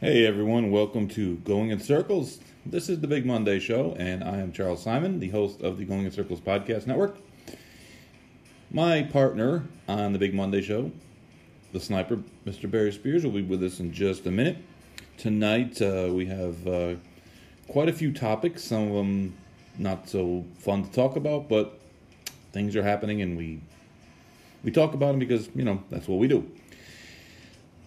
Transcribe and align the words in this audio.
Hey 0.00 0.24
everyone, 0.24 0.70
welcome 0.70 1.08
to 1.08 1.38
Going 1.38 1.70
in 1.70 1.80
Circles. 1.80 2.38
This 2.64 2.88
is 2.88 3.00
the 3.00 3.08
Big 3.08 3.26
Monday 3.26 3.58
Show, 3.58 3.96
and 3.98 4.22
I 4.22 4.36
am 4.36 4.52
Charles 4.52 4.80
Simon, 4.80 5.18
the 5.18 5.30
host 5.30 5.60
of 5.60 5.76
the 5.76 5.84
Going 5.84 6.04
in 6.04 6.12
Circles 6.12 6.40
podcast 6.40 6.86
network. 6.86 7.16
My 8.70 9.02
partner 9.02 9.64
on 9.88 10.12
the 10.12 10.20
Big 10.20 10.34
Monday 10.34 10.62
Show, 10.62 10.92
the 11.72 11.80
sniper, 11.80 12.22
Mr. 12.46 12.70
Barry 12.70 12.92
Spears, 12.92 13.24
will 13.24 13.32
be 13.32 13.42
with 13.42 13.60
us 13.64 13.80
in 13.80 13.92
just 13.92 14.24
a 14.26 14.30
minute. 14.30 14.58
Tonight 15.16 15.82
uh, 15.82 16.10
we 16.12 16.26
have 16.26 16.64
uh, 16.68 16.94
quite 17.66 17.88
a 17.88 17.92
few 17.92 18.12
topics, 18.12 18.62
some 18.62 18.86
of 18.86 18.94
them 18.94 19.36
not 19.78 20.08
so 20.08 20.44
fun 20.58 20.84
to 20.84 20.92
talk 20.92 21.16
about, 21.16 21.48
but 21.48 21.80
things 22.52 22.76
are 22.76 22.84
happening 22.84 23.20
and 23.20 23.36
we 23.36 23.60
we 24.62 24.70
talk 24.70 24.94
about 24.94 25.10
them 25.10 25.18
because, 25.18 25.48
you 25.56 25.64
know, 25.64 25.82
that's 25.90 26.06
what 26.06 26.20
we 26.20 26.28
do 26.28 26.48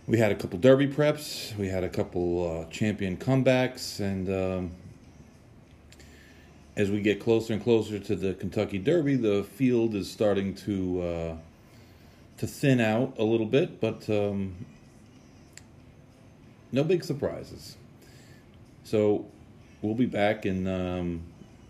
we 0.08 0.18
had 0.18 0.32
a 0.32 0.36
couple 0.36 0.60
derby 0.60 0.88
preps, 0.88 1.56
we 1.58 1.68
had 1.68 1.84
a 1.84 1.90
couple 1.90 2.66
uh, 2.66 2.72
champion 2.72 3.18
comebacks, 3.18 4.00
and 4.00 4.30
um, 4.30 4.72
as 6.76 6.90
we 6.90 7.02
get 7.02 7.20
closer 7.20 7.54
and 7.54 7.64
closer 7.64 8.00
to 8.00 8.16
the 8.16 8.34
Kentucky 8.34 8.80
Derby, 8.80 9.16
the 9.16 9.44
field 9.44 9.94
is 9.94 10.10
starting 10.10 10.56
to 10.56 11.02
uh, 11.02 11.36
to 12.38 12.48
thin 12.48 12.80
out 12.80 13.14
a 13.20 13.24
little 13.24 13.46
bit, 13.46 13.80
but 13.80 14.10
um, 14.10 14.56
no 16.72 16.84
big 16.84 17.04
surprises. 17.04 17.78
So 18.84 19.26
we'll 19.82 19.96
be 19.96 20.08
back 20.08 20.46
in 20.46 20.68
um, 20.68 21.22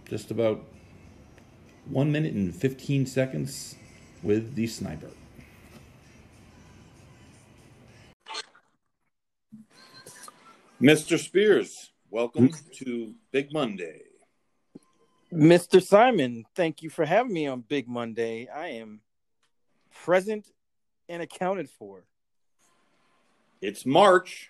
just 0.08 0.32
about 0.32 0.64
one 1.90 2.12
minute 2.12 2.34
and 2.34 2.56
fifteen 2.56 3.06
seconds 3.06 3.76
with 4.24 4.56
the 4.56 4.68
sniper. 4.68 5.10
Mr. 10.82 11.20
Spears, 11.20 11.92
welcome 12.10 12.50
to 12.74 13.14
Big 13.32 13.54
Monday. 13.54 14.02
Mr. 15.32 15.80
Simon, 15.80 16.44
thank 16.56 16.82
you 16.82 16.90
for 16.90 17.06
having 17.06 17.34
me 17.34 17.46
on 17.46 17.62
Big 17.62 17.88
Monday. 17.88 18.48
I 18.48 18.70
am 18.70 19.02
present 20.04 20.48
and 21.08 21.22
accounted 21.22 21.70
for. 21.70 22.06
It's 23.62 23.86
March. 23.86 24.50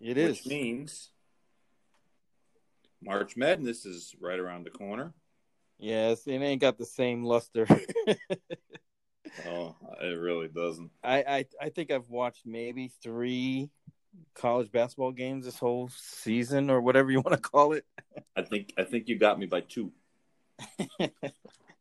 It 0.00 0.18
is. 0.18 0.38
Which 0.38 0.46
means 0.46 1.10
March 3.00 3.36
Madness 3.36 3.86
is 3.86 4.16
right 4.20 4.40
around 4.40 4.64
the 4.64 4.70
corner. 4.70 5.14
Yes, 5.78 6.26
it 6.26 6.42
ain't 6.42 6.60
got 6.60 6.76
the 6.76 6.86
same 6.86 7.22
luster. 7.22 7.68
oh, 9.46 9.76
it 10.02 10.18
really 10.18 10.48
doesn't. 10.48 10.90
I, 11.04 11.18
I 11.22 11.46
I 11.60 11.68
think 11.68 11.92
I've 11.92 12.10
watched 12.10 12.44
maybe 12.44 12.90
three 13.00 13.70
college 14.34 14.70
basketball 14.70 15.12
games 15.12 15.44
this 15.44 15.58
whole 15.58 15.88
season 15.96 16.70
or 16.70 16.80
whatever 16.80 17.10
you 17.10 17.20
want 17.24 17.32
to 17.32 17.48
call 17.48 17.72
it. 17.72 17.84
I 18.36 18.42
think 18.42 18.72
I 18.78 18.84
think 18.84 19.08
you 19.08 19.18
got 19.18 19.38
me 19.38 19.46
by 19.46 19.60
two. 19.60 19.92
I, 21.00 21.10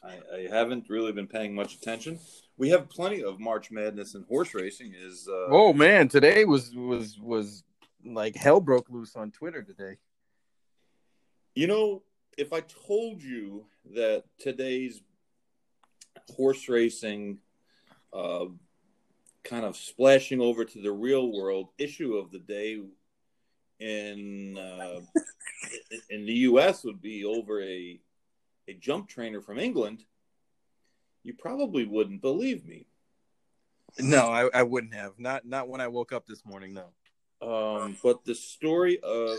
I, 0.04 0.48
haven't 0.50 0.90
really 0.90 1.12
been 1.12 1.28
paying 1.28 1.54
much 1.54 1.76
attention. 1.76 2.20
We 2.58 2.70
have 2.70 2.90
plenty 2.90 3.24
of 3.24 3.40
March 3.40 3.72
Madness 3.72 4.16
and 4.16 4.26
horse 4.26 4.54
racing. 4.54 4.94
Is 5.00 5.28
uh, 5.30 5.48
oh 5.50 5.74
man, 5.74 6.08
today 6.08 6.44
was 6.46 6.76
was 6.76 7.20
was 7.20 7.64
like 8.04 8.36
hell 8.36 8.60
broke 8.60 8.90
loose 8.90 9.16
on 9.16 9.32
Twitter 9.32 9.62
today. 9.62 9.98
You 11.56 11.68
know, 11.68 12.02
if 12.38 12.52
I 12.52 12.62
told 12.62 13.22
you 13.22 13.66
that 13.94 14.24
today's 14.40 15.02
horse 16.36 16.68
racing 16.68 17.38
uh, 18.12 18.46
kind 19.44 19.66
of 19.66 19.76
splashing 19.76 20.42
over 20.42 20.66
to 20.66 20.82
the 20.82 20.92
real 20.92 21.32
world 21.32 21.70
issue 21.78 22.16
of 22.16 22.32
the 22.32 22.40
day 22.40 22.82
in 23.80 24.58
uh, 24.58 25.02
in 26.10 26.26
the 26.26 26.34
U.S. 26.34 26.84
would 26.84 27.02
be 27.02 27.26
over 27.26 27.62
a 27.62 28.00
a 28.68 28.74
jump 28.74 29.10
trainer 29.10 29.42
from 29.42 29.60
England, 29.60 30.06
you 31.24 31.34
probably 31.34 31.86
wouldn't 31.86 32.22
believe 32.22 32.66
me. 32.66 32.88
No, 34.00 34.28
I, 34.28 34.50
I 34.54 34.64
wouldn't 34.64 34.94
have. 34.94 35.20
Not 35.20 35.46
not 35.46 35.68
when 35.68 35.82
I 35.82 35.88
woke 35.88 36.12
up 36.12 36.26
this 36.26 36.46
morning. 36.46 36.74
No. 36.74 36.86
Um, 37.42 37.98
but 38.02 38.24
the 38.24 38.36
story 38.36 39.00
of 39.04 39.38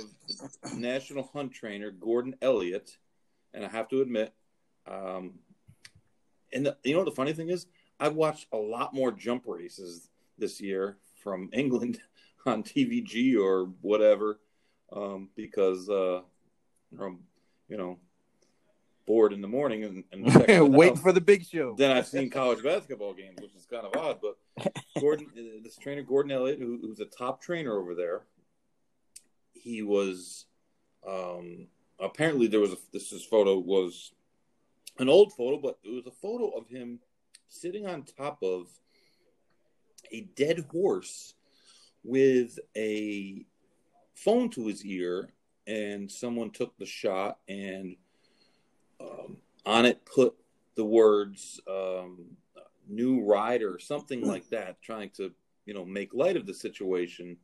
the 0.63 0.77
national 0.77 1.31
hunt 1.33 1.53
trainer 1.53 1.91
Gordon 1.91 2.37
Elliott, 2.43 2.99
and 3.55 3.65
I 3.65 3.69
have 3.69 3.89
to 3.89 4.03
admit, 4.03 4.35
um, 4.87 5.39
and 6.53 6.67
the, 6.67 6.77
you 6.85 6.93
know 6.93 7.01
what 7.01 7.07
the 7.07 7.17
funny 7.17 7.33
thing 7.33 7.49
is, 7.49 7.67
I've 8.01 8.15
watched 8.15 8.47
a 8.53 8.57
lot 8.57 8.95
more 8.95 9.13
jump 9.13 9.45
races 9.47 10.09
this 10.39 10.61
year 10.61 10.99
from 11.23 11.51
England 11.53 12.01
on 12.47 12.63
TVG 12.63 13.39
or 13.39 13.71
whatever 13.81 14.41
um, 14.93 15.31
because 15.35 15.89
uh, 15.89 16.21
I'm, 17.01 17.21
you 17.69 17.77
know, 17.77 17.99
bored 19.07 19.33
in 19.33 19.41
the 19.43 19.49
morning 19.49 19.85
and, 19.85 20.05
and 20.13 20.75
wait 20.75 20.99
for 20.99 21.13
the 21.13 21.21
big 21.21 21.45
show. 21.45 21.75
Then 21.77 21.97
I've 21.97 22.07
seen 22.07 22.31
college 22.31 22.63
basketball 22.63 23.15
games, 23.15 23.39
which 23.41 23.55
is 23.55 23.67
kind 23.67 23.87
of 23.87 23.97
odd. 23.97 24.21
But 24.23 24.73
Gordon, 25.01 25.27
uh, 25.37 25.61
this 25.63 25.77
trainer 25.77 26.03
Gordon 26.03 26.33
Elliott, 26.33 26.59
who, 26.59 26.79
who's 26.81 27.01
a 27.01 27.07
top 27.07 27.43
trainer 27.43 27.77
over 27.77 27.95
there, 27.95 28.23
he 29.53 29.83
was 29.83 30.47
um, 31.07 31.69
apparently 31.99 32.47
there 32.47 32.61
was 32.61 32.73
a, 32.73 32.77
this, 32.93 33.11
this 33.11 33.25
photo 33.25 33.59
was 33.59 34.13
an 34.99 35.09
old 35.09 35.33
photo, 35.33 35.59
but 35.59 35.79
it 35.83 35.91
was 35.91 36.07
a 36.07 36.11
photo 36.11 36.49
of 36.51 36.69
him 36.69 37.01
sitting 37.55 37.87
on 37.87 38.03
top 38.03 38.43
of 38.43 38.69
a 40.13 40.23
dead 40.37 40.67
horse 40.71 41.35
with 42.03 42.59
a 42.77 43.47
phone 44.15 44.51
to 44.51 44.67
his 44.67 44.85
ear, 44.85 45.31
and 45.67 46.11
someone 46.11 46.51
took 46.51 46.77
the 46.77 46.87
shot 46.87 47.39
and 47.49 47.97
um, 49.01 49.39
on 49.65 49.87
it 49.87 50.05
put 50.05 50.35
the 50.77 50.85
words 50.85 51.61
um, 51.69 52.37
"new 52.89 53.25
rider" 53.25 53.79
something 53.79 54.27
like 54.27 54.49
that, 54.51 54.83
trying 54.83 55.11
to 55.11 55.33
you 55.65 55.75
know 55.75 55.85
make 55.85 56.13
light 56.13 56.37
of 56.37 56.47
the 56.47 56.55
situation. 56.55 57.37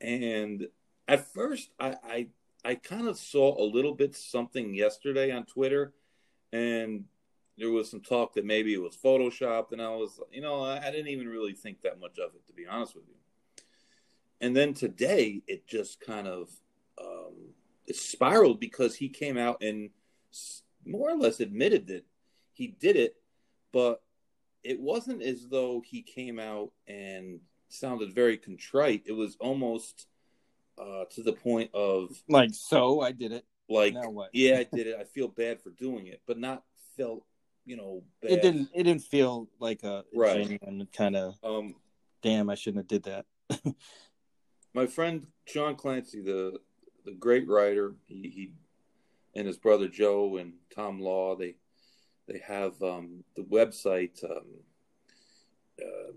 And 0.00 0.68
at 1.08 1.32
first, 1.32 1.70
I 1.78 1.96
I, 2.04 2.26
I 2.64 2.74
kind 2.74 3.08
of 3.08 3.16
saw 3.16 3.60
a 3.62 3.64
little 3.64 3.94
bit 3.94 4.14
something 4.16 4.74
yesterday 4.74 5.30
on 5.32 5.46
Twitter, 5.46 5.94
and 6.52 7.04
there 7.60 7.70
was 7.70 7.90
some 7.90 8.00
talk 8.00 8.34
that 8.34 8.44
maybe 8.44 8.72
it 8.72 8.80
was 8.80 8.96
photoshopped, 8.96 9.72
and 9.72 9.82
I 9.82 9.90
was, 9.90 10.18
you 10.32 10.40
know, 10.40 10.64
I 10.64 10.90
didn't 10.90 11.08
even 11.08 11.28
really 11.28 11.52
think 11.52 11.82
that 11.82 12.00
much 12.00 12.18
of 12.18 12.34
it, 12.34 12.46
to 12.46 12.54
be 12.54 12.66
honest 12.66 12.94
with 12.94 13.04
you. 13.06 13.14
And 14.40 14.56
then 14.56 14.72
today, 14.72 15.42
it 15.46 15.66
just 15.66 16.00
kind 16.00 16.26
of 16.26 16.48
um, 16.98 17.34
it 17.86 17.96
spiraled 17.96 18.60
because 18.60 18.96
he 18.96 19.10
came 19.10 19.36
out 19.36 19.62
and 19.62 19.90
more 20.86 21.10
or 21.10 21.16
less 21.16 21.40
admitted 21.40 21.88
that 21.88 22.06
he 22.54 22.68
did 22.68 22.96
it, 22.96 23.16
but 23.72 24.02
it 24.64 24.80
wasn't 24.80 25.22
as 25.22 25.46
though 25.48 25.82
he 25.84 26.02
came 26.02 26.38
out 26.38 26.72
and 26.88 27.40
sounded 27.68 28.14
very 28.14 28.38
contrite. 28.38 29.02
It 29.04 29.12
was 29.12 29.36
almost 29.38 30.06
uh, 30.78 31.04
to 31.10 31.22
the 31.22 31.34
point 31.34 31.70
of 31.74 32.10
like, 32.26 32.54
so 32.54 33.02
I 33.02 33.12
did 33.12 33.32
it. 33.32 33.44
Like, 33.68 33.94
yeah, 34.32 34.58
I 34.58 34.64
did 34.74 34.86
it. 34.86 34.96
I 34.98 35.04
feel 35.04 35.28
bad 35.28 35.60
for 35.60 35.70
doing 35.70 36.06
it, 36.06 36.22
but 36.26 36.38
not 36.38 36.64
felt 36.96 37.24
you 37.70 37.76
know, 37.76 38.02
bad. 38.20 38.32
it 38.32 38.42
didn't 38.42 38.68
it 38.74 38.82
didn't 38.82 39.04
feel 39.04 39.48
like 39.60 39.84
a 39.84 40.04
right. 40.12 40.42
genuine 40.42 40.88
kind 40.92 41.14
of 41.14 41.36
um 41.44 41.76
damn 42.20 42.50
I 42.50 42.56
shouldn't 42.56 42.90
have 42.90 43.02
did 43.02 43.04
that. 43.04 43.26
my 44.74 44.86
friend 44.86 45.28
Sean 45.46 45.76
Clancy, 45.76 46.20
the 46.20 46.58
the 47.04 47.12
great 47.12 47.48
writer, 47.48 47.94
he, 48.06 48.28
he 48.28 48.52
and 49.36 49.46
his 49.46 49.56
brother 49.56 49.86
Joe 49.86 50.38
and 50.38 50.54
Tom 50.74 51.00
Law, 51.00 51.36
they 51.36 51.54
they 52.26 52.40
have 52.44 52.82
um, 52.82 53.22
the 53.36 53.42
website. 53.42 54.22
Um, 54.24 54.46
uh, 55.80 56.12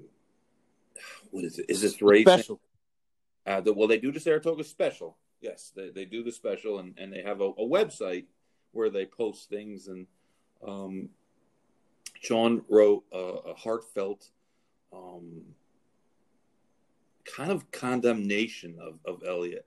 what 1.29 1.45
is 1.45 1.59
it? 1.59 1.67
Is 1.69 1.81
this 1.81 2.01
racing? 2.01 2.33
Special. 2.33 2.59
Uh, 3.45 3.61
the, 3.61 3.73
well, 3.73 3.87
they 3.87 3.99
do 3.99 4.11
the 4.11 4.19
Saratoga 4.19 4.63
special. 4.63 5.17
Yes, 5.39 5.71
they, 5.75 5.89
they 5.89 6.05
do 6.05 6.23
the 6.23 6.31
special, 6.31 6.79
and, 6.79 6.93
and 6.97 7.11
they 7.11 7.21
have 7.21 7.41
a, 7.41 7.45
a 7.45 7.67
website 7.67 8.25
where 8.71 8.89
they 8.89 9.05
post 9.05 9.49
things. 9.49 9.87
And 9.87 10.07
um, 10.65 11.09
Sean 12.23 12.63
wrote 12.69 13.03
a, 13.11 13.17
a 13.17 13.53
heartfelt 13.53 14.29
um, 14.93 15.41
kind 17.25 17.51
of 17.51 17.69
condemnation 17.71 18.77
of, 18.79 18.99
of 19.05 19.23
Elliott. 19.27 19.65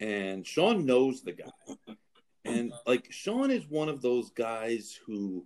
And 0.00 0.46
Sean 0.46 0.86
knows 0.86 1.22
the 1.22 1.32
guy. 1.32 1.96
And 2.44 2.72
like 2.86 3.12
Sean 3.12 3.50
is 3.50 3.66
one 3.68 3.90
of 3.90 4.00
those 4.00 4.30
guys 4.30 4.98
who, 5.06 5.44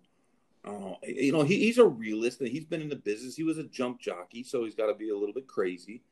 uh, 0.64 0.94
you 1.02 1.32
know, 1.32 1.42
he, 1.42 1.58
he's 1.58 1.78
a 1.78 1.86
realist 1.86 2.40
and 2.40 2.48
he's 2.48 2.64
been 2.64 2.82
in 2.82 2.88
the 2.88 2.96
business. 2.96 3.34
He 3.34 3.42
was 3.42 3.58
a 3.58 3.64
jump 3.64 4.00
jockey, 4.00 4.44
so 4.44 4.64
he's 4.64 4.76
got 4.76 4.86
to 4.86 4.94
be 4.94 5.10
a 5.10 5.16
little 5.16 5.34
bit 5.34 5.48
crazy. 5.48 6.02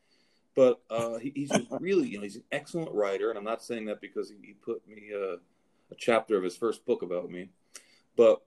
But 0.56 0.80
uh, 0.90 1.18
he, 1.18 1.32
he's 1.36 1.52
really, 1.78 2.08
you 2.08 2.16
know, 2.18 2.24
he's 2.24 2.36
an 2.36 2.44
excellent 2.50 2.92
writer. 2.92 3.28
And 3.28 3.38
I'm 3.38 3.44
not 3.44 3.62
saying 3.62 3.84
that 3.84 4.00
because 4.00 4.30
he, 4.30 4.36
he 4.42 4.54
put 4.54 4.82
me 4.88 5.10
uh, 5.14 5.36
a 5.92 5.94
chapter 5.96 6.36
of 6.36 6.42
his 6.42 6.56
first 6.56 6.84
book 6.84 7.02
about 7.02 7.30
me. 7.30 7.50
But, 8.16 8.42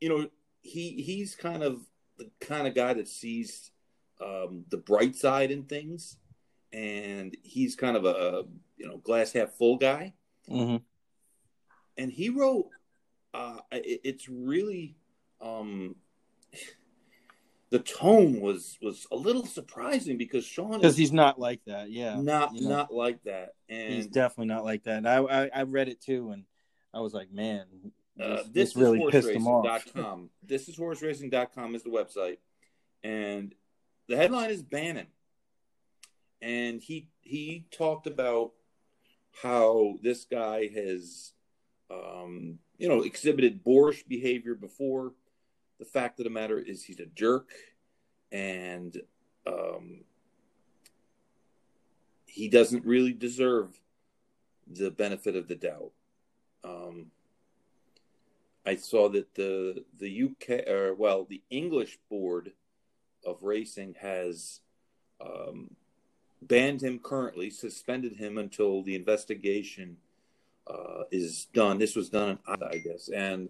you 0.00 0.08
know, 0.08 0.28
he 0.62 1.02
he's 1.02 1.34
kind 1.34 1.62
of 1.62 1.80
the 2.18 2.30
kind 2.40 2.66
of 2.66 2.74
guy 2.74 2.94
that 2.94 3.08
sees 3.08 3.70
um, 4.20 4.64
the 4.70 4.76
bright 4.76 5.16
side 5.16 5.50
in 5.50 5.64
things, 5.64 6.16
and 6.72 7.36
he's 7.42 7.76
kind 7.76 7.96
of 7.96 8.04
a 8.04 8.44
you 8.76 8.86
know 8.86 8.98
glass 8.98 9.32
half 9.32 9.50
full 9.52 9.76
guy. 9.76 10.14
hmm 10.48 10.76
And 11.98 12.10
he 12.10 12.30
wrote, 12.30 12.68
uh, 13.34 13.58
it, 13.72 14.00
it's 14.04 14.28
really 14.28 14.96
um, 15.40 15.96
the 17.70 17.80
tone 17.80 18.40
was 18.40 18.78
was 18.80 19.06
a 19.10 19.16
little 19.16 19.46
surprising 19.46 20.16
because 20.16 20.44
Sean 20.44 20.80
Because 20.80 20.96
he's 20.96 21.12
not 21.12 21.40
like 21.40 21.60
that. 21.66 21.90
Yeah. 21.90 22.20
not 22.20 22.54
you 22.54 22.62
know. 22.62 22.68
not 22.68 22.94
like 22.94 23.22
that, 23.24 23.54
and 23.68 23.94
He's 23.94 24.06
definitely 24.06 24.54
not 24.54 24.64
like 24.64 24.84
that. 24.84 24.98
And 24.98 25.08
I, 25.08 25.16
I 25.18 25.50
I 25.54 25.62
read 25.62 25.88
it 25.88 26.00
too, 26.00 26.30
and 26.30 26.44
I 26.94 27.00
was 27.00 27.14
like, 27.14 27.32
man, 27.32 27.66
uh, 28.22 28.36
this 28.50 28.72
this, 28.72 28.76
really 28.76 29.02
is 29.02 29.10
pissed 29.10 29.28
him 29.30 29.46
off. 29.46 29.64
horseracing.com. 29.64 30.30
this 30.42 30.68
is 30.68 30.76
horseracing.com 30.76 31.74
is 31.74 31.82
the 31.82 31.90
website, 31.90 32.38
and 33.02 33.54
the 34.08 34.16
headline 34.16 34.50
is 34.50 34.62
Bannon, 34.62 35.06
and 36.40 36.80
he 36.80 37.08
he 37.20 37.64
talked 37.70 38.06
about 38.06 38.52
how 39.42 39.98
this 40.02 40.24
guy 40.24 40.68
has, 40.68 41.32
um, 41.90 42.58
you 42.78 42.88
know, 42.88 43.02
exhibited 43.02 43.64
boorish 43.64 44.02
behavior 44.04 44.54
before. 44.54 45.12
The 45.78 45.84
fact 45.84 46.20
of 46.20 46.24
the 46.24 46.30
matter 46.30 46.58
is, 46.58 46.84
he's 46.84 47.00
a 47.00 47.06
jerk, 47.06 47.50
and 48.30 48.96
um, 49.46 50.04
he 52.26 52.48
doesn't 52.48 52.84
really 52.84 53.12
deserve 53.12 53.80
the 54.66 54.90
benefit 54.90 55.36
of 55.36 55.48
the 55.48 55.56
doubt. 55.56 55.92
Um, 56.64 57.06
I 58.64 58.76
saw 58.76 59.08
that 59.10 59.34
the 59.34 59.84
the 59.98 60.24
UK 60.24 60.68
or 60.68 60.94
well 60.94 61.24
the 61.28 61.42
English 61.50 61.98
board 62.08 62.52
of 63.24 63.42
racing 63.42 63.96
has 64.00 64.60
um, 65.20 65.76
banned 66.40 66.82
him 66.82 66.98
currently, 66.98 67.50
suspended 67.50 68.14
him 68.14 68.38
until 68.38 68.82
the 68.82 68.94
investigation 68.94 69.96
uh, 70.66 71.04
is 71.10 71.46
done. 71.52 71.78
This 71.78 71.96
was 71.96 72.08
done, 72.08 72.38
I 72.46 72.78
guess, 72.78 73.08
and 73.08 73.48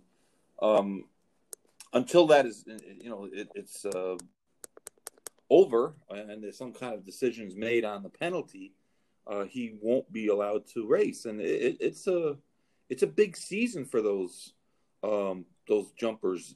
um, 0.60 1.04
until 1.92 2.26
that 2.28 2.46
is, 2.46 2.64
you 3.00 3.10
know, 3.10 3.28
it, 3.32 3.48
it's 3.54 3.84
uh, 3.84 4.16
over 5.50 5.94
and 6.08 6.42
there's 6.42 6.56
some 6.56 6.72
kind 6.72 6.94
of 6.94 7.04
decisions 7.04 7.54
made 7.54 7.84
on 7.84 8.02
the 8.02 8.08
penalty, 8.08 8.72
uh, 9.26 9.44
he 9.44 9.74
won't 9.80 10.10
be 10.10 10.28
allowed 10.28 10.66
to 10.66 10.86
race, 10.86 11.26
and 11.26 11.40
it, 11.40 11.76
it's 11.78 12.06
a 12.06 12.36
it's 12.88 13.02
a 13.02 13.06
big 13.06 13.36
season 13.36 13.84
for 13.84 14.02
those 14.02 14.54
um, 15.02 15.44
those 15.68 15.90
jumpers. 15.92 16.54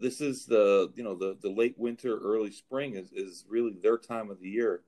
This 0.00 0.20
is 0.20 0.46
the 0.46 0.92
you 0.94 1.04
know 1.04 1.14
the 1.14 1.36
the 1.40 1.50
late 1.50 1.78
winter, 1.78 2.18
early 2.18 2.50
spring 2.50 2.94
is 2.94 3.12
is 3.12 3.44
really 3.48 3.76
their 3.82 3.98
time 3.98 4.30
of 4.30 4.40
the 4.40 4.48
year, 4.48 4.82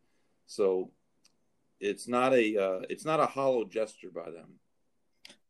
so 0.47 0.91
it's 1.81 2.09
not 2.09 2.33
a 2.33 2.57
uh, 2.57 2.81
it's 2.91 3.05
not 3.05 3.21
a 3.21 3.27
hollow 3.27 3.65
gesture 3.65 4.11
by 4.11 4.31
them. 4.31 4.59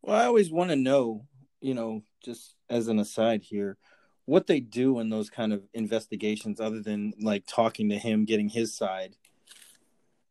Well, 0.03 0.17
I 0.17 0.27
always 0.27 0.51
want 0.51 0.71
to 0.71 0.77
know, 0.77 1.27
you 1.61 1.75
know, 1.75 2.03
just 2.23 2.55
as 2.71 2.89
an 2.89 2.99
aside 2.99 3.43
here, 3.43 3.77
what 4.25 4.47
they 4.47 4.61
do 4.61 5.01
in 5.01 5.09
those 5.09 5.31
kind 5.31 5.53
of 5.53 5.63
investigations, 5.75 6.61
other 6.61 6.81
than 6.81 7.13
like 7.21 7.45
talking 7.47 7.89
to 7.89 7.99
him, 7.99 8.25
getting 8.25 8.49
his 8.49 8.77
side. 8.77 9.17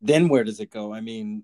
Then 0.00 0.28
where 0.28 0.44
does 0.44 0.60
it 0.60 0.70
go? 0.70 0.92
I 0.92 1.00
mean, 1.00 1.42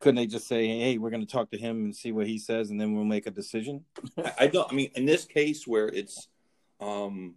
couldn't 0.00 0.16
they 0.16 0.26
just 0.26 0.48
say, 0.48 0.66
"Hey, 0.66 0.98
we're 0.98 1.10
going 1.10 1.24
to 1.24 1.30
talk 1.30 1.50
to 1.50 1.58
him 1.58 1.84
and 1.84 1.94
see 1.94 2.10
what 2.10 2.26
he 2.26 2.38
says, 2.38 2.70
and 2.70 2.80
then 2.80 2.94
we'll 2.94 3.04
make 3.04 3.26
a 3.26 3.30
decision"? 3.30 3.84
I, 4.38 4.46
don't. 4.48 4.70
I 4.70 4.74
mean, 4.74 4.90
in 4.96 5.04
this 5.04 5.24
case 5.26 5.66
where 5.66 5.88
it's 5.88 6.28
um, 6.80 7.34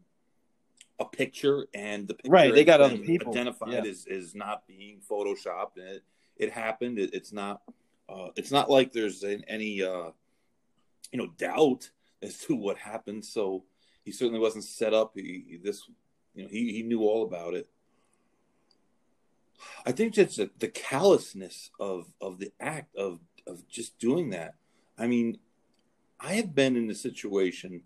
a 1.00 1.06
picture 1.06 1.68
and 1.74 2.08
the 2.08 2.14
picture 2.16 2.32
Right, 2.32 2.54
they 2.54 2.64
got 2.64 2.82
other 2.82 2.98
people. 2.98 3.32
identified 3.34 3.74
Yeah. 3.74 3.82
as 3.90 4.06
is 4.08 4.34
not 4.34 4.66
being 4.66 5.02
photoshopped, 5.08 5.76
and 5.78 5.88
it 5.88 6.04
it 6.38 6.52
happened. 6.52 6.98
It, 7.00 7.14
it's 7.14 7.32
not. 7.34 7.62
Uh, 8.10 8.30
it's 8.36 8.52
not 8.52 8.70
like 8.70 8.92
there's 8.92 9.24
an, 9.24 9.44
any 9.48 9.84
uh, 9.84 10.12
you 11.12 11.18
know 11.20 11.28
doubt 11.38 11.90
as 12.22 12.38
to 12.40 12.56
what 12.56 12.78
happened. 12.78 13.26
So 13.26 13.66
he 14.06 14.12
certainly 14.12 14.40
wasn't 14.40 14.64
set 14.64 14.94
up. 14.94 15.12
He, 15.16 15.44
he- 15.50 15.58
this 15.58 15.84
you 16.34 16.44
know 16.44 16.50
he 16.50 16.72
he 16.72 16.84
knew 16.84 17.02
all 17.02 17.24
about 17.24 17.56
it. 17.56 17.68
I 19.86 19.92
think 19.92 20.14
just 20.14 20.38
the, 20.38 20.50
the 20.60 20.68
callousness 20.68 21.72
of 21.80 22.06
of 22.22 22.40
the 22.40 22.52
act 22.60 22.96
of 22.96 23.20
of 23.48 23.68
just 23.68 23.98
doing 24.00 24.30
that. 24.32 24.56
I 24.98 25.08
mean, 25.08 25.38
I 26.20 26.34
have 26.36 26.56
been 26.56 26.76
in 26.76 26.88
the 26.88 26.96
situation, 26.96 27.84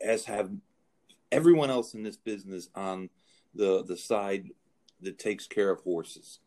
as 0.00 0.26
have 0.26 0.50
everyone 1.32 1.70
else 1.70 1.94
in 1.94 2.02
this 2.02 2.16
business 2.16 2.68
on 2.74 3.08
the 3.54 3.84
the 3.84 3.96
side 3.96 4.48
that 5.00 5.18
takes 5.18 5.46
care 5.46 5.70
of 5.70 5.80
horses, 5.80 6.40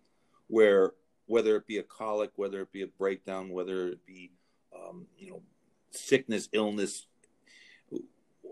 where 0.47 0.93
whether 1.25 1.55
it 1.55 1.65
be 1.67 1.77
a 1.77 1.83
colic, 1.83 2.31
whether 2.35 2.61
it 2.61 2.71
be 2.71 2.83
a 2.83 2.87
breakdown, 2.87 3.49
whether 3.49 3.87
it 3.87 4.05
be 4.05 4.31
um, 4.75 5.07
you 5.17 5.29
know 5.29 5.41
sickness, 5.91 6.49
illness, 6.53 7.07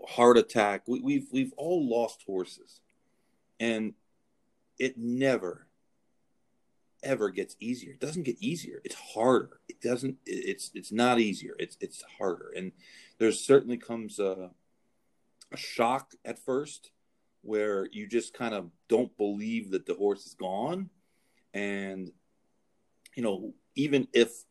heart 0.08 0.38
attack, 0.38 0.82
we, 0.86 1.00
we've 1.00 1.26
we've 1.32 1.52
all 1.56 1.88
lost 1.88 2.22
horses, 2.26 2.80
and 3.60 3.94
it 4.78 4.98
never 4.98 5.66
ever 7.02 7.30
gets 7.30 7.56
easier. 7.60 7.92
It 7.92 8.00
doesn't 8.00 8.24
get 8.24 8.40
easier. 8.40 8.80
It's 8.84 8.94
harder. 8.94 9.60
It 9.68 9.80
doesn't. 9.80 10.16
It's 10.26 10.70
it's 10.74 10.92
not 10.92 11.20
easier. 11.20 11.54
It's 11.58 11.76
it's 11.80 12.02
harder. 12.18 12.52
And 12.56 12.72
there 13.18 13.32
certainly 13.32 13.76
comes 13.76 14.18
a, 14.18 14.50
a 15.50 15.56
shock 15.56 16.12
at 16.24 16.38
first, 16.38 16.90
where 17.42 17.88
you 17.92 18.06
just 18.06 18.34
kind 18.34 18.54
of 18.54 18.70
don't 18.88 19.16
believe 19.16 19.70
that 19.72 19.86
the 19.86 19.94
horse 19.94 20.26
is 20.26 20.34
gone, 20.34 20.90
and 21.52 22.10
you 23.14 23.22
know 23.22 23.54
even 23.74 24.08
if 24.12 24.44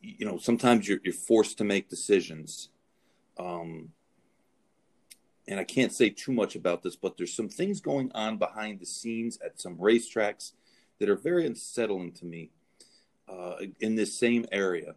you 0.00 0.26
know 0.26 0.38
sometimes 0.38 0.88
you're 0.88 1.00
you're 1.04 1.14
forced 1.14 1.58
to 1.58 1.64
make 1.64 1.88
decisions. 1.88 2.70
Um, 3.38 3.90
and 5.46 5.60
I 5.60 5.64
can't 5.64 5.92
say 5.92 6.08
too 6.08 6.32
much 6.32 6.56
about 6.56 6.82
this, 6.82 6.96
but 6.96 7.18
there's 7.18 7.34
some 7.34 7.50
things 7.50 7.80
going 7.80 8.10
on 8.14 8.38
behind 8.38 8.80
the 8.80 8.86
scenes 8.86 9.38
at 9.44 9.60
some 9.60 9.76
racetracks 9.76 10.52
that 10.98 11.08
are 11.08 11.16
very 11.16 11.46
unsettling 11.46 12.12
to 12.12 12.24
me 12.24 12.50
uh, 13.28 13.56
in 13.80 13.94
this 13.94 14.18
same 14.18 14.46
area. 14.52 14.94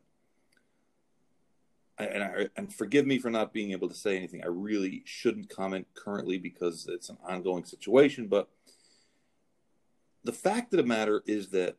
And, 1.99 2.23
I, 2.23 2.47
and 2.55 2.71
forgive 2.71 3.07
me 3.07 3.17
for 3.17 3.31
not 3.31 3.53
being 3.53 3.71
able 3.71 3.89
to 3.89 3.95
say 3.95 4.15
anything. 4.15 4.43
I 4.43 4.47
really 4.47 5.01
shouldn't 5.05 5.49
comment 5.49 5.87
currently 5.95 6.37
because 6.37 6.87
it's 6.87 7.09
an 7.09 7.17
ongoing 7.27 7.65
situation. 7.65 8.27
But 8.27 8.49
the 10.23 10.33
fact 10.33 10.73
of 10.73 10.77
the 10.77 10.83
matter 10.85 11.23
is 11.25 11.49
that 11.49 11.77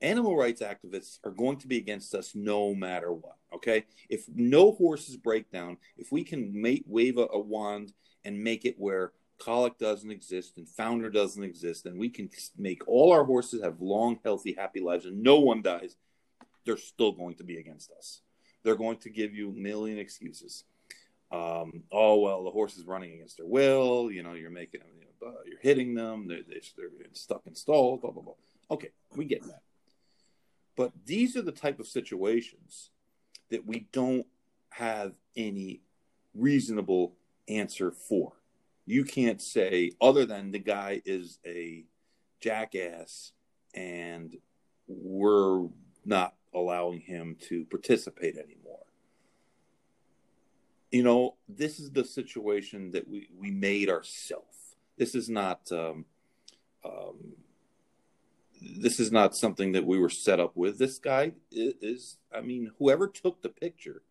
animal 0.00 0.36
rights 0.36 0.62
activists 0.62 1.18
are 1.24 1.30
going 1.30 1.58
to 1.58 1.68
be 1.68 1.76
against 1.76 2.14
us 2.14 2.34
no 2.34 2.74
matter 2.74 3.12
what. 3.12 3.36
Okay, 3.54 3.84
if 4.08 4.24
no 4.34 4.72
horses 4.72 5.16
break 5.16 5.50
down, 5.50 5.76
if 5.98 6.10
we 6.10 6.24
can 6.24 6.50
make 6.58 6.84
wave 6.86 7.18
a, 7.18 7.26
a 7.32 7.38
wand 7.38 7.92
and 8.24 8.42
make 8.42 8.64
it 8.64 8.76
where 8.78 9.12
colic 9.42 9.76
doesn't 9.78 10.10
exist 10.10 10.56
and 10.56 10.68
founder 10.68 11.10
doesn't 11.10 11.42
exist, 11.42 11.86
and 11.86 11.98
we 11.98 12.08
can 12.08 12.30
make 12.56 12.86
all 12.86 13.12
our 13.12 13.24
horses 13.24 13.62
have 13.62 13.80
long, 13.80 14.18
healthy, 14.24 14.54
happy 14.56 14.80
lives, 14.80 15.04
and 15.04 15.22
no 15.22 15.40
one 15.40 15.62
dies, 15.62 15.96
they're 16.64 16.76
still 16.76 17.12
going 17.12 17.34
to 17.34 17.44
be 17.44 17.58
against 17.58 17.90
us. 17.98 18.20
They're 18.62 18.76
going 18.76 18.98
to 18.98 19.10
give 19.10 19.34
you 19.34 19.50
a 19.50 19.52
million 19.52 19.98
excuses. 19.98 20.64
Um, 21.32 21.82
oh 21.90 22.20
well, 22.20 22.44
the 22.44 22.50
horse 22.50 22.76
is 22.76 22.84
running 22.84 23.14
against 23.14 23.38
their 23.38 23.46
will. 23.46 24.12
You 24.12 24.22
know, 24.22 24.34
you're 24.34 24.50
making, 24.50 24.82
you 24.96 25.06
know, 25.20 25.34
you're 25.44 25.58
hitting 25.60 25.94
them. 25.94 26.28
They're, 26.28 26.42
they're 26.46 26.90
stuck 27.12 27.42
in 27.46 27.54
stalls. 27.54 28.00
Blah 28.00 28.12
blah 28.12 28.22
blah. 28.22 28.34
Okay, 28.70 28.90
we 29.16 29.24
get 29.24 29.42
that. 29.42 29.62
But 30.76 30.92
these 31.04 31.36
are 31.36 31.42
the 31.42 31.52
type 31.52 31.80
of 31.80 31.86
situations 31.88 32.90
that 33.50 33.66
we 33.66 33.88
don't 33.92 34.26
have 34.70 35.12
any 35.36 35.82
reasonable 36.34 37.14
answer 37.48 37.90
for. 37.90 38.32
You 38.84 39.04
can't 39.04 39.40
say, 39.40 39.92
other 40.00 40.26
than 40.26 40.50
the 40.50 40.58
guy 40.58 41.02
is 41.04 41.38
a 41.46 41.84
jackass 42.40 43.32
and 43.74 44.36
we're 44.86 45.68
not 46.04 46.34
allowing 46.54 47.00
him 47.00 47.36
to 47.48 47.64
participate 47.66 48.36
anymore. 48.36 48.84
You 50.90 51.02
know, 51.02 51.36
this 51.48 51.78
is 51.78 51.90
the 51.90 52.04
situation 52.04 52.90
that 52.90 53.08
we, 53.08 53.28
we 53.38 53.50
made 53.50 53.88
ourselves. 53.88 54.76
This 54.98 55.14
is 55.14 55.30
not 55.30 55.60
um, 55.72 56.04
um, 56.84 57.34
this 58.60 59.00
is 59.00 59.10
not 59.10 59.34
something 59.34 59.72
that 59.72 59.86
we 59.86 59.98
were 59.98 60.10
set 60.10 60.38
up 60.38 60.56
with. 60.56 60.78
This 60.78 60.98
guy 60.98 61.32
is, 61.50 61.74
is, 61.80 62.16
I 62.34 62.40
mean, 62.40 62.70
whoever 62.78 63.08
took 63.08 63.42
the 63.42 63.48
picture 63.48 64.02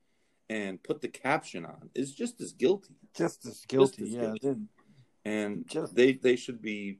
and 0.52 0.84
put 0.84 1.00
the 1.02 1.08
caption 1.08 1.64
on 1.66 1.90
is 1.96 2.14
just 2.14 2.42
as 2.42 2.52
guilty, 2.52 2.94
Just 3.16 3.46
as 3.46 3.64
guilty, 3.68 4.04
as 4.04 4.10
yeah. 4.10 4.34
guilty. 4.42 4.62
and 5.24 5.66
Just- 5.68 5.96
they 5.96 6.14
they 6.14 6.36
should 6.36 6.62
be 6.62 7.00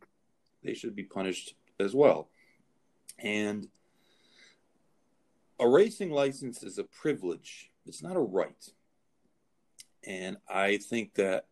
they 0.64 0.74
should 0.74 0.96
be 0.96 1.04
punished 1.04 1.56
as 1.80 1.94
well. 1.94 2.30
And 3.20 3.68
a 5.60 5.68
racing 5.68 6.12
license 6.12 6.64
is 6.64 6.78
a 6.78 6.84
privilege; 6.86 7.72
it's 7.86 8.02
not 8.02 8.16
a 8.16 8.22
right. 8.22 8.64
And 10.08 10.38
I 10.48 10.78
think 10.78 11.16
that 11.16 11.46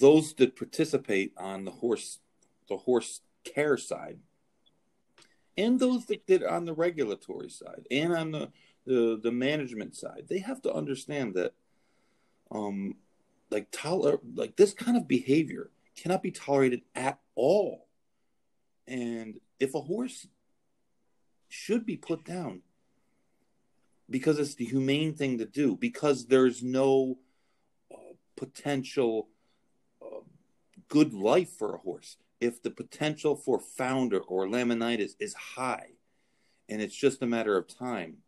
those 0.00 0.34
that 0.34 0.56
participate 0.56 1.32
on 1.36 1.64
the 1.64 1.70
horse 1.72 2.20
the 2.68 2.76
horse 2.76 3.20
care 3.44 3.76
side 3.76 4.18
and 5.56 5.78
those 5.78 6.06
that 6.06 6.26
did 6.26 6.42
on 6.42 6.64
the 6.64 6.72
regulatory 6.74 7.48
side 7.48 7.86
and 7.90 8.12
on 8.12 8.30
the, 8.32 8.50
the, 8.86 9.20
the 9.22 9.32
management 9.32 9.96
side, 9.96 10.24
they 10.28 10.38
have 10.38 10.62
to 10.62 10.72
understand 10.72 11.34
that 11.34 11.52
um 12.52 12.94
like 13.50 13.70
toler 13.72 14.18
like 14.34 14.56
this 14.56 14.72
kind 14.72 14.96
of 14.96 15.08
behavior 15.08 15.70
cannot 15.96 16.22
be 16.22 16.30
tolerated 16.30 16.82
at 16.94 17.18
all. 17.34 17.88
And 18.86 19.40
if 19.58 19.74
a 19.74 19.80
horse 19.80 20.26
should 21.48 21.86
be 21.86 21.96
put 21.96 22.24
down 22.24 22.62
because 24.08 24.38
it's 24.38 24.54
the 24.54 24.64
humane 24.64 25.14
thing 25.14 25.38
to 25.38 25.46
do, 25.46 25.76
because 25.76 26.26
there's 26.26 26.62
no 26.62 27.18
uh, 27.92 28.14
potential 28.36 29.28
uh, 30.00 30.20
good 30.88 31.12
life 31.12 31.50
for 31.50 31.74
a 31.74 31.78
horse. 31.78 32.16
If 32.40 32.62
the 32.62 32.70
potential 32.70 33.34
for 33.34 33.58
founder 33.58 34.20
or 34.20 34.46
laminitis 34.46 35.12
is 35.18 35.34
high 35.34 35.92
and 36.68 36.80
it's 36.80 36.94
just 36.94 37.22
a 37.22 37.26
matter 37.26 37.56
of 37.56 37.66
time, 37.66 38.18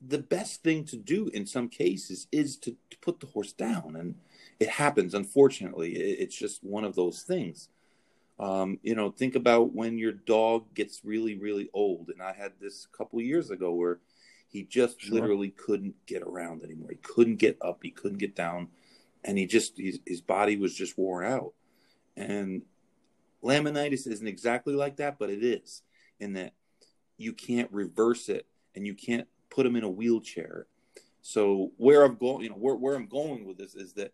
the 0.00 0.18
best 0.18 0.62
thing 0.62 0.84
to 0.84 0.96
do 0.96 1.28
in 1.28 1.46
some 1.46 1.68
cases 1.68 2.28
is 2.30 2.56
to, 2.58 2.76
to 2.90 2.98
put 3.00 3.20
the 3.20 3.26
horse 3.26 3.52
down. 3.52 3.96
And 3.96 4.14
it 4.60 4.68
happens, 4.68 5.14
unfortunately. 5.14 5.96
It, 5.96 6.20
it's 6.20 6.36
just 6.36 6.62
one 6.62 6.84
of 6.84 6.94
those 6.94 7.22
things. 7.22 7.68
Um, 8.38 8.78
you 8.82 8.94
know, 8.94 9.10
think 9.10 9.34
about 9.34 9.74
when 9.74 9.98
your 9.98 10.12
dog 10.12 10.72
gets 10.74 11.04
really, 11.04 11.36
really 11.36 11.68
old. 11.72 12.10
And 12.10 12.22
I 12.22 12.32
had 12.32 12.52
this 12.60 12.86
a 12.92 12.96
couple 12.96 13.20
years 13.20 13.50
ago 13.50 13.72
where 13.72 13.98
he 14.48 14.62
just 14.62 15.00
sure. 15.00 15.14
literally 15.14 15.50
couldn't 15.50 15.94
get 16.06 16.22
around 16.22 16.62
anymore. 16.62 16.90
He 16.90 16.96
couldn't 16.96 17.36
get 17.36 17.58
up. 17.60 17.80
He 17.82 17.90
couldn't 17.90 18.18
get 18.18 18.34
down, 18.34 18.68
and 19.24 19.36
he 19.36 19.46
just 19.46 19.76
his, 19.76 20.00
his 20.06 20.20
body 20.20 20.56
was 20.56 20.74
just 20.74 20.96
worn 20.96 21.26
out. 21.26 21.52
And 22.16 22.62
laminitis 23.44 24.06
isn't 24.06 24.26
exactly 24.26 24.74
like 24.74 24.96
that, 24.96 25.18
but 25.18 25.30
it 25.30 25.44
is 25.44 25.82
in 26.18 26.32
that 26.32 26.54
you 27.16 27.32
can't 27.32 27.70
reverse 27.70 28.28
it 28.28 28.46
and 28.74 28.86
you 28.86 28.94
can't 28.94 29.28
put 29.50 29.66
him 29.66 29.76
in 29.76 29.84
a 29.84 29.90
wheelchair. 29.90 30.66
So 31.22 31.72
where 31.76 32.04
I'm 32.04 32.16
going, 32.16 32.44
you 32.44 32.50
know, 32.50 32.56
where 32.56 32.76
where 32.76 32.94
I'm 32.94 33.06
going 33.06 33.44
with 33.44 33.58
this 33.58 33.74
is 33.74 33.92
that 33.94 34.12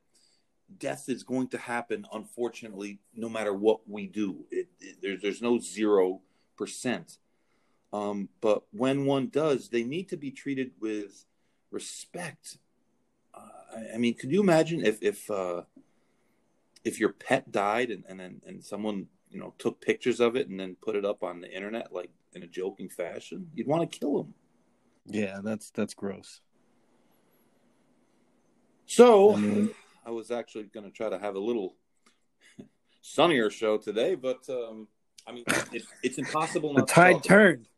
death 0.79 1.09
is 1.09 1.23
going 1.23 1.49
to 1.49 1.59
happen. 1.59 2.07
Unfortunately, 2.13 3.01
no 3.15 3.29
matter 3.29 3.55
what 3.55 3.89
we 3.89 4.07
do, 4.07 4.45
it, 4.51 4.69
it, 4.81 4.97
there's 5.03 5.23
there's 5.23 5.43
no 5.43 5.59
zero 5.59 6.21
percent. 6.57 7.19
Um, 7.93 8.29
but 8.41 8.65
when 8.73 9.05
one 9.05 9.29
does, 9.29 9.69
they 9.69 9.85
need 9.85 10.09
to 10.09 10.17
be 10.17 10.33
treated 10.33 10.73
with 10.81 11.25
respect. 11.71 12.59
Uh, 13.33 13.77
I, 13.77 13.95
I, 13.95 13.99
mean, 13.99 14.15
could 14.15 14.33
you 14.33 14.41
imagine 14.41 14.85
if 14.85 15.01
if 15.03 15.31
uh, 15.31 15.63
if 16.85 16.99
your 16.99 17.11
pet 17.11 17.53
died 17.53 17.91
and 17.91 18.05
and 18.09 18.43
and 18.45 18.65
someone 18.65 19.07
you 19.31 19.39
know 19.39 19.55
took 19.59 19.81
pictures 19.81 20.21
of 20.21 20.35
it 20.37 20.49
and 20.49 20.59
then 20.59 20.77
put 20.83 20.97
it 20.97 21.05
up 21.05 21.23
on 21.23 21.41
the 21.41 21.55
internet 21.55 21.93
like 21.93 22.11
in 22.33 22.43
a 22.43 22.49
joking 22.49 22.89
fashion? 22.89 23.51
You'd 23.55 23.69
want 23.69 23.91
to 23.91 23.99
kill 23.99 24.17
them. 24.17 24.35
Yeah, 25.07 25.41
that's 25.43 25.71
that's 25.71 25.95
gross. 25.95 26.41
So 28.87 29.35
I, 29.35 29.37
mean, 29.41 29.71
I 30.07 30.11
was 30.11 30.31
actually 30.31 30.65
going 30.65 30.87
to 30.87 30.93
try 30.93 31.09
to 31.09 31.19
have 31.19 31.35
a 31.35 31.41
little 31.41 31.77
sunnier 33.03 33.51
show 33.51 33.79
today, 33.79 34.15
but 34.15 34.49
um, 34.49 34.89
I 35.27 35.33
mean, 35.33 35.45
it, 35.73 35.83
it's 36.03 36.19
impossible. 36.19 36.75
the 36.75 36.83
tide 36.83 37.23
turned 37.23 37.69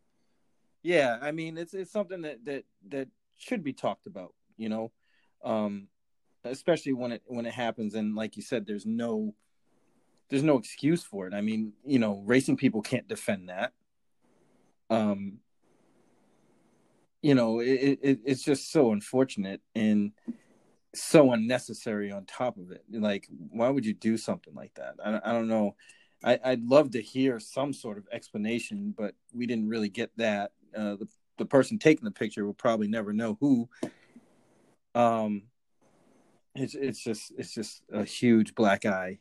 yeah 0.86 1.18
i 1.20 1.32
mean 1.32 1.58
it's 1.58 1.74
it's 1.74 1.90
something 1.90 2.22
that 2.22 2.44
that 2.44 2.62
that 2.88 3.08
should 3.36 3.64
be 3.64 3.72
talked 3.72 4.06
about 4.06 4.32
you 4.56 4.68
know 4.68 4.92
um 5.44 5.88
especially 6.44 6.92
when 6.92 7.10
it 7.10 7.22
when 7.26 7.44
it 7.44 7.52
happens 7.52 7.96
and 7.96 8.14
like 8.14 8.36
you 8.36 8.42
said 8.42 8.64
there's 8.64 8.86
no 8.86 9.34
there's 10.28 10.44
no 10.44 10.56
excuse 10.56 11.02
for 11.02 11.26
it 11.26 11.34
i 11.34 11.40
mean 11.40 11.72
you 11.84 11.98
know 11.98 12.22
racing 12.24 12.56
people 12.56 12.82
can't 12.82 13.08
defend 13.08 13.48
that 13.48 13.72
um 14.88 15.38
you 17.22 17.34
know 17.34 17.60
it, 17.60 17.98
it 18.02 18.20
it's 18.24 18.42
just 18.42 18.70
so 18.70 18.92
unfortunate 18.92 19.60
and 19.74 20.12
so 20.94 21.32
unnecessary 21.32 22.10
on 22.10 22.24
top 22.24 22.56
of 22.56 22.70
it 22.70 22.82
like 22.90 23.26
why 23.50 23.68
would 23.68 23.84
you 23.84 23.94
do 23.94 24.16
something 24.16 24.54
like 24.54 24.72
that 24.74 24.94
i, 25.04 25.30
I 25.30 25.32
don't 25.32 25.48
know 25.48 25.74
I, 26.24 26.38
i'd 26.44 26.64
love 26.64 26.92
to 26.92 27.02
hear 27.02 27.38
some 27.38 27.72
sort 27.72 27.98
of 27.98 28.06
explanation 28.12 28.94
but 28.96 29.14
we 29.34 29.46
didn't 29.46 29.68
really 29.68 29.88
get 29.88 30.10
that 30.16 30.52
uh, 30.76 30.96
the 30.96 31.08
the 31.38 31.44
person 31.44 31.78
taking 31.78 32.04
the 32.04 32.10
picture 32.10 32.44
will 32.44 32.54
probably 32.54 32.88
never 32.88 33.12
know 33.12 33.36
who. 33.40 33.68
Um, 34.94 35.44
it's 36.54 36.74
it's 36.74 37.02
just 37.02 37.32
it's 37.36 37.52
just 37.52 37.82
a 37.92 38.04
huge 38.04 38.54
black 38.54 38.84
eye. 38.86 39.18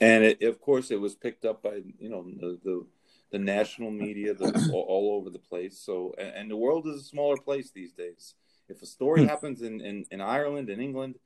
And 0.00 0.24
it, 0.24 0.42
of 0.42 0.60
course, 0.60 0.90
it 0.90 1.00
was 1.00 1.14
picked 1.14 1.44
up 1.44 1.62
by 1.62 1.82
you 1.98 2.08
know 2.08 2.24
the 2.24 2.58
the, 2.64 2.86
the 3.32 3.38
national 3.38 3.90
media, 3.90 4.34
the, 4.34 4.70
all, 4.72 5.16
over 5.18 5.30
the 5.30 5.38
place. 5.38 5.78
So, 5.78 6.14
and, 6.18 6.28
and, 6.34 6.50
the 6.50 6.56
world 6.56 6.86
is 6.86 7.00
a 7.00 7.04
smaller 7.04 7.36
place 7.36 7.70
these 7.70 7.92
days. 7.92 8.34
If 8.68 8.82
a 8.82 8.86
story 8.86 9.22
hmm. 9.22 9.28
happens 9.28 9.62
in, 9.62 9.80
in, 9.80 10.04
in 10.10 10.20
Ireland 10.20 10.68
and 10.68 10.80
England, 10.80 11.16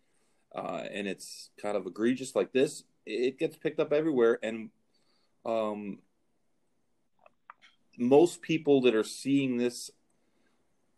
uh, 0.54 0.84
and 0.90 1.06
it's 1.06 1.50
kind 1.60 1.76
of 1.76 1.86
egregious 1.86 2.34
like 2.34 2.52
this, 2.52 2.84
it 3.04 3.38
gets 3.38 3.56
picked 3.56 3.80
up 3.80 3.92
everywhere. 3.92 4.38
And 4.42 4.70
um, 5.44 5.98
most 7.98 8.40
people 8.40 8.80
that 8.82 8.94
are 8.94 9.04
seeing 9.04 9.58
this 9.58 9.90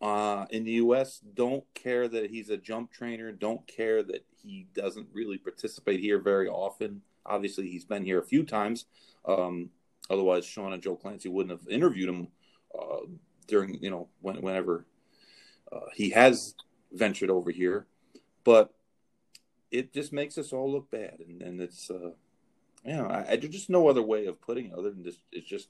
uh, 0.01 0.45
in 0.51 0.65
the 0.65 0.73
U.S. 0.73 1.21
don't 1.35 1.65
care 1.75 2.07
that 2.07 2.31
he's 2.31 2.51
a 2.51 2.57
jump 2.57 2.93
trainer. 2.93 3.33
Don't 3.33 3.67
care 3.67 4.03
that 4.03 4.25
he 4.43 4.69
doesn't 4.75 5.09
really 5.13 5.39
participate 5.39 6.01
here 6.01 6.21
very 6.21 6.49
often. 6.49 7.03
Obviously, 7.27 7.69
he's 7.69 7.85
been 7.85 8.05
here 8.05 8.21
a 8.21 8.25
few 8.25 8.45
times. 8.45 8.85
Um, 9.27 9.71
otherwise, 10.11 10.45
Sean 10.45 10.73
and 10.73 10.83
Joe 10.83 10.97
Clancy 10.97 11.29
wouldn't 11.29 11.59
have 11.59 11.69
interviewed 11.69 12.09
him 12.09 12.29
uh, 12.79 13.01
during 13.47 13.83
you 13.83 13.91
know 13.91 14.09
when, 14.21 14.41
whenever 14.41 14.87
uh, 15.73 15.87
he 15.95 16.11
has 16.11 16.55
ventured 16.93 17.31
over 17.31 17.51
here. 17.51 17.87
But 18.45 18.73
it 19.71 19.93
just 19.93 20.13
makes 20.13 20.39
us 20.39 20.53
all 20.53 20.71
look 20.71 20.91
bad, 20.91 21.19
and, 21.27 21.43
and 21.43 21.61
it's 21.61 21.91
uh, 21.91 22.13
you 22.85 22.97
know 22.97 23.07
I, 23.07 23.33
I 23.33 23.37
just 23.37 23.71
no 23.71 23.89
other 23.89 24.03
way 24.03 24.27
of 24.27 24.41
putting 24.41 24.67
it 24.67 24.73
other 24.73 24.91
than 24.91 25.05
just 25.05 25.21
it's 25.33 25.49
just 25.49 25.69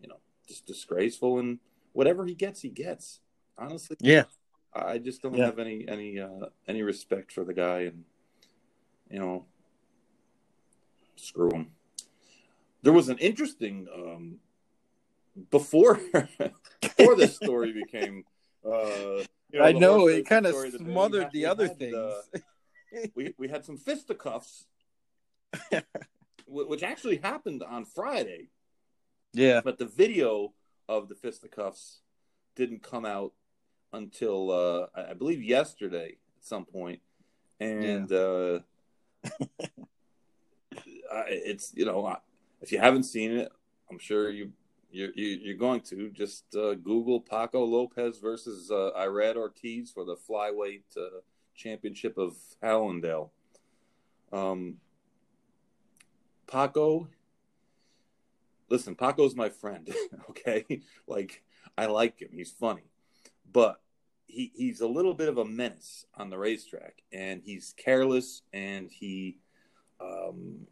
you 0.00 0.08
know 0.08 0.18
just 0.48 0.66
disgraceful 0.66 1.38
and 1.38 1.58
whatever 1.92 2.26
he 2.26 2.34
gets, 2.34 2.62
he 2.62 2.68
gets. 2.68 3.20
Honestly, 3.58 3.96
yeah. 4.00 4.24
I 4.74 4.98
just 4.98 5.22
don't 5.22 5.34
yeah. 5.34 5.46
have 5.46 5.58
any 5.58 5.86
any 5.86 6.18
uh, 6.18 6.46
any 6.66 6.82
respect 6.82 7.32
for 7.32 7.44
the 7.44 7.52
guy, 7.52 7.80
and 7.80 8.04
you 9.10 9.18
know, 9.18 9.44
screw 11.16 11.50
him. 11.50 11.70
There 12.82 12.92
was 12.92 13.08
an 13.08 13.18
interesting 13.18 13.86
um, 13.94 14.38
before 15.50 16.00
before 16.80 17.16
this 17.16 17.36
story 17.36 17.72
became. 17.72 18.24
Uh, 18.64 19.24
you 19.50 19.58
know, 19.58 19.64
I 19.64 19.72
know 19.72 20.08
it 20.08 20.26
kind 20.26 20.46
of 20.46 20.54
smothered 20.54 21.30
the 21.32 21.46
other 21.46 21.68
had, 21.68 21.78
things. 21.78 21.94
Uh, 21.94 22.40
we 23.14 23.34
we 23.38 23.48
had 23.48 23.64
some 23.64 23.76
fisticuffs, 23.76 24.66
which 26.46 26.82
actually 26.82 27.16
happened 27.16 27.62
on 27.62 27.84
Friday. 27.84 28.48
Yeah. 29.32 29.60
But 29.64 29.78
the 29.78 29.86
video 29.86 30.52
of 30.88 31.08
the 31.08 31.14
fisticuffs 31.14 32.00
didn't 32.54 32.82
come 32.82 33.06
out 33.06 33.32
until 33.92 34.50
uh, 34.50 34.86
I 34.94 35.14
believe 35.14 35.42
yesterday 35.42 36.16
at 36.38 36.44
some 36.44 36.64
point, 36.64 37.00
and 37.60 38.10
yeah. 38.10 38.18
uh, 38.18 38.58
it's 41.28 41.72
you 41.74 41.84
know 41.84 42.16
if 42.62 42.72
you 42.72 42.78
haven't 42.78 43.04
seen 43.04 43.32
it, 43.32 43.52
I'm 43.90 43.98
sure 43.98 44.30
you 44.30 44.52
you're, 44.90 45.10
you're 45.14 45.56
going 45.56 45.80
to 45.80 46.10
just 46.10 46.54
uh, 46.54 46.74
Google 46.74 47.18
Paco 47.18 47.64
Lopez 47.64 48.18
versus 48.18 48.70
uh, 48.70 48.90
Irad 48.94 49.36
Ortiz 49.36 49.90
for 49.90 50.04
the 50.04 50.16
flyweight 50.16 50.82
uh, 50.98 51.20
championship 51.54 52.18
of 52.18 52.36
Hallandale. 52.62 53.30
Um, 54.32 54.76
Paco 56.46 57.08
listen, 58.72 58.94
Paco's 58.94 59.36
my 59.36 59.50
friend. 59.50 59.88
okay, 60.30 60.64
like 61.06 61.44
I 61.78 61.86
like 61.86 62.20
him. 62.20 62.30
He's 62.32 62.50
funny, 62.50 62.90
but 63.52 63.80
he 64.26 64.50
he's 64.54 64.80
a 64.80 64.88
little 64.88 65.14
bit 65.14 65.28
of 65.28 65.38
a 65.38 65.44
menace 65.44 66.06
on 66.16 66.30
the 66.30 66.38
racetrack, 66.38 67.02
and 67.12 67.42
he's 67.44 67.74
careless, 67.76 68.42
and 68.52 68.90
he, 68.90 69.38
um, 70.00 70.66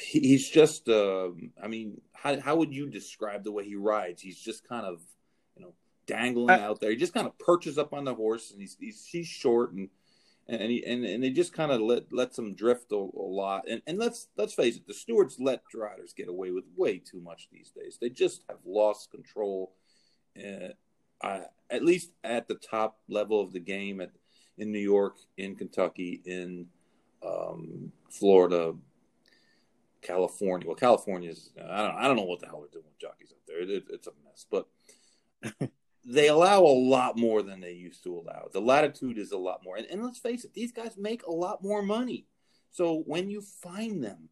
he's 0.00 0.48
just. 0.48 0.88
Uh, 0.88 1.30
I 1.62 1.68
mean, 1.68 2.00
how 2.12 2.40
how 2.40 2.56
would 2.56 2.72
you 2.72 2.88
describe 2.88 3.44
the 3.44 3.52
way 3.52 3.64
he 3.64 3.76
rides? 3.76 4.22
He's 4.22 4.38
just 4.38 4.66
kind 4.68 4.86
of, 4.86 5.00
you 5.56 5.62
know, 5.62 5.74
dangling 6.06 6.50
I, 6.50 6.62
out 6.62 6.80
there. 6.80 6.90
He 6.90 6.96
just 6.96 7.14
kind 7.14 7.26
of 7.26 7.38
perches 7.38 7.78
up 7.78 7.92
on 7.92 8.04
the 8.04 8.14
horse, 8.14 8.50
and 8.50 8.60
he's 8.60 8.76
he's, 8.80 9.04
he's 9.04 9.26
short 9.26 9.72
and 9.72 9.88
and 10.48 10.62
and, 10.62 10.70
he, 10.70 10.84
and, 10.84 11.04
and 11.04 11.22
they 11.22 11.30
just 11.30 11.52
kind 11.52 11.70
of 11.70 11.80
let 11.80 12.12
lets 12.12 12.36
them 12.36 12.54
drift 12.54 12.90
a, 12.92 12.96
a, 12.96 13.08
lot. 13.14 13.64
And 13.68 13.82
and 13.86 13.98
let's 13.98 14.28
let's 14.36 14.54
face 14.54 14.76
it, 14.76 14.86
the 14.86 14.94
stewards 14.94 15.36
let 15.38 15.62
riders 15.74 16.14
get 16.16 16.28
away 16.28 16.50
with 16.50 16.64
way 16.76 16.98
too 16.98 17.20
much 17.20 17.48
these 17.52 17.70
days. 17.70 17.98
They 18.00 18.08
just 18.08 18.42
have 18.48 18.58
lost 18.64 19.10
control, 19.10 19.74
uh, 20.38 20.72
uh, 21.20 21.40
at 21.70 21.84
least 21.84 22.12
at 22.24 22.48
the 22.48 22.54
top 22.54 22.98
level 23.08 23.40
of 23.40 23.52
the 23.52 23.60
game 23.60 24.00
at 24.00 24.10
in 24.56 24.72
New 24.72 24.80
York, 24.80 25.16
in 25.36 25.54
Kentucky, 25.54 26.20
in 26.24 26.66
um, 27.26 27.92
Florida, 28.10 28.74
California. 30.02 30.66
Well, 30.66 30.76
California's 30.76 31.50
I 31.58 31.82
don't 31.82 31.96
I 31.96 32.02
don't 32.04 32.16
know 32.16 32.24
what 32.24 32.40
the 32.40 32.46
hell 32.46 32.60
they're 32.60 32.80
doing 32.80 32.84
with 32.84 32.98
jockeys 32.98 33.32
up 33.32 33.38
there. 33.46 33.60
It, 33.60 33.84
it's 33.90 34.06
a 34.06 34.12
mess, 34.24 34.46
but 34.50 34.68
they 36.04 36.28
allow 36.28 36.60
a 36.60 36.80
lot 36.88 37.18
more 37.18 37.42
than 37.42 37.60
they 37.60 37.72
used 37.72 38.02
to 38.04 38.16
allow. 38.16 38.48
The 38.52 38.60
latitude 38.60 39.18
is 39.18 39.32
a 39.32 39.38
lot 39.38 39.62
more, 39.64 39.76
and, 39.76 39.86
and 39.86 40.02
let's 40.02 40.18
face 40.18 40.44
it, 40.44 40.54
these 40.54 40.72
guys 40.72 40.96
make 40.96 41.24
a 41.24 41.32
lot 41.32 41.62
more 41.62 41.82
money. 41.82 42.26
So 42.70 43.02
when 43.06 43.30
you 43.30 43.40
find 43.40 44.02
them 44.02 44.28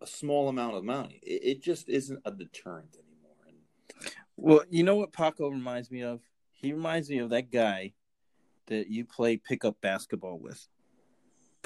a 0.00 0.06
small 0.06 0.48
amount 0.48 0.76
of 0.76 0.84
money, 0.84 1.20
it, 1.22 1.42
it 1.42 1.62
just 1.62 1.88
isn't 1.88 2.20
a 2.24 2.30
deterrent 2.30 2.94
anymore. 2.94 3.36
And, 3.46 4.10
well, 4.36 4.62
you 4.70 4.82
know 4.82 4.96
what 4.96 5.12
Paco 5.12 5.48
reminds 5.48 5.90
me 5.90 6.02
of? 6.02 6.20
He 6.52 6.72
reminds 6.72 7.10
me 7.10 7.18
of 7.18 7.30
that 7.30 7.50
guy 7.50 7.92
that 8.66 8.88
you 8.88 9.04
play 9.04 9.36
pickup 9.36 9.80
basketball 9.80 10.38
with. 10.38 10.66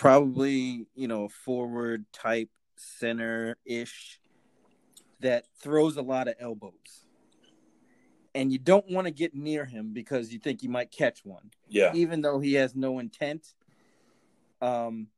Probably, 0.01 0.87
you 0.95 1.09
know, 1.09 1.25
a 1.25 1.29
forward 1.29 2.07
type 2.11 2.49
center 2.77 3.59
ish 3.67 4.19
that 5.21 5.45
throws 5.63 5.99
a 5.99 6.03
lot 6.03 6.27
of 6.27 6.37
elbows. 6.41 7.05
And 8.35 8.51
you 8.51 8.59
don't 8.59 8.91
want 8.91 9.09
to 9.09 9.11
get 9.11 9.35
near 9.35 9.67
him 9.67 9.93
because 9.93 10.33
you 10.33 10.39
think 10.39 10.63
you 10.63 10.71
might 10.71 10.91
catch 10.91 11.23
one. 11.23 11.51
Yeah. 11.69 11.93
Even 11.95 12.23
though 12.23 12.41
he 12.41 12.55
has 12.55 12.75
no 12.75 12.99
intent. 12.99 13.53
Um 14.63 15.09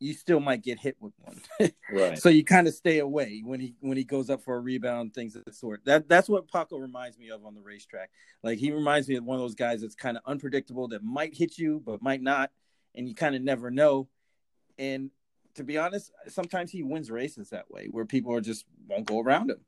you 0.00 0.14
still 0.14 0.40
might 0.40 0.62
get 0.62 0.80
hit 0.80 0.96
with 0.98 1.12
one. 1.20 1.40
right. 1.92 2.18
So 2.18 2.30
you 2.30 2.42
kind 2.42 2.66
of 2.66 2.74
stay 2.74 2.98
away 2.98 3.42
when 3.44 3.60
he 3.60 3.74
when 3.80 3.96
he 3.96 4.02
goes 4.04 4.30
up 4.30 4.42
for 4.42 4.56
a 4.56 4.60
rebound, 4.60 5.14
things 5.14 5.36
of 5.36 5.44
the 5.44 5.52
sort. 5.52 5.84
That 5.84 6.08
that's 6.08 6.28
what 6.28 6.50
Paco 6.50 6.78
reminds 6.78 7.18
me 7.18 7.30
of 7.30 7.44
on 7.44 7.54
the 7.54 7.60
racetrack. 7.60 8.10
Like 8.42 8.58
he 8.58 8.72
reminds 8.72 9.08
me 9.08 9.16
of 9.16 9.24
one 9.24 9.36
of 9.36 9.42
those 9.42 9.54
guys 9.54 9.82
that's 9.82 9.94
kind 9.94 10.16
of 10.16 10.22
unpredictable 10.26 10.88
that 10.88 11.04
might 11.04 11.36
hit 11.36 11.58
you 11.58 11.82
but 11.84 12.02
might 12.02 12.22
not, 12.22 12.50
and 12.94 13.08
you 13.08 13.14
kind 13.14 13.34
of 13.34 13.42
never 13.42 13.70
know. 13.70 14.08
And 14.78 15.10
to 15.54 15.64
be 15.64 15.78
honest, 15.78 16.12
sometimes 16.28 16.70
he 16.70 16.82
wins 16.82 17.10
races 17.10 17.50
that 17.50 17.70
way, 17.70 17.88
where 17.90 18.04
people 18.04 18.34
are 18.34 18.40
just 18.40 18.64
won't 18.88 19.06
go 19.06 19.20
around 19.20 19.50
him. 19.50 19.60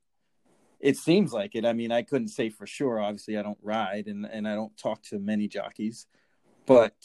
It 0.79 0.97
seems 0.97 1.31
like 1.31 1.55
it. 1.55 1.65
I 1.65 1.73
mean, 1.73 1.91
I 1.91 2.01
couldn't 2.01 2.27
say 2.29 2.49
for 2.49 2.67
sure. 2.67 2.99
Obviously, 2.99 3.37
I 3.37 3.41
don't 3.41 3.57
ride 3.61 4.07
and 4.07 4.25
and 4.25 4.47
I 4.47 4.55
don't 4.55 4.75
talk 4.77 5.01
to 5.03 5.19
many 5.19 5.47
jockeys, 5.47 6.07
but 6.65 6.95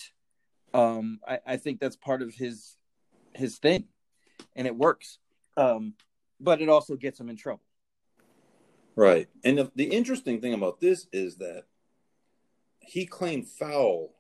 um, 0.75 1.21
I, 1.27 1.39
I 1.47 1.57
think 1.57 1.81
that's 1.81 1.97
part 1.97 2.23
of 2.23 2.35
his 2.35 2.77
his 3.35 3.59
thing, 3.59 3.85
and 4.57 4.67
it 4.67 4.77
works. 4.77 5.19
Um, 5.57 5.95
but 6.41 6.61
it 6.61 6.69
also 6.69 6.97
gets 6.97 7.19
him 7.19 7.29
in 7.29 7.37
trouble. 7.37 7.63
Right. 8.95 9.29
And 9.45 9.59
the, 9.59 9.71
the 9.75 9.85
interesting 9.85 10.41
thing 10.41 10.55
about 10.55 10.81
this 10.81 11.07
is 11.13 11.37
that 11.37 11.65
he 12.81 13.07
claimed 13.07 13.47
foul 13.47 14.15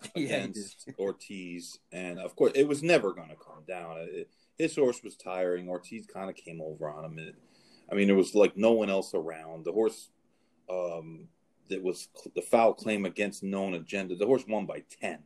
Yeah, 0.14 0.36
against 0.36 0.88
Ortiz, 0.98 1.78
and 1.92 2.18
of 2.18 2.36
course, 2.36 2.52
it 2.54 2.68
was 2.68 2.82
never 2.82 3.12
going 3.12 3.30
to 3.30 3.36
come 3.36 3.64
down. 3.66 3.96
It, 3.98 4.30
his 4.56 4.76
horse 4.76 5.02
was 5.02 5.16
tiring. 5.16 5.68
Ortiz 5.68 6.06
kind 6.06 6.30
of 6.30 6.36
came 6.36 6.60
over 6.60 6.88
on 6.88 7.04
him. 7.04 7.18
It, 7.18 7.34
I 7.90 7.94
mean, 7.94 8.06
there 8.06 8.16
was 8.16 8.34
like 8.34 8.56
no 8.56 8.72
one 8.72 8.90
else 8.90 9.12
around. 9.14 9.64
The 9.64 9.72
horse 9.72 10.10
um, 10.70 11.28
that 11.68 11.82
was 11.82 12.08
cl- 12.14 12.32
the 12.34 12.42
foul 12.42 12.74
claim 12.74 13.06
against 13.06 13.42
known 13.42 13.74
agenda. 13.74 14.14
The 14.14 14.26
horse 14.26 14.44
won 14.48 14.66
by 14.66 14.84
ten, 15.00 15.18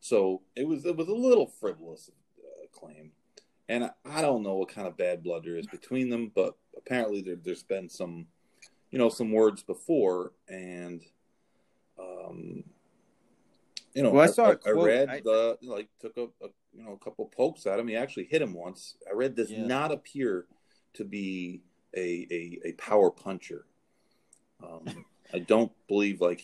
so 0.00 0.42
it 0.54 0.66
was 0.66 0.84
it 0.84 0.96
was 0.96 1.08
a 1.08 1.14
little 1.14 1.46
frivolous 1.46 2.10
uh, 2.38 2.66
claim. 2.72 3.12
And 3.68 3.84
I, 3.84 3.90
I 4.04 4.20
don't 4.20 4.42
know 4.42 4.54
what 4.54 4.68
kind 4.68 4.88
of 4.88 4.96
bad 4.96 5.22
blood 5.22 5.44
there 5.44 5.56
is 5.56 5.66
between 5.66 6.10
them, 6.10 6.32
but 6.34 6.56
apparently 6.76 7.22
there, 7.22 7.36
there's 7.36 7.62
been 7.62 7.88
some, 7.88 8.26
you 8.90 8.98
know, 8.98 9.08
some 9.08 9.30
words 9.30 9.62
before, 9.62 10.32
and 10.48 11.02
um, 11.96 12.64
you 13.94 14.02
know, 14.02 14.10
Well, 14.12 14.22
I 14.22 14.26
saw 14.32 14.46
a 14.46 14.52
I, 14.52 14.54
quote. 14.54 14.86
read 14.86 15.08
I- 15.08 15.20
the 15.20 15.58
like 15.62 15.88
took 16.00 16.16
a, 16.16 16.22
a 16.44 16.48
you 16.72 16.82
know 16.84 16.92
a 16.92 17.04
couple 17.04 17.26
pokes 17.26 17.66
at 17.66 17.78
him. 17.78 17.88
He 17.88 17.96
actually 17.96 18.24
hit 18.30 18.42
him 18.42 18.54
once. 18.54 18.96
I 19.08 19.14
read 19.14 19.34
does 19.34 19.50
Yeah. 19.50 19.66
not 19.66 19.90
appear 19.92 20.46
to 20.94 21.04
be 21.04 21.62
a 21.96 22.26
a, 22.30 22.68
a 22.68 22.72
power 22.72 23.10
puncher. 23.10 23.66
Um, 24.62 25.04
I 25.34 25.38
don't 25.40 25.72
believe 25.88 26.20
like 26.20 26.42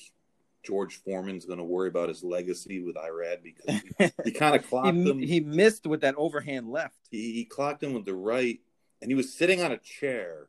George 0.65 0.97
Foreman's 0.97 1.45
going 1.45 1.59
to 1.59 1.65
worry 1.65 1.89
about 1.89 2.09
his 2.09 2.25
legacy 2.25 2.81
with 2.81 2.97
Irad 2.97 3.43
because 3.43 3.81
he, 3.99 4.11
he 4.25 4.31
kind 4.33 4.57
of 4.57 4.67
clocked 4.69 4.89
him. 4.97 5.19
he, 5.21 5.27
he 5.27 5.41
missed 5.41 5.87
with 5.87 6.01
that 6.01 6.15
overhand 6.17 6.71
left. 6.71 6.97
he, 7.11 7.33
he 7.33 7.45
clocked 7.45 7.83
him 7.83 7.95
with 7.95 8.05
the 8.05 8.15
right, 8.15 8.59
and 9.01 9.11
he 9.11 9.15
was 9.15 9.33
sitting 9.33 9.63
on 9.63 9.71
a 9.73 9.79
chair, 9.79 10.49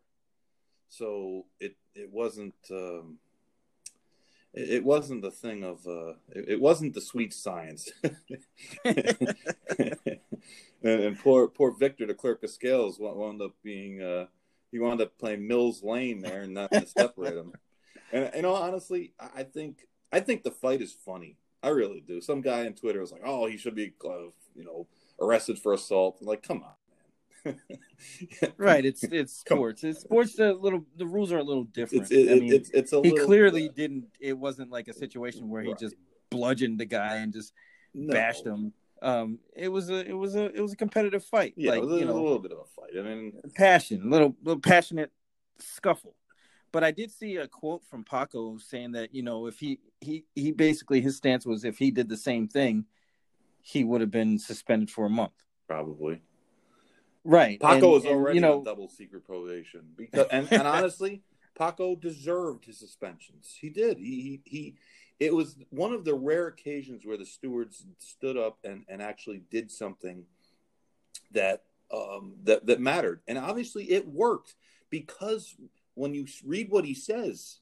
so 0.89 1.45
it 1.59 1.75
it 1.93 2.11
wasn't 2.11 2.55
um, 2.71 3.17
it, 4.57 4.83
wasn't 4.83 5.21
the 5.21 5.31
thing 5.31 5.63
of 5.63 5.85
uh, 5.87 6.13
it, 6.29 6.59
wasn't 6.59 6.93
the 6.93 7.01
sweet 7.01 7.33
science. 7.33 7.91
and, 8.85 8.99
and 10.83 11.19
poor 11.19 11.47
poor 11.47 11.71
Victor, 11.71 12.05
the 12.05 12.13
clerk 12.13 12.43
of 12.43 12.49
scales, 12.49 12.99
wo- 12.99 13.13
wound 13.13 13.41
up 13.41 13.53
being 13.63 14.01
uh, 14.01 14.25
he 14.71 14.79
wound 14.79 15.01
up 15.01 15.17
playing 15.17 15.47
Mills 15.47 15.83
Lane 15.83 16.21
there 16.21 16.41
and 16.41 16.53
not 16.53 16.71
to 16.71 16.85
separate 16.85 17.35
him. 17.35 17.53
And 18.11 18.31
you 18.35 18.41
know, 18.41 18.53
honestly, 18.53 19.13
I 19.19 19.43
think 19.43 19.87
I 20.11 20.19
think 20.19 20.43
the 20.43 20.51
fight 20.51 20.81
is 20.81 20.93
funny. 20.93 21.37
I 21.63 21.69
really 21.69 22.01
do. 22.01 22.21
Some 22.21 22.41
guy 22.41 22.65
on 22.65 22.73
Twitter 22.73 23.01
was 23.01 23.11
like, 23.11 23.23
"Oh, 23.25 23.47
he 23.47 23.57
should 23.57 23.75
be, 23.75 23.93
uh, 24.05 24.29
you 24.55 24.63
know, 24.63 24.87
arrested 25.19 25.59
for 25.59 25.73
assault." 25.73 26.17
I'm 26.21 26.27
like, 26.27 26.43
come 26.43 26.63
on. 26.63 26.73
Right, 28.57 28.85
it's 28.85 29.03
it's 29.03 29.33
sports. 29.33 29.83
It's 29.83 30.01
sports. 30.01 30.37
A 30.39 30.53
little 30.53 30.85
the 30.97 31.05
rules 31.05 31.31
are 31.31 31.39
a 31.39 31.43
little 31.43 31.63
different. 31.65 32.03
It's 32.03 32.11
it, 32.11 32.31
I 32.31 32.39
mean, 32.39 32.53
it's 32.53 32.69
it's 32.71 32.93
a 32.93 33.01
he 33.01 33.11
little, 33.11 33.25
clearly 33.25 33.69
didn't. 33.69 34.05
It 34.19 34.37
wasn't 34.37 34.71
like 34.71 34.87
a 34.87 34.93
situation 34.93 35.49
where 35.49 35.61
he 35.61 35.69
Right. 35.69 35.79
just 35.79 35.95
bludgeoned 36.29 36.79
the 36.79 36.85
guy 36.85 37.15
and 37.17 37.33
just 37.33 37.53
no. 37.93 38.13
bashed 38.13 38.45
him. 38.45 38.73
Um, 39.01 39.39
it 39.55 39.69
was 39.69 39.89
a 39.89 40.07
it 40.07 40.13
was 40.13 40.35
a 40.35 40.45
it 40.53 40.61
was 40.61 40.73
a 40.73 40.75
competitive 40.75 41.23
fight. 41.23 41.53
Yeah, 41.55 41.71
like 41.71 41.79
it 41.79 41.85
was, 41.85 41.93
a, 41.93 41.99
you 41.99 42.07
was 42.07 42.15
a 42.15 42.19
little 42.21 42.39
bit 42.39 42.51
of 42.51 42.59
a 42.59 42.65
fight. 42.65 42.91
I 42.97 43.01
mean, 43.01 43.33
passion, 43.55 44.09
little 44.09 44.35
little 44.43 44.61
passionate 44.61 45.11
scuffle. 45.59 46.15
But 46.71 46.83
I 46.83 46.91
did 46.91 47.11
see 47.11 47.37
a 47.37 47.47
quote 47.47 47.83
from 47.85 48.03
Paco 48.03 48.57
saying 48.57 48.91
that 48.91 49.13
you 49.13 49.23
know 49.23 49.47
if 49.47 49.59
he 49.59 49.79
he 50.01 50.25
he 50.35 50.51
basically 50.51 51.01
his 51.01 51.17
stance 51.17 51.45
was 51.45 51.63
if 51.63 51.77
he 51.77 51.91
did 51.91 52.09
the 52.09 52.17
same 52.17 52.47
thing, 52.47 52.85
he 53.61 53.83
would 53.83 54.01
have 54.01 54.11
been 54.11 54.37
suspended 54.37 54.89
for 54.91 55.05
a 55.05 55.09
month. 55.09 55.33
probably 55.67 56.21
Right. 57.27 57.59
Paco 57.59 57.75
and- 57.75 57.91
was 57.91 58.05
already 58.05 58.35
you 58.35 58.41
know 58.41 58.59
on 58.59 58.63
double 58.63 58.87
secret 58.87 59.25
probation 59.25 59.81
because, 59.97 60.27
and, 60.31 60.51
and 60.51 60.67
honestly, 60.67 61.23
Paco 61.57 61.95
deserved 61.95 62.65
his 62.65 62.79
suspensions. 62.79 63.55
He 63.59 63.69
did. 63.69 63.97
He, 63.97 64.21
he 64.21 64.41
he. 64.45 64.75
It 65.19 65.33
was 65.33 65.57
one 65.71 65.93
of 65.93 66.05
the 66.05 66.13
rare 66.13 66.47
occasions 66.47 67.05
where 67.05 67.17
the 67.17 67.25
stewards 67.25 67.83
stood 67.97 68.37
up 68.37 68.59
and, 68.63 68.85
and 68.87 69.01
actually 69.01 69.41
did 69.49 69.71
something 69.71 70.23
that 71.31 71.63
um, 71.91 72.35
that 72.43 72.65
that 72.67 72.79
mattered, 72.79 73.21
and 73.27 73.37
obviously 73.37 73.91
it 73.91 74.07
worked 74.07 74.55
because 74.89 75.53
when 75.95 76.13
you 76.13 76.27
read 76.45 76.69
what 76.69 76.85
he 76.85 76.93
says, 76.93 77.59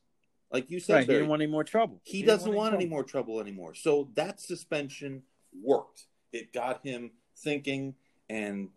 like 0.51 0.69
you 0.69 0.79
said, 0.79 0.93
right, 0.93 1.07
he 1.07 1.13
didn't 1.13 1.27
want 1.27 1.41
any 1.41 1.51
more 1.51 1.63
trouble. 1.63 2.01
he 2.03 2.19
didn't 2.19 2.27
doesn't 2.27 2.53
want 2.53 2.75
any 2.75 2.83
trouble. 2.83 2.95
more 2.95 3.03
trouble 3.03 3.39
anymore. 3.39 3.73
So 3.73 4.09
that 4.13 4.39
suspension 4.39 5.23
worked. 5.59 6.05
It 6.31 6.53
got 6.53 6.85
him 6.85 7.11
thinking. 7.37 7.95
And 8.29 8.69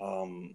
um, 0.00 0.54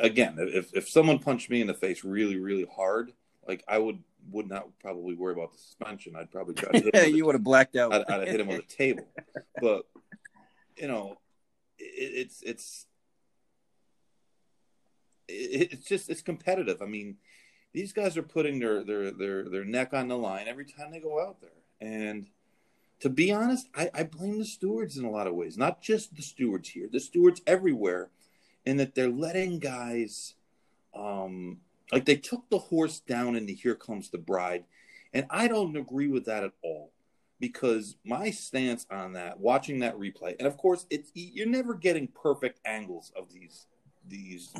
again, 0.00 0.36
if 0.38 0.74
if 0.74 0.88
someone 0.88 1.18
punched 1.18 1.50
me 1.50 1.60
in 1.60 1.66
the 1.66 1.74
face 1.74 2.04
really, 2.04 2.36
really 2.38 2.66
hard, 2.74 3.12
like 3.46 3.64
I 3.68 3.78
would 3.78 4.02
would 4.30 4.48
not 4.48 4.66
probably 4.80 5.14
worry 5.14 5.34
about 5.34 5.52
the 5.52 5.58
suspension. 5.58 6.16
I'd 6.16 6.30
probably 6.30 6.54
try 6.54 6.72
to 6.72 6.84
hit 6.84 6.94
him. 7.08 7.14
you 7.14 7.26
would 7.26 7.34
have 7.34 7.44
blacked 7.44 7.76
out. 7.76 7.92
I'd, 7.92 8.04
I'd 8.08 8.20
have 8.20 8.28
hit 8.28 8.40
him 8.40 8.48
with 8.48 8.60
a 8.60 8.62
table. 8.62 9.06
But 9.60 9.84
you 10.76 10.88
know, 10.88 11.18
it, 11.78 12.26
it's 12.26 12.42
it's 12.42 12.86
it, 15.28 15.72
it's 15.72 15.86
just 15.86 16.08
it's 16.10 16.22
competitive. 16.22 16.82
I 16.82 16.86
mean, 16.86 17.16
these 17.72 17.92
guys 17.92 18.16
are 18.16 18.22
putting 18.22 18.58
their 18.58 18.82
their 18.84 19.10
their 19.10 19.48
their 19.48 19.64
neck 19.64 19.92
on 19.94 20.08
the 20.08 20.16
line 20.16 20.48
every 20.48 20.64
time 20.64 20.90
they 20.90 21.00
go 21.00 21.20
out 21.20 21.40
there, 21.40 21.50
and 21.80 22.26
to 23.00 23.08
be 23.08 23.32
honest, 23.32 23.68
I, 23.74 23.90
I 23.94 24.02
blame 24.04 24.38
the 24.38 24.44
stewards 24.44 24.96
in 24.96 25.04
a 25.04 25.10
lot 25.10 25.26
of 25.26 25.34
ways. 25.34 25.58
Not 25.58 25.82
just 25.82 26.16
the 26.16 26.22
stewards 26.22 26.68
here, 26.70 26.88
the 26.90 27.00
stewards 27.00 27.42
everywhere, 27.46 28.10
in 28.64 28.78
that 28.78 28.94
they're 28.94 29.10
letting 29.10 29.58
guys, 29.58 30.34
um, 30.94 31.58
like 31.92 32.06
they 32.06 32.16
took 32.16 32.48
the 32.48 32.58
horse 32.58 33.00
down 33.00 33.36
in 33.36 33.46
the 33.46 33.54
"Here 33.54 33.74
Comes 33.74 34.10
the 34.10 34.18
Bride," 34.18 34.64
and 35.12 35.26
I 35.28 35.48
don't 35.48 35.76
agree 35.76 36.08
with 36.08 36.24
that 36.26 36.44
at 36.44 36.52
all 36.62 36.92
because 37.40 37.96
my 38.04 38.30
stance 38.30 38.86
on 38.90 39.12
that, 39.14 39.38
watching 39.38 39.80
that 39.80 39.98
replay, 39.98 40.34
and 40.38 40.46
of 40.46 40.56
course, 40.56 40.86
it's 40.88 41.10
you're 41.14 41.46
never 41.46 41.74
getting 41.74 42.08
perfect 42.08 42.60
angles 42.64 43.12
of 43.16 43.32
these 43.32 43.66
these 44.06 44.52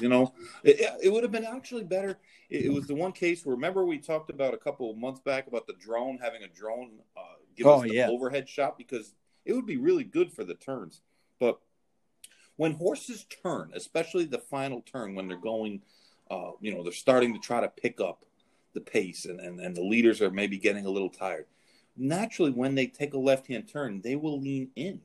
you 0.00 0.08
know 0.08 0.32
it, 0.64 0.92
it 1.02 1.12
would 1.12 1.22
have 1.22 1.30
been 1.30 1.44
actually 1.44 1.84
better 1.84 2.18
it, 2.50 2.66
it 2.66 2.72
was 2.72 2.86
the 2.86 2.94
one 2.94 3.12
case 3.12 3.46
remember 3.46 3.84
we 3.84 3.98
talked 3.98 4.28
about 4.28 4.54
a 4.54 4.56
couple 4.56 4.92
months 4.94 5.20
back 5.20 5.46
about 5.46 5.66
the 5.68 5.72
drone 5.74 6.18
having 6.20 6.42
a 6.42 6.48
drone 6.48 6.90
uh, 7.16 7.20
give 7.56 7.66
Oh, 7.66 7.74
us 7.76 7.82
the 7.82 7.94
yeah. 7.94 8.08
overhead 8.08 8.48
shot 8.48 8.78
because 8.78 9.14
it 9.44 9.52
would 9.52 9.66
be 9.66 9.76
really 9.76 10.04
good 10.04 10.32
for 10.32 10.44
the 10.44 10.54
turns 10.54 11.00
but 11.40 11.58
when 12.56 12.72
horses 12.72 13.24
turn 13.42 13.72
especially 13.74 14.24
the 14.24 14.38
final 14.38 14.82
turn 14.82 15.14
when 15.14 15.28
they're 15.28 15.36
going 15.36 15.82
uh, 16.30 16.50
you 16.60 16.74
know 16.74 16.82
they're 16.82 16.92
starting 16.92 17.32
to 17.32 17.40
try 17.40 17.60
to 17.60 17.68
pick 17.68 18.00
up 18.00 18.24
the 18.74 18.80
pace 18.80 19.24
and, 19.24 19.40
and, 19.40 19.60
and 19.60 19.76
the 19.76 19.82
leaders 19.82 20.20
are 20.20 20.30
maybe 20.30 20.58
getting 20.58 20.86
a 20.86 20.90
little 20.90 21.08
tired 21.08 21.46
naturally 21.96 22.50
when 22.50 22.74
they 22.74 22.86
take 22.86 23.14
a 23.14 23.18
left 23.18 23.46
hand 23.46 23.68
turn 23.68 24.00
they 24.02 24.16
will 24.16 24.40
lean 24.40 24.68
in 24.76 25.00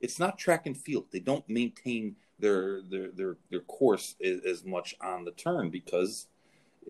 it's 0.00 0.18
not 0.18 0.38
track 0.38 0.66
and 0.66 0.76
field. 0.76 1.06
They 1.10 1.20
don't 1.20 1.48
maintain 1.48 2.16
their 2.38 2.82
their 2.82 3.08
their 3.10 3.36
their 3.50 3.60
course 3.60 4.14
as, 4.24 4.40
as 4.40 4.64
much 4.64 4.94
on 5.00 5.24
the 5.24 5.32
turn 5.32 5.70
because 5.70 6.26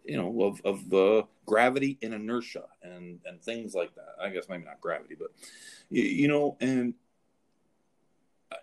you 0.04 0.16
know 0.16 0.42
of 0.42 0.60
of 0.64 0.88
the 0.90 1.26
gravity 1.46 1.98
and 2.02 2.14
inertia 2.14 2.64
and 2.82 3.20
and 3.24 3.42
things 3.42 3.74
like 3.74 3.94
that. 3.94 4.14
I 4.20 4.30
guess 4.30 4.48
maybe 4.48 4.64
not 4.64 4.80
gravity, 4.80 5.16
but 5.18 5.28
you, 5.90 6.02
you 6.02 6.28
know, 6.28 6.56
and 6.60 6.94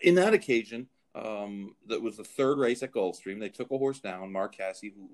in 0.02 0.16
that 0.16 0.34
occasion, 0.34 0.88
um, 1.14 1.76
that 1.88 2.02
was 2.02 2.18
the 2.18 2.24
third 2.24 2.58
race 2.58 2.84
at 2.84 2.92
Gulfstream. 2.92 3.40
They 3.40 3.50
took 3.50 3.72
a 3.72 3.78
horse 3.78 4.00
down, 4.00 4.32
Mark 4.32 4.58
Casse, 4.58 4.82
who 4.96 5.10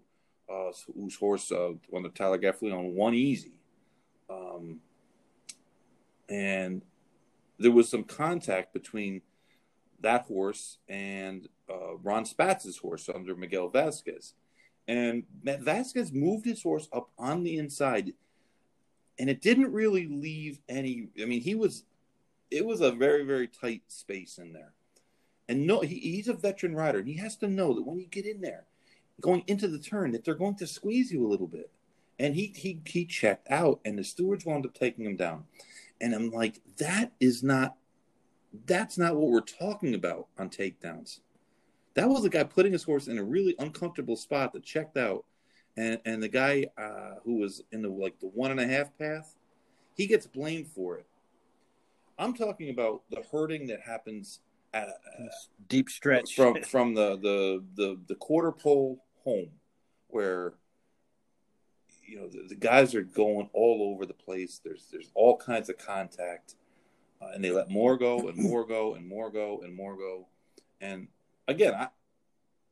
uh, 0.54 0.72
whose 0.94 1.16
horse 1.16 1.52
uh, 1.52 1.74
won 1.90 2.04
the 2.04 2.10
Tyler 2.10 2.40
Gaffalione 2.40 2.78
on 2.78 2.96
one 2.96 3.14
easy, 3.14 3.54
um, 4.30 4.80
and 6.30 6.82
there 7.60 7.72
was 7.72 7.90
some 7.90 8.04
contact 8.04 8.74
between 8.74 9.22
that 10.02 10.26
horse 10.26 10.80
and 10.90 11.48
uh, 11.70 11.96
Ron 12.02 12.26
Spatz's 12.26 12.78
horse 12.78 13.08
under 13.14 13.36
Miguel 13.36 13.70
Vasquez. 13.70 14.34
And 14.92 15.24
Vasquez 15.42 16.12
moved 16.12 16.44
his 16.44 16.62
horse 16.62 16.90
up 16.92 17.12
on 17.18 17.44
the 17.44 17.56
inside, 17.56 18.12
and 19.18 19.30
it 19.30 19.40
didn't 19.40 19.72
really 19.72 20.06
leave 20.06 20.60
any. 20.68 21.08
I 21.22 21.24
mean, 21.24 21.40
he 21.40 21.56
was, 21.56 21.86
it 22.50 22.66
was 22.66 22.82
a 22.82 22.92
very, 22.92 23.24
very 23.24 23.48
tight 23.48 23.84
space 23.88 24.38
in 24.38 24.52
there. 24.52 24.74
And 25.48 25.66
no, 25.66 25.80
he, 25.80 25.98
he's 25.98 26.28
a 26.28 26.34
veteran 26.34 26.76
rider, 26.76 27.00
and 27.00 27.08
he 27.08 27.16
has 27.16 27.38
to 27.38 27.48
know 27.48 27.74
that 27.74 27.88
when 27.88 28.00
you 28.00 28.08
get 28.08 28.26
in 28.26 28.42
there, 28.42 28.66
going 29.22 29.46
into 29.48 29.70
the 29.70 29.80
turn, 29.80 30.12
that 30.12 30.26
they're 30.26 30.36
going 30.36 30.56
to 30.56 30.68
squeeze 30.68 31.10
you 31.10 31.26
a 31.26 31.30
little 31.30 31.48
bit. 31.48 31.72
And 32.20 32.36
he 32.36 32.54
he 32.54 32.82
he 32.84 33.06
checked 33.06 33.50
out, 33.50 33.80
and 33.86 33.98
the 33.98 34.04
stewards 34.04 34.46
wound 34.46 34.66
up 34.66 34.74
taking 34.74 35.06
him 35.06 35.16
down. 35.16 35.46
And 36.02 36.14
I'm 36.14 36.32
like, 36.32 36.60
that 36.80 37.14
is 37.22 37.44
not 37.44 37.78
that's 38.66 38.98
not 38.98 39.16
what 39.16 39.30
we're 39.30 39.40
talking 39.40 39.96
about 39.96 40.28
on 40.38 40.50
takedowns. 40.50 41.22
That 41.94 42.08
was 42.08 42.24
the 42.24 42.30
guy 42.30 42.44
putting 42.44 42.72
his 42.72 42.84
horse 42.84 43.08
in 43.08 43.18
a 43.18 43.24
really 43.24 43.56
uncomfortable 43.60 44.16
spot 44.16 44.54
that 44.54 44.64
checked 44.64 44.98
out, 44.98 45.26
and 45.76 46.00
and 46.06 46.24
the 46.24 46.30
guy 46.30 46.68
uh, 46.78 47.16
who 47.24 47.36
was 47.36 47.64
in 47.72 47.82
the 47.82 47.90
like 47.90 48.20
the 48.20 48.28
one 48.28 48.52
and 48.52 48.60
a 48.60 48.68
half 48.68 48.98
path, 48.98 49.36
he 49.96 50.08
gets 50.08 50.26
blamed 50.26 50.68
for 50.68 50.98
it. 50.98 51.06
I'm 52.18 52.34
talking 52.34 52.70
about 52.70 53.02
the 53.10 53.24
hurting 53.32 53.68
that 53.68 53.82
happens 53.82 54.40
at, 54.74 54.88
uh, 54.88 55.24
deep 55.68 55.90
stretch 55.90 56.36
from 56.36 56.62
from 56.64 56.94
the 56.94 57.18
the 57.18 57.64
the, 57.76 58.00
the 58.08 58.16
quarter 58.16 58.52
pole 58.52 59.04
home, 59.24 59.50
where 60.08 60.54
you 62.06 62.20
know 62.20 62.28
the, 62.28 62.48
the, 62.50 62.56
guys 62.56 62.94
are 62.96 63.02
going 63.02 63.50
all 63.54 63.92
over 63.94 64.06
the 64.06 64.14
place. 64.14 64.62
There's 64.64 64.88
there's 64.92 65.12
all 65.14 65.38
kinds 65.38 65.70
of 65.70 65.78
contact, 65.78 66.56
uh, 67.22 67.32
and 67.34 67.44
they 67.44 67.52
let 67.52 67.70
more 67.70 67.98
go 67.98 68.30
and 68.30 68.38
more 68.38 68.66
go 68.66 68.96
and 68.96 69.08
more 69.08 69.30
go 69.30 69.62
and 69.64 69.74
more 69.76 69.98
go. 69.98 70.28
And 70.80 71.08
again, 71.48 71.74
I 71.74 71.88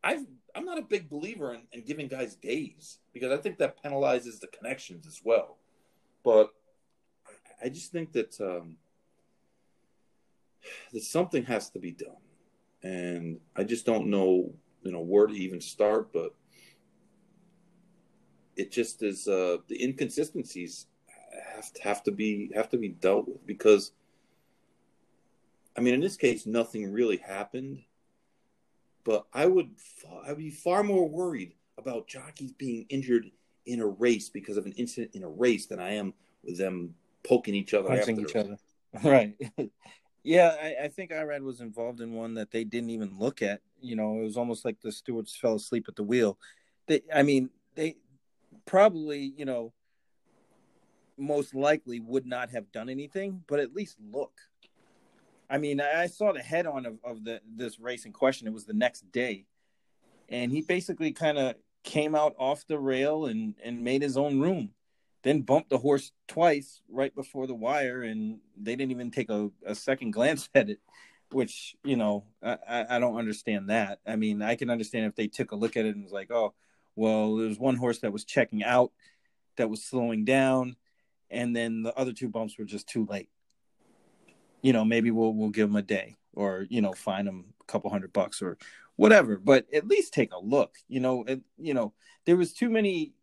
I 0.04 0.26
I'm 0.56 0.66
not 0.66 0.80
a 0.80 0.84
big 0.84 1.10
believer 1.10 1.54
in, 1.54 1.62
in 1.72 1.84
giving 1.84 2.08
guys 2.08 2.36
days 2.36 3.00
because 3.14 3.32
I 3.32 3.38
think 3.42 3.58
that 3.60 3.84
penalizes 3.84 4.40
the 4.40 4.48
connections 4.48 5.06
as 5.06 5.22
well. 5.24 5.58
But 6.24 6.52
I 7.64 7.70
just 7.70 7.92
think 7.92 8.12
that 8.14 8.40
um, 8.42 8.78
that 10.94 11.04
something 11.04 11.44
has 11.46 11.70
to 11.72 11.80
be 11.80 11.92
done, 11.92 12.24
and 12.84 13.40
I 13.56 13.64
just 13.64 13.86
don't 13.86 14.08
know 14.08 14.54
you 14.84 14.92
know 14.92 15.02
where 15.02 15.28
to 15.28 15.34
even 15.34 15.62
start. 15.62 16.12
But 16.14 16.34
it 18.56 18.72
just 18.72 19.04
is 19.04 19.28
uh, 19.28 19.58
the 19.68 19.84
inconsistencies 19.84 20.88
have 21.56 21.72
to 21.74 21.82
have 21.82 22.04
to 22.04 22.12
be 22.12 22.52
have 22.56 22.70
to 22.70 22.78
be 22.78 22.90
dealt 22.90 23.28
with 23.28 23.46
because 23.46 23.92
I 25.78 25.82
mean, 25.82 25.94
in 25.94 26.02
this 26.02 26.18
case, 26.18 26.46
nothing 26.46 26.92
really 26.92 27.18
happened. 27.18 27.84
But 29.04 29.26
I 29.34 29.46
would, 29.46 29.72
I'd 30.28 30.38
be 30.38 30.52
far 30.52 30.84
more 30.84 31.08
worried 31.08 31.54
about 31.78 32.08
jockeys 32.08 32.52
being 32.52 32.86
injured 32.90 33.32
in 33.66 33.80
a 33.80 33.88
race 33.88 34.30
because 34.30 34.58
of 34.58 34.66
an 34.66 34.74
incident 34.74 35.16
in 35.16 35.24
a 35.24 35.30
race 35.30 35.68
than 35.68 35.80
I 35.80 35.94
am 35.94 36.14
with 36.44 36.58
them 36.58 36.96
poking 37.24 37.56
each 37.56 37.74
other, 37.74 37.88
punching 37.88 38.20
each 38.20 38.36
other. 38.36 38.58
Right. 39.04 39.36
yeah, 40.24 40.56
I, 40.60 40.86
I, 40.86 40.88
think 40.88 41.12
Irad 41.12 41.42
was 41.42 41.62
involved 41.62 42.02
in 42.02 42.14
one 42.14 42.34
that 42.34 42.50
they 42.50 42.64
didn't 42.64 42.90
even 42.90 43.20
look 43.20 43.44
at. 43.44 43.62
You 43.80 43.96
know, 43.96 44.20
it 44.20 44.24
was 44.24 44.36
almost 44.36 44.66
like 44.66 44.82
the 44.82 44.92
stewards 44.92 45.36
fell 45.36 45.54
asleep 45.54 45.86
at 45.88 45.96
the 45.96 46.02
wheel. 46.02 46.40
They, 46.88 47.02
I 47.14 47.22
mean, 47.22 47.52
they 47.76 47.98
probably, 48.66 49.32
you 49.38 49.46
know, 49.46 49.74
most 51.20 51.54
likely 51.54 52.00
would 52.00 52.26
not 52.26 52.50
have 52.50 52.72
done 52.72 52.90
anything, 52.90 53.44
but 53.48 53.60
at 53.60 53.76
least 53.76 53.98
look. 54.12 54.40
I 55.50 55.58
mean, 55.58 55.82
I 55.82 56.08
saw 56.08 56.32
the 56.32 56.42
head 56.42 56.68
on 56.68 56.86
of, 56.86 57.00
of 57.04 57.24
the 57.24 57.42
this 57.56 57.80
race 57.80 58.06
in 58.06 58.14
question. 58.14 58.48
It 58.48 58.54
was 58.54 58.66
the 58.66 58.74
next 58.74 59.12
day, 59.12 59.46
and 60.30 60.52
he 60.52 60.62
basically 60.62 61.12
kind 61.12 61.38
of 61.40 61.56
came 61.84 62.14
out 62.14 62.36
off 62.38 62.68
the 62.68 62.78
rail 62.78 63.26
and 63.26 63.56
and 63.64 63.84
made 63.84 64.04
his 64.04 64.16
own 64.16 64.40
room, 64.40 64.72
then 65.24 65.42
bumped 65.42 65.72
the 65.72 65.80
horse 65.80 66.12
twice 66.28 66.82
right 66.88 67.14
before 67.16 67.48
the 67.48 67.56
wire, 67.56 68.04
and 68.04 68.40
they 68.56 68.76
didn't 68.76 68.92
even 68.92 69.10
take 69.10 69.32
a, 69.32 69.50
a 69.66 69.74
second 69.74 70.12
glance 70.12 70.48
at 70.56 70.70
it. 70.70 70.80
Which 71.32 71.76
you 71.84 71.96
know, 71.96 72.26
I, 72.44 72.86
I 72.90 73.00
don't 73.00 73.18
understand 73.18 73.70
that. 73.70 74.00
I 74.06 74.16
mean, 74.16 74.42
I 74.42 74.56
can 74.56 74.70
understand 74.70 75.06
if 75.06 75.16
they 75.16 75.28
took 75.28 75.52
a 75.52 75.56
look 75.56 75.78
at 75.78 75.86
it 75.86 75.96
and 75.96 76.04
was 76.04 76.14
like, 76.14 76.32
oh, 76.32 76.54
well, 76.96 77.36
there 77.38 77.48
was 77.48 77.60
one 77.60 77.76
horse 77.76 78.00
that 78.00 78.14
was 78.14 78.26
checking 78.26 78.64
out, 78.64 78.92
that 79.58 79.70
was 79.70 79.84
slowing 79.84 80.26
down, 80.26 80.76
and 81.30 81.56
then 81.56 81.84
the 81.84 81.96
other 81.96 82.14
two 82.14 82.30
bumps 82.30 82.58
were 82.58 82.66
just 82.66 82.88
too 82.88 83.06
late 83.10 83.30
you 84.62 84.74
know, 84.74 84.86
maybe 84.86 85.12
we'll 85.12 85.34
we'll 85.34 85.50
give 85.50 85.70
them 85.70 85.76
a 85.76 85.82
day 85.82 86.18
or 86.34 86.66
you 86.70 86.82
know, 86.82 86.94
fine 86.94 87.26
them 87.26 87.46
a 87.62 87.66
couple 87.66 87.90
hundred 87.90 88.14
bucks 88.14 88.42
or 88.42 88.58
whatever. 88.96 89.38
But 89.38 89.66
at 89.74 89.88
least 89.88 90.14
take 90.14 90.34
a 90.34 90.40
look. 90.40 90.76
You 90.88 91.00
know, 91.00 91.24
it, 91.24 91.42
you 91.58 91.74
know, 91.74 91.94
there 92.26 92.38
was 92.38 92.54
too 92.54 92.70
many 92.70 93.14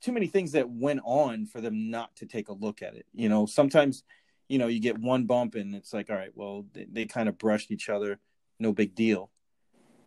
too 0.00 0.12
many 0.12 0.26
things 0.26 0.52
that 0.52 0.70
went 0.70 1.00
on 1.04 1.46
for 1.46 1.60
them 1.60 1.90
not 1.90 2.14
to 2.16 2.26
take 2.26 2.48
a 2.48 2.52
look 2.52 2.82
at 2.82 2.94
it. 2.94 3.06
You 3.12 3.28
know, 3.28 3.46
sometimes, 3.46 4.04
you 4.48 4.58
know, 4.58 4.68
you 4.68 4.80
get 4.80 4.98
one 4.98 5.24
bump 5.24 5.54
and 5.56 5.74
it's 5.74 5.92
like, 5.92 6.08
all 6.08 6.16
right, 6.16 6.30
well, 6.34 6.66
they, 6.72 6.86
they 6.90 7.04
kind 7.04 7.28
of 7.28 7.36
brushed 7.36 7.70
each 7.70 7.88
other, 7.88 8.20
no 8.58 8.72
big 8.72 8.94
deal. 8.94 9.30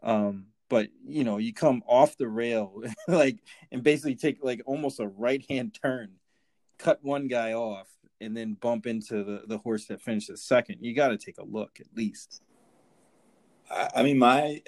Um, 0.02 0.48
but 0.70 0.88
you 1.06 1.26
know, 1.26 1.38
you 1.38 1.54
come 1.54 1.84
off 1.86 2.18
the 2.18 2.28
rail, 2.28 2.82
like, 3.08 3.40
and 3.72 3.84
basically 3.84 4.16
take 4.16 4.42
like 4.42 4.62
almost 4.66 5.00
a 5.00 5.08
right 5.08 5.46
hand 5.50 5.78
turn, 5.82 6.14
cut 6.78 7.04
one 7.04 7.28
guy 7.28 7.54
off, 7.54 7.88
and 8.22 8.38
then 8.38 8.54
bump 8.54 8.86
into 8.86 9.24
the, 9.24 9.42
the 9.48 9.58
horse 9.58 9.86
that 9.88 10.02
finishes 10.02 10.44
second. 10.44 10.78
You 10.80 10.94
got 10.94 11.10
to 11.10 11.18
take 11.18 11.40
a 11.40 11.44
look 11.44 11.80
at 11.80 11.88
least. 11.96 12.42
I, 13.70 13.90
I, 13.96 14.04
mean, 14.04 14.18
my 14.18 14.62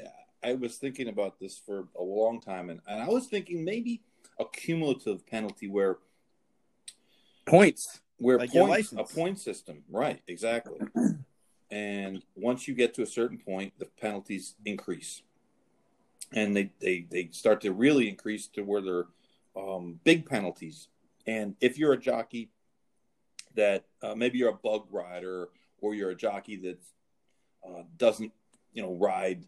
I 0.43 0.55
was 0.55 0.77
thinking 0.77 1.07
about 1.07 1.39
this 1.39 1.57
for 1.57 1.87
a 1.97 2.03
long 2.03 2.41
time, 2.41 2.69
and, 2.69 2.81
and 2.87 3.01
I 3.01 3.07
was 3.07 3.27
thinking 3.27 3.63
maybe 3.63 4.01
a 4.39 4.45
cumulative 4.45 5.25
penalty 5.27 5.67
where 5.67 5.97
points, 7.45 8.01
where 8.17 8.39
like 8.39 8.51
points, 8.51 8.91
a 8.93 9.03
point 9.03 9.39
system, 9.39 9.83
right? 9.89 10.21
Exactly. 10.27 10.79
and 11.71 12.23
once 12.35 12.67
you 12.67 12.73
get 12.73 12.93
to 12.95 13.03
a 13.03 13.07
certain 13.07 13.37
point, 13.37 13.73
the 13.77 13.85
penalties 14.01 14.55
increase, 14.65 15.21
and 16.33 16.55
they 16.55 16.71
they 16.79 17.05
they 17.09 17.29
start 17.31 17.61
to 17.61 17.71
really 17.71 18.09
increase 18.09 18.47
to 18.47 18.63
where 18.63 18.81
they're 18.81 19.05
um, 19.55 19.99
big 20.03 20.27
penalties. 20.27 20.87
And 21.25 21.55
if 21.61 21.77
you're 21.77 21.93
a 21.93 21.97
jockey 21.97 22.49
that 23.55 23.85
uh, 24.01 24.15
maybe 24.15 24.37
you're 24.37 24.49
a 24.49 24.53
bug 24.53 24.87
rider 24.91 25.49
or 25.81 25.93
you're 25.93 26.11
a 26.11 26.15
jockey 26.15 26.57
that 26.57 26.79
uh, 27.67 27.83
doesn't, 27.97 28.31
you 28.73 28.81
know, 28.81 28.93
ride 28.95 29.45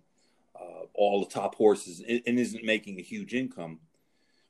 uh, 0.60 0.86
all 0.94 1.20
the 1.20 1.32
top 1.32 1.56
horses 1.56 2.00
and 2.02 2.40
isn't 2.40 2.64
making 2.64 3.00
a 3.00 3.04
huge 3.04 3.34
income. 3.34 3.80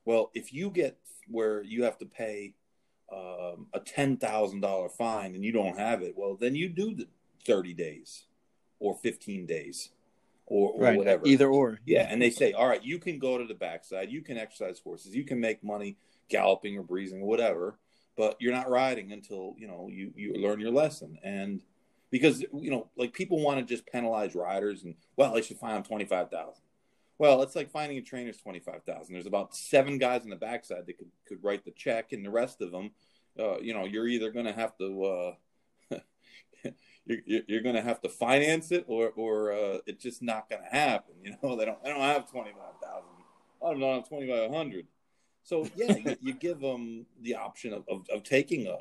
Well, 0.05 0.31
if 0.33 0.53
you 0.53 0.69
get 0.69 0.97
where 1.27 1.63
you 1.63 1.83
have 1.83 1.97
to 1.99 2.05
pay 2.05 2.53
um, 3.11 3.67
a 3.73 3.79
ten 3.79 4.17
thousand 4.17 4.61
dollar 4.61 4.89
fine 4.89 5.35
and 5.35 5.43
you 5.43 5.51
don't 5.51 5.77
have 5.77 6.01
it, 6.01 6.13
well, 6.15 6.35
then 6.35 6.55
you 6.55 6.69
do 6.69 6.93
the 6.93 7.07
thirty 7.45 7.73
days 7.73 8.25
or 8.79 8.95
fifteen 8.95 9.45
days 9.45 9.89
or, 10.45 10.73
or 10.73 10.81
right. 10.81 10.97
whatever. 10.97 11.25
Either 11.25 11.49
or. 11.49 11.79
Yeah, 11.85 12.07
and 12.09 12.21
they 12.21 12.29
say, 12.29 12.53
all 12.53 12.67
right, 12.67 12.83
you 12.83 12.99
can 12.99 13.17
go 13.17 13.37
to 13.37 13.45
the 13.45 13.55
backside, 13.55 14.11
you 14.11 14.21
can 14.21 14.37
exercise 14.37 14.79
horses, 14.79 15.15
you 15.15 15.23
can 15.23 15.39
make 15.39 15.63
money 15.63 15.97
galloping 16.29 16.77
or 16.77 16.83
breezing 16.83 17.21
or 17.21 17.27
whatever, 17.27 17.79
but 18.17 18.38
you're 18.39 18.54
not 18.54 18.69
riding 18.69 19.12
until 19.12 19.56
you 19.58 19.67
know 19.67 19.89
you 19.91 20.12
you 20.15 20.34
learn 20.36 20.60
your 20.60 20.71
lesson. 20.71 21.17
And 21.23 21.62
because 22.12 22.41
you 22.54 22.71
know 22.71 22.88
like 22.95 23.13
people 23.13 23.41
want 23.41 23.60
to 23.60 23.65
just 23.65 23.86
penalize 23.88 24.36
riders 24.36 24.84
and 24.84 24.95
well 25.17 25.34
they 25.34 25.41
should 25.41 25.58
fine 25.58 25.73
them 25.73 25.84
25000 25.84 26.54
well 27.17 27.41
it's 27.41 27.56
like 27.56 27.69
finding 27.69 27.97
a 27.97 28.01
trainer's 28.01 28.38
25000 28.38 29.13
there's 29.13 29.25
about 29.25 29.56
seven 29.56 29.97
guys 29.97 30.23
in 30.23 30.30
the 30.30 30.36
backside 30.36 30.86
that 30.86 30.97
could, 30.97 31.10
could 31.28 31.43
write 31.43 31.65
the 31.65 31.71
check 31.71 32.13
and 32.13 32.23
the 32.23 32.30
rest 32.30 32.62
of 32.62 32.71
them 32.71 32.91
uh, 33.39 33.60
you 33.60 33.73
know 33.73 33.86
you're 33.86 34.08
either 34.08 34.32
going 34.32 34.45
to 34.45 34.54
have 34.54 34.78
to 34.78 35.04
uh, 35.04 35.34
you're, 37.06 37.41
you're 37.47 37.62
going 37.62 37.75
to 37.75 37.82
have 37.82 38.01
to 38.01 38.10
finance 38.10 38.71
it 38.71 38.86
or 38.88 39.10
or 39.15 39.51
uh, 39.51 39.78
it's 39.86 40.04
just 40.04 40.21
not 40.21 40.49
going 40.49 40.62
to 40.62 40.75
happen. 40.75 41.13
You 41.23 41.36
know 41.41 41.56
they 41.56 41.65
don't 41.65 41.84
they 41.84 41.89
don't 41.89 41.99
have 41.99 42.30
25000 42.30 43.06
i 43.62 43.69
don't 43.69 43.80
know 43.80 44.01
2500 44.01 44.86
so 45.45 45.67
yeah, 45.75 45.95
you, 45.95 46.17
you, 46.21 46.34
give 46.34 46.60
them 46.60 47.05
the 47.21 47.36
option 47.36 47.71
of, 47.71 47.84
of, 47.88 48.08
of 48.12 48.23
taking 48.23 48.65
a, 48.65 48.75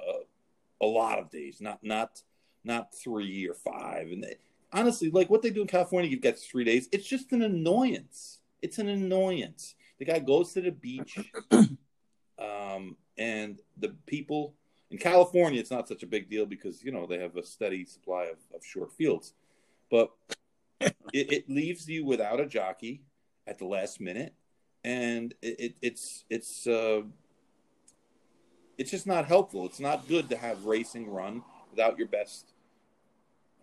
a 0.82 0.86
lot 0.86 1.18
of 1.18 1.30
days, 1.30 1.60
not 1.60 1.84
not 1.84 2.22
not 2.64 2.94
three 2.94 3.46
or 3.46 3.54
five. 3.54 4.08
And 4.08 4.24
they, 4.24 4.36
honestly, 4.72 5.10
like 5.10 5.28
what 5.28 5.42
they 5.42 5.50
do 5.50 5.60
in 5.60 5.66
California, 5.66 6.10
you 6.10 6.18
get 6.18 6.38
three 6.38 6.64
days. 6.64 6.88
It's 6.90 7.06
just 7.06 7.32
an 7.32 7.42
annoyance. 7.42 8.40
It's 8.62 8.78
an 8.78 8.88
annoyance. 8.88 9.74
The 9.98 10.06
guy 10.06 10.18
goes 10.20 10.54
to 10.54 10.62
the 10.62 10.72
beach, 10.72 11.18
um, 11.52 12.96
and 13.18 13.60
the 13.76 13.94
people 14.06 14.54
in 14.90 14.96
California, 14.96 15.60
it's 15.60 15.70
not 15.70 15.86
such 15.86 16.02
a 16.02 16.06
big 16.06 16.30
deal 16.30 16.46
because 16.46 16.82
you 16.82 16.92
know 16.92 17.06
they 17.06 17.18
have 17.18 17.36
a 17.36 17.44
steady 17.44 17.84
supply 17.84 18.24
of, 18.24 18.38
of 18.54 18.64
short 18.64 18.90
fields, 18.90 19.34
but 19.90 20.12
it, 20.80 21.32
it, 21.32 21.50
leaves 21.50 21.88
you 21.88 22.06
without 22.06 22.40
a 22.40 22.46
jockey 22.46 23.02
at 23.46 23.58
the 23.58 23.66
last 23.66 24.00
minute, 24.00 24.32
and 24.84 25.34
it, 25.40 25.60
it, 25.60 25.74
it's 25.82 26.24
it's 26.28 26.66
uh, 26.66 27.02
it's 28.76 28.90
just 28.90 29.06
not 29.06 29.26
helpful. 29.26 29.64
It's 29.66 29.80
not 29.80 30.06
good 30.08 30.28
to 30.28 30.36
have 30.36 30.64
racing 30.64 31.10
run 31.10 31.42
without 31.70 31.98
your 31.98 32.08
best 32.08 32.52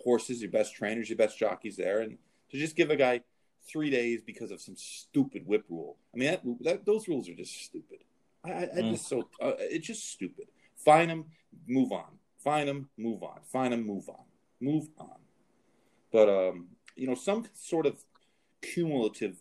horses, 0.04 0.42
your 0.42 0.52
best 0.52 0.76
trainers, 0.76 1.10
your 1.10 1.18
best 1.18 1.38
jockeys 1.38 1.78
there, 1.78 2.02
and 2.02 2.18
to 2.52 2.58
just 2.58 2.76
give 2.76 2.90
a 2.90 2.96
guy 2.96 3.22
three 3.70 3.90
days 3.90 4.22
because 4.26 4.52
of 4.52 4.60
some 4.60 4.76
stupid 4.76 5.46
whip 5.46 5.66
rule. 5.70 5.98
I 6.14 6.18
mean, 6.18 6.30
that, 6.32 6.42
that 6.62 6.86
those 6.86 7.08
rules 7.08 7.30
are 7.30 7.36
just 7.36 7.64
stupid. 7.64 8.00
I, 8.44 8.50
I, 8.50 8.66
mm. 8.78 8.92
just 8.92 9.08
so 9.08 9.28
uh, 9.42 9.54
it's 9.60 9.86
just 9.86 10.12
stupid. 10.12 10.48
Fine 10.76 11.10
them, 11.10 11.26
move 11.68 11.92
on. 11.92 12.18
Fine 12.40 12.66
them, 12.66 12.90
move 12.98 13.22
on. 13.22 13.40
Fine 13.52 13.72
them, 13.72 13.86
move 13.86 14.10
on. 14.10 14.26
Move 14.60 14.90
on. 14.98 15.20
But 16.12 16.30
um, 16.30 16.68
you 16.96 17.08
know, 17.08 17.16
some 17.16 17.46
sort 17.54 17.86
of 17.86 18.04
cumulative 18.62 19.38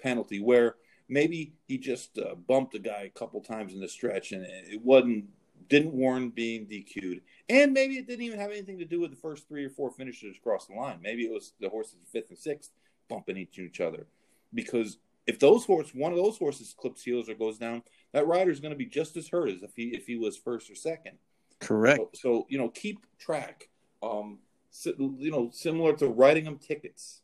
penalty 0.00 0.40
where 0.40 0.76
maybe 1.08 1.52
he 1.66 1.78
just 1.78 2.18
uh, 2.18 2.34
bumped 2.34 2.74
a 2.74 2.78
guy 2.78 3.02
a 3.02 3.18
couple 3.18 3.40
times 3.40 3.72
in 3.72 3.80
the 3.80 3.88
stretch 3.88 4.32
and 4.32 4.44
it 4.44 4.80
wasn't 4.82 5.26
didn't 5.68 5.92
warrant 5.92 6.34
being 6.34 6.66
DQ'd, 6.66 7.22
and 7.48 7.72
maybe 7.72 7.96
it 7.96 8.06
didn't 8.06 8.24
even 8.24 8.38
have 8.38 8.50
anything 8.50 8.78
to 8.78 8.84
do 8.84 9.00
with 9.00 9.10
the 9.10 9.16
first 9.16 9.48
three 9.48 9.64
or 9.64 9.70
four 9.70 9.90
finishers 9.90 10.36
across 10.36 10.66
the 10.66 10.74
line. 10.74 10.98
Maybe 11.02 11.24
it 11.24 11.32
was 11.32 11.52
the 11.60 11.68
horses 11.68 11.96
fifth 12.12 12.28
and 12.30 12.38
sixth 12.38 12.70
bumping 13.08 13.36
into 13.36 13.62
each 13.62 13.80
other, 13.80 14.06
because 14.52 14.98
if 15.26 15.38
those 15.38 15.64
horse 15.64 15.94
one 15.94 16.12
of 16.12 16.18
those 16.18 16.36
horses 16.36 16.74
clips 16.78 17.02
heels 17.02 17.28
or 17.28 17.34
goes 17.34 17.58
down, 17.58 17.82
that 18.12 18.26
rider 18.26 18.50
is 18.50 18.60
going 18.60 18.72
to 18.72 18.78
be 18.78 18.86
just 18.86 19.16
as 19.16 19.28
hurt 19.28 19.48
as 19.48 19.62
if 19.62 19.70
he 19.74 19.88
if 19.88 20.06
he 20.06 20.16
was 20.16 20.36
first 20.36 20.70
or 20.70 20.74
second. 20.74 21.16
Correct. 21.60 22.16
So, 22.16 22.20
so 22.20 22.46
you 22.48 22.58
know, 22.58 22.68
keep 22.68 23.06
track. 23.18 23.68
Um, 24.02 24.38
so, 24.70 24.92
you 24.98 25.30
know, 25.30 25.50
similar 25.52 25.94
to 25.94 26.08
writing 26.08 26.44
them 26.44 26.58
tickets, 26.58 27.22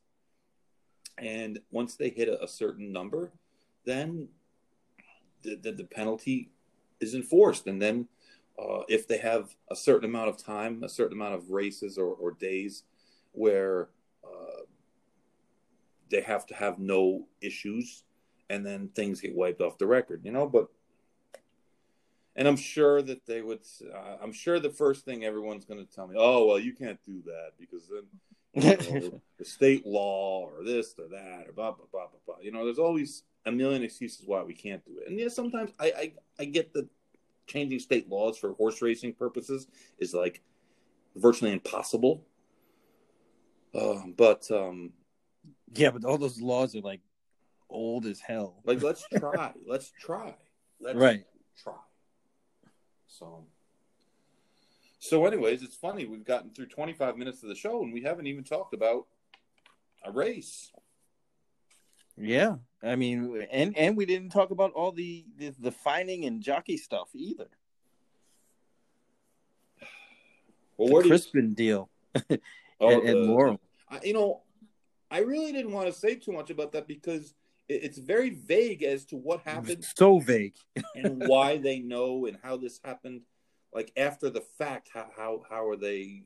and 1.19 1.59
once 1.71 1.97
they 1.97 2.09
hit 2.09 2.29
a, 2.29 2.43
a 2.43 2.49
certain 2.49 2.93
number, 2.93 3.33
then 3.91 4.29
the, 5.43 5.57
the, 5.57 5.73
the 5.73 5.85
penalty 5.85 6.51
is 7.01 7.15
enforced, 7.15 7.67
and 7.67 7.81
then 7.81 8.09
uh, 8.59 8.83
if 8.89 9.09
they 9.09 9.19
have 9.19 9.55
a 9.71 9.77
certain 9.77 10.09
amount 10.09 10.29
of 10.29 10.37
time, 10.37 10.83
a 10.83 10.89
certain 10.89 11.17
amount 11.17 11.35
of 11.35 11.51
races 11.51 11.97
or, 11.97 12.09
or 12.15 12.33
days 12.33 12.85
where 13.33 13.89
uh, 14.25 14.63
they 16.11 16.21
have 16.21 16.47
to 16.47 16.55
have 16.55 16.79
no 16.79 17.27
issues, 17.41 18.05
and 18.51 18.67
then 18.67 18.89
things 18.89 19.21
get 19.21 19.35
wiped 19.35 19.61
off 19.61 19.79
the 19.79 19.87
record, 19.87 20.21
you 20.25 20.33
know. 20.33 20.47
But 20.47 20.69
and 22.37 22.47
I'm 22.47 22.57
sure 22.57 23.03
that 23.03 23.27
they 23.27 23.43
would. 23.43 23.61
Uh, 23.83 24.17
I'm 24.23 24.33
sure 24.33 24.59
the 24.59 24.71
first 24.71 25.05
thing 25.05 25.25
everyone's 25.25 25.65
going 25.65 25.85
to 25.85 25.93
tell 25.93 26.07
me, 26.07 26.17
oh 26.19 26.47
well, 26.47 26.59
you 26.59 26.75
can't 26.75 26.99
do 27.05 27.23
that 27.27 27.53
because 27.59 27.89
then 27.89 28.05
you 28.55 29.01
know, 29.01 29.21
the 29.39 29.45
state 29.45 29.87
law 29.87 30.47
or 30.47 30.65
this 30.65 30.95
or 30.99 31.09
that 31.09 31.49
or 31.49 31.53
blah 31.53 31.73
blah 31.73 31.87
blah 31.91 32.07
blah 32.09 32.21
blah. 32.27 32.43
You 32.43 32.53
know, 32.53 32.65
there's 32.65 32.79
always 32.79 33.23
a 33.47 33.53
million 33.53 33.83
excuses 33.83 34.27
why 34.27 34.43
we 34.43 34.55
can't 34.55 34.85
do 34.85 34.99
it. 34.99 35.09
And 35.09 35.19
yeah, 35.19 35.29
sometimes 35.29 35.71
I 35.79 35.87
I, 35.87 36.13
I 36.41 36.45
get 36.45 36.73
that 36.75 36.89
changing 37.47 37.79
state 37.81 38.09
laws 38.09 38.39
for 38.39 38.53
horse 38.55 38.81
racing 38.81 39.15
purposes 39.15 39.67
is 39.99 40.15
like 40.15 40.43
virtually 41.17 41.53
impossible. 41.53 42.25
Uh, 43.75 44.03
but 44.17 44.51
um, 44.51 44.93
yeah, 45.75 45.91
but 45.91 46.05
all 46.05 46.19
those 46.19 46.41
laws 46.41 46.75
are 46.75 46.81
like 46.81 47.01
old 47.69 48.07
as 48.07 48.21
hell. 48.21 48.61
Like, 48.65 48.83
let's 48.83 49.05
try. 49.19 49.53
let's 49.67 49.93
try. 50.01 50.35
Let's 50.81 50.97
right. 50.97 51.25
try. 51.63 51.75
So, 53.07 53.45
so, 54.99 55.27
anyways, 55.27 55.63
it's 55.63 55.77
funny. 55.77 56.07
We've 56.07 56.25
gotten 56.25 56.51
through 56.51 56.67
25 56.67 57.17
minutes 57.17 57.43
of 57.43 57.49
the 57.49 57.55
show 57.55 57.83
and 57.83 57.93
we 57.93 58.03
haven't 58.03 58.27
even 58.27 58.45
talked 58.45 58.75
about 58.75 59.07
a 60.05 60.11
race. 60.11 60.73
Yeah, 62.21 62.57
I 62.83 62.97
mean, 62.97 63.47
and 63.51 63.77
and 63.77 63.97
we 63.97 64.05
didn't 64.05 64.31
talk 64.31 64.51
about 64.51 64.73
all 64.73 64.93
the 64.93 65.25
the, 65.39 65.55
the 65.59 65.73
fining 65.73 66.25
and 66.27 66.43
jockey 66.43 66.77
stuff 66.77 67.09
either. 67.15 67.49
Well, 70.77 71.03
the 71.03 71.09
Crispin 71.09 71.51
you... 71.51 71.55
deal 71.55 71.91
oh, 72.81 72.91
at, 72.91 73.05
the, 73.05 73.15
Laurel. 73.15 73.61
I, 73.89 74.01
you 74.03 74.15
know, 74.15 74.43
I 75.11 75.21
really 75.21 75.53
didn't 75.53 75.73
want 75.73 75.87
to 75.87 75.93
say 75.93 76.15
too 76.15 76.33
much 76.33 76.51
about 76.51 76.73
that 76.73 76.87
because 76.87 77.35
it, 77.69 77.85
it's 77.85 77.99
very 77.99 78.31
vague 78.31 78.83
as 78.83 79.05
to 79.07 79.17
what 79.17 79.41
happened. 79.41 79.85
So 79.97 80.19
vague, 80.19 80.55
and 80.95 81.27
why 81.27 81.57
they 81.59 81.81
know 81.81 82.27
and 82.27 82.39
how 82.43 82.57
this 82.57 82.81
happened. 82.85 83.23
Like 83.73 83.93
after 83.97 84.31
the 84.31 84.43
fact, 84.59 84.91
how 84.93 85.09
how 85.17 85.43
how 85.49 85.69
are 85.69 85.77
they 85.77 86.25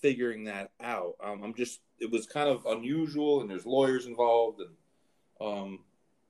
figuring 0.00 0.44
that 0.44 0.70
out? 0.80 1.14
Um, 1.22 1.42
I'm 1.42 1.54
just. 1.54 1.80
It 2.00 2.10
was 2.10 2.26
kind 2.26 2.48
of 2.48 2.66
unusual, 2.66 3.40
and 3.40 3.48
there's 3.48 3.64
lawyers 3.64 4.06
involved, 4.06 4.60
and 4.60 4.70
um, 5.44 5.80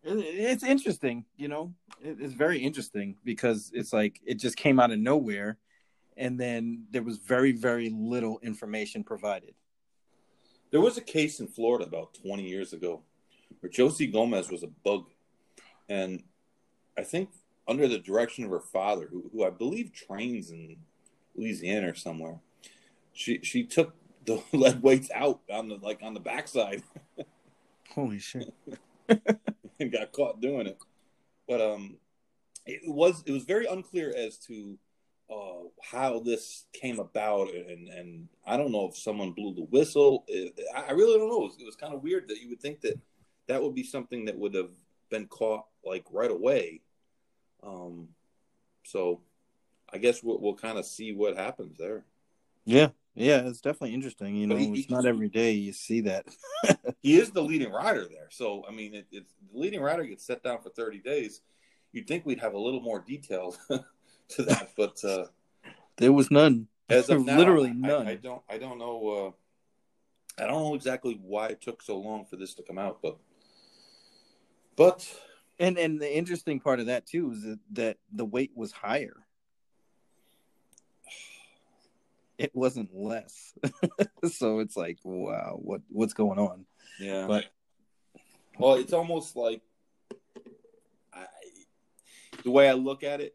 it's 0.05 0.63
interesting, 0.63 1.25
you 1.37 1.49
know. 1.49 1.73
It's 2.03 2.35
very 2.35 2.59
interesting 2.59 3.17
because 3.25 3.71
it's 3.73 3.93
like 3.93 4.21
it 4.27 4.35
just 4.35 4.57
came 4.57 4.79
out 4.79 4.91
of 4.91 4.99
nowhere, 4.99 5.59
and 6.17 6.39
then 6.39 6.85
there 6.91 7.03
was 7.03 7.19
very, 7.19 7.53
very 7.53 7.91
little 7.91 8.39
information 8.43 9.03
provided. 9.03 9.55
There 10.71 10.81
was 10.81 10.99
a 10.99 11.03
case 11.03 11.41
in 11.41 11.47
Florida 11.47 11.87
about 11.87 12.15
20 12.15 12.43
years 12.43 12.73
ago 12.73 13.03
where 13.61 13.71
Josie 13.71 14.09
Gomez 14.09 14.51
was 14.51 14.63
a 14.63 14.69
bug, 14.69 15.07
and 15.89 16.23
I 16.99 17.03
think 17.03 17.31
under 17.67 17.89
the 17.89 17.99
direction 17.99 18.45
of 18.45 18.51
her 18.51 18.61
father, 18.61 19.09
who, 19.11 19.31
who 19.33 19.45
I 19.45 19.51
believe 19.51 19.93
trains 19.93 20.51
in 20.51 20.77
Louisiana 21.35 21.91
or 21.91 21.95
somewhere, 21.95 22.41
she 23.13 23.41
she 23.43 23.65
took 23.65 23.95
the 24.27 24.43
lead 24.53 24.83
weights 24.83 25.11
out 25.15 25.41
on 25.51 25.69
the 25.69 25.77
like 25.77 26.01
on 26.03 26.13
the 26.15 26.21
backside. 26.21 26.83
Holy 27.95 28.19
shit! 28.19 28.53
and 29.81 29.93
got 29.93 30.13
caught 30.13 30.41
doing 30.41 30.67
it. 30.67 30.79
But 31.49 31.61
um, 31.61 31.97
it 32.67 32.83
was 32.87 33.23
it 33.27 33.33
was 33.33 33.45
very 33.45 33.67
unclear 33.67 34.13
as 34.17 34.39
to 34.47 34.79
uh, 35.31 35.69
how 35.83 36.21
this 36.21 36.65
came 36.73 36.99
about, 36.99 37.53
and 37.53 37.89
and 37.89 38.29
I 38.47 38.57
don't 38.57 38.73
know 38.73 38.89
if 38.89 38.97
someone 38.97 39.33
blew 39.33 39.55
the 39.55 39.63
whistle. 39.63 40.25
It, 40.29 40.59
I 40.75 40.93
really 40.93 41.19
don't 41.19 41.29
know. 41.29 41.43
It 41.43 41.49
was, 41.49 41.57
it 41.61 41.67
was 41.67 41.77
kind 41.77 41.95
of 41.95 42.03
weird 42.03 42.29
that 42.29 42.41
you 42.41 42.49
would 42.51 42.61
think 42.61 42.81
that 42.83 42.99
that 43.47 43.63
would 43.63 43.75
be 43.75 43.85
something 43.85 44.25
that 44.27 44.39
would 44.39 44.55
have 44.55 44.71
been 45.11 45.27
caught 45.27 45.67
like 45.85 46.05
right 46.11 46.31
away. 46.31 46.81
Um, 47.63 48.09
so 48.85 49.21
I 49.93 49.99
guess 49.99 50.23
we'll, 50.23 50.41
we'll 50.41 50.55
kind 50.55 50.79
of 50.79 50.87
see 50.87 51.13
what 51.13 51.37
happens 51.37 51.79
there. 51.79 52.05
Yeah, 52.65 52.89
yeah, 53.15 53.47
it's 53.47 53.61
definitely 53.61 53.95
interesting. 53.95 54.35
You 54.35 54.47
know, 54.47 54.57
he, 54.57 54.73
it's 54.73 54.91
not 54.91 55.07
every 55.07 55.29
day 55.29 55.53
you 55.53 55.73
see 55.73 56.01
that. 56.03 56.27
he 57.01 57.17
is 57.17 57.31
the 57.31 57.43
leading 57.43 57.73
rider 57.73 58.07
there, 58.09 58.29
so 58.31 58.65
I 58.69 58.73
mean, 58.73 58.95
it, 58.95 59.07
it's 59.13 59.33
the 59.53 59.59
leading 59.59 59.81
rider 59.81 60.05
gets 60.05 60.27
set 60.27 60.43
down 60.43 60.61
for 60.61 60.71
thirty 60.71 60.99
days. 60.99 61.41
You'd 61.93 62.09
think 62.09 62.27
we'd 62.27 62.41
have 62.41 62.55
a 62.55 62.59
little 62.59 62.81
more 62.81 62.99
detail 62.99 63.55
to 64.29 64.43
that, 64.43 64.71
but 64.77 65.03
uh, 65.05 65.27
there 65.97 66.13
was 66.13 66.31
none. 66.31 66.67
As 66.89 67.09
of 67.11 67.25
now, 67.25 67.39
literally 67.39 67.73
none. 67.73 68.09
I, 68.09 68.13
I, 68.13 68.17
don't. 68.17 68.43
I 68.51 68.59
don't 68.59 68.79
know. 68.79 69.35
Uh, 70.39 70.43
I 70.43 70.47
don't 70.49 70.63
know 70.63 70.75
exactly 70.75 71.21
why 71.23 71.49
it 71.49 71.61
took 71.61 71.83
so 71.83 71.97
long 71.99 72.25
for 72.25 72.35
this 72.35 72.55
to 72.55 72.63
come 72.65 72.79
out, 72.79 72.99
but 73.01 73.17
but 74.77 75.09
and 75.61 75.79
and 75.79 76.01
the 76.01 76.17
interesting 76.17 76.59
part 76.59 76.81
of 76.81 76.87
that 76.87 77.07
too 77.07 77.31
is 77.31 77.43
that, 77.43 77.59
that 77.73 77.97
the 78.13 78.25
weight 78.25 78.51
was 78.57 78.73
higher 78.73 79.24
it 82.45 82.55
wasn't 82.55 82.95
less. 82.95 83.55
so 84.31 84.59
it's 84.59 84.77
like, 84.77 84.99
wow, 85.03 85.59
what 85.61 85.81
what's 85.89 86.13
going 86.13 86.39
on? 86.39 86.67
Yeah. 87.01 87.27
But 87.27 87.47
well, 88.59 88.75
it's 88.75 88.93
almost 88.93 89.35
like 89.35 89.63
I, 91.13 91.27
the 92.43 92.51
way 92.51 92.69
I 92.69 92.75
look 92.75 93.03
at 93.03 93.21
it. 93.21 93.35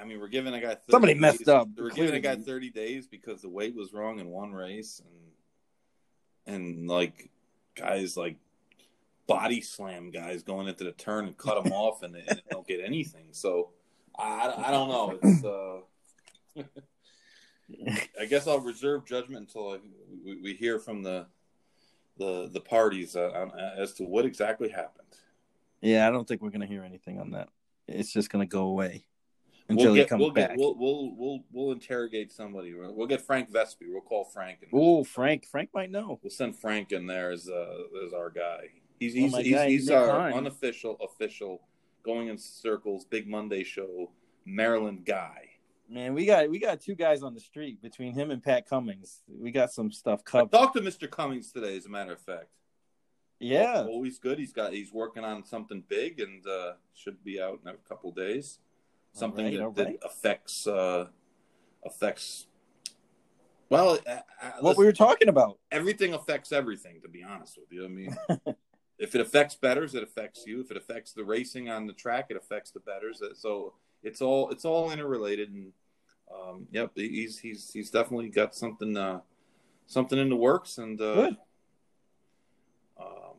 I 0.00 0.04
mean, 0.04 0.20
we're 0.20 0.28
giving 0.28 0.54
a 0.54 0.60
guy 0.60 0.76
somebody 0.90 1.14
messed 1.14 1.48
up. 1.48 1.68
We're 1.76 1.90
giving 1.90 2.14
a 2.14 2.20
guy 2.20 2.36
thirty 2.36 2.70
days 2.70 3.06
because 3.06 3.42
the 3.42 3.48
weight 3.48 3.74
was 3.74 3.92
wrong 3.92 4.20
in 4.20 4.28
one 4.28 4.52
race, 4.52 5.02
and 6.46 6.54
and 6.54 6.88
like 6.88 7.30
guys 7.74 8.16
like 8.16 8.36
body 9.26 9.60
slam 9.60 10.10
guys 10.10 10.42
going 10.42 10.68
into 10.68 10.84
the 10.84 10.92
turn 10.92 11.26
and 11.26 11.36
cut 11.36 11.62
them 11.62 11.72
off, 11.72 12.02
and 12.02 12.16
and 12.16 12.42
don't 12.50 12.66
get 12.66 12.80
anything. 12.82 13.26
So 13.32 13.70
I, 14.16 14.54
I 14.66 14.70
don't 14.70 14.88
know. 14.88 15.18
It's 15.22 15.44
uh, 15.44 16.62
I 18.20 18.24
guess 18.24 18.46
I'll 18.46 18.60
reserve 18.60 19.04
judgment 19.04 19.48
until 19.48 19.72
I, 19.72 19.78
we, 20.24 20.40
we, 20.40 20.54
hear 20.54 20.78
from 20.78 21.02
the 21.02 21.26
the 22.16 22.48
the 22.52 22.60
parties 22.60 23.14
uh, 23.14 23.48
as 23.76 23.92
to 23.94 24.04
what 24.04 24.24
exactly 24.24 24.68
happened. 24.70 25.08
Yeah, 25.80 26.08
I 26.08 26.10
don't 26.10 26.26
think 26.26 26.42
we're 26.42 26.50
going 26.50 26.62
to 26.62 26.66
hear 26.66 26.82
anything 26.82 27.20
on 27.20 27.32
that. 27.32 27.48
It's 27.86 28.12
just 28.12 28.30
going 28.30 28.46
to 28.46 28.50
go 28.50 28.62
away. 28.64 29.04
until 29.68 29.92
we'll 29.92 29.94
he 29.94 30.04
comes 30.04 30.20
we'll 30.20 30.30
back. 30.30 30.50
Get, 30.50 30.58
we'll, 30.58 30.76
we'll 30.76 31.14
we'll 31.16 31.40
we'll 31.52 31.72
interrogate 31.72 32.32
somebody. 32.32 32.74
We'll 32.74 32.94
we'll 32.94 33.06
get 33.06 33.20
Frank 33.20 33.50
Vespe. 33.50 33.86
We'll 33.88 34.00
call 34.00 34.24
Frank 34.24 34.60
and 34.62 34.70
oh, 34.72 35.04
Frank, 35.04 35.46
Frank 35.46 35.70
might 35.74 35.90
know. 35.90 36.18
we'll 36.22 36.30
send 36.30 36.56
Frank 36.56 36.92
in 36.92 37.06
there 37.06 37.30
as 37.30 37.48
uh, 37.48 38.06
as 38.06 38.12
our 38.12 38.30
guy. 38.30 38.68
He's 38.98 39.14
Oh, 39.14 39.18
he's 39.18 39.32
my 39.32 39.42
he's, 39.42 39.62
he's 39.62 39.88
Nick 39.88 39.98
our 39.98 40.20
Hine. 40.20 40.32
unofficial 40.32 40.96
official 41.00 41.62
going 42.02 42.28
in 42.28 42.38
circles 42.38 43.04
Big 43.04 43.28
Monday 43.28 43.62
show 43.62 44.10
Maryland 44.44 45.04
guy. 45.04 45.47
Man, 45.90 46.12
we 46.12 46.26
got 46.26 46.50
we 46.50 46.58
got 46.58 46.80
two 46.80 46.94
guys 46.94 47.22
on 47.22 47.32
the 47.32 47.40
street 47.40 47.80
between 47.80 48.12
him 48.12 48.30
and 48.30 48.42
Pat 48.42 48.68
Cummings. 48.68 49.22
We 49.26 49.50
got 49.50 49.72
some 49.72 49.90
stuff 49.90 50.20
I 50.26 50.30
covered. 50.30 50.52
talked 50.52 50.76
to 50.76 50.82
Mr. 50.82 51.10
Cummings 51.10 51.50
today, 51.50 51.76
as 51.76 51.86
a 51.86 51.88
matter 51.88 52.12
of 52.12 52.20
fact. 52.20 52.48
Yeah, 53.40 53.86
always 53.88 54.18
good. 54.18 54.38
He's 54.38 54.52
got 54.52 54.74
he's 54.74 54.92
working 54.92 55.24
on 55.24 55.46
something 55.46 55.82
big 55.88 56.20
and 56.20 56.46
uh, 56.46 56.72
should 56.94 57.24
be 57.24 57.40
out 57.40 57.60
in 57.64 57.70
a 57.70 57.74
couple 57.88 58.10
days. 58.12 58.58
Something 59.12 59.46
right, 59.46 59.56
that, 59.56 59.62
all 59.62 59.70
that 59.72 59.96
affects 60.04 60.66
uh, 60.66 61.06
affects. 61.86 62.46
Well, 63.70 63.98
uh, 64.06 64.10
uh, 64.10 64.20
what 64.60 64.62
listen, 64.62 64.80
we 64.80 64.86
were 64.86 64.92
talking 64.92 65.28
about. 65.28 65.58
everything 65.70 66.12
affects 66.12 66.52
everything. 66.52 67.00
To 67.00 67.08
be 67.08 67.22
honest 67.22 67.56
with 67.56 67.72
you, 67.72 67.86
I 67.86 67.88
mean, 67.88 68.16
if 68.98 69.14
it 69.14 69.22
affects 69.22 69.54
betters, 69.54 69.94
it 69.94 70.02
affects 70.02 70.44
you. 70.46 70.60
If 70.60 70.70
it 70.70 70.76
affects 70.76 71.12
the 71.12 71.24
racing 71.24 71.70
on 71.70 71.86
the 71.86 71.94
track, 71.94 72.26
it 72.28 72.36
affects 72.36 72.72
the 72.72 72.80
betters. 72.80 73.22
So 73.36 73.72
it's 74.02 74.22
all 74.22 74.50
it's 74.50 74.64
all 74.64 74.90
interrelated. 74.90 75.50
And 75.50 75.72
um, 76.32 76.66
yep, 76.70 76.92
he's 76.94 77.38
he's 77.38 77.70
he's 77.72 77.90
definitely 77.90 78.28
got 78.28 78.54
something 78.54 78.96
uh, 78.96 79.20
something 79.86 80.18
in 80.18 80.28
the 80.28 80.36
works, 80.36 80.78
and 80.78 81.00
uh, 81.00 81.14
Good. 81.14 81.36
um, 83.00 83.36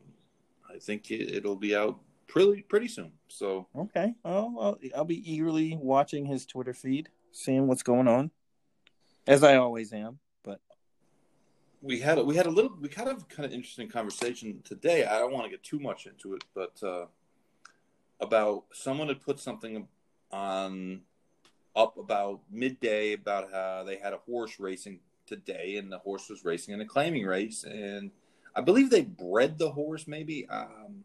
I 0.68 0.78
think 0.78 1.10
it, 1.10 1.34
it'll 1.34 1.56
be 1.56 1.74
out 1.74 1.98
pretty 2.26 2.62
pretty 2.62 2.88
soon. 2.88 3.12
So 3.28 3.66
Okay. 3.76 4.14
Well, 4.24 4.54
I'll, 4.60 4.78
I'll 4.96 5.04
be 5.04 5.32
eagerly 5.32 5.78
watching 5.80 6.26
his 6.26 6.46
Twitter 6.46 6.74
feed, 6.74 7.08
seeing 7.32 7.66
what's 7.66 7.82
going 7.82 8.08
on, 8.08 8.30
as 9.26 9.42
I 9.42 9.56
always 9.56 9.92
am. 9.92 10.18
But 10.42 10.60
we 11.82 12.00
had 12.00 12.18
a, 12.18 12.24
we 12.24 12.36
had 12.36 12.46
a 12.46 12.50
little 12.50 12.76
we 12.80 12.88
kind 12.88 13.08
of 13.08 13.28
kind 13.28 13.46
of 13.46 13.52
interesting 13.52 13.88
conversation 13.88 14.60
today. 14.64 15.04
I 15.04 15.18
don't 15.18 15.32
want 15.32 15.44
to 15.44 15.50
get 15.50 15.62
too 15.62 15.80
much 15.80 16.06
into 16.06 16.34
it, 16.34 16.44
but 16.54 16.80
uh, 16.82 17.06
about 18.20 18.64
someone 18.72 19.08
had 19.08 19.20
put 19.20 19.40
something 19.40 19.86
on 20.32 21.02
up 21.76 21.96
about 21.98 22.40
midday 22.50 23.12
about 23.12 23.52
how 23.52 23.84
they 23.84 23.96
had 23.96 24.12
a 24.12 24.18
horse 24.18 24.58
racing 24.58 25.00
today, 25.26 25.76
and 25.76 25.90
the 25.90 25.98
horse 25.98 26.28
was 26.28 26.44
racing 26.44 26.74
in 26.74 26.80
a 26.80 26.86
claiming 26.86 27.24
race, 27.24 27.64
and 27.64 28.10
I 28.54 28.60
believe 28.60 28.90
they 28.90 29.02
bred 29.02 29.58
the 29.58 29.70
horse. 29.70 30.06
Maybe 30.06 30.46
um, 30.48 31.04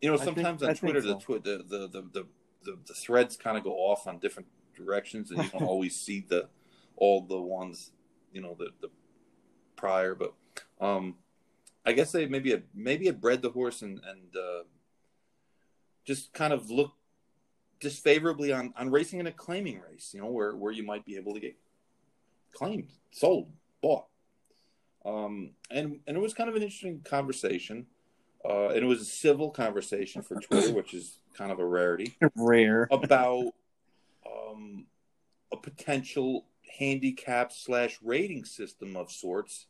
you 0.00 0.10
know 0.10 0.16
sometimes 0.16 0.62
I 0.62 0.68
on 0.68 0.74
think 0.74 0.80
Twitter 0.80 1.02
so. 1.02 1.08
the, 1.08 1.20
twi- 1.20 1.38
the, 1.38 1.64
the 1.68 1.88
the 1.88 2.02
the 2.12 2.26
the 2.64 2.78
the 2.86 2.94
threads 2.94 3.36
kind 3.36 3.56
of 3.56 3.64
go 3.64 3.72
off 3.72 4.06
on 4.06 4.18
different 4.18 4.48
directions, 4.76 5.30
and 5.30 5.42
you 5.42 5.50
don't 5.50 5.62
always 5.68 5.96
see 5.96 6.24
the 6.28 6.48
all 6.96 7.22
the 7.22 7.40
ones 7.40 7.90
you 8.32 8.40
know 8.40 8.56
the 8.58 8.70
the 8.80 8.88
prior, 9.76 10.14
but 10.14 10.32
um, 10.80 11.16
I 11.84 11.92
guess 11.92 12.12
they 12.12 12.26
maybe 12.26 12.50
had, 12.50 12.62
maybe 12.74 13.06
had 13.06 13.20
bred 13.20 13.42
the 13.42 13.50
horse 13.50 13.82
and 13.82 14.00
and 14.06 14.36
uh, 14.36 14.62
just 16.04 16.32
kind 16.32 16.52
of 16.52 16.70
looked 16.70 16.96
disfavorably 17.82 18.52
on 18.52 18.72
on 18.76 18.90
racing 18.90 19.18
in 19.18 19.26
a 19.26 19.32
claiming 19.32 19.80
race, 19.90 20.12
you 20.14 20.20
know, 20.20 20.28
where 20.28 20.56
where 20.56 20.72
you 20.72 20.84
might 20.84 21.04
be 21.04 21.16
able 21.16 21.34
to 21.34 21.40
get 21.40 21.56
claimed, 22.54 22.88
sold, 23.10 23.50
bought. 23.82 24.06
Um, 25.04 25.50
and 25.70 25.98
and 26.06 26.16
it 26.16 26.20
was 26.20 26.32
kind 26.32 26.48
of 26.48 26.56
an 26.56 26.62
interesting 26.62 27.00
conversation, 27.00 27.86
uh, 28.48 28.68
and 28.68 28.78
it 28.78 28.86
was 28.86 29.02
a 29.02 29.04
civil 29.04 29.50
conversation 29.50 30.22
for 30.22 30.40
Twitter, 30.40 30.72
which 30.74 30.94
is 30.94 31.18
kind 31.34 31.50
of 31.50 31.58
a 31.58 31.66
rarity 31.66 32.16
rare. 32.36 32.88
about 32.90 33.52
um, 34.24 34.86
a 35.52 35.56
potential 35.56 36.46
handicap 36.78 37.52
slash 37.52 37.98
rating 38.02 38.44
system 38.44 38.96
of 38.96 39.10
sorts 39.10 39.66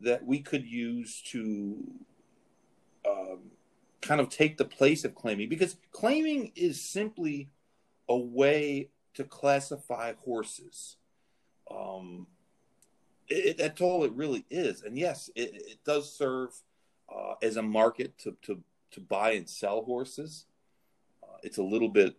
that 0.00 0.24
we 0.24 0.40
could 0.40 0.64
use 0.64 1.20
to 1.26 1.76
um, 3.06 3.50
kind 4.02 4.20
of 4.20 4.28
take 4.28 4.56
the 4.56 4.64
place 4.64 5.04
of 5.04 5.14
claiming 5.14 5.48
because 5.48 5.76
claiming 5.92 6.52
is 6.56 6.80
simply 6.80 7.50
a 8.08 8.16
way 8.16 8.88
to 9.14 9.24
classify 9.24 10.14
horses. 10.24 10.96
Um, 11.70 12.26
it, 13.28 13.58
that's 13.58 13.80
all 13.80 14.04
it 14.04 14.12
really 14.12 14.44
is. 14.50 14.82
And 14.82 14.98
yes 14.98 15.30
it, 15.34 15.54
it 15.54 15.78
does 15.84 16.12
serve 16.12 16.50
uh, 17.14 17.34
as 17.42 17.56
a 17.56 17.62
market 17.62 18.16
to, 18.18 18.36
to, 18.42 18.62
to 18.92 19.00
buy 19.00 19.32
and 19.32 19.48
sell 19.48 19.82
horses. 19.82 20.46
Uh, 21.22 21.36
it's 21.42 21.58
a 21.58 21.62
little 21.62 21.88
bit 21.88 22.16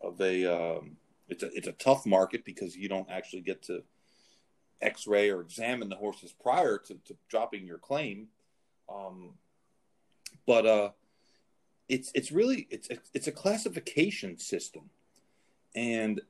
of 0.00 0.20
a 0.20 0.44
um, 0.46 0.96
it's 1.28 1.42
a 1.42 1.50
it's 1.54 1.68
a 1.68 1.72
tough 1.72 2.04
market 2.04 2.44
because 2.44 2.76
you 2.76 2.88
don't 2.88 3.10
actually 3.10 3.42
get 3.42 3.62
to 3.62 3.82
X-ray 4.80 5.30
or 5.30 5.40
examine 5.40 5.88
the 5.88 5.96
horses 5.96 6.32
prior 6.32 6.76
to, 6.76 6.94
to 7.04 7.16
dropping 7.28 7.64
your 7.64 7.78
claim. 7.78 8.26
Um, 8.92 9.34
but 10.46 10.66
uh, 10.66 10.90
it's 11.92 12.10
it's 12.14 12.32
really 12.32 12.66
it's 12.70 12.88
it's 13.12 13.26
a 13.26 13.32
classification 13.32 14.38
system, 14.38 14.88
and 15.74 16.22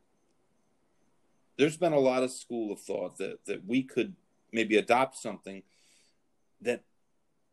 there's 1.57 1.77
been 1.77 1.92
a 1.92 2.01
lot 2.01 2.25
of 2.25 2.33
school 2.33 2.72
of 2.72 2.81
thought 2.81 3.16
that 3.18 3.44
that 3.46 3.64
we 3.64 3.85
could 3.85 4.16
maybe 4.53 4.77
adopt 4.77 5.16
something 5.16 5.62
that 6.62 6.83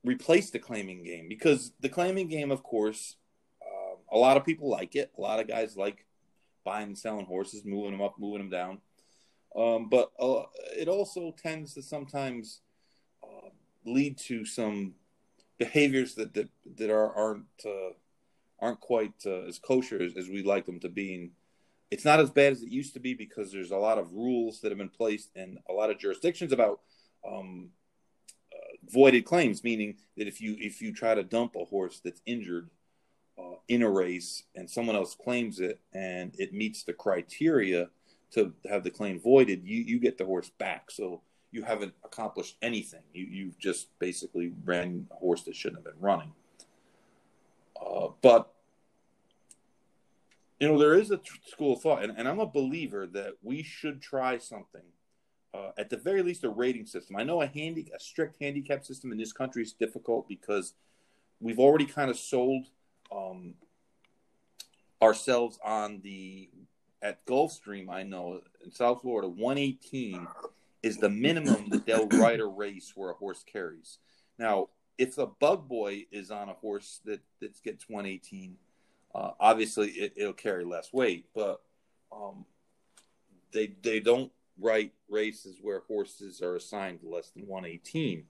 replace 0.03 0.49
the 0.49 0.57
claiming 0.57 1.03
game 1.03 1.29
because 1.29 1.71
the 1.81 1.89
claiming 1.89 2.27
game, 2.27 2.49
of 2.49 2.63
course, 2.63 3.15
uh, 3.61 3.95
a 4.11 4.17
lot 4.17 4.37
of 4.37 4.43
people 4.43 4.67
like 4.67 4.95
it. 4.95 5.11
A 5.15 5.21
lot 5.21 5.39
of 5.39 5.47
guys 5.47 5.77
like 5.77 6.03
buying 6.63 6.87
and 6.87 6.97
selling 6.97 7.27
horses, 7.27 7.63
moving 7.63 7.91
them 7.91 8.01
up, 8.01 8.15
moving 8.17 8.39
them 8.39 8.49
down. 8.49 8.79
Um, 9.55 9.87
but 9.87 10.11
uh, 10.19 10.45
it 10.75 10.87
also 10.87 11.31
tends 11.37 11.75
to 11.75 11.83
sometimes 11.83 12.61
uh, 13.23 13.49
lead 13.85 14.17
to 14.29 14.45
some 14.45 14.95
behaviors 15.59 16.15
that 16.15 16.33
that, 16.33 16.49
that 16.77 16.89
are, 16.89 17.13
aren't 17.13 17.45
uh, 17.65 17.93
aren't 18.59 18.79
quite 18.79 19.13
uh, 19.25 19.43
as 19.47 19.59
kosher 19.59 20.01
as, 20.01 20.15
as 20.17 20.27
we'd 20.27 20.45
like 20.45 20.65
them 20.65 20.79
to 20.79 20.89
be. 20.89 21.15
And 21.15 21.31
it's 21.91 22.05
not 22.05 22.19
as 22.19 22.31
bad 22.31 22.53
as 22.53 22.61
it 22.61 22.69
used 22.69 22.93
to 22.93 22.99
be 22.99 23.13
because 23.13 23.51
there's 23.51 23.71
a 23.71 23.77
lot 23.77 23.97
of 23.97 24.13
rules 24.13 24.61
that 24.61 24.71
have 24.71 24.77
been 24.77 24.89
placed 24.89 25.29
in 25.35 25.59
a 25.69 25.73
lot 25.73 25.89
of 25.89 25.99
jurisdictions 25.99 26.51
about 26.51 26.81
um, 27.27 27.69
uh, 28.53 28.75
voided 28.91 29.25
claims, 29.25 29.63
meaning 29.63 29.95
that 30.17 30.27
if 30.27 30.41
you 30.41 30.55
if 30.59 30.81
you 30.81 30.93
try 30.93 31.13
to 31.13 31.23
dump 31.23 31.55
a 31.55 31.65
horse 31.65 32.01
that's 32.03 32.21
injured 32.25 32.69
uh, 33.37 33.57
in 33.67 33.81
a 33.81 33.89
race 33.89 34.43
and 34.55 34.69
someone 34.69 34.95
else 34.95 35.15
claims 35.15 35.59
it 35.59 35.79
and 35.93 36.33
it 36.37 36.53
meets 36.53 36.83
the 36.83 36.93
criteria 36.93 37.89
to 38.31 38.53
have 38.69 38.83
the 38.83 38.91
claim 38.91 39.19
voided, 39.19 39.63
you 39.65 39.81
you 39.81 39.99
get 39.99 40.17
the 40.17 40.25
horse 40.25 40.51
back. 40.57 40.91
So 40.91 41.21
you 41.51 41.63
haven't 41.63 41.93
accomplished 42.03 42.57
anything. 42.61 43.01
You 43.13 43.25
you've 43.25 43.57
just 43.57 43.87
basically 43.99 44.53
ran 44.65 45.07
a 45.11 45.15
horse 45.15 45.43
that 45.43 45.55
shouldn't 45.55 45.85
have 45.85 45.93
been 45.93 46.01
running. 46.01 46.31
Uh, 47.79 48.09
but 48.21 48.53
you 50.59 50.67
know 50.67 50.77
there 50.77 50.95
is 50.95 51.11
a 51.11 51.19
school 51.45 51.73
of 51.73 51.81
thought, 51.81 52.03
and, 52.03 52.13
and 52.17 52.27
I'm 52.27 52.39
a 52.39 52.45
believer 52.45 53.07
that 53.07 53.33
we 53.41 53.63
should 53.63 54.01
try 54.01 54.37
something. 54.37 54.83
Uh, 55.51 55.71
at 55.79 55.89
the 55.89 55.97
very 55.97 56.21
least, 56.21 56.43
a 56.43 56.49
rating 56.49 56.85
system. 56.85 57.15
I 57.15 57.23
know 57.23 57.41
a 57.41 57.47
handy, 57.47 57.91
a 57.95 57.99
strict 57.99 58.37
handicap 58.39 58.85
system 58.85 59.11
in 59.11 59.17
this 59.17 59.33
country 59.33 59.63
is 59.63 59.73
difficult 59.73 60.27
because 60.27 60.75
we've 61.39 61.57
already 61.57 61.85
kind 61.85 62.11
of 62.11 62.17
sold 62.17 62.67
um, 63.11 63.55
ourselves 65.01 65.57
on 65.63 66.01
the 66.03 66.49
at 67.01 67.25
Gulfstream. 67.25 67.89
I 67.89 68.03
know 68.03 68.41
in 68.63 68.71
South 68.71 69.01
Florida, 69.01 69.27
118 69.27 70.27
is 70.81 70.97
the 70.97 71.09
minimum 71.09 71.69
that 71.69 71.85
they'll 71.85 72.07
ride 72.19 72.39
a 72.39 72.45
race 72.45 72.93
where 72.95 73.11
a 73.11 73.15
horse 73.15 73.43
carries. 73.43 73.99
Now, 74.37 74.69
if 74.97 75.17
a 75.17 75.27
bug 75.27 75.67
boy 75.67 76.05
is 76.11 76.31
on 76.31 76.49
a 76.49 76.53
horse 76.53 76.99
that 77.05 77.21
that 77.39 77.61
gets 77.63 77.87
118, 77.87 78.57
uh, 79.15 79.31
obviously 79.39 79.89
it, 79.91 80.13
it'll 80.15 80.33
carry 80.33 80.65
less 80.65 80.91
weight, 80.93 81.25
but 81.33 81.61
um, 82.11 82.45
they 83.51 83.73
they 83.81 83.99
don't 83.99 84.31
write 84.59 84.93
races 85.09 85.57
where 85.61 85.83
horses 85.87 86.41
are 86.41 86.55
assigned 86.55 86.99
less 87.03 87.31
than 87.31 87.47
118, 87.47 88.25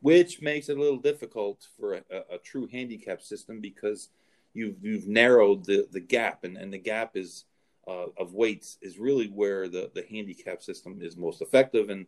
which 0.00 0.42
makes 0.42 0.68
it 0.68 0.76
a 0.76 0.80
little 0.80 0.98
difficult 0.98 1.66
for 1.78 1.94
a, 1.94 2.02
a, 2.10 2.34
a 2.34 2.38
true 2.38 2.66
handicap 2.66 3.22
system 3.22 3.60
because 3.60 4.08
you've 4.54 4.76
you've 4.82 5.06
narrowed 5.06 5.64
the 5.64 5.86
the 5.92 6.00
gap, 6.00 6.44
and 6.44 6.56
and 6.56 6.72
the 6.72 6.78
gap 6.78 7.16
is 7.16 7.44
uh, 7.88 8.08
of 8.18 8.34
weights 8.34 8.78
is 8.82 8.98
really 8.98 9.28
where 9.28 9.68
the 9.68 9.90
the 9.94 10.04
handicap 10.10 10.62
system 10.62 10.98
is 11.00 11.16
most 11.16 11.40
effective, 11.40 11.88
and 11.88 12.06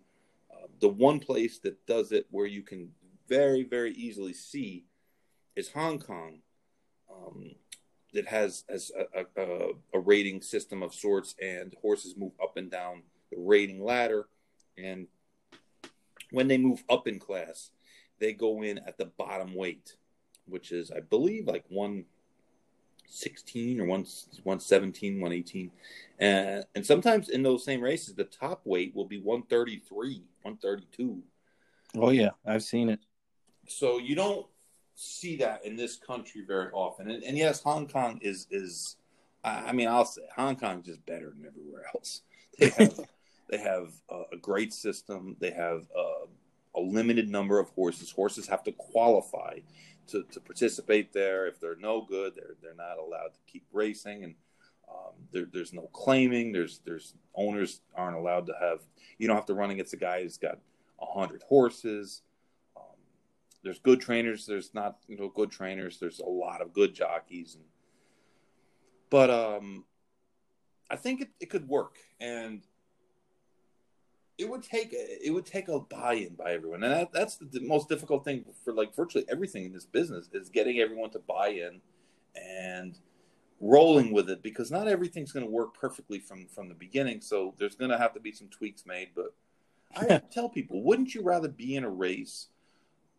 uh, 0.53 0.67
the 0.81 0.89
one 0.89 1.19
place 1.19 1.59
that 1.61 1.87
does 1.87 2.13
it 2.13 2.27
where 2.31 2.47
you 2.47 2.63
can 2.63 2.91
very 3.29 3.65
very 3.65 3.93
easily 3.93 4.35
see 4.35 4.85
is 5.57 5.71
Hong 5.71 5.99
Kong. 5.99 6.43
Um, 7.11 7.55
that 8.13 8.27
has 8.27 8.65
has 8.69 8.91
a, 9.15 9.25
a, 9.41 9.69
a 9.95 10.01
rating 10.01 10.43
system 10.43 10.83
of 10.83 10.95
sorts, 10.95 11.35
and 11.41 11.75
horses 11.81 12.17
move 12.17 12.33
up 12.43 12.57
and 12.57 12.71
down 12.71 13.03
the 13.31 13.39
rating 13.39 13.83
ladder. 13.83 14.27
And 14.77 15.07
when 16.31 16.49
they 16.49 16.59
move 16.59 16.83
up 16.89 17.07
in 17.07 17.19
class, 17.19 17.71
they 18.19 18.33
go 18.33 18.63
in 18.63 18.79
at 18.79 18.99
the 18.99 19.07
bottom 19.07 19.55
weight, 19.55 19.97
which 20.47 20.73
is, 20.73 20.91
I 20.91 21.01
believe, 21.01 21.47
like 21.47 21.65
116 23.11 23.81
or 23.81 23.87
1, 23.87 23.89
117, 24.45 25.21
118. 25.21 25.71
And, 26.21 26.61
uh, 26.61 26.63
and 26.77 26.87
sometimes 26.87 27.29
in 27.29 27.43
those 27.43 27.65
same 27.65 27.81
races, 27.81 28.15
the 28.15 28.25
top 28.25 28.61
weight 28.65 28.95
will 28.95 29.05
be 29.05 29.19
133, 29.19 30.23
132. 30.43 31.23
Oh, 31.97 32.11
yeah, 32.11 32.31
I've 32.47 32.63
seen 32.63 32.89
it. 32.89 33.01
So 33.67 33.99
you 33.99 34.15
don't 34.15 34.47
see 34.95 35.37
that 35.37 35.65
in 35.65 35.75
this 35.75 35.97
country 35.97 36.43
very 36.47 36.71
often. 36.71 37.11
And, 37.11 37.25
and 37.25 37.37
yes, 37.37 37.61
Hong 37.63 37.89
Kong 37.89 38.21
is, 38.23 38.47
is, 38.51 38.97
I 39.43 39.73
mean, 39.73 39.89
I'll 39.89 40.05
say 40.05 40.23
Hong 40.37 40.55
Kong 40.55 40.81
is 40.81 40.87
just 40.87 41.07
better 41.07 41.31
than 41.31 41.47
everywhere 41.47 41.87
else. 41.95 42.23
They 42.59 42.69
have, 42.69 43.01
they 43.49 43.59
have 43.59 43.93
a, 44.11 44.23
a 44.35 44.37
great 44.37 44.75
system. 44.75 45.35
They 45.41 45.51
have 45.53 45.87
a, 45.97 46.79
a 46.79 46.81
limited 46.81 47.31
number 47.31 47.59
of 47.59 47.71
horses. 47.71 48.11
Horses 48.11 48.47
have 48.49 48.63
to 48.65 48.73
qualify 48.73 49.61
to, 50.11 50.25
to 50.25 50.41
participate 50.41 51.13
there. 51.13 51.47
If 51.47 51.61
they're 51.61 51.77
no 51.77 52.03
good, 52.03 52.35
they're 52.35 52.57
they're 52.63 52.75
not 52.75 52.99
allowed 52.99 53.35
to 53.35 53.41
keep 53.47 53.65
racing, 53.73 54.25
and 54.25 54.35
um, 54.89 55.13
there, 55.33 55.47
there's 55.53 55.73
no 55.73 55.89
claiming. 55.93 56.53
There's 56.53 56.81
there's 56.85 57.15
owners 57.35 57.81
aren't 57.95 58.17
allowed 58.17 58.47
to 58.47 58.55
have. 58.61 58.81
You 59.19 59.27
don't 59.27 59.37
have 59.37 59.47
to 59.47 59.55
run 59.55 59.71
against 59.71 59.95
a 59.95 59.99
guy 59.99 60.23
who's 60.23 60.39
got 60.39 60.59
hundred 61.01 61.43
horses. 61.43 62.23
Um, 62.77 62.97
there's 63.63 63.79
good 63.79 64.01
trainers. 64.01 64.47
There's 64.47 64.75
not 64.75 64.99
you 65.09 65.17
know 65.17 65.29
good 65.29 65.51
trainers. 65.51 65.99
There's 65.99 66.21
a 66.21 66.29
lot 66.29 66.61
of 66.61 66.73
good 66.73 66.95
jockeys, 66.95 67.55
and 67.55 67.65
but 69.11 69.31
um, 69.31 69.85
I 70.91 70.97
think 70.97 71.23
it, 71.23 71.29
it 71.41 71.51
could 71.51 71.69
work, 71.69 71.97
and 72.21 72.63
it 74.41 74.49
would 74.49 74.63
take 74.63 74.89
it 74.93 75.33
would 75.33 75.45
take 75.45 75.69
a 75.69 75.79
buy-in 75.79 76.35
by 76.35 76.53
everyone, 76.53 76.83
and 76.83 76.93
that, 76.93 77.13
that's 77.13 77.37
the 77.37 77.61
most 77.61 77.89
difficult 77.89 78.25
thing 78.25 78.45
for 78.65 78.73
like 78.73 78.95
virtually 78.95 79.25
everything 79.29 79.65
in 79.65 79.73
this 79.73 79.85
business 79.85 80.29
is 80.33 80.49
getting 80.49 80.81
everyone 80.81 81.11
to 81.11 81.19
buy 81.19 81.49
in 81.49 81.81
and 82.35 82.99
rolling 83.61 84.13
with 84.13 84.31
it 84.31 84.43
because 84.43 84.71
not 84.71 84.89
everything's 84.89 85.33
going 85.33 85.45
to 85.45 85.51
work 85.51 85.75
perfectly 85.75 86.19
from 86.19 86.47
from 86.47 86.69
the 86.69 86.75
beginning. 86.75 87.21
So 87.21 87.55
there's 87.59 87.75
going 87.75 87.91
to 87.91 87.99
have 87.99 88.15
to 88.15 88.21
be 88.21 88.33
some 88.33 88.49
tweaks 88.49 88.87
made. 88.87 89.11
But 89.15 89.35
I 89.95 90.19
tell 90.31 90.49
people, 90.49 90.83
wouldn't 90.83 91.15
you 91.15 91.23
rather 91.23 91.49
be 91.49 91.77
in 91.77 91.85
a 91.85 91.91
race 91.91 92.49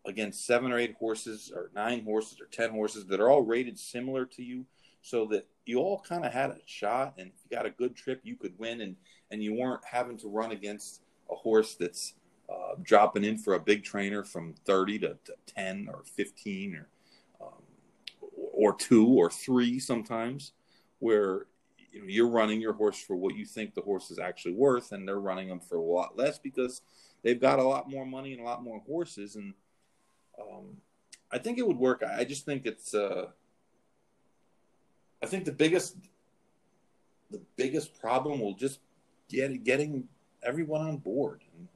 against 0.06 0.48
seven 0.48 0.72
or 0.72 0.80
eight 0.80 0.96
horses 0.98 1.52
or 1.56 1.70
nine 1.76 2.04
horses 2.04 2.42
or 2.42 2.48
ten 2.48 2.72
horses 2.72 3.06
that 3.06 3.20
are 3.20 3.30
all 3.30 3.44
rated 3.44 3.78
similar 3.78 4.26
to 4.26 4.44
you, 4.44 4.66
so 5.04 5.26
that 5.28 5.48
you 5.68 5.78
all 5.78 6.00
kind 6.00 6.26
of 6.26 6.34
had 6.34 6.50
a 6.50 6.58
shot, 6.66 7.14
and 7.20 7.28
if 7.28 7.36
you 7.44 7.56
got 7.56 7.68
a 7.68 7.70
good 7.70 7.96
trip, 7.96 8.22
you 8.24 8.36
could 8.36 8.58
win, 8.58 8.82
and 8.82 8.96
and 9.30 9.44
you 9.44 9.54
weren't 9.54 9.86
having 9.86 10.18
to 10.18 10.28
run 10.28 10.52
against 10.52 11.02
a 11.32 11.36
horse 11.36 11.76
that's 11.76 12.14
uh, 12.50 12.76
dropping 12.82 13.24
in 13.24 13.38
for 13.38 13.54
a 13.54 13.60
big 13.60 13.84
trainer 13.84 14.24
from 14.24 14.54
30 14.66 15.00
to, 15.00 15.08
to 15.26 15.34
10 15.48 15.90
or 15.92 16.04
15 16.04 16.76
or 16.76 16.88
um, 17.42 18.28
or 18.54 18.76
two 18.76 19.08
or 19.08 19.30
three 19.30 19.80
sometimes 19.80 20.52
where 21.00 21.46
you 21.92 22.02
know, 22.02 22.08
you're 22.08 22.28
running 22.28 22.62
your 22.62 22.74
horse 22.74 23.00
for 23.00 23.16
what 23.16 23.36
you 23.36 23.46
think 23.46 23.74
the 23.74 23.82
horse 23.82 24.12
is 24.12 24.20
actually 24.20 24.54
worth 24.54 24.92
and 24.92 25.08
they're 25.08 25.20
running 25.20 25.48
them 25.48 25.60
for 25.60 25.78
a 25.78 25.82
lot 25.82 26.18
less 26.18 26.38
because 26.38 26.82
they've 27.24 27.42
got 27.42 27.60
a 27.60 27.64
lot 27.64 27.90
more 27.90 28.06
money 28.06 28.34
and 28.34 28.42
a 28.42 28.46
lot 28.46 28.64
more 28.64 28.82
horses. 28.86 29.36
And 29.36 29.54
um, 30.40 30.78
i 31.32 31.38
think 31.38 31.58
it 31.58 31.68
would 31.68 31.78
work. 31.78 32.04
I 32.04 32.24
just 32.24 32.46
think 32.46 32.66
it's 32.66 32.94
uh, 32.94 33.28
i 35.24 35.26
think 35.26 35.46
the 35.46 35.52
biggest 35.52 35.96
the 37.30 37.42
biggest 37.56 38.00
problem 38.00 38.40
will 38.40 38.54
just 38.54 38.80
get 39.30 39.64
getting 39.64 40.08
everyone 40.44 40.82
on 40.82 40.98
board 40.98 41.42
and 41.58 41.68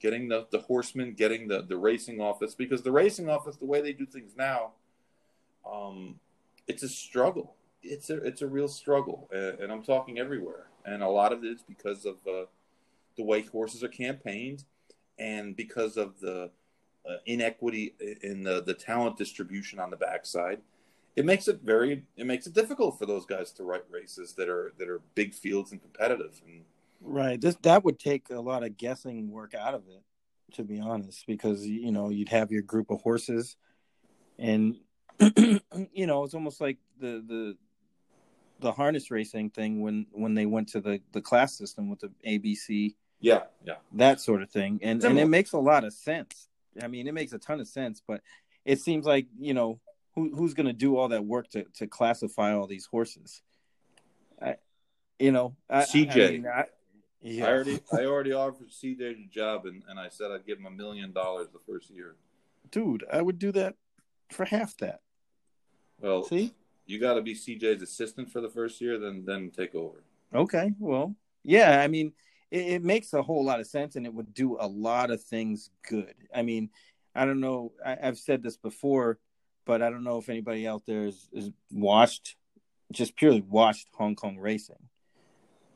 getting 0.00 0.28
the, 0.28 0.46
the 0.50 0.60
horsemen, 0.60 1.14
getting 1.14 1.48
the, 1.48 1.62
the 1.62 1.76
racing 1.76 2.20
office, 2.20 2.54
because 2.54 2.82
the 2.82 2.92
racing 2.92 3.28
office, 3.28 3.56
the 3.56 3.66
way 3.66 3.80
they 3.80 3.92
do 3.92 4.06
things 4.06 4.32
now, 4.36 4.72
um, 5.70 6.16
it's 6.66 6.82
a 6.82 6.88
struggle. 6.88 7.54
It's 7.82 8.10
a 8.10 8.16
it's 8.16 8.42
a 8.42 8.46
real 8.46 8.68
struggle, 8.68 9.28
and, 9.32 9.60
and 9.60 9.72
I'm 9.72 9.82
talking 9.82 10.18
everywhere. 10.18 10.66
And 10.84 11.02
a 11.02 11.08
lot 11.08 11.32
of 11.32 11.44
it 11.44 11.48
is 11.48 11.62
because 11.62 12.04
of 12.04 12.16
uh, 12.26 12.46
the 13.16 13.22
way 13.22 13.42
horses 13.42 13.84
are 13.84 13.88
campaigned, 13.88 14.64
and 15.18 15.54
because 15.54 15.96
of 15.96 16.18
the 16.20 16.50
uh, 17.08 17.16
inequity 17.26 17.94
in 18.22 18.42
the 18.42 18.62
the 18.62 18.74
talent 18.74 19.16
distribution 19.16 19.78
on 19.78 19.90
the 19.90 19.96
backside. 19.96 20.60
It 21.14 21.24
makes 21.24 21.48
it 21.48 21.60
very 21.62 22.04
it 22.16 22.26
makes 22.26 22.46
it 22.46 22.54
difficult 22.54 22.98
for 22.98 23.06
those 23.06 23.24
guys 23.24 23.50
to 23.52 23.64
write 23.64 23.84
races 23.90 24.34
that 24.34 24.48
are 24.48 24.72
that 24.78 24.88
are 24.88 25.00
big 25.14 25.34
fields 25.34 25.72
and 25.72 25.80
competitive 25.80 26.42
and 26.46 26.62
Right. 27.00 27.40
This 27.40 27.56
that 27.62 27.84
would 27.84 27.98
take 27.98 28.30
a 28.30 28.40
lot 28.40 28.62
of 28.62 28.76
guessing 28.76 29.30
work 29.30 29.54
out 29.54 29.74
of 29.74 29.82
it, 29.88 30.02
to 30.54 30.64
be 30.64 30.80
honest, 30.80 31.26
because 31.26 31.66
you 31.66 31.92
know 31.92 32.08
you'd 32.08 32.28
have 32.30 32.50
your 32.50 32.62
group 32.62 32.90
of 32.90 33.00
horses, 33.00 33.56
and 34.38 34.76
you 35.36 36.06
know 36.06 36.24
it's 36.24 36.34
almost 36.34 36.60
like 36.60 36.78
the 36.98 37.22
the 37.26 37.56
the 38.60 38.72
harness 38.72 39.10
racing 39.10 39.50
thing 39.50 39.80
when 39.80 40.06
when 40.12 40.34
they 40.34 40.46
went 40.46 40.68
to 40.68 40.80
the 40.80 41.00
the 41.12 41.20
class 41.20 41.56
system 41.56 41.88
with 41.88 42.00
the 42.00 42.10
ABC. 42.26 42.94
Yeah, 43.20 43.44
yeah, 43.64 43.76
that 43.94 44.20
sort 44.20 44.42
of 44.42 44.50
thing, 44.50 44.78
and 44.82 45.00
Similar. 45.00 45.20
and 45.20 45.28
it 45.28 45.30
makes 45.30 45.52
a 45.52 45.58
lot 45.58 45.84
of 45.84 45.92
sense. 45.92 46.48
I 46.82 46.88
mean, 46.88 47.06
it 47.06 47.14
makes 47.14 47.32
a 47.32 47.38
ton 47.38 47.60
of 47.60 47.68
sense, 47.68 48.02
but 48.06 48.20
it 48.64 48.80
seems 48.80 49.06
like 49.06 49.26
you 49.38 49.54
know 49.54 49.80
who 50.14 50.34
who's 50.34 50.54
going 50.54 50.66
to 50.66 50.72
do 50.72 50.96
all 50.96 51.08
that 51.08 51.24
work 51.24 51.48
to 51.50 51.64
to 51.76 51.86
classify 51.86 52.52
all 52.52 52.66
these 52.66 52.86
horses. 52.86 53.42
I, 54.40 54.56
you 55.18 55.32
know, 55.32 55.56
I, 55.70 55.82
CJ. 55.82 56.10
I 56.10 56.30
mean, 56.30 56.46
I, 56.46 56.64
yeah. 57.22 57.46
I 57.46 57.50
already 57.50 57.80
I 57.92 58.04
already 58.04 58.32
offered 58.32 58.70
CJ 58.70 58.98
the 58.98 59.28
job 59.30 59.66
and, 59.66 59.82
and 59.88 59.98
I 59.98 60.08
said 60.08 60.30
I'd 60.30 60.46
give 60.46 60.58
him 60.58 60.66
a 60.66 60.70
million 60.70 61.12
dollars 61.12 61.48
the 61.52 61.60
first 61.66 61.90
year. 61.90 62.16
Dude, 62.70 63.04
I 63.12 63.22
would 63.22 63.38
do 63.38 63.52
that 63.52 63.74
for 64.30 64.44
half 64.44 64.76
that. 64.78 65.00
Well, 66.00 66.24
see, 66.24 66.52
you 66.86 67.00
got 67.00 67.14
to 67.14 67.22
be 67.22 67.34
CJ's 67.34 67.82
assistant 67.82 68.30
for 68.30 68.40
the 68.40 68.48
first 68.48 68.80
year, 68.80 68.98
then 68.98 69.24
then 69.24 69.50
take 69.50 69.74
over. 69.74 70.02
Okay, 70.34 70.72
well, 70.78 71.14
yeah, 71.42 71.80
I 71.80 71.88
mean, 71.88 72.12
it, 72.50 72.66
it 72.66 72.84
makes 72.84 73.12
a 73.12 73.22
whole 73.22 73.44
lot 73.44 73.60
of 73.60 73.66
sense, 73.66 73.96
and 73.96 74.06
it 74.06 74.12
would 74.12 74.34
do 74.34 74.56
a 74.58 74.66
lot 74.66 75.10
of 75.10 75.22
things 75.22 75.70
good. 75.88 76.14
I 76.34 76.42
mean, 76.42 76.70
I 77.14 77.24
don't 77.24 77.40
know, 77.40 77.72
I, 77.84 77.96
have 78.00 78.18
said 78.18 78.42
this 78.42 78.56
before, 78.56 79.18
but 79.64 79.82
I 79.82 79.90
don't 79.90 80.04
know 80.04 80.18
if 80.18 80.28
anybody 80.28 80.66
out 80.66 80.82
there 80.86 81.04
has, 81.04 81.28
has 81.34 81.50
watched, 81.70 82.36
just 82.92 83.16
purely 83.16 83.40
watched 83.40 83.88
Hong 83.94 84.14
Kong 84.14 84.38
racing. 84.38 84.76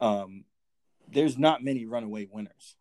Um, 0.01 0.45
there's 1.12 1.38
not 1.38 1.62
many 1.62 1.86
runaway 1.86 2.28
winners. 2.30 2.76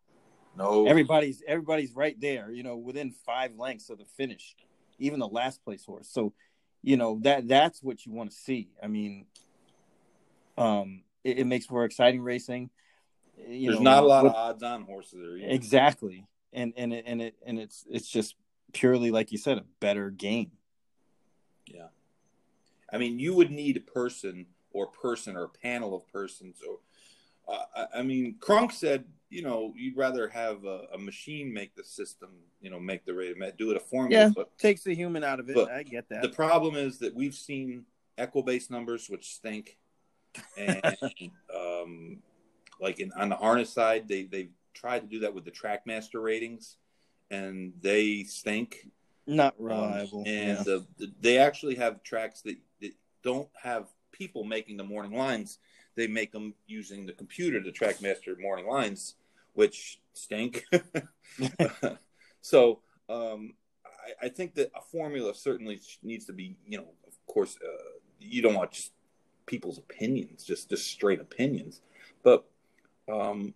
No, 0.57 0.88
everybody's 0.88 1.41
everybody's 1.47 1.95
right 1.95 2.19
there. 2.19 2.51
You 2.51 2.63
know, 2.63 2.75
within 2.75 3.11
five 3.11 3.55
lengths 3.55 3.89
of 3.89 3.97
the 3.97 4.05
finish, 4.05 4.55
even 4.97 5.19
the 5.19 5.27
last 5.27 5.63
place 5.63 5.86
horse. 5.86 6.09
So, 6.11 6.34
you 6.82 6.97
know 6.97 7.19
that 7.23 7.47
that's 7.47 7.82
what 7.82 8.05
you 8.05 8.11
want 8.11 8.32
to 8.32 8.36
see. 8.36 8.69
I 8.82 8.88
mean, 8.88 9.25
um, 10.57 11.03
it, 11.23 11.39
it 11.39 11.45
makes 11.45 11.65
for 11.65 11.86
exciting 11.86 12.21
racing. 12.21 12.69
You 13.47 13.71
There's 13.71 13.80
know, 13.80 13.91
not 13.91 14.03
a 14.03 14.07
lot 14.07 14.23
with, 14.23 14.34
of 14.34 14.38
odds 14.38 14.63
on 14.63 14.84
horses 14.84 15.19
there. 15.21 15.38
Either. 15.38 15.47
Exactly, 15.47 16.25
and 16.51 16.73
and 16.75 16.93
it, 16.93 17.05
and 17.07 17.21
it 17.21 17.36
and 17.45 17.59
it's 17.59 17.86
it's 17.89 18.09
just 18.09 18.36
purely 18.73 19.11
like 19.11 19.32
you 19.32 19.38
said, 19.38 19.57
a 19.57 19.65
better 19.80 20.09
game. 20.09 20.51
Yeah, 21.65 21.88
I 22.91 22.97
mean, 22.97 23.19
you 23.19 23.34
would 23.36 23.51
need 23.51 23.77
a 23.77 23.91
person 23.91 24.47
or 24.71 24.88
person 24.88 25.36
or 25.36 25.43
a 25.43 25.49
panel 25.49 25.95
of 25.95 26.07
persons 26.11 26.57
or 26.67 26.80
uh, 27.49 27.85
I 27.95 28.01
mean, 28.03 28.35
Kronk 28.39 28.71
said, 28.71 29.05
you 29.29 29.41
know, 29.43 29.73
you'd 29.75 29.97
rather 29.97 30.27
have 30.29 30.65
a, 30.65 30.87
a, 30.93 30.97
machine 30.97 31.53
make 31.53 31.75
the 31.75 31.83
system, 31.83 32.29
you 32.61 32.69
know, 32.69 32.79
make 32.79 33.05
the 33.05 33.13
rate, 33.13 33.35
do 33.57 33.71
it 33.71 33.77
a 33.77 33.79
formula. 33.79 34.25
Yeah, 34.25 34.31
but, 34.35 34.57
takes 34.57 34.83
the 34.83 34.95
human 34.95 35.23
out 35.23 35.39
of 35.39 35.49
it. 35.49 35.57
I 35.57 35.83
get 35.83 36.09
that. 36.09 36.23
The 36.23 36.29
problem 36.29 36.75
is 36.75 36.97
that 36.99 37.13
we've 37.13 37.35
seen 37.35 37.85
equibase 38.17 38.69
numbers 38.69 39.09
which 39.09 39.33
stink, 39.33 39.77
and 40.57 40.81
um, 41.55 42.17
like 42.81 42.99
in, 42.99 43.11
on 43.13 43.29
the 43.29 43.35
harness 43.35 43.71
side, 43.71 44.07
they 44.07 44.23
they've 44.23 44.51
tried 44.73 44.99
to 44.99 45.07
do 45.07 45.19
that 45.19 45.33
with 45.33 45.45
the 45.45 45.51
TrackMaster 45.51 46.21
ratings, 46.21 46.77
and 47.29 47.73
they 47.81 48.23
stink. 48.23 48.87
Not 49.27 49.53
um, 49.59 49.65
reliable. 49.65 50.21
Um, 50.21 50.27
and 50.27 50.57
yeah. 50.57 50.63
the, 50.63 50.87
the, 50.97 51.11
they 51.21 51.37
actually 51.37 51.75
have 51.75 52.01
tracks 52.01 52.41
that, 52.41 52.55
that 52.81 52.93
don't 53.23 53.49
have 53.61 53.87
people 54.11 54.43
making 54.43 54.77
the 54.77 54.83
morning 54.83 55.15
lines 55.15 55.59
they 55.99 56.07
make 56.07 56.31
them 56.31 56.53
using 56.65 57.05
the 57.05 57.11
computer 57.11 57.61
to 57.61 57.71
TrackMaster 57.71 58.39
morning 58.39 58.67
lines, 58.67 59.15
which 59.53 59.99
stink. 60.13 60.63
so 62.41 62.79
um, 63.09 63.53
I, 63.85 64.27
I, 64.27 64.29
think 64.29 64.55
that 64.55 64.71
a 64.73 64.81
formula 64.81 65.35
certainly 65.35 65.81
needs 66.01 66.25
to 66.25 66.33
be, 66.33 66.55
you 66.65 66.77
know, 66.77 66.87
of 67.05 67.17
course, 67.27 67.57
uh, 67.61 67.99
you 68.17 68.41
don't 68.41 68.53
want 68.53 68.71
just 68.71 68.93
people's 69.45 69.77
opinions, 69.77 70.45
just 70.45 70.69
just 70.69 70.87
straight 70.89 71.19
opinions, 71.19 71.81
but 72.23 72.45
um, 73.11 73.53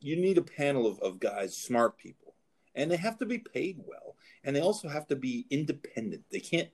you 0.00 0.16
need 0.16 0.38
a 0.38 0.42
panel 0.42 0.86
of, 0.86 0.98
of 0.98 1.20
guys, 1.20 1.56
smart 1.56 1.96
people, 1.96 2.34
and 2.74 2.90
they 2.90 2.96
have 2.96 3.18
to 3.18 3.26
be 3.26 3.38
paid 3.38 3.78
well, 3.86 4.16
and 4.42 4.56
they 4.56 4.60
also 4.60 4.88
have 4.88 5.06
to 5.06 5.16
be 5.16 5.46
independent. 5.48 6.24
They 6.32 6.40
can't 6.40 6.70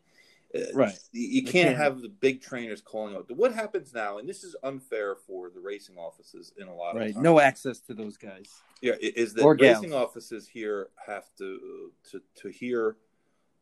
right. 0.74 0.98
You, 1.12 1.44
can't, 1.44 1.76
have 1.76 2.00
the 2.00 2.08
big 2.08 2.40
trainers 2.40 2.80
calling 2.80 3.14
out. 3.14 3.30
What 3.30 3.52
happens 3.52 3.92
now, 3.92 4.18
and 4.18 4.28
this 4.28 4.44
is 4.44 4.56
unfair 4.62 5.16
for 5.16 5.50
the 5.50 5.60
racing 5.60 5.96
offices 5.96 6.52
in 6.58 6.68
a 6.68 6.74
lot 6.74 6.94
right. 6.94 7.10
of 7.10 7.16
right. 7.16 7.22
No 7.22 7.40
access 7.40 7.80
to 7.80 7.94
those 7.94 8.16
guys. 8.16 8.50
Yeah, 8.80 8.94
is 9.00 9.34
that 9.34 9.42
or 9.42 9.54
racing 9.54 9.90
gals. 9.90 10.08
offices 10.08 10.48
here 10.48 10.88
have 11.06 11.24
to 11.38 11.92
to 12.10 12.22
to 12.36 12.48
hear 12.48 12.96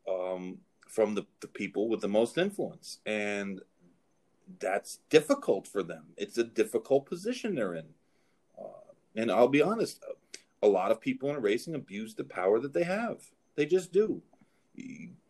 um, 0.09 0.59
from 0.89 1.15
the, 1.15 1.27
the 1.41 1.49
people 1.49 1.89
with 1.89 2.01
the 2.01 2.09
most 2.09 2.39
influence, 2.39 2.99
and 3.07 3.61
that's 4.61 4.99
difficult 5.11 5.67
for 5.67 5.83
them. 5.83 6.05
It's 6.17 6.39
a 6.39 6.45
difficult 6.45 7.07
position 7.07 7.55
they're 7.55 7.75
in. 7.75 7.87
Uh, 8.59 8.93
and 9.17 9.31
I'll 9.31 9.49
be 9.49 9.63
honest, 9.63 10.05
a 10.63 10.69
lot 10.69 10.91
of 10.91 11.01
people 11.01 11.31
in 11.31 11.41
racing 11.41 11.75
abuse 11.75 12.15
the 12.15 12.25
power 12.25 12.61
that 12.61 12.73
they 12.73 12.85
have. 12.85 13.23
They 13.57 13.67
just 13.67 13.93
do. 13.93 14.23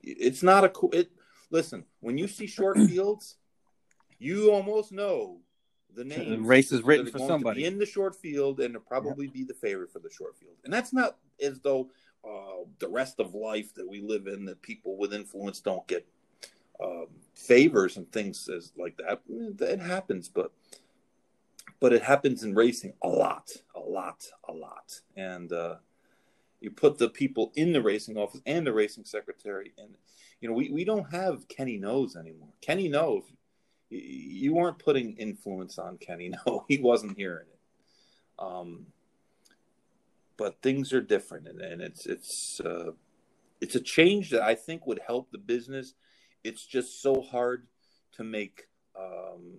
It's 0.03 0.43
not 0.43 0.65
a 0.65 0.69
cool. 0.69 0.91
It 0.93 1.11
listen 1.51 1.85
when 2.01 2.19
you 2.19 2.29
see 2.29 2.47
short 2.47 2.77
fields, 2.89 3.37
you 4.19 4.51
almost 4.51 4.93
know 4.93 5.41
the 5.95 6.05
name. 6.05 6.31
The 6.31 6.39
race 6.39 6.73
is 6.73 6.83
written 6.83 7.07
for 7.07 7.19
somebody 7.19 7.65
in 7.65 7.79
the 7.79 7.87
short 7.87 8.15
field, 8.15 8.61
and 8.61 8.75
to 8.75 8.81
probably 8.81 9.27
yep. 9.27 9.35
be 9.35 9.45
the 9.45 9.55
favorite 9.55 9.93
for 9.93 9.99
the 9.99 10.11
short 10.11 10.37
field. 10.39 10.57
And 10.65 10.73
that's 10.73 10.93
not 10.93 11.17
as 11.41 11.61
though 11.61 11.91
uh, 12.25 12.65
the 12.79 12.89
rest 12.89 13.21
of 13.21 13.35
life 13.35 13.75
that 13.75 13.89
we 13.89 14.01
live 14.01 14.27
in 14.27 14.45
that 14.47 14.63
people 14.63 14.97
with 14.97 15.13
influence 15.13 15.61
don't 15.61 15.87
get 15.87 16.07
um, 16.83 17.07
favors 17.35 17.97
and 17.97 18.11
things 18.13 18.49
as 18.49 18.73
like 18.77 18.97
that. 18.99 19.21
It 19.29 19.81
happens, 19.81 20.29
but 20.29 20.53
but 21.81 21.93
it 21.93 22.03
happens 22.03 22.43
in 22.43 22.55
racing 22.55 22.95
a 23.03 23.09
lot, 23.09 23.51
a 23.75 23.81
lot, 23.81 24.27
a 24.49 24.53
lot. 24.53 25.01
And 25.17 25.53
uh, 25.53 25.77
you 26.61 26.71
put 26.71 26.99
the 26.99 27.09
people 27.09 27.53
in 27.55 27.73
the 27.73 27.83
racing 27.83 28.17
office 28.17 28.41
and 28.47 28.67
the 28.67 28.73
racing 28.73 29.05
secretary, 29.05 29.73
and 29.79 29.97
you 30.41 30.49
know 30.49 30.55
we, 30.55 30.71
we 30.71 30.85
don't 30.85 31.13
have 31.13 31.49
Kenny 31.49 31.77
Noes 31.77 32.17
anymore. 32.17 32.49
Kenny 32.61 32.89
Noe's 32.89 33.25
you 33.89 34.53
weren't 34.53 34.79
putting 34.79 35.17
influence 35.17 35.79
on 35.79 35.99
Kenny. 35.99 36.33
No, 36.47 36.65
he 36.69 36.79
wasn't 36.79 37.17
hearing 37.17 37.47
it. 37.47 37.61
Um, 38.39 38.87
but 40.37 40.61
things 40.61 40.93
are 40.93 41.01
different, 41.01 41.49
and, 41.49 41.61
and 41.61 41.81
it's 41.81 42.07
it's 42.07 42.61
uh, 42.61 42.93
it's 43.61 43.75
a 43.75 43.81
change 43.81 44.31
that 44.31 44.43
I 44.43 44.55
think 44.55 44.87
would 44.87 45.01
help 45.07 45.31
the 45.31 45.39
business. 45.39 45.95
It's 46.45 46.67
just 46.67 47.01
so 47.03 47.23
hard 47.23 47.67
to 48.13 48.25
make 48.25 48.69
um, 48.99 49.59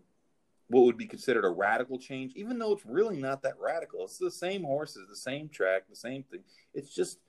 what 0.69 0.83
would 0.85 0.97
be 0.97 1.05
considered 1.05 1.45
a 1.45 1.49
radical 1.49 1.97
change, 1.97 2.33
even 2.35 2.59
though 2.59 2.73
it's 2.73 2.85
really 2.85 3.17
not 3.17 3.41
that 3.43 3.59
radical. 3.59 4.03
It's 4.03 4.17
the 4.17 4.31
same 4.31 4.63
horses, 4.63 5.07
the 5.09 5.15
same 5.15 5.49
track, 5.49 5.83
the 5.89 5.95
same 5.95 6.23
thing. 6.23 6.41
It's 6.73 6.93
just 6.93 7.19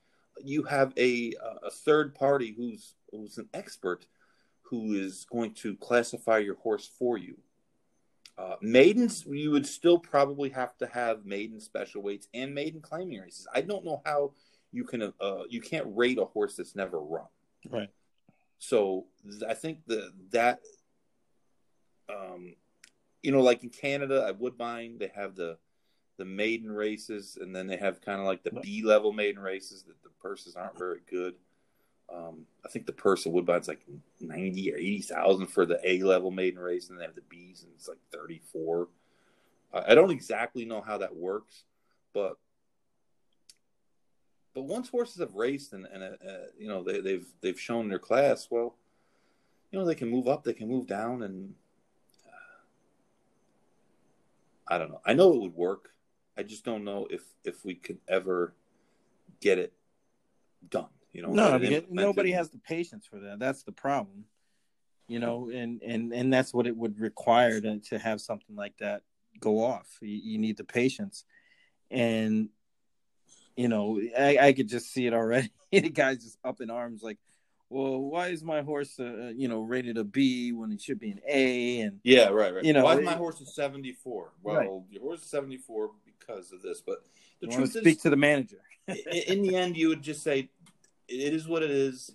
you 0.42 0.62
have 0.64 0.92
a 0.96 1.34
a 1.62 1.70
third 1.70 2.14
party 2.14 2.54
who's 2.56 2.94
who's 3.10 3.38
an 3.38 3.48
expert 3.54 4.06
who 4.62 4.94
is 4.94 5.26
going 5.30 5.54
to 5.54 5.76
classify 5.76 6.38
your 6.38 6.56
horse 6.56 6.90
for 6.98 7.16
you. 7.16 7.36
Uh, 8.36 8.54
maidens, 8.60 9.24
you 9.26 9.50
would 9.50 9.66
still 9.66 9.98
probably 9.98 10.48
have 10.50 10.76
to 10.76 10.86
have 10.86 11.24
maiden 11.24 11.60
special 11.60 12.02
weights 12.02 12.28
and 12.34 12.54
maiden 12.54 12.80
claiming 12.80 13.18
races. 13.18 13.48
I 13.52 13.62
don't 13.62 13.84
know 13.84 14.00
how 14.04 14.32
you 14.70 14.84
can 14.84 15.12
uh, 15.20 15.42
you 15.48 15.60
can't 15.60 15.86
rate 15.88 16.18
a 16.18 16.24
horse 16.24 16.56
that's 16.56 16.76
never 16.76 17.00
run. 17.00 17.26
Right. 17.68 17.90
So 18.58 19.06
I 19.48 19.54
think 19.54 19.80
the 19.86 20.12
that 20.30 20.60
um, 22.08 22.54
you 23.22 23.32
know, 23.32 23.42
like 23.42 23.62
in 23.64 23.70
Canada 23.70 24.24
at 24.28 24.38
Woodbine, 24.38 24.98
they 24.98 25.10
have 25.14 25.34
the 25.34 25.58
the 26.18 26.24
maiden 26.24 26.70
races, 26.70 27.38
and 27.40 27.54
then 27.54 27.66
they 27.66 27.76
have 27.76 28.00
kind 28.00 28.20
of 28.20 28.26
like 28.26 28.42
the 28.42 28.60
B 28.60 28.82
level 28.84 29.12
maiden 29.12 29.40
races 29.40 29.84
that 29.84 30.02
the 30.02 30.10
purses 30.20 30.56
aren't 30.56 30.78
very 30.78 31.00
good. 31.08 31.34
Um, 32.12 32.46
I 32.64 32.68
think 32.68 32.86
the 32.86 32.92
purse 32.92 33.26
at 33.26 33.32
Woodbine's 33.32 33.68
like 33.68 33.84
ninety 34.20 34.72
or 34.72 34.76
eighty 34.76 35.02
thousand 35.02 35.46
for 35.48 35.66
the 35.66 35.80
A 35.84 36.02
level 36.02 36.30
maiden 36.30 36.58
race, 36.58 36.90
and 36.90 36.98
they 36.98 37.04
have 37.04 37.14
the 37.14 37.22
B's, 37.22 37.62
and 37.62 37.72
it's 37.74 37.88
like 37.88 37.98
thirty 38.12 38.40
four. 38.52 38.88
I 39.72 39.94
don't 39.94 40.10
exactly 40.10 40.64
know 40.64 40.80
how 40.80 40.98
that 40.98 41.14
works, 41.14 41.64
but 42.14 42.38
but 44.54 44.62
once 44.62 44.88
horses 44.88 45.20
have 45.20 45.34
raced 45.34 45.72
and, 45.74 45.86
and 45.86 46.02
uh, 46.02 46.06
uh, 46.06 46.46
you 46.58 46.68
know 46.68 46.82
they, 46.82 47.00
they've 47.00 47.26
they've 47.42 47.60
shown 47.60 47.88
their 47.88 47.98
class, 47.98 48.48
well, 48.50 48.76
you 49.70 49.78
know 49.78 49.84
they 49.84 49.94
can 49.94 50.08
move 50.08 50.26
up, 50.26 50.42
they 50.42 50.54
can 50.54 50.68
move 50.68 50.86
down, 50.86 51.22
and 51.22 51.54
I 54.68 54.78
don't 54.78 54.90
know. 54.90 55.00
I 55.04 55.14
know 55.14 55.32
it 55.34 55.40
would 55.40 55.54
work. 55.54 55.90
I 56.36 56.42
just 56.42 56.64
don't 56.64 56.84
know 56.84 57.06
if 57.10 57.22
if 57.44 57.64
we 57.64 57.74
could 57.74 57.98
ever 58.08 58.54
get 59.40 59.58
it 59.58 59.72
done. 60.68 60.88
You 61.12 61.22
know, 61.22 61.32
no, 61.32 61.58
nobody 61.90 62.32
has 62.32 62.50
the 62.50 62.58
patience 62.58 63.06
for 63.06 63.18
that. 63.20 63.38
That's 63.38 63.62
the 63.62 63.72
problem. 63.72 64.24
You 65.08 65.20
know, 65.20 65.48
and 65.48 65.82
and 65.82 66.12
and 66.12 66.32
that's 66.32 66.52
what 66.52 66.66
it 66.66 66.76
would 66.76 67.00
require 67.00 67.60
to 67.60 67.78
to 67.78 67.98
have 67.98 68.20
something 68.20 68.54
like 68.54 68.76
that 68.78 69.02
go 69.40 69.64
off. 69.64 69.88
You, 70.02 70.08
you 70.22 70.38
need 70.38 70.58
the 70.58 70.64
patience, 70.64 71.24
and 71.90 72.50
you 73.58 73.66
know, 73.66 74.00
I, 74.16 74.38
I 74.38 74.52
could 74.52 74.68
just 74.68 74.92
see 74.92 75.06
it 75.06 75.12
already. 75.12 75.50
the 75.72 75.90
guy's 75.90 76.22
just 76.22 76.38
up 76.44 76.60
in 76.60 76.70
arms, 76.70 77.02
like, 77.02 77.18
well, 77.70 77.98
why 77.98 78.28
is 78.28 78.42
my 78.42 78.62
horse, 78.62 78.98
uh, 78.98 79.04
uh, 79.04 79.28
you 79.28 79.46
know, 79.46 79.60
rated 79.60 79.98
a 79.98 80.04
B 80.04 80.52
when 80.52 80.72
it 80.72 80.80
should 80.80 80.98
be 80.98 81.10
an 81.10 81.20
A? 81.28 81.80
And 81.80 82.00
yeah, 82.02 82.28
right, 82.28 82.54
right. 82.54 82.64
You 82.64 82.72
know, 82.72 82.84
why 82.84 82.96
is 82.96 83.04
my 83.04 83.14
horse 83.14 83.40
a 83.40 83.46
seventy 83.46 83.92
four? 83.92 84.32
Well, 84.42 84.56
right. 84.56 84.70
your 84.90 85.02
horse 85.02 85.20
is 85.22 85.30
seventy 85.30 85.58
four 85.58 85.90
because 86.06 86.52
of 86.52 86.62
this. 86.62 86.80
But 86.80 87.04
the 87.40 87.48
truth 87.48 87.76
is, 87.76 87.82
speak 87.82 88.00
to 88.02 88.10
the 88.10 88.16
manager. 88.16 88.58
in 89.26 89.42
the 89.42 89.54
end, 89.54 89.76
you 89.76 89.88
would 89.88 90.02
just 90.02 90.22
say, 90.22 90.48
"It 91.08 91.34
is 91.34 91.46
what 91.46 91.62
it 91.62 91.70
is," 91.70 92.10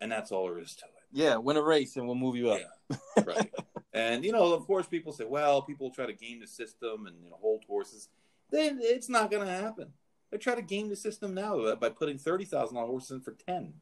and 0.00 0.10
that's 0.10 0.32
all 0.32 0.46
there 0.46 0.58
is 0.58 0.74
to 0.76 0.86
it. 0.86 0.90
Yeah, 1.12 1.36
win 1.36 1.56
a 1.56 1.62
race 1.62 1.96
and 1.96 2.06
we'll 2.06 2.16
move 2.16 2.36
you 2.36 2.50
up. 2.50 2.60
Yeah, 2.90 3.24
right. 3.24 3.50
and 3.92 4.24
you 4.24 4.32
know, 4.32 4.52
of 4.52 4.66
course, 4.66 4.86
people 4.86 5.12
say, 5.12 5.24
"Well, 5.24 5.62
people 5.62 5.90
try 5.90 6.06
to 6.06 6.12
game 6.12 6.40
the 6.40 6.48
system 6.48 7.06
and 7.06 7.16
you 7.22 7.30
know, 7.30 7.38
hold 7.40 7.64
horses." 7.68 8.08
Then 8.50 8.80
it's 8.82 9.08
not 9.08 9.30
going 9.30 9.46
to 9.46 9.52
happen. 9.52 9.92
They 10.32 10.38
try 10.38 10.56
to 10.56 10.62
game 10.62 10.88
the 10.88 10.96
system 10.96 11.32
now 11.32 11.76
by 11.76 11.90
putting 11.90 12.18
thirty 12.18 12.44
thousand 12.44 12.74
dollars 12.74 12.90
horses 12.90 13.10
in 13.12 13.20
for 13.20 13.36
ten. 13.46 13.74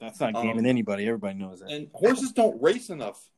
That's 0.00 0.20
not 0.20 0.34
gaming 0.34 0.60
um, 0.60 0.66
anybody. 0.66 1.06
Everybody 1.06 1.38
knows 1.38 1.60
that. 1.60 1.70
And 1.70 1.88
horses 1.92 2.32
don't 2.32 2.60
race 2.62 2.90
enough 2.90 3.28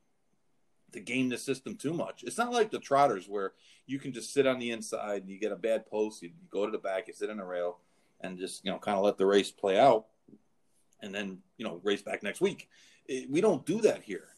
to 0.92 1.00
game 1.00 1.28
the 1.28 1.38
system 1.38 1.76
too 1.76 1.94
much. 1.94 2.22
It's 2.24 2.38
not 2.38 2.52
like 2.52 2.70
the 2.70 2.78
trotters 2.78 3.28
where 3.28 3.52
you 3.86 3.98
can 3.98 4.12
just 4.12 4.32
sit 4.32 4.46
on 4.46 4.58
the 4.58 4.70
inside 4.70 5.22
and 5.22 5.30
you 5.30 5.38
get 5.38 5.52
a 5.52 5.56
bad 5.56 5.86
post, 5.86 6.22
you, 6.22 6.30
go 6.50 6.66
to 6.66 6.72
the 6.72 6.78
back, 6.78 7.08
you 7.08 7.14
sit 7.14 7.30
on 7.30 7.40
a 7.40 7.44
rail, 7.44 7.78
and 8.20 8.38
just 8.38 8.64
you 8.64 8.70
know 8.70 8.78
kind 8.78 8.98
of 8.98 9.04
let 9.04 9.16
the 9.16 9.26
race 9.26 9.50
play 9.50 9.78
out, 9.78 10.06
and 11.00 11.14
then 11.14 11.38
you 11.56 11.64
know 11.64 11.80
race 11.82 12.02
back 12.02 12.22
next 12.22 12.40
week. 12.40 12.68
It, 13.06 13.30
we 13.30 13.40
don't 13.40 13.64
do 13.64 13.80
that 13.82 14.02
here. 14.02 14.28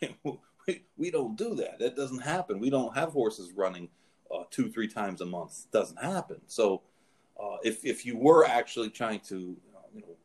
we, 0.24 0.84
we 0.96 1.10
don't 1.10 1.36
do 1.36 1.54
that. 1.56 1.78
That 1.78 1.96
doesn't 1.96 2.22
happen. 2.22 2.60
We 2.60 2.70
don't 2.70 2.96
have 2.96 3.10
horses 3.10 3.52
running 3.52 3.88
uh, 4.32 4.44
two 4.50 4.70
three 4.70 4.88
times 4.88 5.20
a 5.20 5.26
month. 5.26 5.64
It 5.64 5.72
doesn't 5.76 6.02
happen. 6.02 6.40
So 6.46 6.82
uh, 7.42 7.56
if 7.64 7.84
if 7.84 8.06
you 8.06 8.16
were 8.16 8.46
actually 8.46 8.90
trying 8.90 9.20
to 9.20 9.56
you 9.94 10.00
know 10.00 10.16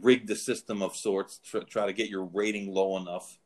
rig 0.00 0.26
the 0.26 0.36
system 0.36 0.82
of 0.82 0.96
sorts 0.96 1.38
to 1.50 1.60
try 1.60 1.86
to 1.86 1.92
get 1.92 2.08
your 2.08 2.24
rating 2.24 2.72
low 2.72 2.96
enough. 2.96 3.38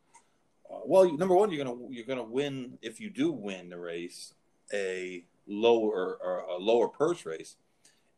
Uh, 0.71 0.79
well, 0.85 1.11
number 1.17 1.35
one, 1.35 1.51
you're 1.51 1.65
gonna 1.65 1.79
you're 1.91 2.07
gonna 2.07 2.23
win 2.23 2.79
if 2.83 3.01
you 3.01 3.11
do 3.11 3.31
win 3.33 3.71
the 3.71 3.79
race, 3.79 4.35
a 4.73 5.25
lower 5.47 6.19
or 6.23 6.45
a 6.51 6.57
lower 6.57 6.89
purse 6.89 7.27
race, 7.27 7.57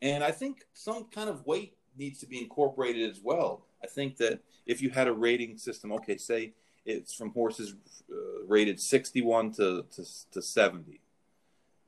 and 0.02 0.22
I 0.22 0.30
think 0.30 0.66
some 0.72 1.04
kind 1.04 1.28
of 1.28 1.46
weight 1.46 1.74
needs 1.98 2.20
to 2.20 2.26
be 2.26 2.40
incorporated 2.40 3.10
as 3.10 3.20
well. 3.22 3.62
I 3.82 3.86
think 3.86 4.16
that 4.18 4.40
if 4.66 4.82
you 4.82 4.90
had 4.90 5.08
a 5.08 5.12
rating 5.12 5.56
system, 5.58 5.92
okay, 5.92 6.16
say 6.16 6.52
it's 6.84 7.14
from 7.14 7.32
horses 7.32 7.74
uh, 8.10 8.44
rated 8.46 8.80
61 8.80 9.52
to, 9.52 9.84
to, 9.94 10.04
to 10.32 10.42
70 10.42 11.00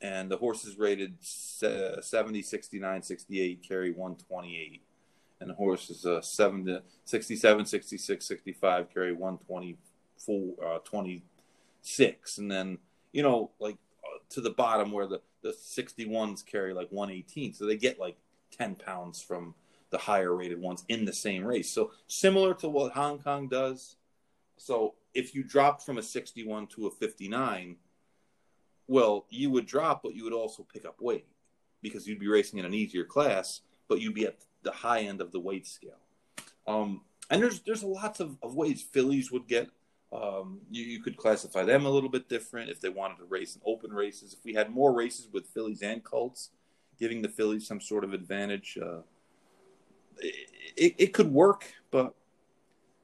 and 0.01 0.31
the 0.31 0.37
horses 0.37 0.79
rated 0.79 1.15
70 1.21 2.43
69 2.43 3.03
68 3.03 3.67
carry 3.67 3.91
128 3.91 4.83
and 5.41 5.51
the 5.51 5.55
horse 5.55 5.91
is 5.91 6.05
uh, 6.05 6.21
7 6.21 6.65
to 6.67 6.83
67, 7.05 7.67
66, 7.67 8.27
65, 8.27 8.93
carry 8.93 9.13
124, 9.13 10.55
uh, 10.65 10.79
26. 10.79 12.39
And 12.39 12.51
then, 12.51 12.79
you 13.13 13.23
know, 13.23 13.51
like 13.59 13.77
uh, 14.05 14.19
to 14.31 14.41
the 14.41 14.51
bottom 14.51 14.91
where 14.91 15.07
the, 15.07 15.21
the 15.43 15.51
61s 15.53 16.45
carry 16.45 16.75
like 16.75 16.89
118. 16.91 17.55
So 17.55 17.67
they 17.67 17.77
get 17.77 18.01
like 18.01 18.17
10 18.57 18.75
pounds 18.77 19.23
from 19.23 19.55
the 19.91 19.99
higher 19.99 20.35
rated 20.35 20.61
ones 20.61 20.85
in 20.89 21.05
the 21.05 21.13
same 21.13 21.45
race. 21.45 21.71
So 21.71 21.93
similar 22.09 22.55
to 22.55 22.69
what 22.69 22.93
Hong 22.93 23.19
Kong 23.19 23.49
does. 23.49 23.97
So 24.57 24.95
if 25.15 25.35
you 25.35 25.43
dropped 25.43 25.83
from 25.83 25.99
a 25.99 26.03
61 26.03 26.67
to 26.69 26.87
a 26.89 26.91
59, 26.91 27.77
well, 28.87 29.27
you 29.31 29.51
would 29.51 29.67
drop, 29.67 30.03
but 30.03 30.15
you 30.15 30.25
would 30.25 30.33
also 30.33 30.67
pick 30.71 30.85
up 30.85 31.01
weight 31.01 31.27
because 31.83 32.07
you'd 32.07 32.19
be 32.19 32.29
racing 32.29 32.59
in 32.59 32.65
an 32.65 32.75
easier 32.75 33.05
class, 33.05 33.61
but 33.89 34.01
you'd 34.01 34.15
be 34.15 34.27
at 34.27 34.41
the 34.41 34.47
high 34.67 35.01
end 35.01 35.21
of 35.21 35.33
the 35.33 35.41
weight 35.41 35.67
scale. 35.67 35.99
Um, 36.67 37.03
and 37.31 37.43
there's 37.43 37.61
there's 37.61 37.83
lots 37.83 38.21
of, 38.21 38.37
of 38.43 38.55
ways 38.55 38.83
fillies 38.83 39.31
would 39.31 39.47
get. 39.47 39.69
Um, 40.11 40.61
you, 40.71 40.85
you, 40.85 41.03
could 41.03 41.19
classify 41.19 41.65
them 41.65 41.85
a 41.85 41.91
little 41.91 42.09
bit 42.09 42.31
different 42.31 42.71
if 42.71 42.81
they 42.81 42.89
wanted 42.89 43.19
to 43.19 43.27
race 43.27 43.57
in 43.57 43.63
open 43.67 43.93
races. 43.93 44.33
If 44.33 44.43
we 44.43 44.55
had 44.55 44.71
more 44.71 44.95
races 44.95 45.29
with 45.31 45.47
fillies 45.49 45.83
and 45.83 46.03
colts, 46.03 46.49
giving 46.99 47.21
the 47.21 47.29
fillies 47.29 47.67
some 47.67 47.79
sort 47.79 48.05
of 48.05 48.15
advantage, 48.15 48.79
uh, 48.81 49.01
it, 50.19 50.95
it, 50.97 51.13
could 51.13 51.31
work. 51.31 51.75
But 51.91 52.15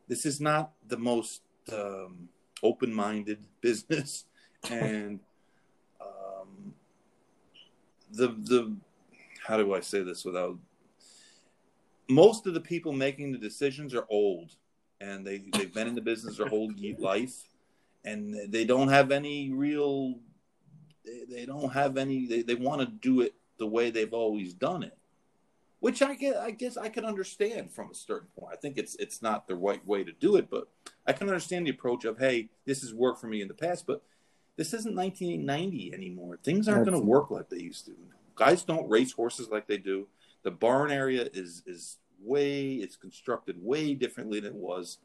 this 0.09 0.24
is 0.24 0.40
not 0.40 0.72
the 0.88 0.96
most 0.96 1.42
um, 1.70 2.30
open-minded 2.62 3.44
business, 3.61 4.24
and 4.70 5.20
um, 6.00 6.72
the 8.11 8.28
the 8.28 8.74
how 9.46 9.59
do 9.59 9.74
I 9.74 9.80
say 9.80 10.02
this 10.02 10.24
without 10.24 10.57
most 12.09 12.46
of 12.46 12.55
the 12.55 12.61
people 12.61 12.92
making 12.92 13.32
the 13.32 13.38
decisions 13.38 13.94
are 13.94 14.07
old 14.11 14.52
and 15.00 15.26
they, 15.26 15.42
they've 15.52 15.72
been 15.72 15.88
in 15.88 15.94
the 15.94 16.00
business 16.00 16.36
their 16.36 16.48
whole 16.48 16.70
life 16.98 17.48
and 18.05 18.52
they 18.52 18.64
don't 18.64 18.88
have 18.88 19.11
any 19.11 19.50
real. 19.50 20.18
They, 21.05 21.24
they 21.28 21.46
don't 21.46 21.72
have 21.72 21.96
any. 21.96 22.26
They, 22.26 22.42
they 22.42 22.55
want 22.55 22.80
to 22.80 22.86
do 22.86 23.22
it 23.22 23.34
the 23.59 23.66
way 23.66 23.90
they've 23.90 24.12
always 24.12 24.52
done 24.52 24.82
it, 24.82 24.96
which 25.80 26.02
I 26.02 26.14
get. 26.14 26.36
I 26.36 26.50
guess 26.50 26.76
I 26.76 26.88
can 26.88 27.05
understand 27.05 27.72
from 27.72 27.90
a 27.90 27.94
certain 27.94 28.28
point. 28.38 28.52
I 28.52 28.57
think 28.57 28.76
it's 28.76 28.94
it's 28.96 29.22
not 29.22 29.46
the 29.46 29.57
right 29.57 29.84
way 29.86 30.05
to 30.05 30.12
do 30.12 30.36
it, 30.36 30.50
but 30.50 30.68
I 31.07 31.12
can 31.12 31.28
understand 31.28 31.66
the 31.66 31.70
approach 31.70 32.05
of 32.05 32.18
hey, 32.18 32.50
this 32.66 32.82
has 32.82 32.92
worked 32.94 33.20
for 33.20 33.26
me 33.26 33.40
in 33.40 33.48
the 33.48 33.55
past, 33.55 33.86
but 33.86 34.02
this 34.57 34.72
isn't 34.74 34.94
1990 34.94 35.92
anymore. 35.94 36.38
Things 36.42 36.68
aren't 36.68 36.84
going 36.84 36.98
to 36.98 37.05
work 37.05 37.30
like 37.30 37.48
they 37.48 37.59
used 37.59 37.86
to. 37.86 37.92
Guys 38.36 38.62
don't 38.62 38.88
race 38.88 39.12
horses 39.12 39.48
like 39.48 39.66
they 39.66 39.78
do. 39.78 40.07
The 40.45 40.51
barn 40.51 40.92
area 40.92 41.28
is 41.32 41.62
is 41.66 41.99
way 42.22 42.74
it's 42.74 42.97
constructed 42.97 43.57
way 43.61 43.95
differently 43.95 44.40
than 44.40 44.55
it 44.55 44.59
was, 44.59 44.99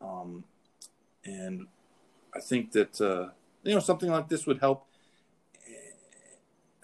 um, 0.00 0.44
and 1.24 1.66
I 2.34 2.40
think 2.40 2.72
that 2.72 3.00
uh, 3.00 3.28
you 3.62 3.74
know 3.74 3.80
something 3.80 4.10
like 4.10 4.28
this 4.28 4.46
would 4.46 4.58
help. 4.58 4.86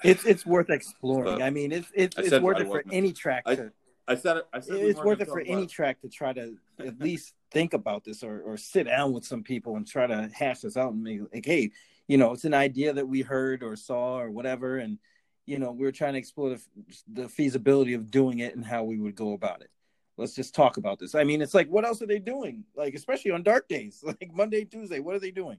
It's 0.05 0.25
it's 0.25 0.47
worth 0.47 0.71
exploring. 0.71 1.39
But 1.39 1.43
I 1.43 1.51
mean, 1.51 1.73
it's 1.73 1.91
it's, 1.95 2.17
it's 2.19 2.39
worth 2.39 2.61
it 2.61 2.69
for 2.69 2.85
any 2.91 3.13
track 3.13 3.45
to. 3.47 3.73
I 4.07 4.15
said 4.15 4.39
it. 4.39 4.47
I 4.53 4.61
said 4.61 4.77
it's 4.77 5.03
worth 5.03 5.21
it 5.21 5.29
for 5.29 5.41
any 5.41 5.67
track 5.67 6.01
to 6.01 6.09
try 6.09 6.33
to 6.33 6.57
at 6.79 6.99
least 7.01 7.35
think 7.51 7.75
about 7.75 8.05
this 8.05 8.23
or, 8.23 8.41
or 8.41 8.57
sit 8.57 8.85
down 8.85 9.13
with 9.13 9.25
some 9.25 9.43
people 9.43 9.77
and 9.77 9.87
try 9.87 10.07
to 10.07 10.31
hash 10.33 10.61
this 10.61 10.77
out 10.77 10.93
and 10.93 11.03
make 11.03 11.21
like, 11.33 11.45
hey, 11.45 11.71
you 12.07 12.17
know, 12.17 12.33
it's 12.33 12.45
an 12.45 12.55
idea 12.55 12.93
that 12.93 13.07
we 13.07 13.23
heard 13.23 13.63
or 13.63 13.77
saw 13.77 14.19
or 14.19 14.31
whatever, 14.31 14.79
and 14.79 14.99
you 15.49 15.59
know, 15.59 15.73
we 15.73 15.87
are 15.87 15.93
trying 15.93 16.13
to 16.13 16.19
explore 16.19 16.51
the, 16.51 16.61
the 17.11 17.27
feasibility 17.27 17.95
of 17.95 18.11
doing 18.11 18.41
it 18.41 18.55
and 18.55 18.63
how 18.63 18.85
we 18.85 18.99
would 18.99 19.15
go 19.15 19.33
about 19.33 19.63
it. 19.63 19.71
Let's 20.19 20.35
just 20.35 20.55
talk 20.55 20.77
about 20.77 20.99
this. 20.99 21.15
I 21.15 21.25
mean, 21.25 21.41
it's 21.41 21.55
like, 21.55 21.69
what 21.69 21.87
else 21.87 22.03
are 22.03 22.07
they 22.07 22.19
doing? 22.19 22.65
Like, 22.77 22.95
especially 22.95 23.31
on 23.31 23.43
dark 23.43 23.67
days, 23.67 24.03
like 24.07 24.31
Monday, 24.35 24.67
Tuesday, 24.67 24.99
what 25.01 25.15
are 25.15 25.21
they 25.21 25.31
doing? 25.31 25.57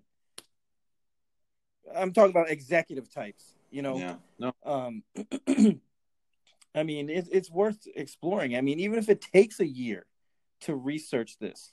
I'm 1.96 2.14
talking 2.14 2.30
about 2.30 2.52
executive 2.52 3.12
types, 3.12 3.56
you 3.72 3.82
know. 3.82 3.98
Yeah. 3.98 4.16
No. 4.38 4.54
Um, 4.64 5.04
I 6.76 6.84
mean, 6.84 7.10
it, 7.10 7.28
it's 7.32 7.50
worth 7.50 7.88
exploring. 7.96 8.56
I 8.56 8.62
mean, 8.62 8.80
even 8.80 9.00
if 9.00 9.10
it 9.10 9.22
takes 9.22 9.60
a 9.60 9.68
year 9.68 10.06
to 10.62 10.76
research 10.76 11.40
this, 11.40 11.72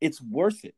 it's 0.00 0.22
worth 0.22 0.64
it. 0.64 0.76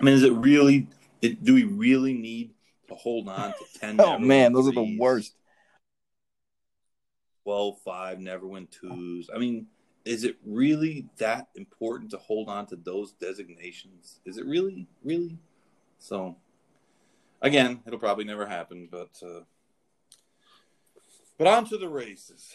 I 0.00 0.04
mean, 0.04 0.14
is 0.14 0.22
it 0.22 0.32
really? 0.32 0.88
It, 1.24 1.42
do 1.42 1.54
we 1.54 1.64
really 1.64 2.12
need 2.12 2.50
to 2.88 2.94
hold 2.94 3.30
on 3.30 3.52
to 3.52 3.80
ten? 3.80 3.96
oh 3.98 4.18
man, 4.18 4.52
those 4.52 4.68
are 4.68 4.72
the 4.72 4.96
worst. 4.98 5.34
12 7.44 7.78
5 7.82 8.20
never 8.20 8.46
win 8.46 8.68
twos. 8.68 9.30
I 9.34 9.38
mean, 9.38 9.66
is 10.04 10.24
it 10.24 10.36
really 10.44 11.06
that 11.16 11.48
important 11.54 12.10
to 12.10 12.18
hold 12.18 12.50
on 12.50 12.66
to 12.66 12.76
those 12.76 13.12
designations? 13.12 14.20
Is 14.26 14.36
it 14.36 14.44
really, 14.44 14.86
really? 15.02 15.38
So, 15.98 16.36
again, 17.40 17.80
it'll 17.86 17.98
probably 17.98 18.24
never 18.24 18.44
happen, 18.44 18.88
but 18.90 19.10
uh, 19.22 19.44
but 21.38 21.46
on 21.46 21.66
to 21.68 21.78
the 21.78 21.88
races. 21.88 22.52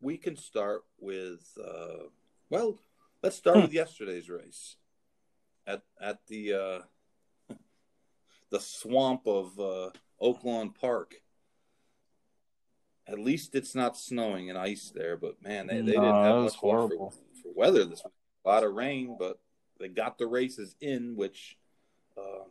We 0.00 0.16
can 0.16 0.36
start 0.36 0.82
with 0.98 1.56
uh, 1.64 2.08
well, 2.48 2.80
let's 3.22 3.36
start 3.36 3.56
hmm. 3.56 3.62
with 3.62 3.72
yesterday's 3.72 4.28
race 4.28 4.74
at 5.72 5.82
at 6.00 6.26
the 6.26 6.52
uh, 6.52 7.54
the 8.50 8.60
swamp 8.60 9.26
of 9.26 9.58
uh, 9.58 9.90
Oaklawn 10.20 10.74
Park 10.74 11.14
at 13.10 13.18
least 13.18 13.54
it's 13.54 13.74
not 13.74 13.96
snowing 13.96 14.48
and 14.48 14.58
ice 14.58 14.92
there. 14.94 15.16
But 15.16 15.42
man, 15.42 15.66
they, 15.66 15.80
they 15.80 15.96
no, 15.96 16.02
didn't 16.02 16.24
have 16.24 16.42
much 16.44 16.56
for, 16.56 16.88
for, 16.88 17.12
weather 17.54 17.84
this 17.84 18.02
week. 18.04 18.14
A 18.44 18.48
lot 18.48 18.64
of 18.64 18.74
rain, 18.74 19.16
but 19.18 19.38
they 19.78 19.88
got 19.88 20.18
the 20.18 20.26
races 20.26 20.74
in, 20.80 21.16
which, 21.16 21.56
uh, 22.16 22.44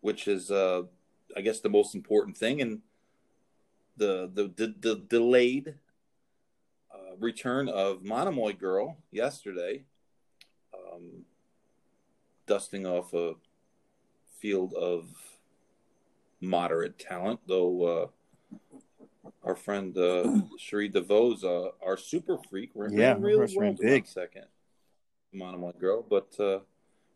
which 0.00 0.28
is, 0.28 0.50
uh, 0.50 0.82
I 1.36 1.40
guess, 1.40 1.60
the 1.60 1.68
most 1.70 1.94
important 1.94 2.36
thing. 2.36 2.60
And 2.60 2.80
the 3.96 4.30
the 4.32 4.52
the, 4.56 4.74
the 4.80 4.96
delayed 5.08 5.74
uh, 6.92 7.16
return 7.18 7.68
of 7.68 8.02
Monomoy 8.02 8.54
Girl 8.54 8.96
yesterday, 9.10 9.84
um, 10.74 11.24
dusting 12.50 12.84
off 12.84 13.14
a 13.14 13.34
field 14.40 14.74
of 14.74 15.06
moderate 16.40 16.98
talent, 16.98 17.38
though 17.46 17.84
uh, 17.84 19.28
our 19.44 19.54
friend 19.54 19.96
uh, 19.96 20.40
Cherie 20.58 20.90
DeVaux, 20.90 21.44
uh, 21.44 21.70
our 21.80 21.96
super 21.96 22.38
freak, 22.38 22.72
ran 22.74 22.92
yeah, 22.92 23.16
really 23.16 23.54
well 23.56 23.76
big 23.80 24.04
second. 24.04 24.46
Monomoy 25.32 25.74
girl, 25.78 26.02
but 26.02 26.34
uh, 26.40 26.58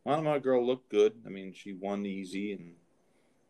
Monomoy 0.06 0.38
girl 0.38 0.64
looked 0.64 0.88
good. 0.88 1.14
I 1.26 1.30
mean, 1.30 1.52
she 1.52 1.72
won 1.72 2.06
easy 2.06 2.52
and. 2.52 2.74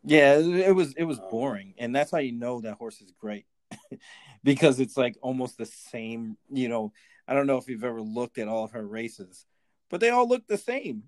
Yeah, 0.07 0.37
it 0.37 0.75
was 0.75 0.93
it 0.93 1.03
was 1.03 1.19
um, 1.19 1.25
boring, 1.31 1.73
and 1.79 1.95
that's 1.95 2.11
how 2.11 2.19
you 2.19 2.31
know 2.31 2.61
that 2.61 2.75
horse 2.75 3.01
is 3.01 3.11
great, 3.19 3.45
because 4.43 4.79
it's 4.79 4.97
like 4.97 5.17
almost 5.21 5.57
the 5.57 5.65
same. 5.65 6.37
You 6.51 6.69
know, 6.69 6.93
I 7.27 7.33
don't 7.33 7.47
know 7.47 7.57
if 7.57 7.67
you've 7.67 7.83
ever 7.83 8.01
looked 8.01 8.37
at 8.37 8.47
all 8.47 8.63
of 8.65 8.71
her 8.71 8.85
races, 8.85 9.47
but 9.89 9.99
they 9.99 10.11
all 10.11 10.29
look 10.29 10.45
the 10.45 10.59
same, 10.59 11.05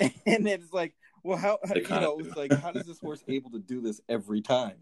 and 0.26 0.48
it's 0.48 0.72
like, 0.72 0.94
well, 1.22 1.36
how, 1.36 1.58
how 1.66 1.74
you 1.74 1.82
know, 1.88 2.18
it's 2.20 2.36
like, 2.36 2.52
how 2.52 2.72
does 2.72 2.86
this 2.86 3.00
horse 3.00 3.22
able 3.28 3.50
to 3.50 3.58
do 3.58 3.80
this 3.80 4.00
every 4.08 4.40
time? 4.40 4.76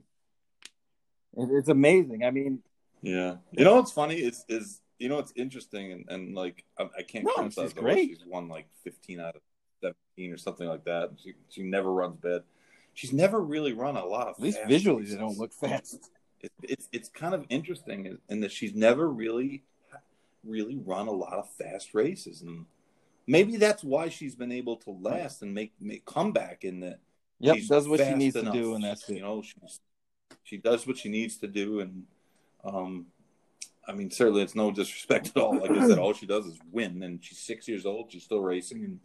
It's 1.36 1.68
amazing. 1.68 2.24
I 2.24 2.30
mean, 2.30 2.60
yeah. 3.02 3.36
You 3.52 3.64
know 3.64 3.76
what's 3.76 3.92
funny 3.92 4.16
is 4.16 4.44
is 4.48 4.80
you 4.98 5.08
know 5.08 5.16
what's 5.16 5.32
interesting 5.36 5.92
and, 5.92 6.04
and 6.08 6.34
like 6.34 6.64
I, 6.78 6.88
I 6.98 7.02
can't 7.02 7.24
no, 7.24 7.32
criticize 7.34 7.72
the 7.74 7.80
great. 7.80 8.08
She's 8.08 8.24
won 8.26 8.48
like 8.48 8.66
fifteen 8.82 9.20
out 9.20 9.36
of 9.36 9.42
seventeen 9.82 10.32
or 10.32 10.38
something 10.38 10.66
like 10.66 10.84
that. 10.84 11.10
She 11.22 11.34
she 11.48 11.62
never 11.62 11.92
runs 11.92 12.16
bad. 12.16 12.42
She's 12.94 13.12
never 13.12 13.40
really 13.40 13.74
run 13.74 13.96
a 13.96 14.04
lot 14.04 14.28
of. 14.28 14.34
At 14.36 14.40
least 14.40 14.58
visually, 14.66 15.02
races. 15.02 15.14
they 15.14 15.20
don't 15.20 15.38
look 15.38 15.52
fast. 15.52 16.10
It, 16.40 16.52
it's 16.62 16.88
it's 16.92 17.08
kind 17.08 17.34
of 17.34 17.44
interesting 17.48 18.18
in 18.28 18.40
that 18.40 18.52
she's 18.52 18.74
never 18.74 19.08
really 19.10 19.64
really 20.44 20.76
run 20.76 21.08
a 21.08 21.12
lot 21.12 21.34
of 21.34 21.50
fast 21.50 21.92
races, 21.92 22.42
and 22.42 22.66
maybe 23.26 23.56
that's 23.56 23.82
why 23.82 24.08
she's 24.08 24.34
been 24.34 24.52
able 24.52 24.76
to 24.76 24.90
last 24.90 25.42
and 25.42 25.54
make 25.54 25.72
make 25.80 26.04
comeback 26.04 26.64
in 26.64 26.80
that. 26.80 27.00
Yep, 27.38 27.58
does 27.68 27.88
what 27.88 28.00
she 28.00 28.14
needs 28.14 28.36
enough. 28.36 28.54
to 28.54 28.60
do, 28.60 28.74
and 28.74 28.84
that's 28.84 29.08
it. 29.08 29.16
You 29.16 29.22
know, 29.22 29.42
she's 29.42 29.80
she 30.42 30.56
does 30.56 30.86
what 30.86 30.96
she 30.96 31.08
needs 31.08 31.36
to 31.38 31.46
do, 31.46 31.80
and 31.80 32.04
um, 32.64 33.06
I 33.86 33.92
mean, 33.92 34.10
certainly 34.10 34.42
it's 34.42 34.54
no 34.54 34.70
disrespect 34.70 35.32
at 35.34 35.42
all. 35.42 35.58
Like 35.58 35.70
I 35.70 35.86
said, 35.86 35.98
all 35.98 36.14
she 36.14 36.26
does 36.26 36.46
is 36.46 36.58
win, 36.72 37.02
and 37.02 37.22
she's 37.22 37.38
six 37.38 37.68
years 37.68 37.84
old. 37.84 38.10
She's 38.10 38.24
still 38.24 38.40
racing, 38.40 38.84
and, 38.84 39.00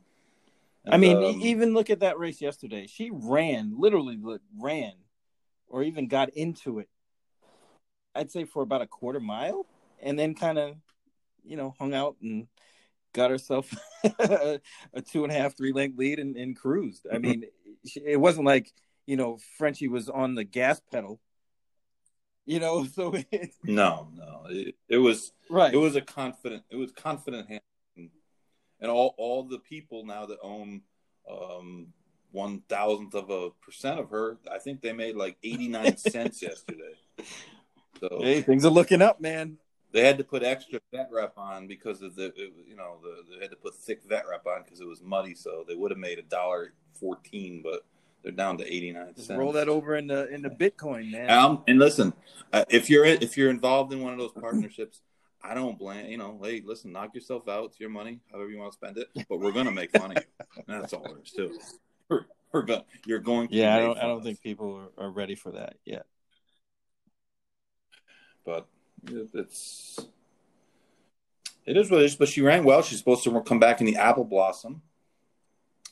and 0.86 0.94
I 0.94 0.98
mean, 0.98 1.18
um, 1.18 1.42
even 1.42 1.74
look 1.74 1.90
at 1.90 2.00
that 2.00 2.18
race 2.18 2.42
yesterday. 2.42 2.88
She 2.88 3.12
ran, 3.12 3.74
literally 3.78 4.18
ran, 4.58 4.94
or 5.68 5.84
even 5.84 6.08
got 6.08 6.30
into 6.30 6.80
it. 6.80 6.90
I'd 8.16 8.32
say 8.32 8.46
for 8.46 8.64
about 8.64 8.82
a 8.82 8.88
quarter 8.88 9.20
mile, 9.20 9.66
and 10.02 10.18
then 10.18 10.36
kind 10.36 10.58
of, 10.58 10.76
you 11.44 11.58
know, 11.58 11.76
hung 11.80 11.94
out 11.94 12.16
and 12.22 12.48
got 13.14 13.32
herself 13.32 13.74
a 14.03 14.59
two 15.12 15.24
and 15.24 15.32
a 15.32 15.36
half, 15.36 15.57
three 15.57 15.74
length 15.74 15.97
lead 15.97 16.20
and, 16.20 16.36
and 16.36 16.55
cruised. 16.55 17.07
I 17.12 17.18
mean, 17.18 17.45
it 17.95 18.20
wasn't 18.20 18.45
like 18.45 18.72
you 19.05 19.18
know 19.18 19.38
Frenchie 19.57 19.88
was 19.88 20.09
on 20.09 20.36
the 20.36 20.43
gas 20.43 20.82
pedal 20.91 21.20
you 22.45 22.59
know 22.59 22.86
so 22.95 23.14
it, 23.32 23.53
no 23.64 24.09
no. 24.16 24.43
It, 24.49 24.76
it, 24.89 24.97
was 24.97 25.32
right. 25.49 25.74
it 25.74 25.78
was 25.78 25.95
a 25.95 26.01
confident 26.01 26.64
it 26.70 26.76
was 26.76 26.91
confident 26.91 27.47
hand. 27.47 27.62
And 28.80 28.89
all 28.89 29.14
all 29.18 29.43
the 29.43 29.59
people 29.59 30.05
now 30.05 30.26
that 30.26 30.39
own 30.41 30.82
um 31.30 31.88
one 32.32 32.62
thousandth 32.68 33.14
of 33.14 33.30
a 33.30 33.49
percent 33.62 33.99
of 33.99 34.09
her 34.09 34.38
i 34.49 34.57
think 34.57 34.82
they 34.82 34.93
made 34.93 35.16
like 35.16 35.38
89 35.43 35.97
cents 35.97 36.41
yesterday. 36.41 36.93
So 37.99 38.20
hey 38.22 38.41
things 38.41 38.66
are 38.66 38.70
looking 38.70 39.01
up 39.01 39.22
man 39.22 39.57
they 39.92 40.06
had 40.06 40.18
to 40.18 40.24
put 40.24 40.44
extra 40.44 40.80
vet 40.92 41.10
wrap 41.12 41.38
on 41.38 41.68
because 41.68 42.02
of 42.02 42.16
the 42.16 42.28
it, 42.36 42.54
you 42.68 42.76
know 42.76 42.98
the, 43.02 43.36
they 43.36 43.42
had 43.42 43.52
to 43.52 43.58
put 43.58 43.76
thick 43.76 44.02
vet 44.08 44.26
wrap 44.30 44.46
on 44.48 44.64
because 44.64 44.80
it 44.80 44.88
was 44.88 45.02
muddy 45.02 45.36
so 45.36 45.64
they 45.68 45.76
would 45.76 45.92
have 45.92 46.00
made 46.00 46.20
a 46.20 46.24
dollar 46.24 46.74
14 47.00 47.62
but 47.64 47.86
they're 48.24 48.32
down 48.32 48.58
to 48.60 48.74
89 48.74 49.16
cents. 49.16 49.30
Roll 49.32 49.52
that 49.54 49.68
over 49.68 49.96
into 49.96 50.32
into 50.32 50.50
Bitcoin, 50.50 51.12
man. 51.12 51.30
Um, 51.30 51.64
and 51.68 51.80
listen, 51.80 52.14
uh, 52.54 52.66
if 52.70 52.89
you're 52.89 53.06
if 53.06 53.36
you're 53.36 53.50
involved 53.50 53.94
in 53.94 54.02
one 54.02 54.14
of 54.14 54.20
those 54.20 54.34
partnerships, 54.34 55.02
I 55.44 55.56
don't 55.56 55.78
blame 55.78 56.08
you 56.08 56.18
know. 56.18 56.39
Hey, 56.42 56.62
listen, 56.64 56.92
knock 56.92 57.16
yourself 57.16 57.48
out. 57.48 57.66
It's 57.66 57.80
your 57.80 57.89
money, 57.89 58.20
however 58.32 58.50
you 58.50 58.60
want 58.60 58.74
to 58.74 58.78
spend 58.78 58.98
it. 58.98 59.08
But 59.28 59.39
we're 59.39 59.52
gonna 59.52 59.72
make 59.72 59.92
fun 59.92 60.16
of 60.16 60.24
you. 60.24 60.64
That's 60.68 60.94
all 60.94 61.04
there 61.04 61.18
is 61.24 61.32
to 61.32 61.46
it. 61.46 61.62
We're, 62.10 62.26
we're 62.52 62.62
going. 62.62 62.84
You're 63.06 63.20
going. 63.20 63.48
To 63.48 63.56
yeah, 63.56 63.76
I 63.76 63.80
don't. 63.80 63.98
I 63.98 64.04
don't 64.04 64.24
think 64.24 64.42
people 64.42 64.89
are, 64.98 65.06
are 65.06 65.10
ready 65.10 65.36
for 65.36 65.52
that 65.54 65.78
yet. 65.84 66.06
But 68.46 68.68
it's 69.08 69.99
it 71.66 71.78
is 71.78 71.89
what 71.89 72.02
it 72.02 72.06
is. 72.06 72.16
But 72.16 72.30
she 72.30 72.41
ran 72.41 72.64
well. 72.64 72.82
She's 72.82 72.99
supposed 72.99 73.24
to 73.24 73.41
come 73.41 73.60
back 73.60 73.80
in 73.80 73.86
the 73.86 73.97
apple 73.97 74.24
blossom. 74.24 74.82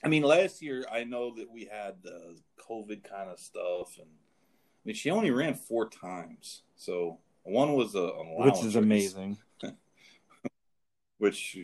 I 0.04 0.08
mean, 0.08 0.24
last 0.24 0.62
year 0.62 0.86
I 0.92 1.04
know 1.04 1.34
that 1.36 1.52
we 1.52 1.70
had 1.72 1.96
the 2.04 2.38
COVID 2.70 3.04
kind 3.04 3.30
of 3.30 3.40
stuff, 3.40 3.98
and 3.98 4.08
I 4.08 4.82
mean, 4.86 4.96
she 4.96 5.12
only 5.12 5.32
ran 5.32 5.54
four 5.56 5.90
times. 5.90 6.64
So 6.76 7.20
one 7.44 7.74
was 7.74 7.96
a, 7.96 8.08
which 8.08 8.64
is 8.64 8.76
amazing. 8.76 9.38
which 11.18 11.58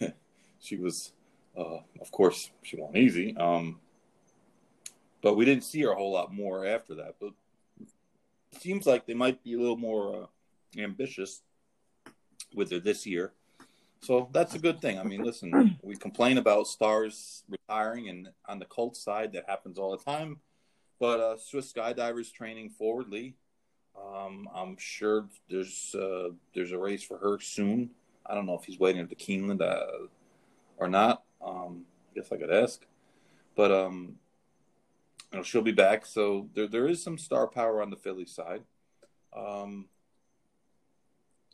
she 0.60 0.76
was, 0.76 1.12
uh, 1.56 1.78
of 2.00 2.10
course, 2.10 2.50
she 2.62 2.76
won 2.76 2.96
easy. 2.96 3.36
Um, 3.36 3.80
but 5.22 5.36
we 5.36 5.44
didn't 5.44 5.64
see 5.64 5.80
her 5.82 5.92
a 5.92 5.94
whole 5.94 6.12
lot 6.12 6.34
more 6.34 6.66
after 6.66 6.96
that. 6.96 7.14
But 7.20 7.30
it 7.80 8.60
seems 8.60 8.84
like 8.84 9.06
they 9.06 9.14
might 9.14 9.42
be 9.42 9.54
a 9.54 9.58
little 9.58 9.76
more 9.76 10.24
uh, 10.24 10.26
ambitious 10.82 11.42
with 12.54 12.70
her 12.70 12.80
this 12.80 13.06
year. 13.06 13.32
So 14.00 14.28
that's 14.32 14.54
a 14.54 14.58
good 14.58 14.82
thing. 14.82 14.98
I 14.98 15.02
mean, 15.02 15.22
listen, 15.22 15.78
we 15.82 15.96
complain 15.96 16.36
about 16.36 16.66
stars 16.66 17.44
retiring, 17.48 18.10
and 18.10 18.28
on 18.46 18.58
the 18.58 18.66
Colts 18.66 19.00
side, 19.00 19.32
that 19.32 19.44
happens 19.48 19.78
all 19.78 19.96
the 19.96 20.04
time. 20.04 20.40
But 21.00 21.20
uh, 21.20 21.38
Swiss 21.38 21.72
Skydivers 21.72 22.32
training 22.32 22.70
forwardly. 22.70 23.34
Um, 23.96 24.48
I'm 24.54 24.76
sure 24.76 25.26
there's 25.48 25.94
uh, 25.94 26.30
there's 26.54 26.72
a 26.72 26.78
race 26.78 27.02
for 27.02 27.16
her 27.18 27.38
soon. 27.40 27.90
I 28.26 28.34
don't 28.34 28.46
know 28.46 28.58
if 28.58 28.64
he's 28.64 28.78
waiting 28.78 29.00
at 29.00 29.08
the 29.08 29.16
Keeneland 29.16 29.62
uh, 29.62 30.06
or 30.76 30.88
not. 30.88 31.22
Um, 31.44 31.84
I 32.10 32.20
guess 32.20 32.32
I 32.32 32.36
could 32.36 32.52
ask, 32.52 32.84
but 33.56 33.70
um, 33.72 34.16
you 35.32 35.38
know, 35.38 35.42
she'll 35.42 35.62
be 35.62 35.72
back. 35.72 36.04
So 36.04 36.48
there 36.54 36.66
there 36.68 36.88
is 36.88 37.02
some 37.02 37.16
star 37.16 37.46
power 37.46 37.80
on 37.80 37.90
the 37.90 37.96
filly 37.96 38.26
side. 38.26 38.62
Um, 39.36 39.86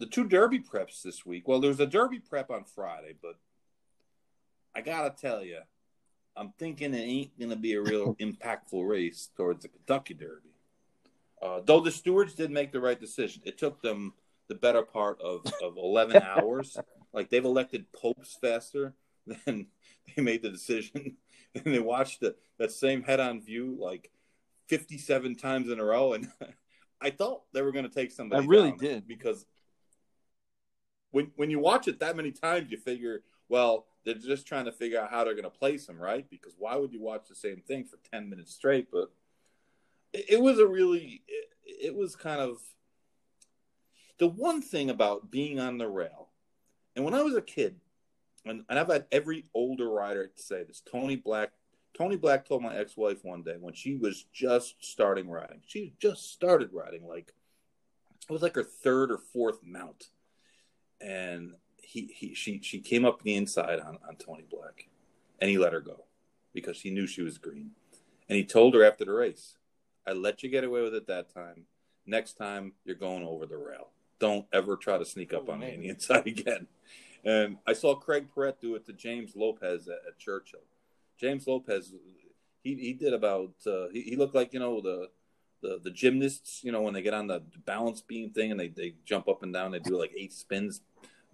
the 0.00 0.06
two 0.06 0.24
Derby 0.24 0.58
preps 0.58 1.02
this 1.02 1.24
week. 1.24 1.46
Well, 1.46 1.60
there's 1.60 1.78
a 1.78 1.86
Derby 1.86 2.18
prep 2.18 2.50
on 2.50 2.64
Friday, 2.64 3.14
but 3.20 3.36
I 4.74 4.80
gotta 4.80 5.10
tell 5.10 5.44
you, 5.44 5.60
I'm 6.34 6.52
thinking 6.58 6.94
it 6.94 6.98
ain't 6.98 7.38
gonna 7.38 7.54
be 7.54 7.74
a 7.74 7.82
real 7.82 8.14
impactful 8.20 8.88
race 8.88 9.28
towards 9.36 9.62
the 9.62 9.68
Kentucky 9.68 10.14
Derby. 10.14 10.48
Uh, 11.40 11.60
though 11.64 11.80
the 11.80 11.90
stewards 11.90 12.34
did 12.34 12.50
make 12.50 12.72
the 12.72 12.80
right 12.80 12.98
decision, 12.98 13.42
it 13.44 13.58
took 13.58 13.80
them 13.82 14.14
the 14.48 14.54
better 14.54 14.82
part 14.82 15.20
of, 15.20 15.44
of 15.62 15.76
11 15.76 16.22
hours. 16.22 16.76
Like 17.12 17.30
they've 17.30 17.44
elected 17.44 17.90
popes 17.92 18.36
faster 18.40 18.94
than 19.26 19.66
they 20.16 20.22
made 20.22 20.42
the 20.42 20.50
decision. 20.50 21.16
and 21.54 21.74
they 21.74 21.78
watched 21.78 22.20
the, 22.20 22.34
that 22.58 22.72
same 22.72 23.02
head 23.02 23.20
on 23.20 23.40
view 23.40 23.76
like 23.78 24.10
57 24.68 25.36
times 25.36 25.70
in 25.70 25.78
a 25.78 25.84
row. 25.84 26.12
And 26.14 26.28
I 27.00 27.10
thought 27.10 27.42
they 27.52 27.62
were 27.62 27.72
going 27.72 27.88
to 27.88 27.94
take 27.94 28.10
somebody. 28.10 28.44
I 28.44 28.46
really 28.46 28.72
did. 28.72 29.06
Because 29.06 29.46
when, 31.10 31.32
when 31.36 31.50
you 31.50 31.58
watch 31.58 31.88
it 31.88 32.00
that 32.00 32.16
many 32.16 32.30
times, 32.30 32.70
you 32.70 32.78
figure, 32.78 33.22
well, 33.48 33.86
they're 34.04 34.14
just 34.14 34.46
trying 34.46 34.64
to 34.64 34.72
figure 34.72 35.00
out 35.00 35.10
how 35.10 35.24
they're 35.24 35.34
going 35.34 35.44
to 35.44 35.50
place 35.50 35.88
him, 35.88 35.98
right? 35.98 36.28
Because 36.30 36.54
why 36.58 36.76
would 36.76 36.92
you 36.92 37.00
watch 37.00 37.28
the 37.28 37.34
same 37.34 37.62
thing 37.66 37.84
for 37.84 37.98
10 38.12 38.30
minutes 38.30 38.54
straight? 38.54 38.88
But 38.90 39.10
it, 40.12 40.40
was 40.40 40.58
a 40.58 40.66
really 40.66 41.22
it, 41.28 41.86
it, 41.86 41.94
was 41.94 42.16
kind 42.16 42.40
of 42.40 42.58
the 44.18 44.26
one 44.26 44.62
thing 44.62 44.90
about 44.90 45.30
being 45.30 45.60
on 45.60 45.78
the 45.78 45.88
rail 45.88 46.28
and 46.96 47.04
when 47.04 47.14
i 47.14 47.22
was 47.22 47.36
a 47.36 47.42
kid 47.42 47.76
and, 48.44 48.64
and 48.68 48.78
i've 48.78 48.88
had 48.88 49.06
every 49.12 49.44
older 49.54 49.88
rider 49.88 50.30
say 50.34 50.62
this 50.64 50.80
tony 50.80 51.16
black 51.16 51.50
tony 51.96 52.16
black 52.16 52.46
told 52.46 52.62
my 52.62 52.74
ex-wife 52.74 53.24
one 53.24 53.42
day 53.42 53.56
when 53.58 53.74
she 53.74 53.96
was 53.96 54.24
just 54.32 54.76
starting 54.80 55.28
riding 55.28 55.60
she 55.66 55.92
just 55.98 56.32
started 56.32 56.70
riding 56.72 57.06
like 57.06 57.32
it 58.28 58.32
was 58.32 58.42
like 58.42 58.54
her 58.54 58.64
third 58.64 59.10
or 59.10 59.18
fourth 59.18 59.60
mount 59.64 60.06
and 61.00 61.54
he, 61.76 62.10
he 62.14 62.34
she 62.34 62.60
she 62.62 62.78
came 62.78 63.04
up 63.04 63.22
the 63.22 63.34
inside 63.34 63.80
on, 63.80 63.98
on 64.06 64.16
tony 64.16 64.44
black 64.48 64.88
and 65.40 65.50
he 65.50 65.58
let 65.58 65.72
her 65.72 65.80
go 65.80 66.04
because 66.52 66.82
he 66.82 66.90
knew 66.90 67.06
she 67.06 67.22
was 67.22 67.38
green 67.38 67.70
and 68.28 68.36
he 68.36 68.44
told 68.44 68.74
her 68.74 68.84
after 68.84 69.04
the 69.04 69.12
race 69.12 69.56
I 70.06 70.12
let 70.12 70.42
you 70.42 70.48
get 70.48 70.64
away 70.64 70.82
with 70.82 70.94
it 70.94 71.06
that 71.06 71.32
time. 71.32 71.66
Next 72.06 72.34
time, 72.34 72.72
you're 72.84 72.96
going 72.96 73.24
over 73.24 73.46
the 73.46 73.56
rail. 73.56 73.88
Don't 74.18 74.46
ever 74.52 74.76
try 74.76 74.98
to 74.98 75.04
sneak 75.04 75.32
up 75.32 75.44
oh, 75.48 75.52
on 75.52 75.60
me 75.60 75.74
on 75.74 75.80
the 75.80 75.88
inside 75.90 76.26
again. 76.26 76.66
And 77.24 77.58
I 77.66 77.74
saw 77.74 77.94
Craig 77.94 78.26
Perret 78.34 78.60
do 78.60 78.74
it 78.74 78.86
to 78.86 78.92
James 78.92 79.36
Lopez 79.36 79.88
at, 79.88 79.98
at 80.08 80.18
Churchill. 80.18 80.60
James 81.18 81.46
Lopez, 81.46 81.92
he, 82.62 82.74
he 82.74 82.92
did 82.94 83.12
about, 83.12 83.52
uh, 83.66 83.88
he, 83.92 84.02
he 84.02 84.16
looked 84.16 84.34
like, 84.34 84.54
you 84.54 84.58
know, 84.58 84.80
the, 84.80 85.10
the, 85.62 85.78
the 85.84 85.90
gymnasts, 85.90 86.64
you 86.64 86.72
know, 86.72 86.80
when 86.80 86.94
they 86.94 87.02
get 87.02 87.12
on 87.12 87.26
the 87.26 87.42
balance 87.66 88.00
beam 88.00 88.30
thing 88.30 88.50
and 88.50 88.58
they, 88.58 88.68
they 88.68 88.94
jump 89.04 89.28
up 89.28 89.42
and 89.42 89.52
down, 89.52 89.70
they 89.70 89.78
do 89.78 89.98
like 89.98 90.12
eight 90.16 90.32
spins. 90.32 90.80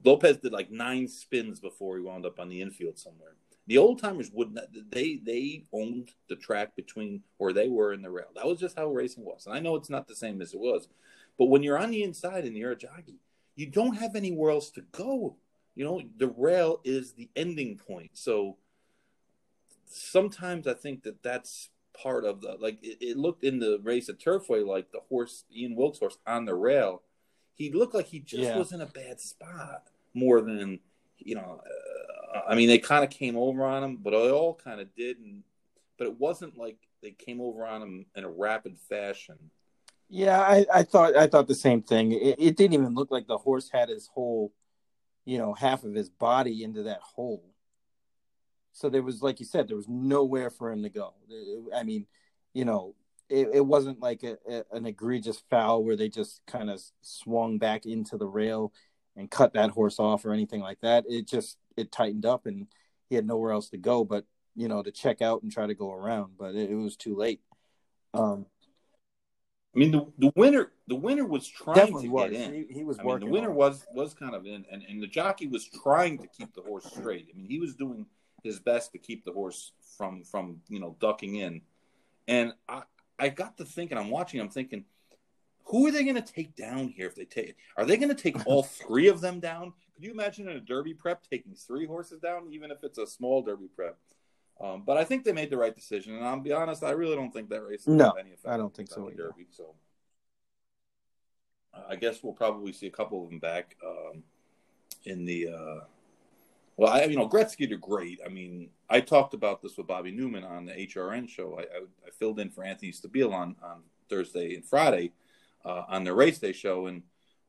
Lopez 0.05 0.39
did 0.39 0.53
like 0.53 0.71
nine 0.71 1.09
spins 1.09 1.61
before 1.61 1.97
he 1.97 2.03
wound 2.03 2.27
up 2.27 2.39
on 2.39 2.49
the 2.49 2.63
infield 2.63 2.99
somewhere. 2.99 3.35
The 3.67 3.79
old 3.79 4.01
timers 4.01 4.31
would 4.33 4.55
not. 4.55 4.67
They 4.91 5.17
they 5.17 5.65
owned 5.73 6.13
the 6.29 6.37
track 6.37 6.77
between 6.77 7.23
where 7.39 7.53
they 7.53 7.69
were 7.69 7.93
in 7.93 8.03
the 8.03 8.11
rail. 8.11 8.29
That 8.35 8.47
was 8.47 8.61
just 8.61 8.79
how 8.79 8.87
racing 8.87 9.25
was. 9.25 9.47
And 9.47 9.57
I 9.57 9.61
know 9.61 9.75
it's 9.75 9.91
not 9.91 10.07
the 10.07 10.15
same 10.15 10.41
as 10.41 10.55
it 10.55 10.61
was, 10.61 10.89
but 11.37 11.47
when 11.47 11.63
you're 11.63 11.79
on 11.79 11.91
the 11.91 12.05
inside 12.05 12.45
and 12.45 12.57
you're 12.57 12.73
a 12.73 12.77
jockey, 12.77 13.19
you 13.57 13.67
don't 13.67 13.97
have 13.97 14.15
anywhere 14.15 14.53
else 14.53 14.71
to 14.71 14.83
go. 14.93 15.37
You 15.75 15.85
know, 15.85 16.01
the 16.17 16.29
rail 16.29 16.81
is 16.85 17.13
the 17.13 17.29
ending 17.35 17.77
point. 17.77 18.11
So 18.15 18.57
sometimes 19.87 20.67
I 20.67 20.75
think 20.75 21.03
that 21.03 21.23
that's 21.23 21.71
part 22.01 22.25
of 22.25 22.41
the 22.43 22.57
like. 22.61 22.79
It, 22.83 22.99
it 23.01 23.17
looked 23.17 23.43
in 23.43 23.59
the 23.59 23.81
race 23.83 24.09
at 24.09 24.21
Turfway 24.21 24.65
like 24.65 24.93
the 24.93 25.01
horse 25.09 25.45
Ian 25.53 25.75
Wilkes 25.75 25.99
horse 25.99 26.19
on 26.25 26.45
the 26.45 26.55
rail. 26.55 27.03
He 27.57 27.73
looked 27.73 27.95
like 27.95 28.07
he 28.07 28.21
just 28.21 28.43
yeah. 28.43 28.59
was 28.59 28.73
in 28.73 28.83
a 28.83 28.87
bad 28.87 29.19
spot 29.19 29.85
more 30.15 30.41
than 30.41 30.79
you 31.19 31.35
know. 31.35 31.61
Uh, 31.65 32.41
I 32.49 32.55
mean, 32.55 32.69
they 32.69 32.79
kind 32.79 33.03
of 33.03 33.11
came 33.11 33.37
over 33.37 33.65
on 33.65 33.83
him, 33.83 33.97
but 33.97 34.11
they 34.11 34.31
all 34.31 34.55
kind 34.55 34.81
of 34.81 34.95
did, 34.95 35.19
and 35.19 35.43
but 35.99 36.07
it 36.07 36.21
wasn't 36.21 36.57
like 36.57 36.77
they 37.03 37.13
came 37.13 37.41
over 37.41 37.67
on 37.67 37.83
him 37.83 38.07
in 38.15 38.25
a 38.25 38.31
rapid 38.31 38.79
fashion. 38.79 39.39
Yeah, 40.09 40.41
I, 40.41 40.67
I 40.73 40.83
thought 40.83 41.17
I 41.17 41.27
thought 41.27 41.49
the 41.49 41.55
same 41.55 41.83
thing. 41.83 42.13
It, 42.13 42.37
it, 42.39 42.57
didn't 42.57 42.75
even 42.75 42.95
look 42.95 43.11
like 43.11 43.27
the 43.27 43.39
horse 43.39 43.71
had 43.73 43.89
his 43.89 44.07
whole, 44.07 44.53
you 45.25 45.39
know, 45.39 45.53
half 45.53 45.83
of 45.83 45.95
his 45.95 46.09
body 46.09 46.63
into 46.63 46.85
that 46.85 47.01
hole. 47.01 47.45
So 48.73 48.89
there 48.89 49.03
was, 49.03 49.23
like 49.23 49.41
you 49.41 49.47
said, 49.47 49.67
there 49.67 49.77
was 49.77 49.89
nowhere 49.89 50.51
for 50.51 50.71
him 50.71 50.83
to 50.83 50.91
go. 50.91 51.15
I 51.75 51.83
mean, 51.83 52.07
you 52.53 52.65
know, 52.65 52.95
it, 53.29 53.49
it 53.55 53.66
wasn't 53.66 54.01
like 54.01 54.22
a, 54.22 54.37
a, 54.49 54.64
an 54.72 54.87
egregious 54.87 55.43
foul 55.51 55.83
where 55.85 55.97
they 55.97 56.09
just 56.09 56.41
kind 56.47 56.70
of 56.70 56.83
swung 57.03 57.59
back 57.59 57.87
into 57.87 58.16
the 58.16 58.27
rail 58.27 58.72
and 59.16 59.31
cut 59.31 59.55
that 59.55 59.70
horse 59.70 59.99
off 59.99 60.24
or 60.24 60.33
anything 60.33 60.61
like 60.61 60.81
that. 60.83 61.05
It 61.09 61.27
just 61.27 61.59
it 61.77 61.91
tightened 61.91 62.27
up 62.27 62.47
and 62.47 62.66
he 63.09 63.16
had 63.16 63.27
nowhere 63.27 63.53
else 63.53 63.68
to 63.70 63.79
go 63.79 64.05
but 64.05 64.24
you 64.55 64.68
know 64.68 64.83
to 64.83 64.91
check 64.91 65.22
out 65.22 65.43
and 65.43 65.53
try 65.53 65.66
to 65.66 65.74
go 65.74 65.93
around, 65.93 66.33
but 66.39 66.55
it, 66.55 66.70
it 66.70 66.74
was 66.74 66.97
too 66.97 67.14
late. 67.14 67.41
Um, 68.14 68.47
I 69.74 69.79
mean, 69.79 69.91
the 69.91 70.07
the 70.18 70.33
winner 70.35 70.72
the 70.89 70.97
winner 70.97 71.27
was 71.27 71.47
trying 71.47 72.01
to 72.01 72.09
was. 72.09 72.31
get 72.31 72.41
in. 72.41 72.55
He, 72.55 72.74
he 72.79 72.85
was 72.85 72.99
I 72.99 73.05
working. 73.05 73.29
Mean, 73.29 73.35
the 73.35 73.41
winner 73.41 73.53
was 73.53 73.87
was 73.93 74.14
kind 74.14 74.35
of 74.35 74.47
in, 74.47 74.64
and, 74.72 74.83
and 74.89 75.03
the 75.03 75.07
jockey 75.07 75.47
was 75.47 75.68
trying 75.83 76.18
to 76.18 76.27
keep 76.27 76.55
the 76.55 76.62
horse 76.62 76.87
straight. 76.87 77.29
I 77.33 77.37
mean, 77.37 77.47
he 77.47 77.59
was 77.59 77.74
doing 77.74 78.07
his 78.43 78.59
best 78.59 78.93
to 78.93 78.99
keep 78.99 79.24
the 79.24 79.33
horse 79.33 79.72
from 79.99 80.24
from 80.24 80.61
you 80.68 80.81
know 80.81 80.97
ducking 80.99 81.37
in. 81.37 81.61
And 82.29 82.55
I 82.68 82.83
I 83.19 83.29
got 83.29 83.57
to 83.59 83.64
thinking, 83.64 83.99
I'm 83.99 84.11
watching, 84.11 84.41
I'm 84.41 84.49
thinking, 84.49 84.85
who 85.64 85.87
are 85.87 85.91
they 85.91 86.05
going 86.05 86.17
to 86.17 86.23
take 86.23 86.55
down 86.55 86.89
here? 86.89 87.07
If 87.07 87.14
they 87.14 87.25
take, 87.25 87.57
are 87.77 87.85
they 87.85 87.97
going 87.97 88.14
to 88.14 88.23
take 88.23 88.47
all 88.47 88.62
three 88.87 89.09
of 89.09 89.21
them 89.21 89.41
down? 89.41 89.73
Could 89.95 90.05
you 90.05 90.12
imagine 90.12 90.49
in 90.49 90.57
a 90.57 90.61
Derby 90.61 90.95
prep 90.95 91.23
taking 91.29 91.55
three 91.55 91.87
horses 91.87 92.21
down, 92.21 92.49
even 92.51 92.71
if 92.71 92.85
it's 92.85 92.99
a 92.99 93.07
small 93.07 93.43
Derby 93.43 93.69
prep? 93.75 93.97
Um, 94.61 94.85
but 94.87 94.97
I 94.97 95.05
think 95.05 95.25
they 95.25 95.33
made 95.33 95.51
the 95.51 95.57
right 95.57 95.75
decision, 95.75 96.14
and 96.14 96.25
I'll 96.25 96.41
be 96.41 96.53
honest, 96.53 96.83
I 96.83 96.91
really 96.91 97.17
don't 97.17 97.33
think 97.33 97.51
that 97.51 97.62
race. 97.62 97.87
No, 97.87 98.12
any 98.12 98.31
effect 98.31 98.47
I 98.47 98.57
don't 98.57 98.75
think 98.75 98.89
so. 98.89 99.11
Derby, 99.11 99.47
so 99.51 99.75
uh, 101.75 101.83
I 101.91 101.97
guess 101.97 102.23
we'll 102.23 102.33
probably 102.33 102.73
see 102.73 102.87
a 102.87 102.91
couple 102.91 103.23
of 103.23 103.31
them 103.31 103.39
back 103.39 103.77
um, 103.85 104.23
in 105.05 105.25
the. 105.25 105.49
Uh, 105.49 105.81
well, 106.77 106.93
I 106.93 107.05
you 107.05 107.16
know 107.16 107.29
Gretzky 107.29 107.68
did 107.68 107.81
great. 107.81 108.20
I 108.24 108.29
mean, 108.29 108.70
I 108.91 109.01
talked 109.01 109.35
about 109.35 109.62
this 109.62 109.77
with 109.77 109.87
Bobby 109.87 110.11
Newman 110.11 110.45
on 110.45 110.66
the 110.66 110.72
HRN 110.72 111.29
show. 111.29 111.59
I, 111.59 111.62
I, 111.62 111.85
I 112.07 112.11
filled 112.18 112.39
in 112.39 112.51
for 112.51 112.64
Anthony 112.64 112.93
Stabile 112.93 113.33
on 113.33 113.57
on 113.62 113.83
Thursday 114.09 114.55
and 114.55 114.64
Friday 114.64 115.12
uh, 115.64 115.85
on 115.89 116.05
the 116.05 116.14
race 116.14 116.39
day 116.39 116.53
show, 116.53 116.87
and 116.87 117.03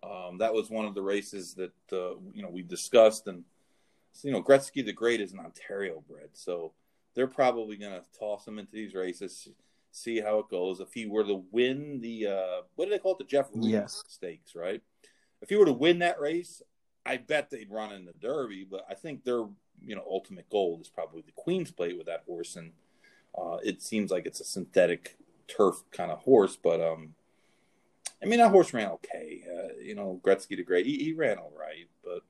um, 0.03 0.37
that 0.37 0.53
was 0.53 0.69
one 0.69 0.85
of 0.85 0.95
the 0.95 1.01
races 1.01 1.53
that 1.55 1.73
uh, 1.91 2.15
you 2.33 2.41
know 2.41 2.49
we 2.49 2.61
discussed. 2.63 3.27
And 3.27 3.43
you 4.23 4.31
know, 4.31 4.41
Gretzky 4.41 4.85
the 4.85 4.93
Great 4.93 5.21
is 5.21 5.33
an 5.33 5.39
Ontario 5.39 6.03
bred, 6.09 6.29
so 6.33 6.73
they're 7.13 7.27
probably 7.27 7.75
going 7.75 7.93
to 7.93 8.03
toss 8.17 8.47
him 8.47 8.59
into 8.59 8.73
these 8.73 8.93
races, 8.93 9.49
see 9.91 10.21
how 10.21 10.39
it 10.39 10.49
goes. 10.49 10.79
If 10.79 10.93
he 10.93 11.05
were 11.05 11.23
to 11.25 11.43
win 11.51 11.99
the 11.99 12.27
uh, 12.27 12.61
what 12.75 12.85
do 12.85 12.91
they 12.91 12.99
call 12.99 13.13
it, 13.13 13.17
the 13.17 13.25
Jeff 13.25 13.49
Ruby 13.53 13.69
yes. 13.69 14.03
Stakes, 14.07 14.55
right? 14.55 14.81
If 15.41 15.49
he 15.49 15.55
were 15.55 15.65
to 15.65 15.73
win 15.73 15.99
that 15.99 16.19
race, 16.19 16.61
I 17.07 17.17
bet 17.17 17.49
they'd 17.49 17.71
run 17.71 17.91
in 17.91 18.05
the 18.05 18.13
Derby. 18.13 18.67
But 18.69 18.85
I 18.89 18.93
think 18.93 19.23
their 19.23 19.45
you 19.81 19.95
know 19.95 20.03
ultimate 20.09 20.49
goal 20.49 20.79
is 20.81 20.89
probably 20.89 21.21
the 21.21 21.31
Queen's 21.35 21.71
Plate 21.71 21.97
with 21.97 22.07
that 22.07 22.23
horse, 22.27 22.55
and 22.55 22.71
uh, 23.37 23.57
it 23.63 23.81
seems 23.81 24.11
like 24.11 24.25
it's 24.25 24.39
a 24.39 24.45
synthetic 24.45 25.17
turf 25.47 25.83
kind 25.91 26.11
of 26.11 26.19
horse, 26.19 26.57
but 26.61 26.81
um, 26.81 27.15
I 28.21 28.25
mean, 28.25 28.39
that 28.39 28.51
horse 28.51 28.73
ran 28.73 28.91
okay. 28.91 29.43
Uh, 29.47 29.79
you 29.81 29.95
know, 29.95 30.19
Gretzky 30.23 30.57
the 30.57 30.63
Great, 30.63 30.85
he, 30.85 30.97
he 31.03 31.13
ran 31.13 31.37
all 31.37 31.53
right, 31.57 31.87
but 32.03 32.21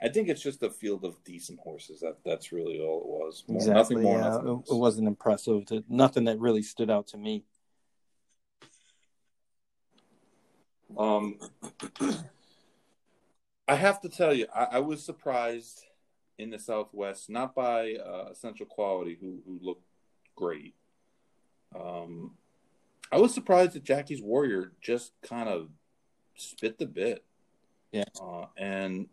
I 0.00 0.08
think 0.08 0.28
it's 0.28 0.42
just 0.42 0.62
a 0.62 0.70
field 0.70 1.04
of 1.04 1.22
decent 1.24 1.60
horses. 1.60 2.00
That 2.00 2.18
that's 2.24 2.52
really 2.52 2.80
all 2.80 3.00
it 3.00 3.06
was. 3.06 3.44
More, 3.48 3.56
exactly. 3.56 3.96
Nothing 3.96 4.02
more. 4.02 4.18
Yeah. 4.18 4.28
Nothing 4.28 4.48
it, 4.48 4.72
it 4.72 4.76
wasn't 4.76 5.08
impressive. 5.08 5.66
To, 5.66 5.84
nothing 5.88 6.24
that 6.24 6.38
really 6.38 6.62
stood 6.62 6.90
out 6.90 7.08
to 7.08 7.16
me. 7.16 7.44
Um, 10.98 11.38
I 13.72 13.76
have 13.76 14.02
to 14.02 14.08
tell 14.10 14.34
you, 14.34 14.46
I, 14.54 14.64
I 14.72 14.78
was 14.80 15.02
surprised 15.02 15.86
in 16.36 16.50
the 16.50 16.58
Southwest, 16.58 17.30
not 17.30 17.54
by 17.54 17.94
uh, 17.94 18.26
Essential 18.30 18.66
Quality, 18.66 19.16
who 19.18 19.40
who 19.46 19.58
looked 19.62 19.86
great. 20.36 20.74
Um, 21.74 22.32
I 23.10 23.16
was 23.16 23.32
surprised 23.32 23.72
that 23.72 23.82
Jackie's 23.82 24.20
Warrior 24.20 24.72
just 24.82 25.12
kind 25.22 25.48
of 25.48 25.70
spit 26.36 26.78
the 26.78 26.84
bit. 26.84 27.24
Yeah, 27.92 28.04
uh, 28.20 28.44
and 28.58 29.06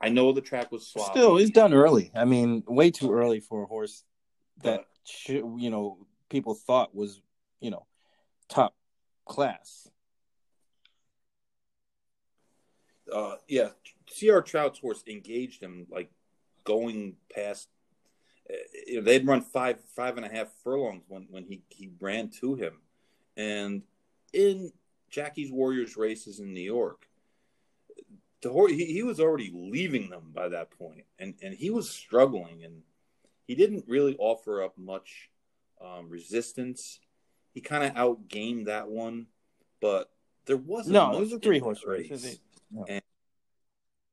I 0.00 0.08
know 0.08 0.32
the 0.32 0.40
track 0.40 0.72
was 0.72 0.86
sloppy. 0.86 1.10
Still, 1.10 1.36
he's 1.36 1.50
done 1.50 1.74
early. 1.74 2.10
I 2.14 2.24
mean, 2.24 2.62
way 2.66 2.90
too 2.90 3.12
early 3.12 3.40
for 3.40 3.62
a 3.62 3.66
horse 3.66 4.04
that 4.62 4.86
you 5.28 5.68
know 5.68 5.98
people 6.30 6.54
thought 6.54 6.94
was 6.94 7.20
you 7.60 7.70
know 7.70 7.84
top 8.48 8.74
class. 9.26 9.86
Uh, 13.12 13.36
yeah, 13.48 13.68
C.R. 14.10 14.42
Trout's 14.42 14.78
horse 14.78 15.02
engaged 15.06 15.62
him 15.62 15.86
like 15.90 16.10
going 16.64 17.16
past. 17.34 17.68
Uh, 18.50 18.56
you 18.86 18.96
know, 18.96 19.02
they'd 19.02 19.26
run 19.26 19.42
five 19.42 19.78
five 19.94 20.16
and 20.16 20.26
a 20.26 20.28
half 20.28 20.48
furlongs 20.64 21.04
when 21.08 21.26
when 21.30 21.44
he 21.44 21.62
he 21.68 21.90
ran 22.00 22.30
to 22.40 22.54
him, 22.54 22.74
and 23.36 23.82
in 24.32 24.72
Jackie's 25.10 25.50
Warriors 25.50 25.96
races 25.96 26.40
in 26.40 26.52
New 26.52 26.60
York, 26.60 27.06
the 28.42 28.50
horse 28.50 28.72
he, 28.72 28.86
he 28.86 29.02
was 29.02 29.20
already 29.20 29.50
leaving 29.54 30.10
them 30.10 30.30
by 30.34 30.48
that 30.48 30.70
point, 30.70 31.04
and 31.18 31.34
and 31.42 31.54
he 31.54 31.70
was 31.70 31.90
struggling, 31.90 32.64
and 32.64 32.82
he 33.46 33.54
didn't 33.54 33.84
really 33.88 34.16
offer 34.18 34.62
up 34.62 34.76
much 34.78 35.30
um, 35.80 36.08
resistance. 36.08 37.00
He 37.54 37.60
kind 37.60 37.84
of 37.84 37.94
outgamed 37.94 38.66
that 38.66 38.88
one, 38.88 39.26
but 39.80 40.10
there 40.46 40.56
wasn't. 40.56 40.94
No, 40.94 41.16
it 41.16 41.20
was 41.20 41.32
a 41.32 41.38
three 41.38 41.58
horse 41.58 41.84
race. 41.84 42.10
race. 42.10 42.38
No. 42.70 42.84
And, 42.88 43.02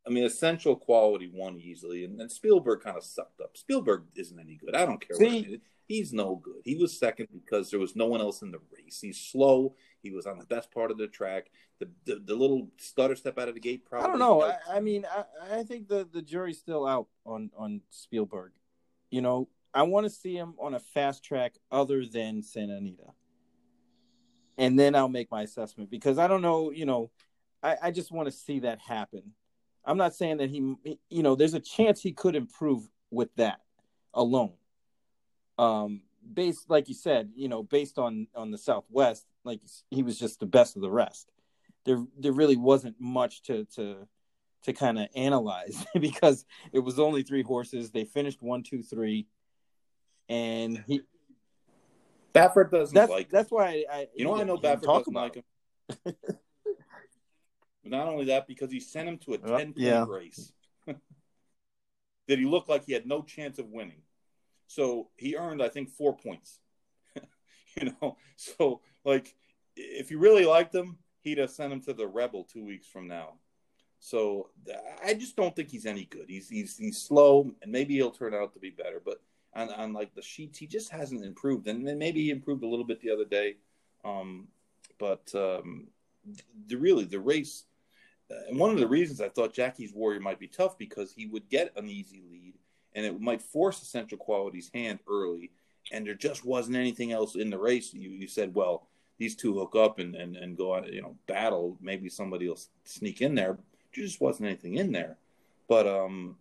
I 0.08 0.12
mean, 0.12 0.24
Essential 0.24 0.76
Quality 0.76 1.32
won 1.34 1.60
easily, 1.60 2.06
and 2.06 2.20
then 2.20 2.30
Spielberg 2.30 2.82
kind 2.82 2.98
of 2.98 3.04
sucked 3.04 3.42
up. 3.42 3.58
Spielberg 3.58 4.04
isn't 4.16 4.40
any 4.40 4.56
good. 4.56 4.76
I 4.76 4.86
don't 4.86 5.06
care. 5.06 5.18
See, 5.18 5.60
He's 5.88 6.14
no 6.14 6.36
good. 6.38 6.62
He 6.64 6.76
was 6.76 6.98
second 6.98 7.28
because 7.32 7.70
there 7.70 7.80
was 7.80 7.96
no 7.96 8.08
one 8.08 8.20
else 8.20 8.42
in 8.42 8.52
the 8.52 8.60
race. 8.76 9.00
He's 9.02 9.20
slow. 9.20 9.76
He 10.02 10.10
was 10.10 10.26
on 10.26 10.40
the 10.40 10.46
best 10.46 10.72
part 10.72 10.90
of 10.90 10.98
the 10.98 11.08
track. 11.08 11.52
The 11.80 11.90
the, 12.06 12.22
the 12.26 12.36
little 12.36 12.70
stutter 12.78 13.16
step 13.16 13.38
out 13.38 13.50
of 13.50 13.54
the 13.54 13.60
gate. 13.60 13.86
Probably. 13.86 14.08
I 14.08 14.10
don't 14.10 14.20
know. 14.20 14.42
I, 14.42 14.78
I, 14.78 14.80
mean, 14.80 15.06
I, 15.06 15.60
I 15.60 15.64
think 15.64 15.88
the 15.88 16.08
the 16.12 16.24
jury's 16.24 16.58
still 16.58 16.88
out 16.88 17.08
on 17.26 17.52
on 17.56 17.82
Spielberg. 17.92 18.52
You 19.12 19.22
know, 19.22 19.48
I 19.74 19.84
want 19.84 20.06
to 20.06 20.10
see 20.10 20.36
him 20.36 20.56
on 20.60 20.74
a 20.74 20.80
fast 20.80 21.24
track 21.24 21.54
other 21.72 22.04
than 22.06 22.42
Santa 22.42 22.78
Anita, 22.78 23.12
and 24.58 24.80
then 24.80 24.96
I'll 24.96 25.08
make 25.08 25.30
my 25.30 25.44
assessment 25.44 25.92
because 25.92 26.18
I 26.18 26.28
don't 26.28 26.42
know. 26.42 26.72
You 26.72 26.88
know, 26.88 27.12
I, 27.62 27.76
I 27.84 27.92
just 27.92 28.12
want 28.12 28.28
to 28.28 28.32
see 28.32 28.60
that 28.62 28.80
happen. 28.80 29.34
I'm 29.86 29.98
not 29.98 30.16
saying 30.16 30.38
that 30.38 30.50
he, 30.50 30.76
you 31.10 31.24
know, 31.24 31.36
there's 31.36 31.54
a 31.54 31.60
chance 31.60 32.02
he 32.02 32.12
could 32.12 32.36
improve 32.36 32.88
with 33.12 33.34
that 33.36 33.62
alone 34.14 34.54
um, 35.58 36.02
based 36.34 36.70
like 36.70 36.88
you 36.88 36.96
said, 36.96 37.32
you 37.36 37.48
know, 37.48 37.64
based 37.64 37.98
on 37.98 38.28
on 38.36 38.52
the 38.52 38.58
Southwest, 38.58 39.26
like 39.44 39.62
he 39.90 40.04
was 40.04 40.20
just 40.20 40.40
the 40.40 40.46
best 40.46 40.76
of 40.76 40.82
the 40.82 40.92
rest. 40.92 41.32
There 41.86 42.04
there 42.18 42.32
really 42.32 42.58
wasn't 42.58 42.96
much 43.00 43.44
to 43.44 43.66
to 43.76 44.08
to 44.64 44.74
kind 44.74 45.00
of 45.00 45.08
analyze 45.16 45.86
because 46.00 46.46
it 46.74 46.80
was 46.80 47.00
only 47.00 47.24
three 47.24 47.44
horses. 47.44 47.92
They 47.92 48.06
finished 48.06 48.42
one, 48.42 48.64
two, 48.64 48.84
three, 48.84 49.28
and 50.30 50.84
he. 50.88 51.02
Baffert 52.34 52.70
doesn't 52.70 52.94
that's, 52.94 53.10
like. 53.10 53.30
That's 53.30 53.50
why 53.50 53.86
I. 53.92 54.08
You 54.14 54.26
know, 54.26 54.36
I 54.36 54.44
know 54.44 54.58
Baffert 54.58 54.84
doesn't 54.84 55.14
like 55.14 55.36
him. 55.36 55.44
but 57.86 57.96
not 57.96 58.08
only 58.08 58.26
that, 58.26 58.48
because 58.48 58.72
he 58.72 58.80
sent 58.80 59.08
him 59.08 59.20
to 59.20 59.34
a 59.36 59.38
ten 59.38 59.68
point 59.68 59.78
yeah. 59.78 60.06
race. 60.08 60.52
that 60.88 60.98
he 62.40 62.46
looked 62.46 62.68
like 62.68 62.84
he 62.84 62.94
had 62.94 63.06
no 63.06 63.22
chance 63.22 63.60
of 63.60 63.70
winning? 63.70 64.02
So 64.66 65.10
he 65.18 65.36
earned, 65.36 65.62
I 65.62 65.70
think, 65.70 65.92
four 65.92 66.18
points. 66.18 66.60
you 67.80 67.94
know, 68.02 68.18
so 68.36 68.82
like 69.04 69.36
if 69.76 70.10
you 70.10 70.18
really 70.18 70.46
liked 70.46 70.74
him, 70.74 70.98
he'd 71.22 71.38
have 71.38 71.52
sent 71.52 71.72
him 71.72 71.82
to 71.82 71.94
the 71.94 72.08
Rebel 72.08 72.44
two 72.44 72.66
weeks 72.66 72.88
from 72.88 73.08
now. 73.08 73.34
So 74.00 74.50
I 75.06 75.14
just 75.14 75.36
don't 75.36 75.56
think 75.56 75.70
he's 75.70 75.86
any 75.86 76.06
good. 76.06 76.26
He's 76.28 76.50
he's 76.50 76.78
he's 76.78 76.98
slow, 76.98 77.52
and 77.62 77.72
maybe 77.72 77.94
he'll 77.94 78.10
turn 78.10 78.34
out 78.34 78.54
to 78.54 78.60
be 78.60 78.72
better. 78.72 79.00
But 79.04 79.22
on, 79.54 79.70
on 79.70 79.94
like 79.94 80.16
the 80.16 80.24
sheets, 80.24 80.58
he 80.58 80.66
just 80.66 80.90
hasn't 80.90 81.24
improved, 81.24 81.68
and 81.68 81.84
maybe 81.84 82.24
he 82.24 82.32
improved 82.32 82.64
a 82.64 82.68
little 82.68 82.86
bit 82.86 83.00
the 83.02 83.12
other 83.12 83.26
day. 83.26 83.58
Um, 84.04 84.48
but 85.00 85.32
um, 85.36 85.88
the 86.68 86.76
really 86.76 87.06
the 87.06 87.20
race, 87.20 87.66
uh, 87.74 87.75
and 88.30 88.58
one 88.58 88.72
of 88.72 88.80
the 88.80 88.88
reasons 88.88 89.22
I 89.22 89.30
thought 89.30 89.54
Jackie's 89.54 89.94
Warrior 89.94 90.20
might 90.20 90.40
be 90.40 90.48
tough 90.48 90.78
because 90.78 91.12
he 91.12 91.28
would 91.28 91.50
get 91.50 91.72
an 91.76 91.88
easy 91.88 92.24
lead 92.30 92.56
and 92.96 93.06
it 93.06 93.20
might 93.20 93.42
force 93.42 93.82
Essential 93.82 94.18
Quality's 94.18 94.72
hand 94.74 95.00
early. 95.08 95.52
And 95.92 96.08
there 96.08 96.16
just 96.16 96.46
wasn't 96.46 96.78
anything 96.78 97.12
else 97.12 97.36
in 97.36 97.52
the 97.52 97.60
race. 97.60 97.94
You 97.94 98.10
you 98.10 98.28
said, 98.28 98.56
well, 98.56 98.88
these 99.20 99.36
two 99.36 99.54
hook 99.54 99.76
up 99.76 100.00
and, 100.00 100.16
and, 100.16 100.36
and 100.36 100.58
go 100.58 100.74
on, 100.74 100.86
you 100.92 101.02
know, 101.02 101.16
battle. 101.28 101.78
Maybe 101.80 102.10
somebody 102.10 102.48
will 102.48 102.60
sneak 102.84 103.22
in 103.22 103.36
there. 103.36 103.58
There 103.94 104.04
just 104.04 104.20
wasn't 104.20 104.48
anything 104.48 104.76
in 104.76 104.92
there. 104.92 105.18
But 105.68 105.88
um, 105.88 106.38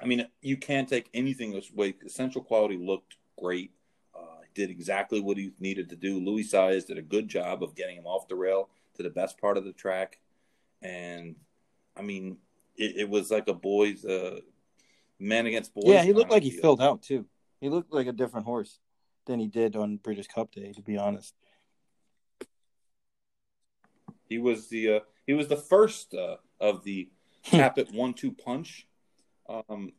I 0.00 0.06
mean, 0.06 0.26
you 0.40 0.56
can't 0.56 0.88
take 0.88 1.08
anything 1.14 1.52
this 1.52 1.72
way. 1.72 1.94
Essential 2.04 2.42
Quality 2.42 2.76
looked 2.76 3.16
great. 3.38 3.70
Uh, 4.14 4.40
did 4.54 4.70
exactly 4.70 5.20
what 5.20 5.36
he 5.36 5.52
needed 5.60 5.88
to 5.90 5.96
do. 5.96 6.18
Luis 6.18 6.52
Saez 6.52 6.86
did 6.86 6.98
a 6.98 7.02
good 7.02 7.28
job 7.28 7.62
of 7.62 7.76
getting 7.76 7.96
him 7.96 8.06
off 8.06 8.28
the 8.28 8.34
rail 8.34 8.68
to 8.96 9.02
the 9.02 9.10
best 9.10 9.38
part 9.38 9.56
of 9.56 9.64
the 9.64 9.72
track, 9.72 10.18
and 10.82 11.36
I 11.96 12.02
mean, 12.02 12.38
it, 12.76 12.96
it 12.96 13.08
was 13.08 13.30
like 13.30 13.48
a 13.48 13.54
boys' 13.54 14.04
uh, 14.04 14.40
men 15.18 15.46
against 15.46 15.74
boys. 15.74 15.84
Yeah, 15.86 16.02
he 16.02 16.12
looked 16.12 16.30
like 16.30 16.42
he 16.42 16.50
filled 16.50 16.80
out 16.80 17.02
too. 17.02 17.26
He 17.60 17.68
looked 17.68 17.92
like 17.92 18.06
a 18.06 18.12
different 18.12 18.46
horse 18.46 18.80
than 19.26 19.38
he 19.38 19.46
did 19.46 19.76
on 19.76 19.96
Breeders' 19.96 20.26
Cup 20.26 20.52
Day, 20.52 20.72
to 20.72 20.82
be 20.82 20.96
honest. 20.96 21.34
He 24.28 24.38
was 24.38 24.68
the 24.68 24.94
uh, 24.94 25.00
he 25.26 25.34
was 25.34 25.48
the 25.48 25.56
first 25.56 26.14
uh, 26.14 26.36
of 26.60 26.84
the 26.84 27.10
Capit 27.42 27.92
one-two 27.92 28.32
punch. 28.32 28.86
Um, 29.48 29.92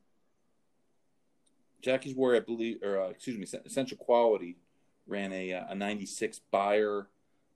Jackie's 1.82 2.16
Warrior, 2.16 2.42
I 2.42 2.46
believe, 2.46 2.82
or 2.82 3.02
uh, 3.02 3.10
excuse 3.10 3.38
me, 3.38 3.60
Essential 3.66 3.98
Quality 3.98 4.58
ran 5.06 5.32
a 5.34 5.54
uh, 5.54 5.66
a 5.70 5.76
'96 5.76 6.40
Beyer. 6.52 7.08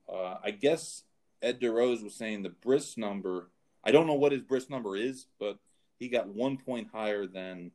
Uh, 0.07 0.35
I 0.43 0.51
guess 0.51 1.03
Ed 1.41 1.59
DeRosa 1.61 2.03
was 2.03 2.15
saying 2.15 2.43
the 2.43 2.49
Bris 2.49 2.97
number. 2.97 3.49
I 3.83 3.91
don't 3.91 4.07
know 4.07 4.13
what 4.15 4.31
his 4.31 4.41
Bris 4.41 4.69
number 4.69 4.95
is, 4.95 5.27
but 5.39 5.57
he 5.99 6.09
got 6.09 6.27
one 6.27 6.57
point 6.57 6.89
higher 6.91 7.25
than 7.25 7.71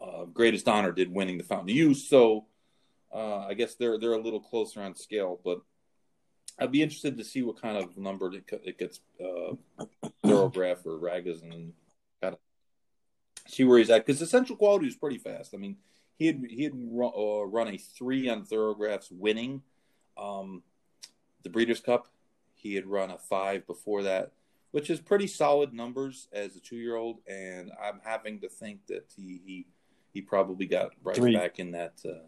uh, 0.00 0.24
Greatest 0.24 0.68
Honour 0.68 0.92
did 0.92 1.12
winning 1.12 1.38
the 1.38 1.44
Fountain 1.44 1.70
of 1.70 1.76
Youth. 1.76 1.98
So 1.98 2.46
uh, 3.12 3.46
I 3.46 3.54
guess 3.54 3.74
they're 3.74 3.98
they're 3.98 4.12
a 4.12 4.20
little 4.22 4.40
closer 4.40 4.82
on 4.82 4.94
scale, 4.94 5.40
but 5.44 5.60
I'd 6.58 6.72
be 6.72 6.82
interested 6.82 7.16
to 7.18 7.24
see 7.24 7.42
what 7.42 7.60
kind 7.60 7.76
of 7.76 7.96
number 7.96 8.32
it, 8.34 8.44
it 8.64 8.78
gets 8.78 9.00
uh, 9.20 9.54
Thoro-Graph 10.26 10.84
or 10.84 10.98
Ragas 10.98 11.42
and 11.42 11.72
kind 12.20 12.34
of 12.34 12.38
see 13.46 13.64
where 13.64 13.78
he's 13.78 13.90
at 13.90 14.04
because 14.04 14.20
Essential 14.20 14.56
Quality 14.56 14.86
was 14.86 14.96
pretty 14.96 15.18
fast. 15.18 15.54
I 15.54 15.56
mean, 15.56 15.76
he 16.18 16.26
had 16.26 16.44
he 16.48 16.64
had 16.64 16.72
run, 16.74 17.12
uh, 17.16 17.44
run 17.44 17.68
a 17.68 17.78
three 17.78 18.28
on 18.28 18.44
Thoro-Graphs 18.44 19.10
winning 19.10 19.62
um, 20.16 20.62
the 21.42 21.50
Breeders' 21.50 21.80
Cup. 21.80 22.08
He 22.58 22.74
had 22.74 22.86
run 22.86 23.10
a 23.10 23.18
five 23.18 23.66
before 23.66 24.02
that 24.02 24.32
which 24.70 24.90
is 24.90 25.00
pretty 25.00 25.26
solid 25.26 25.72
numbers 25.72 26.28
as 26.32 26.56
a 26.56 26.60
two 26.60 26.76
year 26.76 26.96
old. 26.96 27.18
And 27.26 27.72
I'm 27.82 28.00
having 28.04 28.40
to 28.40 28.48
think 28.48 28.86
that 28.88 29.10
he 29.16 29.40
he, 29.44 29.66
he 30.12 30.20
probably 30.20 30.66
got 30.66 30.92
right 31.02 31.16
three. 31.16 31.34
back 31.34 31.58
in 31.58 31.72
that 31.72 31.94
uh, 32.04 32.26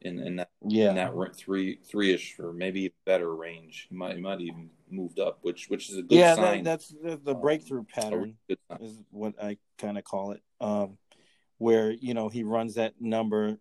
in 0.00 0.18
in 0.20 0.36
that 0.36 0.50
yeah 0.66 0.90
in 0.90 0.96
that 0.96 1.36
three 1.36 1.78
three 1.84 2.12
ish 2.12 2.38
or 2.38 2.52
maybe 2.52 2.92
better 3.04 3.34
range. 3.34 3.86
He 3.90 3.96
might 3.96 4.16
he 4.16 4.22
might 4.22 4.40
even 4.40 4.70
moved 4.90 5.18
up, 5.18 5.38
which 5.42 5.68
which 5.68 5.90
is 5.90 5.98
a 5.98 6.02
good 6.02 6.18
yeah, 6.18 6.34
sign. 6.34 6.64
That, 6.64 6.64
that's 6.64 6.88
the, 6.88 7.20
the 7.22 7.34
um, 7.34 7.40
breakthrough 7.40 7.80
um, 7.80 7.86
pattern 7.86 8.36
is 8.80 8.98
what 9.10 9.34
I 9.42 9.58
kind 9.78 9.98
of 9.98 10.04
call 10.04 10.32
it. 10.32 10.42
Um, 10.60 10.98
where 11.58 11.90
you 11.90 12.14
know 12.14 12.28
he 12.28 12.42
runs 12.42 12.74
that 12.74 12.94
number 13.00 13.58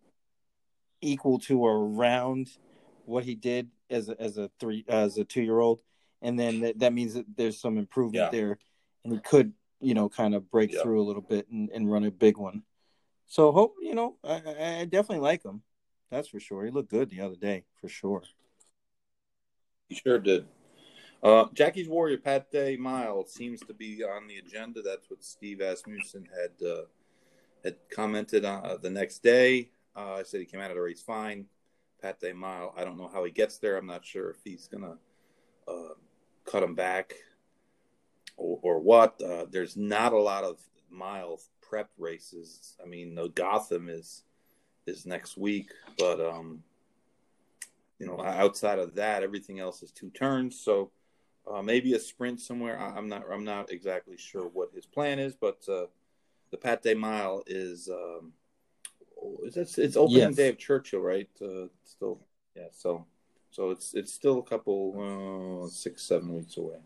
equal 1.02 1.40
to 1.40 1.60
or 1.60 1.76
around 1.76 2.48
what 3.06 3.24
he 3.24 3.34
did 3.34 3.70
as 3.90 4.10
a, 4.10 4.22
as 4.22 4.38
a 4.38 4.50
three 4.60 4.86
as 4.88 5.18
a 5.18 5.24
two 5.24 5.42
year 5.42 5.60
old 5.60 5.82
and 6.22 6.40
then 6.40 6.62
that, 6.62 6.80
that 6.80 6.94
means 6.94 7.14
that 7.16 7.26
there's 7.36 7.60
some 7.60 7.78
improvement 7.78 8.26
yeah. 8.26 8.40
there, 8.40 8.60
and 9.04 9.14
he 9.14 9.20
could 9.20 9.54
you 9.80 9.94
know 9.94 10.10
kind 10.10 10.36
of 10.36 10.50
break 10.50 10.74
yeah. 10.74 10.82
through 10.82 11.02
a 11.02 11.04
little 11.04 11.22
bit 11.22 11.48
and, 11.50 11.70
and 11.72 11.92
run 11.92 12.04
a 12.04 12.12
big 12.12 12.38
one. 12.38 12.64
So 13.28 13.52
hope 13.52 13.76
you 13.82 13.96
know 13.96 14.16
I, 14.24 14.42
I 14.82 14.86
definitely 14.86 15.20
like 15.20 15.44
him. 15.44 15.62
That's 16.10 16.28
for 16.28 16.40
sure. 16.40 16.66
He 16.66 16.72
looked 16.72 16.92
good 16.92 17.10
the 17.10 17.22
other 17.22 17.36
day 17.36 17.64
for 17.80 17.88
sure. 17.88 18.24
He 19.88 19.96
sure 19.96 20.20
did. 20.20 20.46
Uh, 21.24 21.46
Jackie's 21.54 21.88
Warrior 21.88 22.18
Pat 22.18 22.52
Day 22.52 22.78
Mile 22.78 23.26
seems 23.26 23.62
to 23.62 23.74
be 23.74 24.04
on 24.04 24.28
the 24.28 24.38
agenda. 24.38 24.82
That's 24.82 25.10
what 25.10 25.24
Steve 25.24 25.60
Asmussen 25.60 26.28
had 26.32 26.66
uh, 26.66 26.84
had 27.64 27.76
commented 27.92 28.44
on 28.44 28.66
uh, 28.66 28.78
the 28.78 28.90
next 28.90 29.22
day. 29.22 29.70
Uh, 29.96 30.16
I 30.16 30.24
said 30.24 30.40
he 30.40 30.46
came 30.46 30.60
out 30.60 30.72
of 30.72 30.76
the 30.76 30.82
race 30.82 31.02
fine. 31.02 31.46
Pat 32.02 32.20
Day 32.20 32.34
Mile. 32.34 32.74
I 32.76 32.84
don't 32.84 32.98
know 32.98 33.10
how 33.14 33.24
he 33.24 33.32
gets 33.32 33.58
there. 33.60 33.78
I'm 33.78 33.86
not 33.86 34.04
sure 34.04 34.32
if 34.32 34.38
he's 34.44 34.68
gonna 34.68 34.98
uh, 35.68 35.94
cut 36.46 36.62
them 36.62 36.76
back 36.76 37.14
or, 38.38 38.60
or 38.62 38.80
what. 38.80 39.22
Uh, 39.22 39.46
there's 39.50 39.78
not 39.78 40.14
a 40.14 40.20
lot 40.20 40.44
of 40.44 40.60
mile 40.90 41.40
prep 41.62 41.90
races. 41.98 42.76
I 42.84 42.88
mean, 42.88 43.16
the 43.16 43.30
Gotham 43.30 43.90
is 43.90 44.24
is 44.88 45.06
next 45.06 45.38
week, 45.38 45.72
but 45.98 46.20
um, 46.20 46.64
you 48.00 48.08
know, 48.08 48.20
outside 48.22 48.80
of 48.80 48.96
that, 48.96 49.24
everything 49.24 49.60
else 49.60 49.84
is 49.84 49.92
two 49.92 50.10
turns. 50.10 50.60
So 50.60 50.92
uh, 51.50 51.62
maybe 51.62 51.94
a 51.94 52.00
sprint 52.00 52.40
somewhere. 52.40 52.80
I, 52.80 52.98
am 52.98 53.08
not. 53.08 53.24
I'm 53.32 53.44
not 53.44 53.72
exactly 53.72 54.18
sure 54.18 54.48
what 54.48 54.72
his 54.74 54.86
plan 54.86 55.20
is, 55.20 55.36
but 55.36 55.64
uh, 55.70 55.86
the 56.52 56.58
Pat 56.58 56.82
Day 56.82 56.94
Mile 56.94 57.44
is. 57.48 57.90
Um, 57.90 58.34
it's, 59.44 59.78
it's 59.78 59.98
opening 59.98 60.20
yes. 60.20 60.36
day 60.36 60.50
of 60.50 60.58
Churchill, 60.58 61.00
right? 61.00 61.30
Uh, 61.40 61.68
still, 61.84 62.22
yeah. 62.56 62.70
So, 62.72 63.06
so 63.52 63.70
it's 63.70 63.94
it's 63.94 64.14
still 64.14 64.40
a 64.40 64.44
couple 64.44 65.64
uh, 65.66 65.68
six 65.70 66.04
seven 66.04 66.34
weeks 66.34 66.58
away. 66.58 66.78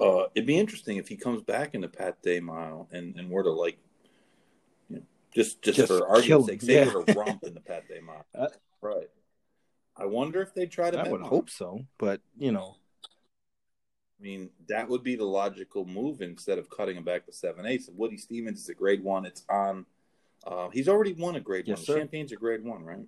Uh, 0.00 0.24
it'd 0.34 0.46
be 0.46 0.58
interesting 0.58 0.96
if 0.96 1.08
he 1.08 1.16
comes 1.16 1.42
back 1.42 1.74
in 1.74 1.80
the 1.80 1.88
Pat 1.88 2.20
Day 2.22 2.40
Mile 2.40 2.88
and 2.90 3.14
and 3.16 3.30
were 3.30 3.42
to 3.42 3.50
like, 3.50 3.78
you 4.88 4.96
know, 4.96 5.02
just 5.34 5.62
just, 5.62 5.76
just 5.76 5.88
for 5.88 6.08
argument's 6.08 6.48
sake, 6.48 6.62
say 6.62 6.86
yeah. 6.86 6.92
were 6.92 7.04
to 7.06 7.12
romp 7.12 7.44
in 7.44 7.54
the 7.54 7.60
Pat 7.60 7.86
Day 7.88 8.00
Mile, 8.00 8.24
uh, 8.34 8.48
right? 8.80 9.08
I 9.96 10.06
wonder 10.06 10.40
if 10.40 10.54
they 10.54 10.66
try 10.66 10.90
to. 10.90 10.98
I 10.98 11.08
would 11.08 11.20
hope 11.20 11.50
so, 11.50 11.80
but 11.98 12.20
you 12.38 12.52
know, 12.52 12.76
I 14.18 14.22
mean, 14.22 14.50
that 14.68 14.88
would 14.88 15.02
be 15.02 15.16
the 15.16 15.24
logical 15.24 15.84
move 15.84 16.22
instead 16.22 16.58
of 16.58 16.70
cutting 16.70 16.96
him 16.96 17.04
back 17.04 17.26
to 17.26 17.32
seven 17.32 17.66
eighths. 17.66 17.90
Woody 17.94 18.16
Stephens 18.16 18.60
is 18.60 18.68
a 18.70 18.74
grade 18.74 19.04
one. 19.04 19.26
It's 19.26 19.44
on. 19.50 19.84
Uh, 20.46 20.70
he's 20.70 20.88
already 20.88 21.12
won 21.12 21.36
a 21.36 21.40
grade 21.40 21.66
yes, 21.66 21.78
one. 21.78 21.84
Sir. 21.84 21.98
Champagne's 21.98 22.32
a 22.32 22.36
grade 22.36 22.64
one, 22.64 22.84
right? 22.84 23.06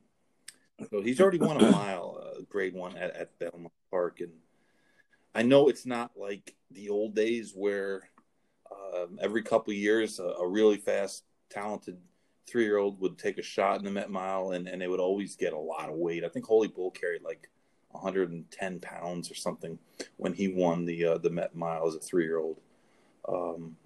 So 0.88 1.02
he's 1.02 1.20
already 1.20 1.38
won 1.38 1.60
a 1.60 1.70
mile, 1.70 2.18
uh, 2.22 2.40
grade 2.48 2.74
one 2.74 2.96
at, 2.96 3.14
at 3.14 3.38
Belmont 3.38 3.72
Park, 3.90 4.20
and 4.20 4.32
I 5.34 5.42
know 5.42 5.68
it's 5.68 5.86
not 5.86 6.12
like 6.16 6.54
the 6.70 6.88
old 6.88 7.14
days 7.14 7.52
where 7.54 8.08
um, 8.70 9.18
every 9.20 9.42
couple 9.42 9.72
years 9.72 10.18
a, 10.18 10.24
a, 10.24 10.46
really 10.46 10.76
fast, 10.76 11.24
talented 11.50 11.98
three 12.48 12.64
year 12.64 12.78
old 12.78 13.00
would 13.00 13.18
take 13.18 13.38
a 13.38 13.42
shot 13.42 13.78
in 13.78 13.84
the 13.84 13.90
Met 13.90 14.10
Mile, 14.10 14.52
and, 14.52 14.68
and 14.68 14.80
they 14.80 14.88
would 14.88 15.00
always 15.00 15.36
get 15.36 15.52
a 15.52 15.58
lot 15.58 15.88
of 15.88 15.96
weight. 15.96 16.24
I 16.24 16.28
think 16.28 16.46
Holy 16.46 16.68
Bull 16.68 16.90
carried 16.90 17.22
like 17.22 17.48
110 17.90 18.80
pounds 18.80 19.30
or 19.30 19.34
something 19.34 19.78
when 20.16 20.32
he 20.32 20.48
won 20.48 20.84
the 20.84 21.04
uh, 21.04 21.18
the 21.18 21.30
Met 21.30 21.54
Mile 21.54 21.86
as 21.86 21.94
a 21.94 22.00
three 22.00 22.24
year 22.24 22.38
old. 22.38 22.60
Um, 23.28 23.76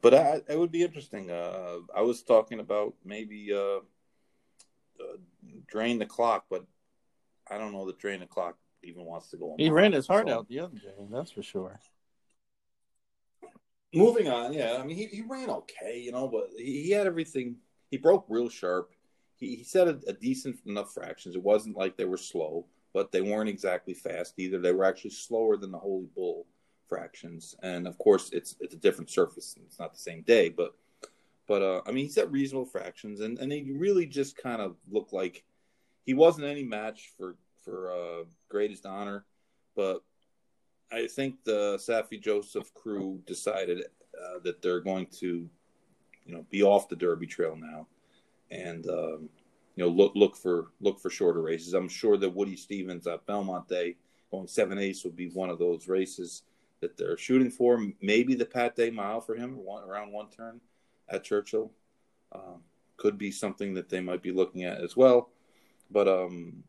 but 0.00 0.14
I, 0.14 0.42
it 0.48 0.58
would 0.58 0.72
be 0.72 0.82
interesting. 0.82 1.30
Uh, 1.30 1.78
I 1.96 2.02
was 2.02 2.22
talking 2.22 2.60
about 2.60 2.94
maybe 3.04 3.52
uh, 3.52 3.78
uh, 5.00 5.16
drain 5.66 5.98
the 5.98 6.06
clock, 6.06 6.46
but 6.50 6.64
I 7.50 7.58
don't 7.58 7.72
know 7.72 7.86
that 7.86 7.98
drain 7.98 8.20
the 8.20 8.26
clock 8.26 8.56
even 8.82 9.04
wants 9.04 9.30
to 9.30 9.36
go 9.36 9.52
on. 9.52 9.58
He 9.58 9.70
ran 9.70 9.92
his 9.92 10.06
heart 10.06 10.28
so. 10.28 10.34
out 10.34 10.48
the 10.48 10.60
other 10.60 10.76
day, 10.76 10.94
that's 11.10 11.30
for 11.30 11.42
sure. 11.42 11.78
Moving 13.94 14.28
on, 14.28 14.52
yeah. 14.52 14.78
I 14.80 14.84
mean, 14.84 14.96
he, 14.96 15.06
he 15.06 15.22
ran 15.22 15.48
okay, 15.50 16.00
you 16.00 16.10
know, 16.10 16.26
but 16.26 16.50
he, 16.56 16.82
he 16.82 16.90
had 16.90 17.06
everything. 17.06 17.56
He 17.90 17.96
broke 17.96 18.26
real 18.28 18.48
sharp. 18.48 18.90
He, 19.36 19.56
he 19.56 19.64
set 19.64 19.86
a, 19.86 20.00
a, 20.08 20.12
decent 20.12 20.58
enough 20.66 20.92
fractions. 20.92 21.36
It 21.36 21.42
wasn't 21.42 21.76
like 21.76 21.96
they 21.96 22.04
were 22.04 22.16
slow, 22.16 22.66
but 22.92 23.12
they 23.12 23.20
weren't 23.20 23.48
exactly 23.48 23.94
fast 23.94 24.34
either. 24.38 24.58
They 24.58 24.72
were 24.72 24.84
actually 24.84 25.10
slower 25.10 25.56
than 25.56 25.70
the 25.70 25.78
Holy 25.78 26.08
Bull 26.14 26.46
fractions. 26.88 27.54
And 27.62 27.86
of 27.86 27.96
course, 27.98 28.30
it's 28.32 28.56
it's 28.60 28.74
a 28.74 28.78
different 28.78 29.10
surface. 29.10 29.54
And 29.56 29.64
It's 29.66 29.78
not 29.78 29.92
the 29.92 29.98
same 29.98 30.22
day, 30.22 30.48
but 30.48 30.74
but 31.46 31.62
uh, 31.62 31.82
I 31.86 31.92
mean, 31.92 32.06
he 32.06 32.10
set 32.10 32.30
reasonable 32.32 32.66
fractions, 32.66 33.20
and 33.20 33.38
and 33.38 33.52
he 33.52 33.70
really 33.72 34.06
just 34.06 34.36
kind 34.36 34.60
of 34.60 34.76
looked 34.90 35.12
like 35.12 35.44
he 36.04 36.14
wasn't 36.14 36.46
any 36.46 36.62
match 36.62 37.12
for 37.16 37.36
for 37.62 37.92
uh, 37.92 38.24
Greatest 38.48 38.84
Honour, 38.84 39.24
but 39.74 40.02
I 40.92 41.06
think 41.06 41.42
the 41.44 41.78
Saffie 41.78 42.20
Joseph 42.20 42.72
crew 42.74 43.20
decided 43.26 43.80
uh, 43.82 44.38
that 44.44 44.60
they're 44.60 44.80
going 44.80 45.06
to, 45.20 45.48
you 46.26 46.34
know, 46.34 46.44
be 46.50 46.62
off 46.62 46.88
the 46.88 46.96
Derby 46.96 47.26
Trail 47.26 47.56
now, 47.56 47.86
and 48.50 48.86
um, 48.88 49.28
you 49.76 49.84
know 49.84 49.88
look 49.88 50.12
look 50.14 50.36
for 50.36 50.68
look 50.80 51.00
for 51.00 51.10
shorter 51.10 51.42
races. 51.42 51.74
I'm 51.74 51.88
sure 51.88 52.16
that 52.16 52.34
Woody 52.34 52.56
Stephens 52.56 53.06
at 53.06 53.26
Belmont 53.26 53.68
Day 53.68 53.96
going 54.30 54.46
seven 54.46 54.78
eighths 54.78 55.04
would 55.04 55.16
be 55.16 55.28
one 55.30 55.50
of 55.50 55.58
those 55.58 55.88
races 55.88 56.42
that 56.80 56.96
they're 56.96 57.16
shooting 57.16 57.50
for. 57.50 57.82
Maybe 58.00 58.34
the 58.34 58.44
Pat 58.44 58.76
Day 58.76 58.90
Mile 58.90 59.20
for 59.20 59.34
him 59.34 59.56
one, 59.64 59.84
around 59.84 60.12
one 60.12 60.28
turn 60.30 60.60
at 61.08 61.24
Churchill 61.24 61.70
um, 62.32 62.62
could 62.96 63.16
be 63.16 63.30
something 63.30 63.74
that 63.74 63.88
they 63.88 64.00
might 64.00 64.22
be 64.22 64.32
looking 64.32 64.64
at 64.64 64.80
as 64.80 64.96
well. 64.96 65.30
But 65.94 66.08
um, 66.08 66.64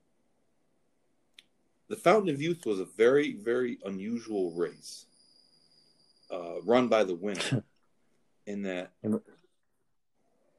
the 1.90 1.96
Fountain 1.96 2.30
of 2.30 2.40
Youth 2.42 2.64
was 2.68 2.80
a 2.80 2.86
very, 2.86 3.34
very 3.34 3.80
unusual 3.84 4.52
race, 4.52 5.08
uh, 6.32 6.62
run 6.62 6.88
by 6.90 7.04
the 7.04 7.16
winner, 7.16 7.64
in 8.46 8.62
that 8.62 8.92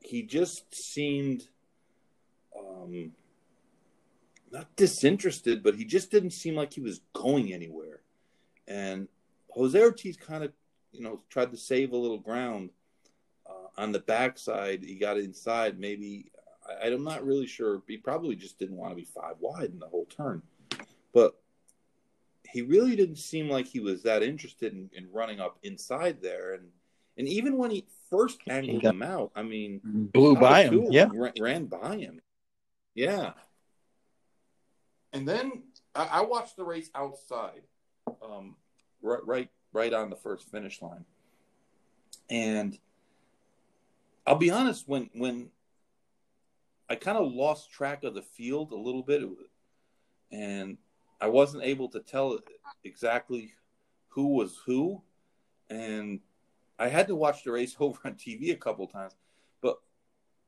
he 0.01 0.25
just 0.25 0.75
seemed 0.75 1.47
um, 2.59 3.12
not 4.51 4.75
disinterested, 4.75 5.62
but 5.62 5.77
he 5.77 5.85
just 5.85 6.11
didn't 6.11 6.33
seem 6.33 6.57
like 6.57 6.73
he 6.73 6.81
was 6.81 7.01
going 7.12 7.53
anywhere. 7.53 8.01
And 8.67 9.07
Jose 9.51 9.81
Ortiz 9.81 10.17
kind 10.17 10.43
of, 10.43 10.53
you 10.91 11.03
know, 11.03 11.21
tried 11.29 11.53
to 11.53 11.57
save 11.57 11.93
a 11.93 11.97
little 11.97 12.19
ground 12.19 12.71
uh, 13.49 13.81
on 13.81 13.93
the 13.93 14.01
backside. 14.01 14.83
He 14.83 14.97
got 14.97 15.19
inside. 15.19 15.79
Maybe 15.79 16.33
I, 16.83 16.89
I'm 16.89 17.05
not 17.05 17.24
really 17.24 17.47
sure. 17.47 17.83
He 17.87 17.97
probably 17.97 18.37
just 18.37 18.59
didn't 18.59 18.77
want 18.77 18.93
to 18.93 18.97
be 18.97 19.05
five 19.05 19.37
wide 19.41 19.70
in 19.70 19.79
the 19.79 19.89
whole 19.89 20.07
turn 20.07 20.43
but 21.16 21.35
he 22.53 22.61
really 22.61 22.95
didn't 22.95 23.16
seem 23.16 23.49
like 23.49 23.66
he 23.66 23.81
was 23.81 24.03
that 24.03 24.22
interested 24.22 24.74
in, 24.74 24.91
in 24.93 25.11
running 25.11 25.41
up 25.41 25.57
inside 25.62 26.20
there. 26.20 26.53
And 26.53 26.68
and 27.16 27.27
even 27.27 27.57
when 27.57 27.70
he 27.70 27.87
first 28.11 28.39
angled 28.47 28.83
him 28.83 29.03
out, 29.03 29.33
I 29.35 29.43
mean, 29.43 29.81
blew 29.83 30.37
by 30.37 30.64
him, 30.64 30.89
yeah, 30.91 31.09
ran, 31.11 31.33
ran, 31.41 31.64
by 31.64 31.97
him, 31.97 32.20
yeah. 32.95 33.33
And 35.14 35.27
then 35.27 35.62
I, 35.95 36.05
I 36.05 36.20
watched 36.20 36.57
the 36.57 36.64
race 36.64 36.91
outside, 36.95 37.62
um, 38.22 38.57
right, 39.01 39.27
right, 39.27 39.51
right 39.72 39.95
on 39.95 40.11
the 40.11 40.16
first 40.16 40.51
finish 40.51 40.83
line, 40.83 41.07
and 42.29 42.79
I'll 44.27 44.37
be 44.37 44.51
honest 44.51 44.87
when 44.87 45.09
when 45.14 45.49
I 46.89 46.95
kind 46.95 47.18
of 47.18 47.32
lost 47.32 47.70
track 47.70 48.05
of 48.05 48.14
the 48.14 48.22
field 48.22 48.72
a 48.72 48.76
little 48.76 49.03
bit, 49.03 49.22
and 50.30 50.78
I 51.20 51.28
wasn't 51.28 51.64
able 51.64 51.89
to 51.89 52.01
tell 52.01 52.39
exactly 52.84 53.53
who 54.09 54.34
was 54.34 54.59
who, 54.64 55.03
and 55.68 56.20
I 56.78 56.89
had 56.89 57.09
to 57.09 57.16
watch 57.16 57.45
the 57.45 57.53
race 57.53 57.76
over 57.80 57.99
on 58.05 58.14
TV 58.14 58.53
a 58.53 58.57
couple 58.57 58.87
times. 58.87 59.14
But 59.61 59.78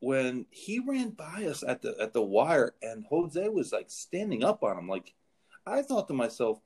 when 0.01 0.47
he 0.51 0.79
ran 0.79 1.11
by 1.11 1.47
us 1.47 1.65
at 1.67 1.83
the 1.83 1.97
at 2.01 2.13
the 2.13 2.23
wire, 2.23 2.75
and 2.83 3.05
Jose 3.09 3.49
was 3.49 3.73
like 3.73 3.91
standing 3.91 4.45
up 4.45 4.63
on 4.63 4.79
him, 4.79 4.89
like 4.89 5.15
I 5.67 5.83
thought 5.83 6.09
to 6.09 6.15
myself, 6.15 6.61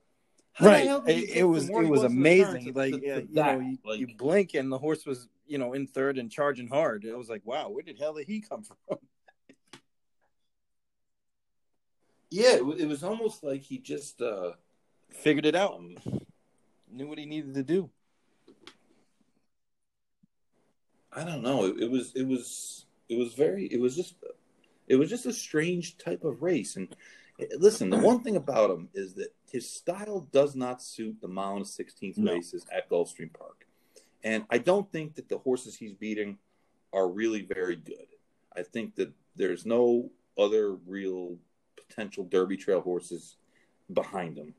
right? 0.61 0.87
It, 1.07 1.31
it 1.31 1.45
was 1.45 1.68
it 1.68 1.89
was 1.89 2.05
amazing. 2.05 2.73
To, 2.73 2.79
like 2.79 2.93
to, 2.93 3.01
to 3.01 3.20
you 3.23 3.29
know, 3.31 3.61
you, 3.61 3.79
like, 3.85 4.01
you 4.01 4.09
blink 4.18 4.55
and 4.55 4.70
the 4.70 4.79
horse 4.79 5.07
was 5.07 5.29
you 5.47 5.59
know 5.59 5.73
in 5.73 5.87
third 5.87 6.18
and 6.18 6.31
charging 6.31 6.68
hard. 6.68 7.05
It 7.05 7.16
was 7.16 7.31
like, 7.31 7.43
wow, 7.45 7.70
where 7.70 7.83
did 7.83 7.99
hell 7.99 8.14
did 8.14 8.27
he 8.27 8.41
come 8.41 8.62
from? 8.62 8.99
Yeah, 12.33 12.55
it, 12.55 12.80
it 12.80 12.89
was 12.89 13.05
almost 13.05 13.45
like 13.45 13.61
he 13.61 13.76
just 13.76 14.22
uh, 14.22 14.53
figured 15.11 15.45
it 15.45 15.55
out, 15.55 15.74
um, 15.74 15.97
knew 16.91 17.07
what 17.07 17.18
he 17.18 17.26
needed 17.26 17.55
to 17.55 17.62
do. 17.62 17.91
I 21.12 21.24
don't 21.24 21.43
know. 21.43 21.66
It, 21.66 21.83
it, 21.83 21.91
was 21.91 22.14
it 22.14 22.26
was 22.26 22.87
it 23.11 23.18
was 23.18 23.35
very 23.35 23.66
it 23.66 23.78
was 23.78 23.95
just 23.95 24.14
it 24.89 24.97
was 24.97 25.11
just 25.11 25.26
a 25.26 25.33
strange 25.33 25.99
type 25.99 26.24
of 26.24 26.43
race. 26.43 26.76
And 26.76 26.97
eh, 27.39 27.45
listen, 27.59 27.91
the 27.91 27.99
one 27.99 28.22
thing 28.22 28.37
about 28.37 28.70
him 28.70 28.89
is 28.95 29.12
that 29.14 29.35
his 29.51 29.68
style 29.68 30.26
does 30.33 30.57
not 30.57 30.83
suit 30.83 31.20
the 31.20 31.28
mile 31.28 31.57
and 31.57 31.66
sixteenth 31.66 32.16
no. 32.16 32.33
races 32.33 32.64
at 32.74 32.89
Gulfstream 32.89 33.35
Park. 33.35 33.66
And 34.24 34.47
I 34.49 34.57
don't 34.57 34.91
think 34.91 35.16
that 35.16 35.28
the 35.28 35.37
horses 35.37 35.76
he's 35.76 35.93
beating 35.93 36.39
are 36.95 37.09
really 37.09 37.43
very 37.43 37.76
good. 37.76 38.07
I 38.57 38.62
think 38.62 38.95
that 38.95 39.12
there's 39.37 39.66
no 39.66 40.11
other 40.39 40.72
real 40.72 41.37
potential 41.93 42.24
Derby 42.24 42.57
Trail 42.57 42.80
horses 42.80 43.36
behind 43.93 44.38
him. 44.38 44.55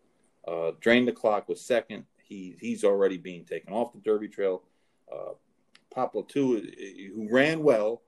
Uh, 0.47 0.71
Drain 0.79 1.05
the 1.05 1.11
Clock 1.11 1.49
was 1.49 1.61
second. 1.61 2.05
He 2.23 2.55
he's 2.59 2.83
already 2.83 3.17
being 3.17 3.45
taken 3.45 3.73
off 3.73 3.93
the 3.93 3.99
Derby 3.99 4.27
Trail. 4.27 4.63
Uh, 5.11 5.33
Poplar 5.93 6.23
too, 6.23 6.67
who 7.15 7.27
ran 7.31 7.63
well. 7.63 8.01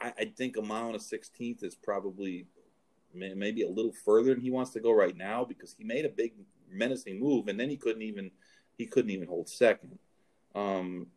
I, 0.00 0.12
I, 0.18 0.24
think 0.36 0.56
a 0.56 0.62
mile 0.62 0.86
and 0.86 0.96
a 0.96 1.00
sixteenth 1.00 1.62
is 1.62 1.74
probably 1.74 2.46
maybe 3.14 3.62
a 3.62 3.68
little 3.68 3.92
further 3.92 4.34
than 4.34 4.42
he 4.42 4.50
wants 4.50 4.72
to 4.72 4.80
go 4.80 4.92
right 4.92 5.16
now 5.16 5.44
because 5.44 5.74
he 5.76 5.84
made 5.84 6.04
a 6.04 6.08
big 6.08 6.34
menacing 6.70 7.18
move 7.20 7.48
and 7.48 7.58
then 7.58 7.70
he 7.70 7.76
couldn't 7.76 8.02
even 8.02 8.30
he 8.76 8.86
couldn't 8.86 9.10
even 9.10 9.28
hold 9.28 9.48
second. 9.48 9.98
Um, 10.54 11.08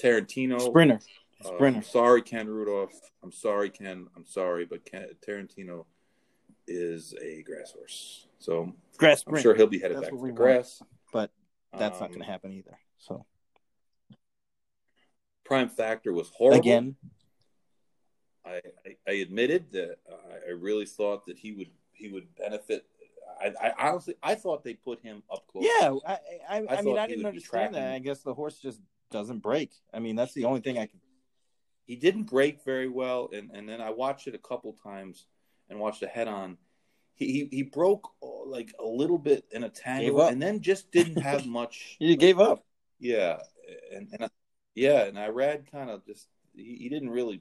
Tarantino 0.00 0.60
sprinter. 0.60 1.00
Sprinter. 1.42 1.80
Uh, 1.80 1.82
sorry, 1.82 2.22
Ken 2.22 2.48
Rudolph. 2.48 2.98
I'm 3.22 3.32
sorry, 3.32 3.70
Ken. 3.70 4.06
I'm 4.16 4.26
sorry, 4.26 4.64
but 4.64 4.84
Ken, 4.84 5.08
Tarantino 5.26 5.86
is 6.66 7.14
a 7.22 7.42
grass 7.42 7.72
horse. 7.72 8.26
So 8.38 8.72
grass. 8.98 9.24
I'm 9.26 9.36
sure 9.40 9.54
he'll 9.54 9.66
be 9.66 9.78
headed 9.78 9.96
That's 9.98 10.10
back 10.10 10.18
to 10.18 10.26
the 10.26 10.32
grass. 10.32 10.82
But 11.12 11.30
that's 11.72 12.00
not 12.00 12.06
Um, 12.06 12.12
going 12.12 12.20
to 12.24 12.30
happen 12.30 12.52
either. 12.52 12.78
So 12.98 13.24
Prime 15.44 15.68
Factor 15.68 16.12
was 16.12 16.28
horrible. 16.30 16.58
again, 16.60 16.96
I, 18.44 18.60
I, 18.84 18.96
I 19.08 19.12
admitted 19.12 19.70
that 19.72 19.98
I, 20.08 20.48
I 20.48 20.52
really 20.52 20.86
thought 20.86 21.26
that 21.26 21.38
he 21.38 21.52
would 21.52 21.70
he 21.92 22.08
would 22.08 22.34
benefit. 22.36 22.86
I, 23.40 23.52
I 23.60 23.88
honestly 23.90 24.14
I 24.22 24.34
thought 24.34 24.64
they 24.64 24.74
put 24.74 25.00
him 25.02 25.22
up 25.32 25.46
close. 25.46 25.64
yeah, 25.64 25.94
I 26.06 26.12
I, 26.12 26.18
I, 26.48 26.66
I 26.78 26.82
mean 26.82 26.98
I 26.98 27.06
didn't 27.06 27.26
understand 27.26 27.74
that. 27.74 27.92
I 27.92 27.98
guess 27.98 28.22
the 28.22 28.34
horse 28.34 28.58
just 28.58 28.80
doesn't 29.10 29.38
break. 29.40 29.70
I 29.92 29.98
mean 29.98 30.16
that's 30.16 30.34
the 30.34 30.44
only 30.44 30.60
thing 30.60 30.78
I 30.78 30.86
can. 30.86 31.00
he 31.84 31.96
didn't 31.96 32.24
break 32.24 32.64
very 32.64 32.88
well, 32.88 33.30
and 33.32 33.50
and 33.52 33.68
then 33.68 33.80
I 33.80 33.90
watched 33.90 34.26
it 34.26 34.34
a 34.34 34.38
couple 34.38 34.76
times 34.82 35.26
and 35.68 35.78
watched 35.78 36.00
the 36.00 36.06
head 36.06 36.28
on. 36.28 36.56
He, 37.14 37.26
he 37.50 37.56
he 37.56 37.62
broke 37.62 38.10
uh, 38.22 38.44
like 38.46 38.74
a 38.78 38.86
little 38.86 39.18
bit 39.18 39.44
in 39.50 39.64
a 39.64 39.70
tangle, 39.70 40.20
and 40.22 40.40
then 40.40 40.60
just 40.60 40.90
didn't 40.90 41.20
have 41.20 41.46
much. 41.46 41.96
You 41.98 42.16
gave 42.16 42.38
up. 42.38 42.64
Yeah, 42.98 43.38
and, 43.92 44.08
and 44.12 44.24
I, 44.24 44.28
yeah, 44.74 45.04
and 45.04 45.16
Irad 45.16 45.70
kind 45.70 45.90
of 45.90 46.04
just 46.06 46.28
he, 46.54 46.76
he 46.76 46.88
didn't 46.88 47.10
really 47.10 47.40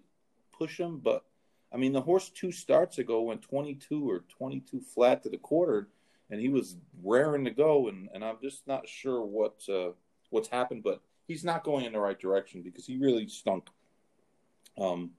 push 0.57 0.80
him, 0.80 0.99
but 1.03 1.26
I 1.73 1.78
mean 1.78 1.91
the 1.91 2.01
horse 2.01 2.30
two 2.30 2.51
starts 2.51 2.97
ago 2.97 3.21
went 3.21 3.41
twenty 3.41 3.76
two 3.76 4.09
or 4.09 4.23
twenty 4.30 4.61
two 4.61 4.80
flat 4.80 5.23
to 5.23 5.30
the 5.30 5.38
quarter, 5.38 5.89
and 6.30 6.39
he 6.39 6.49
was 6.49 6.78
raring 7.03 7.45
to 7.45 7.51
go, 7.51 7.89
and, 7.89 8.09
and 8.13 8.23
I'm 8.23 8.38
just 8.41 8.65
not 8.67 8.88
sure 8.88 9.21
what 9.21 9.61
uh, 9.69 9.91
what's 10.30 10.47
happened, 10.47 10.84
but 10.84 11.01
he's 11.28 11.43
not 11.43 11.63
going 11.63 11.86
in 11.86 11.93
the 11.93 11.99
right 11.99 12.19
direction 12.19 12.61
because 12.61 12.86
he 12.86 12.97
really 12.97 13.28
stunk. 13.28 13.67
Um, 14.78 15.11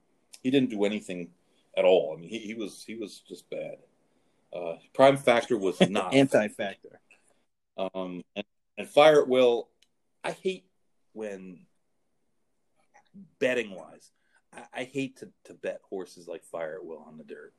he 0.43 0.51
didn't 0.51 0.69
do 0.69 0.85
anything 0.85 1.29
at 1.77 1.85
all. 1.85 2.13
I 2.15 2.19
mean, 2.19 2.29
he, 2.29 2.39
he 2.39 2.53
was 2.55 2.83
he 2.85 2.95
was 2.95 3.21
just 3.27 3.49
bad. 3.49 3.77
Uh, 4.53 4.75
prime 4.93 5.17
factor 5.17 5.57
was 5.57 5.79
not 5.89 6.13
Anti-factor. 6.13 6.99
um, 7.77 8.23
and, 8.35 8.45
and 8.77 8.89
fire 8.89 9.21
at 9.21 9.27
will. 9.27 9.69
I 10.23 10.31
hate 10.31 10.65
when 11.13 11.59
betting 13.39 13.71
wise, 13.71 14.11
I, 14.53 14.63
I 14.73 14.83
hate 14.83 15.17
to, 15.17 15.29
to 15.45 15.53
bet 15.53 15.81
horses 15.89 16.27
like 16.27 16.43
fire 16.43 16.75
at 16.75 16.85
will 16.85 17.05
on 17.07 17.17
the 17.17 17.23
dirt. 17.23 17.53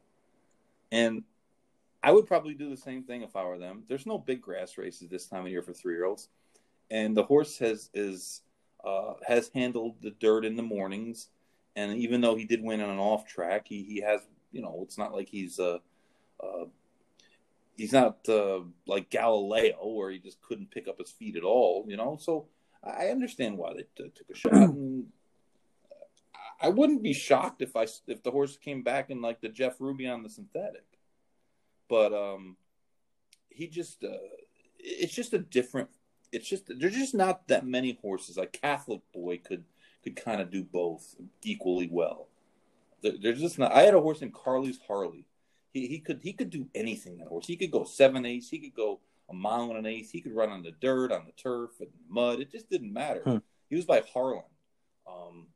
And 0.91 1.23
I 2.03 2.13
would 2.13 2.27
probably 2.27 2.55
do 2.55 2.71
the 2.71 2.77
same 2.77 3.03
thing 3.03 3.23
if 3.23 3.37
I 3.37 3.45
were 3.45 3.59
them. 3.59 3.85
There's 3.89 4.07
no 4.07 4.19
big 4.19 4.41
grass 4.41 4.79
races 4.79 5.09
this 5.09 5.27
time 5.27 5.45
of 5.45 5.51
year 5.51 5.63
for 5.63 5.73
three 5.73 5.95
year 5.95 6.05
olds, 6.05 6.29
and 6.91 7.17
the 7.17 7.25
horse 7.25 7.59
has 7.59 7.91
is 7.95 8.43
uh, 8.85 9.15
has 9.27 9.51
handled 9.55 9.97
the 10.01 10.13
dirt 10.13 10.45
in 10.45 10.57
the 10.57 10.63
mornings. 10.63 11.29
And 11.79 11.97
even 11.99 12.21
though 12.21 12.35
he 12.35 12.45
did 12.45 12.63
win 12.63 12.81
on 12.81 12.91
an 12.91 12.99
off 12.99 13.27
track, 13.27 13.69
he, 13.69 13.85
he 13.85 14.01
has 14.01 14.21
you 14.51 14.61
know 14.61 14.81
it's 14.83 14.99
not 14.99 15.15
like 15.15 15.29
he's 15.29 15.61
uh, 15.61 15.79
uh, 16.43 16.65
he's 17.77 17.93
not 17.93 18.29
uh, 18.29 18.61
like 18.87 19.11
Galileo 19.11 19.87
where 19.87 20.11
he 20.11 20.19
just 20.19 20.43
couldn't 20.43 20.73
pick 20.73 20.89
up 20.89 20.99
his 20.99 21.13
feet 21.13 21.37
at 21.37 21.45
all, 21.45 21.85
you 21.87 21.97
know. 21.97 22.19
So 22.21 22.47
I 22.83 23.07
understand 23.07 23.57
why 23.57 23.75
they 23.75 23.85
t- 23.97 24.11
took 24.15 24.31
a 24.31 24.35
shot. 24.35 24.53
And 24.79 25.07
I 26.61 26.71
wouldn't 26.71 27.05
be 27.05 27.13
shocked 27.13 27.63
if 27.63 27.77
I 27.77 27.87
if 28.09 28.25
the 28.25 28.33
horse 28.33 28.57
came 28.57 28.83
back 28.83 29.11
in 29.11 29.23
like 29.23 29.41
the 29.41 29.49
Jeff 29.49 29.81
Ruby 29.81 30.09
on 30.09 30.25
the 30.25 30.29
synthetic, 30.29 30.87
but 31.89 32.13
um, 32.13 32.57
he 33.49 33.69
just 33.69 34.03
uh, 34.03 34.09
it's 34.79 35.15
just 35.15 35.33
a 35.33 35.39
different. 35.39 35.89
It's 36.33 36.49
just 36.49 36.65
there's 36.67 36.97
just 36.97 37.15
not 37.15 37.47
that 37.47 37.65
many 37.65 37.97
horses. 38.03 38.37
Like 38.37 38.59
Catholic 38.61 39.03
Boy 39.15 39.39
could 39.39 39.63
could 40.11 40.25
kind 40.25 40.41
of 40.41 40.51
do 40.51 40.63
both 40.63 41.15
equally 41.43 41.89
well. 41.91 42.29
There's 43.03 43.41
just 43.41 43.59
not. 43.59 43.73
I 43.73 43.83
had 43.83 43.95
a 43.95 44.01
horse 44.01 44.23
in 44.23 44.33
Carly's 44.33 44.81
Harley 44.87 45.25
he, 45.73 45.87
he 45.87 45.99
could 45.99 46.21
he 46.23 46.33
could 46.33 46.51
do 46.51 46.67
anything 46.75 47.19
that 47.19 47.29
horse. 47.29 47.47
He 47.47 47.57
could 47.57 47.71
go 47.71 47.85
seven 47.85 48.25
eighths. 48.25 48.49
He 48.49 48.59
could 48.59 48.75
go 48.75 49.01
a 49.29 49.35
mile 49.35 49.65
and 49.65 49.79
an 49.79 49.87
eighth. 49.87 50.11
He 50.11 50.21
could 50.21 50.35
run 50.35 50.51
on 50.51 50.63
the 50.63 50.73
dirt, 50.81 51.13
on 51.13 51.27
the 51.27 51.33
turf, 51.33 51.71
and 51.81 51.89
mud. 52.09 52.41
It 52.41 52.51
just 52.51 52.71
didn't 52.71 52.93
matter. 52.93 53.23
Hmm. 53.23 53.37
He 53.69 53.77
was 53.77 53.85
by 53.85 54.03
Harlan, 54.13 54.45
um, 55.07 55.49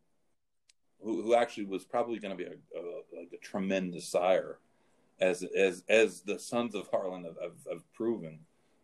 who, 1.02 1.22
who 1.22 1.34
actually 1.34 1.64
was 1.64 1.84
probably 1.84 2.18
going 2.18 2.36
to 2.36 2.44
be 2.44 2.50
a, 2.50 2.78
a 2.78 3.18
like 3.18 3.32
a 3.32 3.38
tremendous 3.38 4.08
sire, 4.08 4.58
as 5.20 5.42
as 5.42 5.84
as 5.88 6.20
the 6.22 6.38
sons 6.38 6.74
of 6.74 6.88
Harlan 6.88 7.24
have, 7.24 7.36
have, 7.40 7.56
have 7.70 7.92
proven 7.94 8.40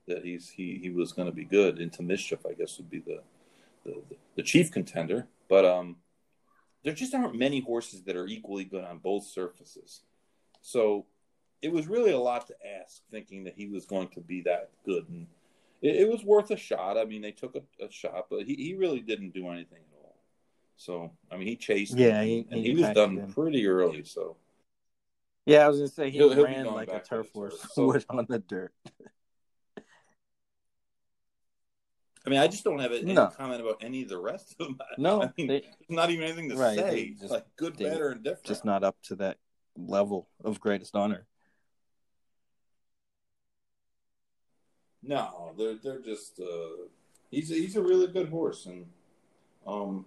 that 0.06 0.24
he's 0.24 0.48
he 0.48 0.78
he 0.80 0.90
was 0.90 1.12
going 1.12 1.28
to 1.28 1.34
be 1.34 1.44
good. 1.44 1.78
Into 1.78 2.02
mischief, 2.02 2.40
I 2.48 2.54
guess 2.54 2.78
would 2.78 2.90
be 2.90 3.00
the 3.00 3.20
the, 3.84 4.02
the 4.36 4.42
chief 4.42 4.72
contender. 4.72 5.26
But 5.48 5.64
um, 5.64 5.96
there 6.84 6.92
just 6.94 7.14
aren't 7.14 7.34
many 7.34 7.60
horses 7.60 8.02
that 8.04 8.16
are 8.16 8.26
equally 8.26 8.64
good 8.64 8.84
on 8.84 8.98
both 8.98 9.24
surfaces. 9.24 10.02
So 10.62 11.06
it 11.62 11.72
was 11.72 11.86
really 11.88 12.12
a 12.12 12.18
lot 12.18 12.46
to 12.48 12.54
ask, 12.82 13.02
thinking 13.10 13.44
that 13.44 13.54
he 13.56 13.66
was 13.66 13.86
going 13.86 14.08
to 14.10 14.20
be 14.20 14.42
that 14.42 14.70
good, 14.84 15.08
and 15.08 15.26
it, 15.82 15.96
it 15.96 16.08
was 16.08 16.22
worth 16.24 16.50
a 16.50 16.56
shot. 16.56 16.96
I 16.98 17.04
mean, 17.04 17.22
they 17.22 17.32
took 17.32 17.56
a, 17.56 17.84
a 17.84 17.90
shot, 17.90 18.26
but 18.30 18.44
he, 18.44 18.54
he 18.54 18.74
really 18.74 19.00
didn't 19.00 19.30
do 19.34 19.48
anything 19.48 19.78
at 19.92 20.04
all. 20.04 20.16
So 20.76 21.10
I 21.32 21.36
mean, 21.36 21.48
he 21.48 21.56
chased, 21.56 21.96
Yeah, 21.96 22.22
he- 22.22 22.46
and 22.50 22.60
he 22.60 22.74
he 22.74 22.80
was 22.80 22.90
done 22.90 23.16
him. 23.18 23.32
pretty 23.32 23.66
early. 23.66 24.04
So 24.04 24.36
Yeah, 25.46 25.64
I 25.64 25.68
was 25.68 25.78
gonna 25.78 25.88
say 25.88 26.10
he 26.10 26.18
He'll- 26.18 26.32
he'll 26.34 26.44
ran 26.44 26.66
like 26.66 26.92
a 26.92 27.00
turf 27.00 27.32
horse 27.32 27.66
so- 27.72 27.86
would 27.88 28.04
on 28.10 28.26
the 28.28 28.38
dirt. 28.38 28.72
I 32.28 32.30
mean, 32.30 32.40
I 32.40 32.46
just 32.46 32.62
don't 32.62 32.78
have 32.80 32.92
any 32.92 33.14
No. 33.14 33.28
comment 33.28 33.62
about 33.62 33.78
any 33.82 34.02
of 34.02 34.10
the 34.10 34.18
rest 34.18 34.54
of 34.60 34.66
them. 34.66 34.78
No, 34.98 35.22
I 35.22 35.32
mean, 35.38 35.46
they- 35.46 35.64
not 35.88 36.10
even 36.10 36.24
anything 36.24 36.50
to 36.50 36.56
Right, 36.56 36.78
say. 36.78 37.14
just- 37.18 37.30
like 37.30 37.46
good, 37.56 37.78
better, 37.78 38.10
and 38.10 38.22
different. 38.22 38.44
Just 38.44 38.66
not 38.66 38.84
up 38.84 39.00
to 39.04 39.14
that 39.16 39.38
level 39.78 40.28
of 40.44 40.60
Greatest 40.60 40.94
Honour. 40.94 41.26
No, 45.02 45.54
they're 45.56 45.76
they're 45.76 46.00
just 46.00 46.38
uh, 46.38 46.84
he's 47.30 47.50
a, 47.50 47.54
he's 47.54 47.76
a 47.76 47.80
really 47.82 48.08
good 48.08 48.28
horse, 48.28 48.66
and 48.66 48.84
um, 49.66 50.04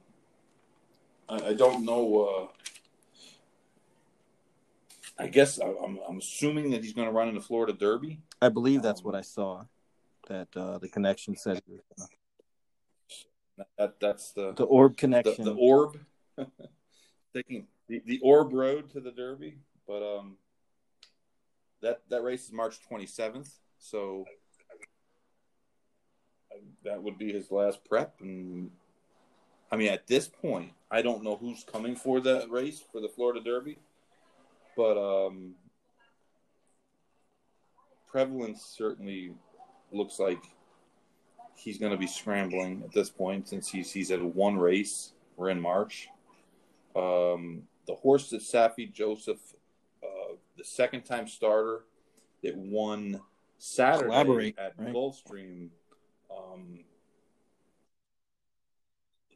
I, 1.28 1.38
I 1.48 1.54
don't 1.54 1.84
know. 1.86 2.50
Uh, 5.18 5.24
I 5.24 5.28
guess 5.28 5.60
I, 5.60 5.66
I'm 5.84 5.98
I'm 6.08 6.18
assuming 6.20 6.70
that 6.70 6.84
he's 6.84 6.94
going 6.94 7.08
to 7.08 7.12
run 7.14 7.30
in 7.30 7.34
the 7.36 7.42
Florida 7.42 7.74
Derby. 7.74 8.20
I 8.44 8.50
believe 8.50 8.84
that's 8.84 9.00
Um, 9.02 9.06
what 9.06 9.16
I 9.16 9.22
saw. 9.22 9.64
That 10.32 10.48
uh, 10.56 10.78
the 10.78 10.88
connection 10.88 11.36
said 11.36 11.62
That 13.78 14.00
that's 14.00 14.32
the 14.32 14.54
the 14.54 14.64
orb 14.64 14.92
the, 14.92 14.98
connection. 14.98 15.44
the 15.44 15.54
orb, 15.56 16.00
taking 17.36 17.68
the, 17.90 18.02
the 18.06 18.22
orb 18.24 18.54
road 18.54 18.90
to 18.92 19.02
the 19.02 19.12
Derby. 19.12 19.58
But 19.86 20.02
um, 20.02 20.38
that 21.82 22.04
that 22.08 22.24
race 22.24 22.46
is 22.46 22.54
March 22.54 22.78
27th, 22.90 23.50
so 23.78 24.24
that 26.86 27.04
would 27.04 27.18
be 27.18 27.34
his 27.34 27.52
last 27.52 27.84
prep. 27.84 28.16
And 28.22 28.72
I 29.70 29.76
mean, 29.76 29.92
at 29.92 30.08
this 30.08 30.30
point, 30.30 30.72
I 30.90 31.02
don't 31.02 31.24
know 31.26 31.36
who's 31.36 31.66
coming 31.70 31.98
for 31.98 32.22
that 32.22 32.50
race 32.50 32.82
for 32.90 33.02
the 33.02 33.10
Florida 33.10 33.42
Derby, 33.42 33.80
but 34.78 34.98
um, 34.98 35.56
prevalence 38.08 38.64
certainly 38.78 39.34
looks 39.92 40.20
like 40.20 40.44
he's 41.56 41.78
going 41.78 41.92
to 41.92 41.98
be 41.98 42.08
scrambling 42.08 42.82
at 42.84 42.92
this 42.92 43.10
point 43.10 43.48
since 43.48 43.70
he's 43.70 43.92
he's 43.92 44.12
at 44.12 44.22
one 44.22 44.58
race. 44.58 45.14
We're 45.38 45.50
in 45.50 45.62
March. 45.62 46.10
Um, 46.96 47.64
the 47.88 47.96
horse 47.96 48.30
that 48.30 48.42
Saffie 48.42 48.92
Joseph, 48.92 49.40
uh, 50.04 50.36
the 50.58 50.64
second 50.64 51.04
time 51.04 51.28
starter 51.28 51.84
that 52.44 52.56
won 52.56 53.22
Saturday 53.58 54.06
Collaborate, 54.08 54.60
at 54.60 54.74
right? 54.78 54.94
Gulfstream, 54.94 55.70
um, 56.30 56.80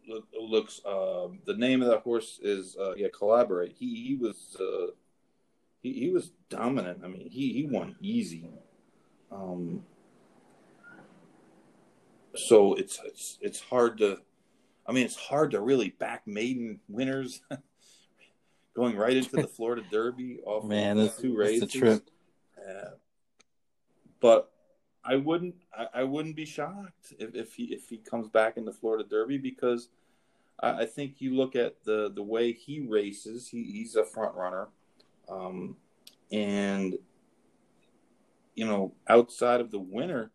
look, 0.07 0.25
looks. 0.39 0.81
Uh, 0.85 1.27
the 1.45 1.55
name 1.55 1.81
of 1.81 1.89
that 1.89 2.01
horse 2.01 2.39
is 2.41 2.75
uh, 2.77 2.93
yeah, 2.95 3.07
Collaborate. 3.17 3.75
He 3.77 4.07
he 4.07 4.15
was 4.15 4.57
uh, 4.59 4.91
he 5.81 5.93
he 5.93 6.09
was 6.09 6.31
dominant. 6.49 7.01
I 7.03 7.07
mean, 7.07 7.29
he 7.29 7.53
he 7.53 7.65
won 7.65 7.95
easy. 8.01 8.49
Um, 9.31 9.83
so 12.35 12.73
it's 12.73 12.99
it's 13.05 13.37
it's 13.41 13.59
hard 13.59 13.97
to 13.99 14.19
I 14.87 14.91
mean 14.91 15.05
it's 15.05 15.15
hard 15.15 15.51
to 15.51 15.61
really 15.61 15.89
back 15.89 16.25
maiden 16.25 16.79
winners 16.87 17.41
going 18.75 18.95
right 18.95 19.15
into 19.15 19.35
the 19.35 19.47
Florida 19.55 19.83
Derby 19.89 20.39
off 20.45 20.65
Man, 20.65 20.97
that's, 20.97 21.17
two 21.17 21.35
races. 21.35 21.63
a 21.63 21.67
trip. 21.67 22.09
Uh, 22.57 22.91
but 24.19 24.51
I 25.03 25.15
wouldn't 25.15 25.55
I, 25.73 26.01
I 26.01 26.03
wouldn't 26.03 26.35
be 26.35 26.45
shocked 26.45 27.13
if, 27.19 27.35
if 27.35 27.53
he 27.53 27.65
if 27.65 27.89
he 27.89 27.97
comes 27.97 28.27
back 28.27 28.57
in 28.57 28.65
the 28.65 28.73
Florida 28.73 29.03
Derby 29.07 29.37
because 29.37 29.89
I, 30.59 30.81
I 30.81 30.85
think 30.85 31.15
you 31.19 31.35
look 31.35 31.55
at 31.55 31.83
the 31.83 32.11
the 32.13 32.23
way 32.23 32.51
he 32.51 32.81
races, 32.81 33.47
he, 33.47 33.63
he's 33.63 33.95
a 33.95 34.03
front 34.03 34.35
runner. 34.35 34.67
Um, 35.29 35.77
and 36.31 36.95
you 38.55 38.65
know, 38.65 38.93
outside 39.07 39.61
of 39.61 39.71
the 39.71 39.79
winner, 39.79 40.31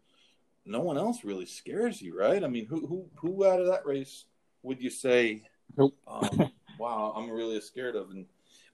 no 0.64 0.80
one 0.80 0.98
else 0.98 1.24
really 1.24 1.46
scares 1.46 2.00
you, 2.00 2.18
right? 2.18 2.42
I 2.42 2.48
mean, 2.48 2.66
who 2.66 2.86
who 2.86 3.06
who 3.16 3.46
out 3.46 3.60
of 3.60 3.66
that 3.66 3.86
race 3.86 4.26
would 4.62 4.80
you 4.80 4.90
say? 4.90 5.42
Nope. 5.76 5.96
Um, 6.06 6.50
wow, 6.78 7.12
I'm 7.16 7.30
really 7.30 7.60
scared 7.60 7.96
of. 7.96 8.10
And 8.10 8.26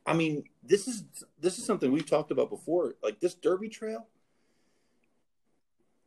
I 0.07 0.15
mean, 0.15 0.45
this 0.63 0.89
is 0.89 1.05
this 1.41 1.59
is 1.59 1.65
something 1.65 1.91
we've 1.91 2.09
talked 2.09 2.31
about 2.31 2.51
before. 2.51 2.95
Like 3.03 3.21
this 3.21 3.35
Derby 3.35 3.69
Trail, 3.69 4.07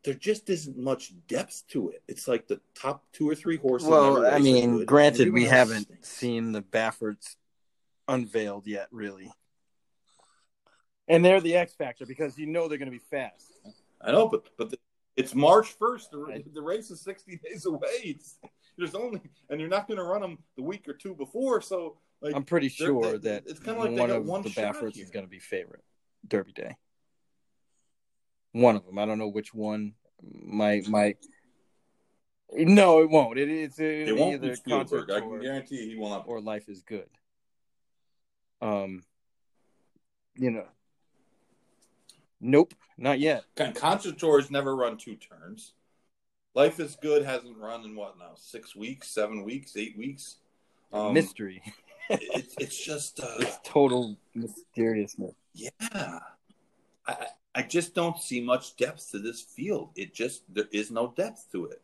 there 0.03 0.13
just 0.13 0.49
isn't 0.49 0.77
much 0.77 1.13
depth 1.27 1.63
to 1.69 1.89
it. 1.89 2.03
It's 2.07 2.27
like 2.27 2.47
the 2.47 2.59
top 2.75 3.03
two 3.11 3.29
or 3.29 3.35
three 3.35 3.57
horses. 3.57 3.87
Well, 3.87 4.25
I 4.25 4.39
mean, 4.39 4.85
granted, 4.85 5.31
we 5.33 5.45
haven't 5.45 5.83
stinks. 5.83 6.09
seen 6.09 6.51
the 6.51 6.61
Bafferts 6.61 7.35
unveiled 8.07 8.67
yet, 8.67 8.87
really. 8.91 9.31
And 11.07 11.25
they're 11.25 11.41
the 11.41 11.55
X 11.55 11.73
factor 11.73 12.05
because 12.05 12.37
you 12.37 12.45
know 12.45 12.67
they're 12.67 12.77
going 12.77 12.91
to 12.91 12.97
be 12.97 13.03
fast. 13.11 13.51
I 14.01 14.11
know, 14.11 14.27
but 14.27 14.43
but 14.57 14.69
the, 14.69 14.77
it's 15.19 15.35
March 15.35 15.67
first. 15.77 16.11
The, 16.11 16.43
the, 16.53 16.61
race 16.61 16.89
is 16.89 17.01
sixty 17.01 17.39
days 17.43 17.65
away. 17.65 17.89
It's, 18.03 18.37
there's 18.77 18.95
only, 18.95 19.21
and 19.49 19.59
you're 19.59 19.69
not 19.69 19.87
going 19.87 19.97
to 19.97 20.03
run 20.03 20.21
them 20.21 20.37
the 20.55 20.63
week 20.63 20.87
or 20.87 20.93
two 20.93 21.13
before. 21.13 21.61
So, 21.61 21.97
like, 22.21 22.33
I'm 22.33 22.45
pretty 22.45 22.69
sure 22.69 23.17
that 23.17 23.43
it's 23.45 23.59
kind 23.59 23.77
of 23.77 23.83
like 23.83 23.99
one 23.99 24.09
of 24.09 24.25
one 24.25 24.41
the 24.41 24.49
Bafferts 24.49 24.97
is 24.97 25.09
going 25.09 25.25
to 25.25 25.29
be 25.29 25.39
favorite 25.39 25.83
Derby 26.25 26.53
Day. 26.53 26.77
One 28.53 28.77
of 28.77 28.85
them. 28.85 28.97
I 28.97 29.05
don't 29.05 29.19
know 29.19 29.27
which 29.27 29.53
one. 29.53 29.93
My 30.23 30.81
my. 30.87 31.15
No, 32.51 33.01
it 33.01 33.09
won't. 33.09 33.37
It, 33.37 33.49
it's 33.49 33.79
it, 33.79 34.09
it 34.09 34.17
won't 34.17 34.35
either 34.35 34.55
Spielberg. 34.55 35.11
I 35.11 35.19
can 35.19 35.41
guarantee 35.41 35.89
he 35.89 35.95
will 35.97 36.09
not. 36.09 36.23
Or 36.27 36.41
Life 36.41 36.69
is 36.69 36.81
Good. 36.81 37.09
Um, 38.61 39.03
you 40.35 40.51
know. 40.51 40.65
Nope, 42.41 42.73
not 42.97 43.19
yet. 43.19 43.43
Concert 43.75 44.17
Tour's 44.17 44.49
never 44.49 44.75
run 44.75 44.97
two 44.97 45.15
turns. 45.15 45.73
Life 46.55 46.79
is 46.79 46.95
Good 46.95 47.23
hasn't 47.25 47.57
run 47.57 47.83
in 47.83 47.95
what 47.95 48.17
now? 48.17 48.31
Six 48.35 48.75
weeks, 48.75 49.07
seven 49.07 49.43
weeks, 49.43 49.77
eight 49.77 49.97
weeks. 49.97 50.37
Um, 50.91 51.13
Mystery. 51.13 51.61
it's 52.09 52.55
it's 52.59 52.83
just 52.83 53.19
uh, 53.19 53.35
it's 53.39 53.59
total 53.63 54.17
mysteriousness. 54.33 55.35
Yeah, 55.53 55.69
I 57.07 57.27
I 57.53 57.61
just 57.61 57.93
don't 57.93 58.19
see 58.19 58.41
much 58.41 58.77
depth 58.77 59.11
to 59.11 59.19
this 59.19 59.41
field. 59.41 59.91
It 59.95 60.13
just 60.13 60.43
there 60.53 60.65
is 60.71 60.89
no 60.89 61.13
depth 61.15 61.51
to 61.51 61.65
it. 61.65 61.81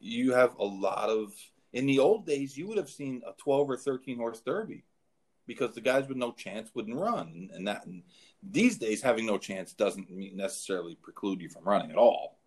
You 0.00 0.32
have 0.32 0.56
a 0.58 0.64
lot 0.64 1.08
of 1.08 1.32
in 1.72 1.86
the 1.86 2.00
old 2.00 2.26
days 2.26 2.56
you 2.56 2.66
would 2.66 2.78
have 2.78 2.90
seen 2.90 3.22
a 3.26 3.32
twelve 3.32 3.70
or 3.70 3.76
thirteen 3.76 4.18
horse 4.18 4.40
derby 4.40 4.82
because 5.46 5.74
the 5.74 5.80
guys 5.80 6.08
with 6.08 6.16
no 6.16 6.32
chance 6.32 6.70
wouldn't 6.74 6.96
run, 6.96 7.50
and 7.52 7.66
that 7.68 7.86
and 7.86 8.02
these 8.42 8.78
days 8.78 9.02
having 9.02 9.26
no 9.26 9.38
chance 9.38 9.72
doesn't 9.72 10.10
necessarily 10.10 10.96
preclude 10.96 11.40
you 11.40 11.48
from 11.48 11.64
running 11.64 11.90
at 11.90 11.96
all. 11.96 12.38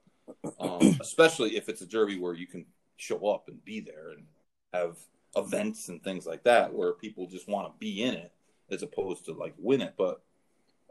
Um, 0.60 0.98
especially 1.02 1.58
if 1.58 1.70
it's 1.70 1.82
a 1.82 1.88
derby 1.88 2.20
where 2.20 2.34
you 2.34 2.48
can 2.48 2.66
show 2.98 3.28
up 3.28 3.48
and 3.48 3.64
be 3.64 3.80
there 3.80 4.12
and 4.12 4.26
have 4.74 4.98
events 5.36 5.90
and 5.90 6.04
things 6.04 6.26
like 6.26 6.44
that 6.44 6.74
where 6.74 6.94
people 6.94 7.28
just 7.28 7.48
want 7.48 7.68
to 7.68 7.80
be 7.80 8.04
in 8.04 8.16
it 8.16 8.32
as 8.70 8.84
opposed 8.84 9.26
to 9.26 9.34
like 9.34 9.54
win 9.58 9.82
it. 9.82 9.94
But 9.98 10.22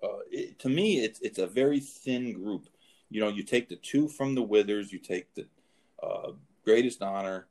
uh, 0.02 0.20
it, 0.30 0.58
to 0.60 0.68
me, 0.68 1.00
it's 1.00 1.20
it's 1.20 1.38
a 1.38 1.46
very 1.46 1.80
thin 1.80 2.32
group. 2.32 2.68
You 3.10 3.20
know, 3.20 3.28
you 3.28 3.42
take 3.42 3.68
the 3.68 3.76
two 3.76 4.08
from 4.08 4.34
the 4.34 4.42
Withers, 4.42 4.92
you 4.92 4.98
take 4.98 5.34
the 5.34 5.46
uh, 6.02 6.32
Greatest 6.64 7.02
Honour. 7.02 7.46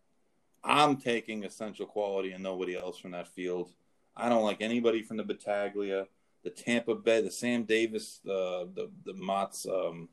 I'm 0.63 0.97
taking 0.97 1.43
Essential 1.43 1.85
Quality 1.85 2.31
and 2.31 2.43
nobody 2.43 2.75
else 2.75 2.97
from 2.97 3.11
that 3.11 3.27
field. 3.27 3.71
I 4.15 4.29
don't 4.29 4.43
like 4.43 4.61
anybody 4.61 5.01
from 5.01 5.17
the 5.17 5.23
Battaglia, 5.23 6.07
the 6.43 6.49
Tampa 6.49 6.95
Bay, 6.95 7.21
the 7.21 7.31
Sam 7.31 7.63
Davis, 7.63 8.21
uh, 8.25 8.65
the 8.73 8.89
the 9.05 9.13
Mott's, 9.13 9.65
um, 9.65 10.09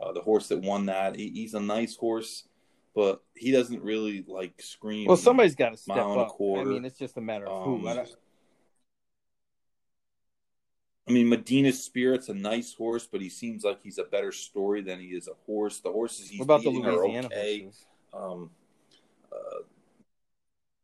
uh, 0.00 0.12
the 0.12 0.20
horse 0.20 0.48
that 0.48 0.60
won 0.60 0.86
that. 0.86 1.16
He, 1.16 1.28
he's 1.30 1.54
a 1.54 1.60
nice 1.60 1.96
horse, 1.96 2.48
but 2.94 3.22
he 3.34 3.50
doesn't 3.50 3.82
really 3.82 4.24
like 4.26 4.60
scream. 4.62 5.08
Well, 5.08 5.16
somebody's 5.16 5.54
got 5.54 5.70
to 5.70 5.76
step 5.76 5.98
up. 5.98 6.36
I 6.40 6.64
mean, 6.64 6.84
it's 6.84 6.98
just 6.98 7.16
a 7.16 7.20
matter 7.20 7.46
of 7.46 7.66
um, 7.66 7.80
who. 7.80 7.88
I, 7.88 8.06
I 11.08 11.10
mean, 11.10 11.28
Medina 11.28 11.72
Spirit's 11.72 12.28
a 12.28 12.34
nice 12.34 12.74
horse, 12.74 13.06
but 13.10 13.22
he 13.22 13.30
seems 13.30 13.64
like 13.64 13.82
he's 13.82 13.98
a 13.98 14.04
better 14.04 14.30
story 14.30 14.82
than 14.82 15.00
he 15.00 15.06
is 15.06 15.26
a 15.26 15.34
horse. 15.46 15.80
The 15.80 15.90
horses 15.90 16.28
he's 16.28 16.40
what 16.40 16.44
about 16.44 16.62
the 16.62 16.70
Louisiana 16.70 17.26
okay. 17.28 17.70
Um, 18.12 18.50
uh, 19.32 19.62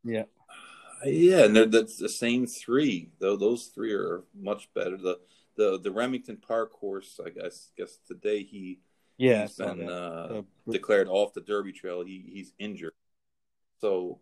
yeah. 0.02 0.24
Yeah, 1.04 1.44
and 1.44 1.56
they're 1.56 1.66
that's 1.66 1.96
the 1.96 2.08
same 2.08 2.46
three. 2.46 3.10
Though 3.18 3.36
those 3.36 3.66
three 3.66 3.92
are 3.92 4.22
much 4.34 4.72
better. 4.74 4.96
The 4.96 5.18
the 5.56 5.80
the 5.80 5.90
Remington 5.90 6.36
Park 6.36 6.72
horse, 6.72 7.20
I 7.24 7.30
guess 7.30 7.70
guess 7.76 7.98
today 8.06 8.42
he 8.42 8.80
yeah 9.16 9.42
he's 9.42 9.56
been 9.56 9.88
uh, 9.88 10.42
declared 10.70 11.08
off 11.08 11.34
the 11.34 11.40
Derby 11.40 11.72
Trail. 11.72 12.04
He 12.04 12.24
he's 12.32 12.52
injured. 12.58 12.92
So, 13.80 14.18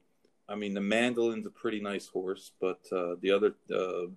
I 0.48 0.54
mean, 0.54 0.74
the 0.74 0.80
Mandaloun's 0.80 1.46
a 1.46 1.50
pretty 1.50 1.80
nice 1.80 2.06
horse, 2.06 2.52
but 2.60 2.80
uh, 2.90 3.14
the 3.20 3.30
other 3.30 3.54
uh, 3.70 4.08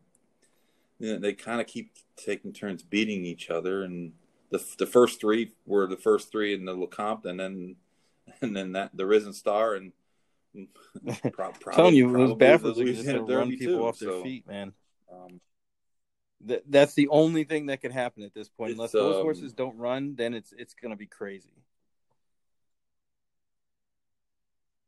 you 0.99 1.13
know, 1.13 1.19
they 1.19 1.33
kind 1.33 1.61
of 1.61 1.67
keep 1.67 1.91
taking 2.15 2.53
turns 2.53 2.83
beating 2.83 3.25
each 3.25 3.49
other, 3.49 3.83
and 3.83 4.13
the 4.49 4.63
the 4.77 4.87
first 4.87 5.19
three 5.19 5.51
were 5.65 5.87
the 5.87 5.97
first 5.97 6.31
three 6.31 6.53
in 6.53 6.65
the 6.65 6.75
Lecomte, 6.75 7.25
and 7.25 7.39
then 7.39 7.75
and 8.41 8.55
then 8.55 8.71
that 8.73 8.91
the 8.95 9.05
Risen 9.05 9.33
Star 9.33 9.75
and 9.75 9.91
Pro- 11.31 11.51
telling 11.71 11.95
you, 11.95 12.11
those 12.11 12.35
Bafferts 12.35 12.79
are 12.79 12.85
just 12.85 13.05
going 13.05 13.25
to 13.25 13.35
run 13.35 13.49
people 13.49 13.77
too, 13.77 13.85
off 13.85 13.99
their 13.99 14.11
so, 14.11 14.23
feet, 14.23 14.47
man. 14.47 14.73
Um, 15.11 15.41
that 16.45 16.63
that's 16.69 16.93
the 16.93 17.07
only 17.09 17.43
thing 17.43 17.67
that 17.67 17.81
could 17.81 17.91
happen 17.91 18.23
at 18.23 18.33
this 18.33 18.49
point. 18.49 18.73
Unless 18.73 18.91
those 18.91 19.17
um, 19.17 19.21
horses 19.21 19.53
don't 19.53 19.77
run, 19.77 20.15
then 20.15 20.33
it's 20.33 20.53
it's 20.57 20.73
going 20.73 20.91
to 20.91 20.97
be 20.97 21.07
crazy. 21.07 21.49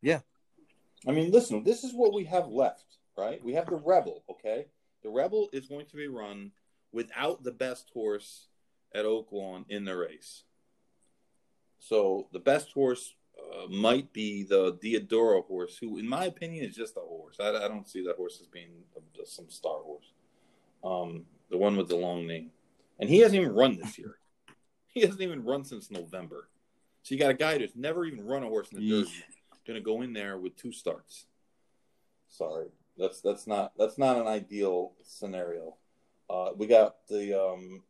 Yeah, 0.01 0.19
I 1.07 1.11
mean, 1.11 1.31
listen, 1.31 1.63
this 1.63 1.83
is 1.83 1.93
what 1.93 2.13
we 2.13 2.25
have 2.25 2.47
left, 2.47 2.97
right? 3.17 3.43
We 3.43 3.53
have 3.53 3.67
the 3.67 3.77
Rebel. 3.77 4.23
Okay, 4.29 4.65
the 5.03 5.09
Rebel 5.09 5.49
is 5.51 5.67
going 5.67 5.85
to 5.87 5.95
be 5.95 6.07
run 6.07 6.51
without 6.91 7.43
the 7.43 7.51
best 7.51 7.89
horse 7.93 8.47
at 8.93 9.05
Oaklawn 9.05 9.65
in 9.69 9.85
the 9.85 9.95
race. 9.95 10.43
So 11.79 12.27
the 12.31 12.39
best 12.39 12.71
horse 12.71 13.13
uh, 13.51 13.67
might 13.67 14.11
be 14.13 14.43
the 14.43 14.73
Diodoro 14.83 15.45
horse, 15.45 15.77
who, 15.77 15.97
in 15.97 16.07
my 16.07 16.25
opinion, 16.25 16.65
is 16.65 16.75
just 16.75 16.97
a 16.97 17.01
horse. 17.01 17.37
I, 17.39 17.49
I 17.49 17.67
don't 17.67 17.87
see 17.87 18.03
that 18.05 18.15
horse 18.15 18.39
as 18.41 18.47
being 18.47 18.69
a, 18.95 19.25
some 19.25 19.49
star 19.49 19.79
horse. 19.79 20.13
Um, 20.83 21.25
the 21.49 21.57
one 21.57 21.77
with 21.77 21.87
the 21.87 21.95
long 21.95 22.27
name, 22.27 22.51
and 22.99 23.09
he 23.09 23.19
hasn't 23.19 23.41
even 23.41 23.53
run 23.53 23.77
this 23.77 23.97
year. 23.97 24.17
he 24.87 25.01
hasn't 25.01 25.21
even 25.21 25.43
run 25.43 25.63
since 25.63 25.89
November. 25.89 26.49
So 27.03 27.15
you 27.15 27.19
got 27.19 27.31
a 27.31 27.35
guy 27.35 27.57
who's 27.57 27.75
never 27.75 28.05
even 28.05 28.25
run 28.25 28.43
a 28.43 28.47
horse 28.47 28.71
in 28.71 28.79
the 28.79 28.89
Derby, 28.89 29.11
going 29.65 29.79
to 29.79 29.83
go 29.83 30.01
in 30.01 30.13
there 30.13 30.37
with 30.37 30.55
two 30.55 30.71
starts. 30.71 31.25
Sorry, 32.29 32.67
that's 32.97 33.21
that's 33.21 33.47
not 33.47 33.73
that's 33.77 33.97
not 33.97 34.17
an 34.17 34.27
ideal 34.27 34.93
scenario. 35.03 35.75
Uh, 36.29 36.49
we 36.57 36.67
got 36.67 37.07
the 37.07 37.33
um, 37.39 37.83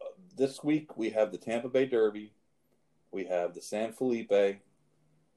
uh, 0.00 0.06
this 0.36 0.64
week 0.64 0.96
we 0.96 1.10
have 1.10 1.30
the 1.30 1.38
Tampa 1.38 1.68
Bay 1.68 1.86
Derby 1.86 2.32
we 3.12 3.24
have 3.24 3.54
the 3.54 3.62
San 3.62 3.92
Felipe 3.92 4.60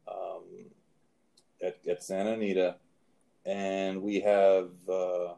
um, 0.07 0.43
at, 1.61 1.77
at 1.87 2.03
Santa 2.03 2.33
Anita, 2.33 2.75
and 3.45 4.01
we 4.01 4.19
have. 4.21 4.69
Uh, 4.87 5.33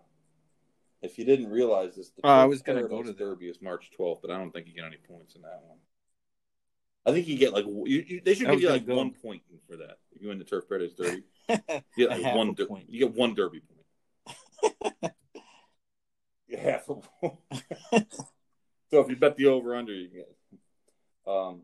if 1.02 1.20
you 1.20 1.26
didn't 1.26 1.50
realize 1.52 1.96
this, 1.96 2.10
the 2.10 2.26
uh, 2.26 2.42
I 2.42 2.46
was 2.46 2.64
going 2.64 2.82
to 2.82 2.90
go 2.90 3.04
to 3.04 3.14
Derby 3.14 3.48
is 3.48 3.62
March 3.62 3.92
12th, 3.98 4.22
but 4.22 4.32
I 4.32 4.38
don't 4.38 4.52
think 4.52 4.66
you 4.68 4.74
get 4.74 4.86
any 4.86 4.98
points 4.98 5.36
in 5.36 5.44
that 5.44 5.62
one. 5.68 5.78
I 7.06 7.12
think 7.12 7.28
you 7.28 7.38
get 7.38 7.54
like 7.54 7.66
you, 7.66 8.04
you, 8.08 8.22
they 8.26 8.34
should 8.34 8.48
give 8.48 8.62
you 8.62 8.70
like 8.70 8.88
go. 8.88 8.96
one 8.96 9.12
point 9.12 9.44
for 9.70 9.78
that. 9.78 9.98
if 10.12 10.22
You 10.22 10.30
win 10.30 10.40
the 10.40 10.44
Turf 10.44 10.68
Paradise 10.68 10.94
Derby, 10.98 11.24
you 11.96 12.08
get 12.08 12.10
like 12.10 12.36
one. 12.36 12.56
Point. 12.56 12.90
You 12.90 13.00
get 13.00 13.14
one 13.14 13.36
Derby 13.36 13.62
point. 13.62 14.94
half 16.60 16.90
a 16.90 16.96
point. 16.96 17.38
so 18.90 19.02
if 19.02 19.10
you 19.10 19.16
bet 19.16 19.36
the 19.36 19.46
over 19.46 19.76
under, 19.76 19.94
you 19.94 20.10
get. 20.10 20.36
Um, 21.28 21.62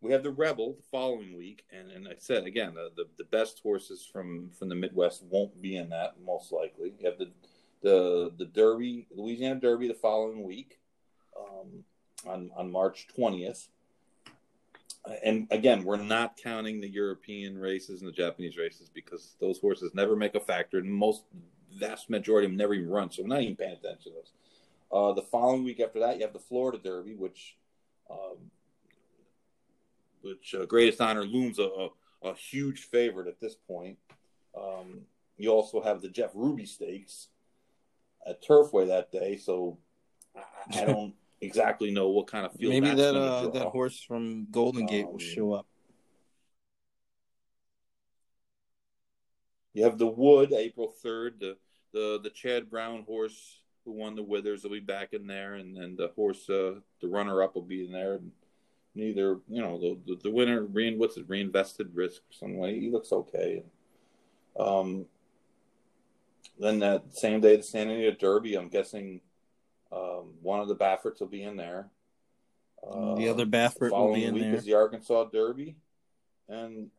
we 0.00 0.12
have 0.12 0.22
the 0.22 0.30
Rebel 0.30 0.74
the 0.74 0.86
following 0.90 1.36
week, 1.36 1.64
and, 1.72 1.90
and 1.90 2.06
I 2.06 2.14
said 2.18 2.44
again, 2.44 2.74
the, 2.74 2.90
the, 2.96 3.08
the 3.18 3.24
best 3.24 3.60
horses 3.62 4.08
from 4.10 4.50
from 4.56 4.68
the 4.68 4.74
Midwest 4.74 5.24
won't 5.24 5.60
be 5.60 5.76
in 5.76 5.88
that 5.90 6.14
most 6.24 6.52
likely. 6.52 6.94
You 6.98 7.10
have 7.10 7.18
the 7.18 7.30
the 7.82 8.32
the 8.36 8.44
Derby, 8.44 9.06
Louisiana 9.14 9.60
Derby, 9.60 9.88
the 9.88 9.94
following 9.94 10.44
week, 10.44 10.78
um, 11.38 11.84
on 12.26 12.50
on 12.56 12.70
March 12.70 13.06
twentieth. 13.14 13.68
And 15.24 15.46
again, 15.50 15.84
we're 15.84 15.96
not 15.96 16.36
counting 16.36 16.80
the 16.80 16.88
European 16.88 17.56
races 17.56 18.02
and 18.02 18.08
the 18.08 18.12
Japanese 18.12 18.58
races 18.58 18.90
because 18.92 19.36
those 19.40 19.58
horses 19.58 19.92
never 19.94 20.16
make 20.16 20.34
a 20.34 20.40
factor, 20.40 20.78
and 20.78 20.92
most 20.92 21.22
vast 21.78 22.10
majority 22.10 22.46
of 22.46 22.50
them 22.52 22.58
never 22.58 22.74
even 22.74 22.90
run. 22.90 23.10
So 23.10 23.22
we're 23.22 23.28
not 23.28 23.42
even 23.42 23.56
paying 23.56 23.72
attention 23.72 24.12
to 24.12 24.18
those. 24.18 24.32
Uh, 24.92 25.12
the 25.14 25.22
following 25.22 25.64
week 25.64 25.80
after 25.80 26.00
that, 26.00 26.16
you 26.16 26.22
have 26.22 26.32
the 26.32 26.38
Florida 26.38 26.78
Derby, 26.78 27.14
which 27.14 27.56
um, 28.10 28.50
which 30.22 30.54
uh, 30.54 30.64
Greatest 30.66 31.00
Honour 31.00 31.24
looms 31.24 31.58
a, 31.58 31.64
a, 31.64 31.88
a, 32.30 32.34
huge 32.34 32.82
favorite 32.82 33.28
at 33.28 33.40
this 33.40 33.54
point. 33.54 33.98
Um, 34.56 35.02
you 35.36 35.50
also 35.50 35.80
have 35.80 36.02
the 36.02 36.08
Jeff 36.08 36.30
Ruby 36.34 36.66
Stakes 36.66 37.28
at 38.26 38.42
Turfway 38.42 38.88
that 38.88 39.12
day, 39.12 39.36
so 39.36 39.78
I, 40.36 40.80
I 40.80 40.84
don't 40.84 41.14
exactly 41.40 41.90
know 41.90 42.08
what 42.08 42.26
kind 42.26 42.44
of 42.44 42.52
field. 42.52 42.72
Maybe 42.72 42.94
that 42.94 43.14
uh, 43.14 43.48
that 43.50 43.68
horse 43.68 44.02
from 44.02 44.46
Golden 44.50 44.86
Gate 44.86 45.04
um, 45.04 45.12
will 45.12 45.18
show 45.18 45.52
up. 45.52 45.66
You 49.74 49.84
have 49.84 49.98
the 49.98 50.06
Wood 50.06 50.52
April 50.52 50.92
third, 51.02 51.40
the 51.40 51.56
the 51.92 52.20
the 52.22 52.30
Chad 52.30 52.68
Brown 52.68 53.04
horse 53.04 53.60
who 53.88 53.94
won 53.94 54.14
the 54.14 54.22
Withers 54.22 54.64
will 54.64 54.70
be 54.70 54.80
back 54.80 55.14
in 55.14 55.26
there, 55.26 55.54
and 55.54 55.74
then 55.74 55.96
the 55.96 56.08
horse, 56.14 56.48
uh, 56.50 56.74
the 57.00 57.08
runner 57.08 57.42
up 57.42 57.54
will 57.54 57.62
be 57.62 57.86
in 57.86 57.90
there. 57.90 58.14
And, 58.14 58.30
neither 58.98 59.38
you 59.48 59.62
know 59.62 59.78
the 59.78 59.98
the, 60.06 60.20
the 60.24 60.30
winner 60.30 60.64
rein 60.64 60.98
what's 60.98 61.16
it 61.16 61.28
reinvested 61.28 61.94
risk 61.94 62.20
or 62.22 62.32
something 62.32 62.60
like 62.60 62.74
he 62.74 62.90
looks 62.90 63.12
okay. 63.12 63.62
Um, 64.58 65.06
then 66.58 66.80
that 66.80 67.14
same 67.14 67.40
day 67.40 67.56
the 67.56 67.62
Santa 67.62 67.92
Anita 67.92 68.12
Derby, 68.12 68.56
I'm 68.56 68.68
guessing 68.68 69.20
um, 69.92 70.34
one 70.42 70.60
of 70.60 70.68
the 70.68 70.74
Bafferts 70.74 71.20
will 71.20 71.28
be 71.28 71.42
in 71.42 71.56
there. 71.56 71.90
Uh, 72.82 73.14
the 73.14 73.28
other 73.28 73.46
Baffert 73.46 73.90
will 73.90 74.14
be 74.14 74.24
in 74.24 74.34
week 74.34 74.42
there. 74.44 74.54
Is 74.54 74.64
the 74.64 74.74
Arkansas 74.74 75.24
Derby, 75.32 75.76
and 76.48 76.90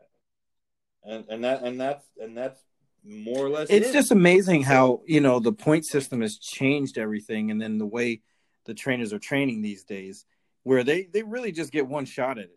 and 1.03 1.25
and 1.29 1.43
that 1.43 1.63
and 1.63 1.79
that's 1.79 2.05
and 2.19 2.37
that's 2.37 2.61
more 3.05 3.45
or 3.45 3.49
less. 3.49 3.69
It's 3.69 3.89
it. 3.89 3.93
just 3.93 4.11
amazing 4.11 4.63
how 4.63 5.01
you 5.05 5.21
know 5.21 5.39
the 5.39 5.53
point 5.53 5.85
system 5.85 6.21
has 6.21 6.37
changed 6.37 6.97
everything, 6.97 7.51
and 7.51 7.61
then 7.61 7.77
the 7.77 7.85
way 7.85 8.21
the 8.65 8.73
trainers 8.73 9.13
are 9.13 9.19
training 9.19 9.61
these 9.61 9.83
days, 9.83 10.25
where 10.63 10.83
they 10.83 11.03
they 11.03 11.23
really 11.23 11.51
just 11.51 11.71
get 11.71 11.87
one 11.87 12.05
shot 12.05 12.37
at 12.37 12.49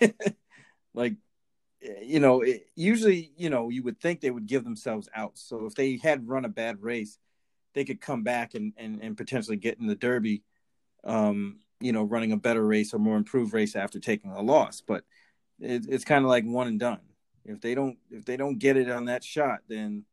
it. 0.00 0.36
like, 0.94 1.14
you 2.02 2.20
know, 2.20 2.42
it, 2.42 2.66
usually 2.74 3.32
you 3.36 3.50
know 3.50 3.68
you 3.68 3.82
would 3.82 4.00
think 4.00 4.20
they 4.20 4.30
would 4.30 4.46
give 4.46 4.64
themselves 4.64 5.08
out. 5.14 5.38
So 5.38 5.66
if 5.66 5.74
they 5.74 5.96
had 5.96 6.28
run 6.28 6.44
a 6.44 6.48
bad 6.48 6.82
race, 6.82 7.18
they 7.74 7.84
could 7.84 8.00
come 8.00 8.22
back 8.22 8.54
and 8.54 8.72
and, 8.76 9.00
and 9.02 9.16
potentially 9.16 9.56
get 9.56 9.78
in 9.78 9.86
the 9.86 9.94
Derby. 9.94 10.42
Um, 11.04 11.60
you 11.80 11.92
know, 11.92 12.02
running 12.02 12.32
a 12.32 12.36
better 12.36 12.66
race 12.66 12.92
or 12.92 12.98
more 12.98 13.16
improved 13.16 13.54
race 13.54 13.76
after 13.76 14.00
taking 14.00 14.32
a 14.32 14.42
loss, 14.42 14.80
but 14.80 15.04
it, 15.60 15.86
it's 15.88 16.04
kind 16.04 16.24
of 16.24 16.28
like 16.28 16.44
one 16.44 16.66
and 16.66 16.80
done. 16.80 16.98
If 17.44 17.60
they 17.60 17.74
don't 17.74 17.98
if 18.10 18.24
they 18.24 18.36
don't 18.36 18.58
get 18.58 18.76
it 18.76 18.90
on 18.90 19.06
that 19.06 19.24
shot, 19.24 19.60
then 19.68 20.04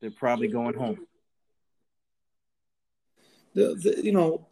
they're 0.00 0.10
probably 0.10 0.48
going 0.48 0.74
home. 0.74 1.06
The, 3.54 3.74
the, 3.74 4.04
you 4.04 4.12
know, 4.12 4.46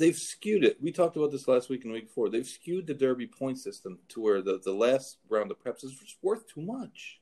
they've 0.00 0.16
skewed 0.16 0.64
it. 0.64 0.78
We 0.82 0.90
talked 0.90 1.16
about 1.16 1.30
this 1.30 1.46
last 1.46 1.68
week 1.68 1.84
and 1.84 1.92
the 1.92 1.98
week 1.98 2.08
before. 2.08 2.28
They've 2.28 2.46
skewed 2.46 2.86
the 2.86 2.94
Derby 2.94 3.26
point 3.26 3.58
system 3.58 3.98
to 4.08 4.20
where 4.20 4.42
the, 4.42 4.58
the 4.64 4.72
last 4.72 5.18
round 5.28 5.50
of 5.50 5.62
preps 5.62 5.84
is 5.84 5.92
just 5.92 6.16
worth 6.22 6.48
too 6.48 6.62
much. 6.62 7.20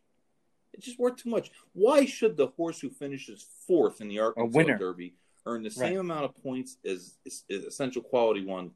It's 0.73 0.87
just 0.87 0.99
worth 0.99 1.17
too 1.17 1.31
much. 1.31 1.51
Why 1.73 2.07
should 2.07 2.37
the 2.37 2.47
horse 2.47 2.81
who 2.81 2.89
finishes 2.89 3.45
fourth 3.67 4.01
in 4.01 4.09
the 4.09 4.21
Arkansas 4.21 4.77
Derby 4.79 5.15
earn 5.45 5.63
the 5.63 5.71
same 5.71 5.95
right. 5.95 6.01
amount 6.01 6.25
of 6.25 6.43
points 6.43 6.77
as, 6.85 7.15
as, 7.27 7.45
as 7.51 7.65
Essential 7.65 8.03
Quality 8.03 8.45
won 8.45 8.71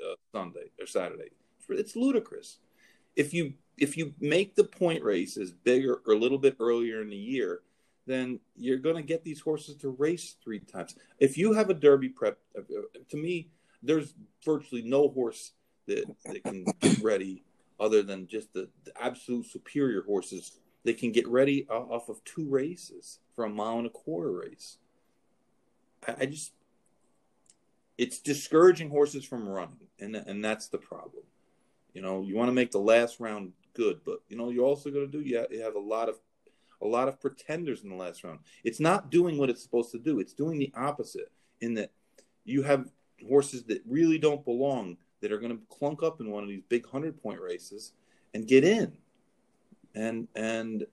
uh, 0.00 0.14
Sunday 0.32 0.70
or 0.78 0.86
Saturday? 0.86 1.30
It's 1.70 1.96
ludicrous. 1.96 2.58
If 3.16 3.32
you 3.32 3.54
if 3.78 3.96
you 3.96 4.12
make 4.20 4.54
the 4.54 4.64
point 4.64 5.02
races 5.02 5.52
bigger 5.52 6.02
or 6.06 6.12
a 6.12 6.18
little 6.18 6.36
bit 6.36 6.56
earlier 6.60 7.00
in 7.00 7.08
the 7.08 7.16
year, 7.16 7.62
then 8.10 8.40
you're 8.56 8.78
going 8.78 8.96
to 8.96 9.02
get 9.02 9.24
these 9.24 9.40
horses 9.40 9.76
to 9.76 9.90
race 9.90 10.36
three 10.42 10.60
times. 10.60 10.96
If 11.18 11.38
you 11.38 11.52
have 11.52 11.70
a 11.70 11.74
Derby 11.74 12.08
prep, 12.08 12.38
to 13.08 13.16
me, 13.16 13.48
there's 13.82 14.14
virtually 14.44 14.82
no 14.82 15.08
horse 15.08 15.52
that, 15.86 16.04
that 16.24 16.42
can 16.44 16.64
get 16.80 16.98
ready 17.02 17.44
other 17.78 18.02
than 18.02 18.26
just 18.26 18.52
the, 18.52 18.68
the 18.84 18.92
absolute 19.00 19.46
superior 19.46 20.02
horses. 20.02 20.58
They 20.84 20.94
can 20.94 21.12
get 21.12 21.28
ready 21.28 21.66
off 21.68 22.08
of 22.08 22.22
two 22.24 22.48
races 22.48 23.18
for 23.34 23.44
a 23.44 23.50
mile 23.50 23.78
and 23.78 23.86
a 23.86 23.90
quarter 23.90 24.32
race. 24.32 24.78
I, 26.06 26.14
I 26.20 26.26
just, 26.26 26.52
it's 27.98 28.18
discouraging 28.18 28.90
horses 28.90 29.24
from 29.24 29.46
running, 29.46 29.88
and 29.98 30.16
and 30.16 30.42
that's 30.42 30.68
the 30.68 30.78
problem. 30.78 31.24
You 31.92 32.00
know, 32.00 32.22
you 32.22 32.34
want 32.34 32.48
to 32.48 32.54
make 32.54 32.70
the 32.70 32.78
last 32.78 33.20
round 33.20 33.52
good. 33.74 34.00
But 34.06 34.20
you 34.28 34.38
know, 34.38 34.48
you're 34.48 34.64
also 34.64 34.90
going 34.90 35.10
to 35.10 35.18
do. 35.18 35.22
You 35.22 35.46
you 35.50 35.60
have 35.62 35.74
a 35.74 35.80
lot 35.80 36.08
of 36.08 36.18
a 36.82 36.86
lot 36.86 37.08
of 37.08 37.20
pretenders 37.20 37.82
in 37.82 37.90
the 37.90 37.96
last 37.96 38.24
round. 38.24 38.40
It's 38.64 38.80
not 38.80 39.10
doing 39.10 39.38
what 39.38 39.50
it's 39.50 39.62
supposed 39.62 39.92
to 39.92 39.98
do. 39.98 40.20
It's 40.20 40.32
doing 40.32 40.58
the 40.58 40.72
opposite. 40.74 41.30
In 41.60 41.74
that 41.74 41.90
you 42.44 42.62
have 42.62 42.90
horses 43.28 43.64
that 43.64 43.82
really 43.86 44.18
don't 44.18 44.44
belong 44.44 44.96
that 45.20 45.30
are 45.30 45.38
going 45.38 45.56
to 45.56 45.62
clunk 45.68 46.02
up 46.02 46.20
in 46.20 46.30
one 46.30 46.42
of 46.42 46.48
these 46.48 46.62
big 46.68 46.86
hundred 46.86 47.22
point 47.22 47.40
races 47.40 47.92
and 48.34 48.46
get 48.46 48.64
in. 48.64 48.96
And 49.94 50.28
and 50.34 50.86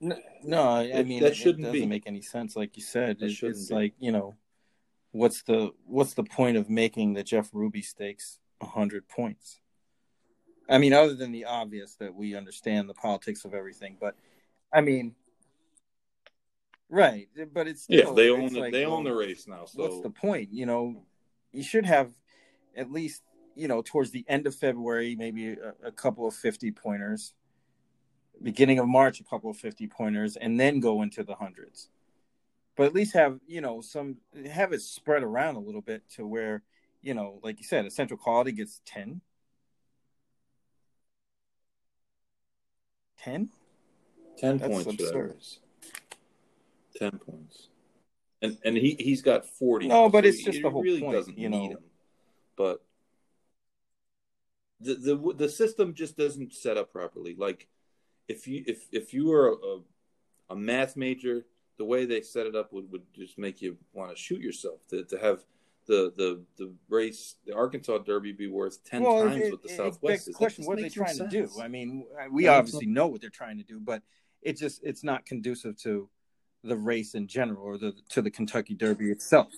no, 0.00 0.16
no 0.44 0.62
I 0.62 1.02
mean 1.02 1.22
that 1.22 1.36
shouldn't 1.36 1.60
it 1.60 1.72
doesn't 1.72 1.80
be. 1.80 1.86
make 1.86 2.06
any 2.06 2.22
sense. 2.22 2.56
Like 2.56 2.76
you 2.76 2.82
said, 2.82 3.18
it, 3.20 3.42
it's 3.42 3.68
be. 3.68 3.74
like 3.74 3.94
you 3.98 4.12
know, 4.12 4.36
what's 5.12 5.42
the 5.42 5.70
what's 5.86 6.14
the 6.14 6.24
point 6.24 6.56
of 6.56 6.70
making 6.70 7.14
the 7.14 7.22
Jeff 7.22 7.50
Ruby 7.52 7.82
Stakes 7.82 8.38
hundred 8.62 9.08
points? 9.08 9.60
I 10.68 10.78
mean, 10.78 10.92
other 10.92 11.14
than 11.14 11.32
the 11.32 11.46
obvious 11.46 11.96
that 11.96 12.14
we 12.14 12.36
understand 12.36 12.88
the 12.88 12.94
politics 12.94 13.44
of 13.44 13.54
everything, 13.54 13.96
but 14.00 14.14
I 14.72 14.80
mean, 14.80 15.14
right? 16.88 17.28
But 17.52 17.68
it's 17.68 17.82
still, 17.82 18.08
yeah, 18.08 18.12
they 18.14 18.30
own 18.30 18.52
the, 18.52 18.60
like, 18.60 18.72
they 18.72 18.86
well, 18.86 18.96
own 18.96 19.04
the 19.04 19.14
race 19.14 19.46
now. 19.46 19.64
So 19.64 19.82
what's 19.82 20.00
the 20.00 20.10
point? 20.10 20.52
You 20.52 20.66
know, 20.66 21.02
you 21.52 21.62
should 21.62 21.86
have 21.86 22.12
at 22.76 22.90
least 22.90 23.22
you 23.54 23.68
know 23.68 23.82
towards 23.82 24.10
the 24.10 24.24
end 24.28 24.46
of 24.46 24.54
February, 24.54 25.16
maybe 25.16 25.52
a, 25.52 25.74
a 25.84 25.92
couple 25.92 26.26
of 26.26 26.34
fifty 26.34 26.70
pointers. 26.70 27.34
Beginning 28.42 28.78
of 28.78 28.88
March, 28.88 29.20
a 29.20 29.24
couple 29.24 29.50
of 29.50 29.56
fifty 29.56 29.86
pointers, 29.86 30.36
and 30.36 30.58
then 30.58 30.80
go 30.80 31.02
into 31.02 31.22
the 31.22 31.34
hundreds. 31.34 31.88
But 32.76 32.86
at 32.86 32.94
least 32.94 33.12
have 33.14 33.38
you 33.46 33.60
know 33.60 33.80
some 33.80 34.16
have 34.50 34.72
it 34.72 34.80
spread 34.80 35.22
around 35.22 35.56
a 35.56 35.60
little 35.60 35.82
bit 35.82 36.02
to 36.16 36.26
where 36.26 36.62
you 37.02 37.14
know, 37.14 37.40
like 37.42 37.58
you 37.58 37.64
said, 37.64 37.86
essential 37.86 38.16
quality 38.16 38.52
gets 38.52 38.80
ten 38.86 39.20
10? 43.22 43.50
10 44.38 44.58
That's 44.58 44.72
points 44.72 44.86
absurd. 45.02 45.36
10 46.98 47.18
points. 47.18 47.68
And 48.42 48.56
and 48.64 48.76
he 48.76 48.96
he's 48.98 49.20
got 49.22 49.46
40. 49.46 49.88
No, 49.88 50.08
but 50.08 50.24
it's 50.24 50.42
just 50.42 50.62
the 50.62 50.70
whole 50.70 50.82
really 50.82 51.00
point, 51.00 51.14
doesn't 51.14 51.38
you 51.38 51.48
know. 51.50 51.58
need 51.58 51.70
him. 51.72 51.84
But 52.56 52.82
the, 54.80 54.94
the 54.94 55.34
the 55.36 55.48
system 55.48 55.94
just 55.94 56.16
doesn't 56.16 56.54
set 56.54 56.78
up 56.78 56.90
properly. 56.90 57.34
Like 57.36 57.68
if 58.28 58.48
you 58.48 58.64
if 58.66 58.86
if 58.92 59.12
you 59.12 59.26
were 59.26 59.48
a, 59.50 60.54
a 60.54 60.56
math 60.56 60.96
major, 60.96 61.44
the 61.76 61.84
way 61.84 62.06
they 62.06 62.22
set 62.22 62.46
it 62.46 62.56
up 62.56 62.72
would, 62.72 62.90
would 62.90 63.02
just 63.14 63.38
make 63.38 63.60
you 63.60 63.76
want 63.92 64.10
to 64.10 64.16
shoot 64.16 64.40
yourself 64.40 64.80
to, 64.88 65.04
to 65.04 65.18
have 65.18 65.44
the 65.90 66.12
the 66.16 66.42
the 66.56 66.72
race, 66.88 67.34
the 67.44 67.54
Arkansas 67.54 67.98
Derby, 67.98 68.30
be 68.32 68.46
worth 68.46 68.82
ten 68.84 69.02
well, 69.02 69.24
times 69.24 69.42
it, 69.42 69.50
what 69.50 69.62
the 69.62 69.68
it, 69.68 69.76
Southwest 69.76 70.28
is. 70.28 70.34
Question: 70.36 70.64
What 70.64 70.78
are 70.78 70.82
they 70.82 70.88
trying 70.88 71.14
sense. 71.14 71.32
to 71.32 71.46
do? 71.46 71.50
I 71.60 71.66
mean, 71.66 72.06
uh, 72.18 72.28
we 72.30 72.46
obviously 72.46 72.86
know 72.86 73.08
what 73.08 73.20
they're 73.20 73.28
trying 73.28 73.58
to 73.58 73.64
do, 73.64 73.80
but 73.80 74.02
it 74.40 74.56
just 74.56 74.80
it's 74.84 75.02
not 75.02 75.26
conducive 75.26 75.76
to 75.82 76.08
the 76.62 76.76
race 76.76 77.14
in 77.14 77.26
general 77.26 77.64
or 77.64 77.76
the 77.76 77.92
to 78.10 78.22
the 78.22 78.30
Kentucky 78.30 78.74
Derby 78.74 79.10
itself. 79.10 79.52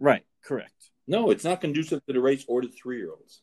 Right. 0.00 0.24
Correct. 0.42 0.90
No, 1.06 1.30
it's 1.30 1.44
not 1.44 1.60
conducive 1.60 2.04
to 2.06 2.12
the 2.12 2.20
race 2.20 2.44
or 2.48 2.60
to 2.60 2.68
three 2.68 2.98
year 2.98 3.10
olds. 3.12 3.42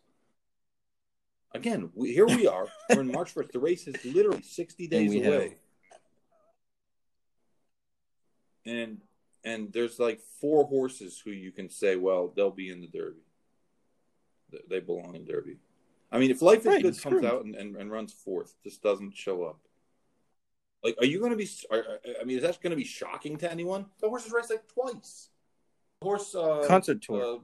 Again, 1.56 1.90
we, 1.96 2.14
here 2.14 2.28
we 2.28 2.48
are. 2.48 2.68
We're 2.90 3.02
in 3.02 3.12
March 3.12 3.32
first. 3.32 3.54
The 3.54 3.60
race 3.60 3.88
is 3.88 3.96
literally 4.04 4.44
sixty 4.44 4.88
days 4.88 5.16
away. 5.16 5.58
Have... 8.66 8.76
And 8.76 9.02
and 9.44 9.72
there's 9.72 10.00
like 10.00 10.22
four 10.42 10.66
horses 10.66 11.22
who 11.24 11.32
you 11.32 11.52
can 11.52 11.70
say, 11.70 11.96
well, 11.96 12.32
they'll 12.36 12.52
be 12.52 12.70
in 12.70 12.82
the 12.82 12.88
Derby. 12.88 13.22
They 14.70 14.80
belong 14.80 15.16
in 15.16 15.26
Derby. 15.26 15.58
I 16.12 16.18
mean, 16.18 16.32
if 16.32 16.42
Life 16.42 16.60
is 16.60 16.66
right, 16.66 16.82
Good 16.82 17.00
comes 17.02 17.22
true. 17.22 17.28
out 17.28 17.46
and, 17.46 17.56
and, 17.56 17.76
and, 17.76 17.92
runs 17.92 18.14
fourth, 18.14 18.56
just 18.64 18.82
doesn't 18.82 19.16
show 19.16 19.44
up. 19.44 19.60
Like, 20.84 20.96
are 21.00 21.06
you 21.06 21.20
going 21.20 21.32
to 21.32 21.38
be? 21.38 21.48
Are, 21.70 21.84
I 22.20 22.24
mean, 22.24 22.38
is 22.38 22.44
that 22.44 22.60
going 22.62 22.72
to 22.72 22.78
be 22.78 22.86
shocking 22.86 23.38
to 23.38 23.52
anyone? 23.52 23.86
The 24.02 24.10
horse 24.10 24.24
has 24.24 24.34
raced 24.34 24.50
like 24.50 24.68
twice. 24.74 25.30
Horse 26.02 26.34
uh, 26.34 26.66
concert 26.68 27.02
tour. 27.02 27.36
Uh, 27.36 27.40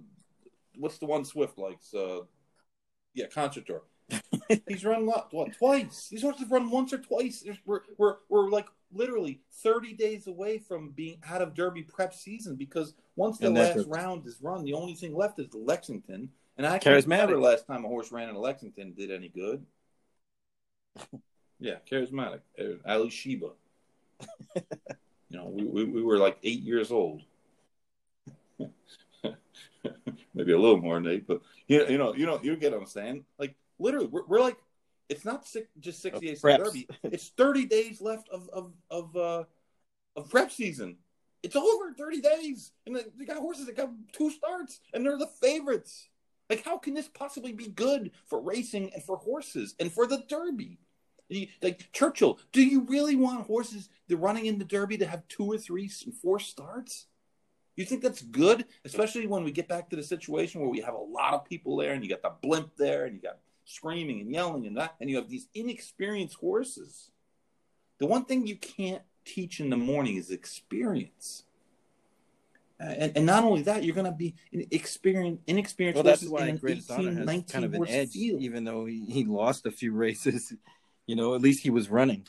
what's 0.78 0.98
the 0.98 1.06
one 1.06 1.26
Swift 1.26 1.58
likes? 1.58 1.94
Uh, 1.94 2.22
yeah, 3.14 3.26
concert 3.28 3.68
tour. 3.68 3.84
He's 4.68 4.86
run 4.86 5.06
what, 5.06 5.34
what 5.34 5.54
twice. 5.54 6.10
These 6.10 6.22
horses 6.22 6.42
have 6.42 6.52
run 6.52 6.70
once 6.70 6.94
or 6.94 7.00
twice. 7.00 7.46
We're, 7.66 7.82
we're, 7.98 8.16
we're 8.30 8.50
like 8.50 8.68
literally 8.96 9.42
30 9.52 9.94
days 9.94 10.28
away 10.28 10.58
from 10.58 10.90
being 10.92 11.20
out 11.28 11.42
of 11.42 11.54
Derby 11.54 11.84
prep 11.84 12.14
season 12.14 12.56
because 12.56 12.94
once 13.16 13.38
the 13.38 13.50
last 13.50 13.86
round 13.88 14.26
is 14.26 14.38
run, 14.42 14.64
the 14.64 14.74
only 14.74 14.96
thing 14.96 15.16
left 15.16 15.40
is 15.40 15.54
Lexington. 15.54 16.30
And 16.58 16.66
I 16.66 16.80
can't 16.80 17.04
remember 17.04 17.40
last 17.40 17.68
time 17.68 17.84
a 17.84 17.88
horse 17.88 18.12
ran 18.12 18.30
in 18.30 18.36
Lexington 18.36 18.94
did 18.94 19.12
any 19.12 19.28
good. 19.30 19.66
yeah, 21.60 21.76
charismatic. 21.90 22.40
Uh, 22.58 22.78
Alysheba. 22.88 23.52
you 24.56 25.38
know, 25.38 25.50
we, 25.50 25.66
we, 25.66 25.84
we 25.84 26.02
were 26.02 26.18
like 26.18 26.38
eight 26.44 26.62
years 26.62 26.92
old. 26.92 27.22
Maybe 30.34 30.54
a 30.54 30.60
little 30.60 30.78
more, 30.78 31.00
Nate, 31.00 31.28
but 31.28 31.42
you 31.68 31.80
know, 31.80 31.88
you 31.90 31.98
know, 31.98 32.16
you 32.16 32.26
know, 32.26 32.40
you 32.42 32.56
get 32.56 32.72
what 32.72 32.82
I'm 32.82 32.88
saying. 32.88 33.26
Like 33.38 33.56
literally, 33.80 34.08
we're, 34.08 34.26
we're 34.26 34.42
like 34.42 34.58
it's 35.10 35.26
not 35.26 35.46
six, 35.46 35.68
just 35.80 36.02
68 36.02 36.42
Derby. 36.42 36.88
It's 37.04 37.30
30 37.30 37.66
days 37.66 38.02
left 38.02 38.30
of 38.30 38.50
of 38.52 38.74
of 38.90 39.16
uh, 39.16 39.44
of 40.16 40.30
prep 40.30 40.52
season. 40.52 40.98
It's 41.44 41.56
over 41.56 41.94
30 41.94 42.22
days, 42.22 42.72
and 42.88 42.96
they 42.96 43.26
got 43.26 43.38
horses 43.38 43.68
that 43.68 43.78
got 43.78 43.90
two 44.14 44.32
starts, 44.32 44.80
and 44.94 45.06
they're 45.06 45.18
the 45.18 45.28
favorites. 45.28 46.10
Like, 46.50 46.64
how 46.64 46.78
can 46.78 46.94
this 46.94 47.08
possibly 47.08 47.54
be 47.54 47.68
good 47.68 48.12
for 48.26 48.42
racing 48.42 48.92
and 48.94 49.04
for 49.04 49.18
horses 49.18 49.76
and 49.80 49.92
for 49.92 50.08
the 50.08 50.24
Derby? 50.28 50.80
Like 51.62 51.92
Churchill, 51.92 52.40
do 52.52 52.64
you 52.64 52.82
really 52.82 53.16
want 53.16 53.48
horses 53.48 53.90
that 54.08 54.18
running 54.18 54.46
in 54.46 54.60
the 54.60 54.66
Derby 54.66 54.98
to 54.98 55.08
have 55.08 55.28
two 55.28 55.46
or 55.46 55.58
three, 55.58 55.88
four 56.22 56.40
starts? 56.40 57.08
You 57.76 57.84
think 57.84 58.02
that's 58.02 58.22
good, 58.22 58.66
especially 58.86 59.28
when 59.28 59.44
we 59.44 59.52
get 59.52 59.68
back 59.68 59.90
to 59.90 59.96
the 59.96 60.04
situation 60.04 60.62
where 60.62 60.70
we 60.70 60.82
have 60.82 60.94
a 60.94 60.98
lot 60.98 61.34
of 61.34 61.46
people 61.46 61.78
there, 61.78 61.94
and 61.94 62.04
you 62.04 62.10
got 62.10 62.22
the 62.22 62.32
blimp 62.42 62.76
there, 62.78 63.06
and 63.06 63.16
you 63.16 63.22
got 63.22 63.40
screaming 63.66 64.22
and 64.22 64.32
yelling 64.32 64.66
and 64.66 64.78
that, 64.78 64.96
and 65.02 65.10
you 65.10 65.18
have 65.18 65.30
these 65.30 65.48
inexperienced 65.54 66.36
horses. 66.36 67.12
The 68.00 68.06
one 68.06 68.26
thing 68.26 68.48
you 68.48 68.56
can't 68.56 69.02
teach 69.26 69.60
in 69.60 69.70
the 69.70 69.78
morning 69.78 70.18
is 70.18 70.32
experience. 70.32 71.44
And, 72.80 73.14
and 73.16 73.26
not 73.26 73.44
only 73.44 73.62
that, 73.64 73.84
you're 73.84 73.96
going 73.96 74.06
to 74.06 74.12
be 74.12 74.36
experienced, 74.52 75.44
inexperienced. 75.48 75.96
Well, 75.96 76.04
that's 76.04 76.26
why 76.26 76.52
Greatest 76.52 76.92
18, 76.92 77.18
has 77.18 77.26
19 77.26 77.44
kind 77.44 77.66
of 77.66 77.74
an 77.74 77.88
edge, 77.88 78.12
field. 78.12 78.42
even 78.42 78.66
though 78.66 78.86
he, 78.86 79.06
he 79.06 79.24
lost 79.24 79.66
a 79.66 79.72
few 79.72 79.92
races. 79.92 80.54
You 81.08 81.16
know, 81.16 81.36
at 81.36 81.42
least 81.42 81.62
he 81.62 81.70
was 81.70 81.88
running. 81.88 82.26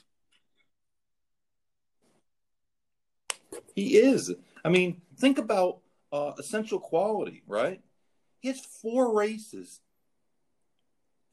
He 3.75 3.97
is. 3.97 4.31
I 4.63 4.69
mean, 4.69 5.01
think 5.17 5.39
about 5.39 5.79
uh, 6.13 6.33
essential 6.39 6.79
quality, 6.79 7.43
right? 7.47 7.81
He 8.41 8.49
has 8.49 8.61
four 8.61 9.17
races. 9.17 9.81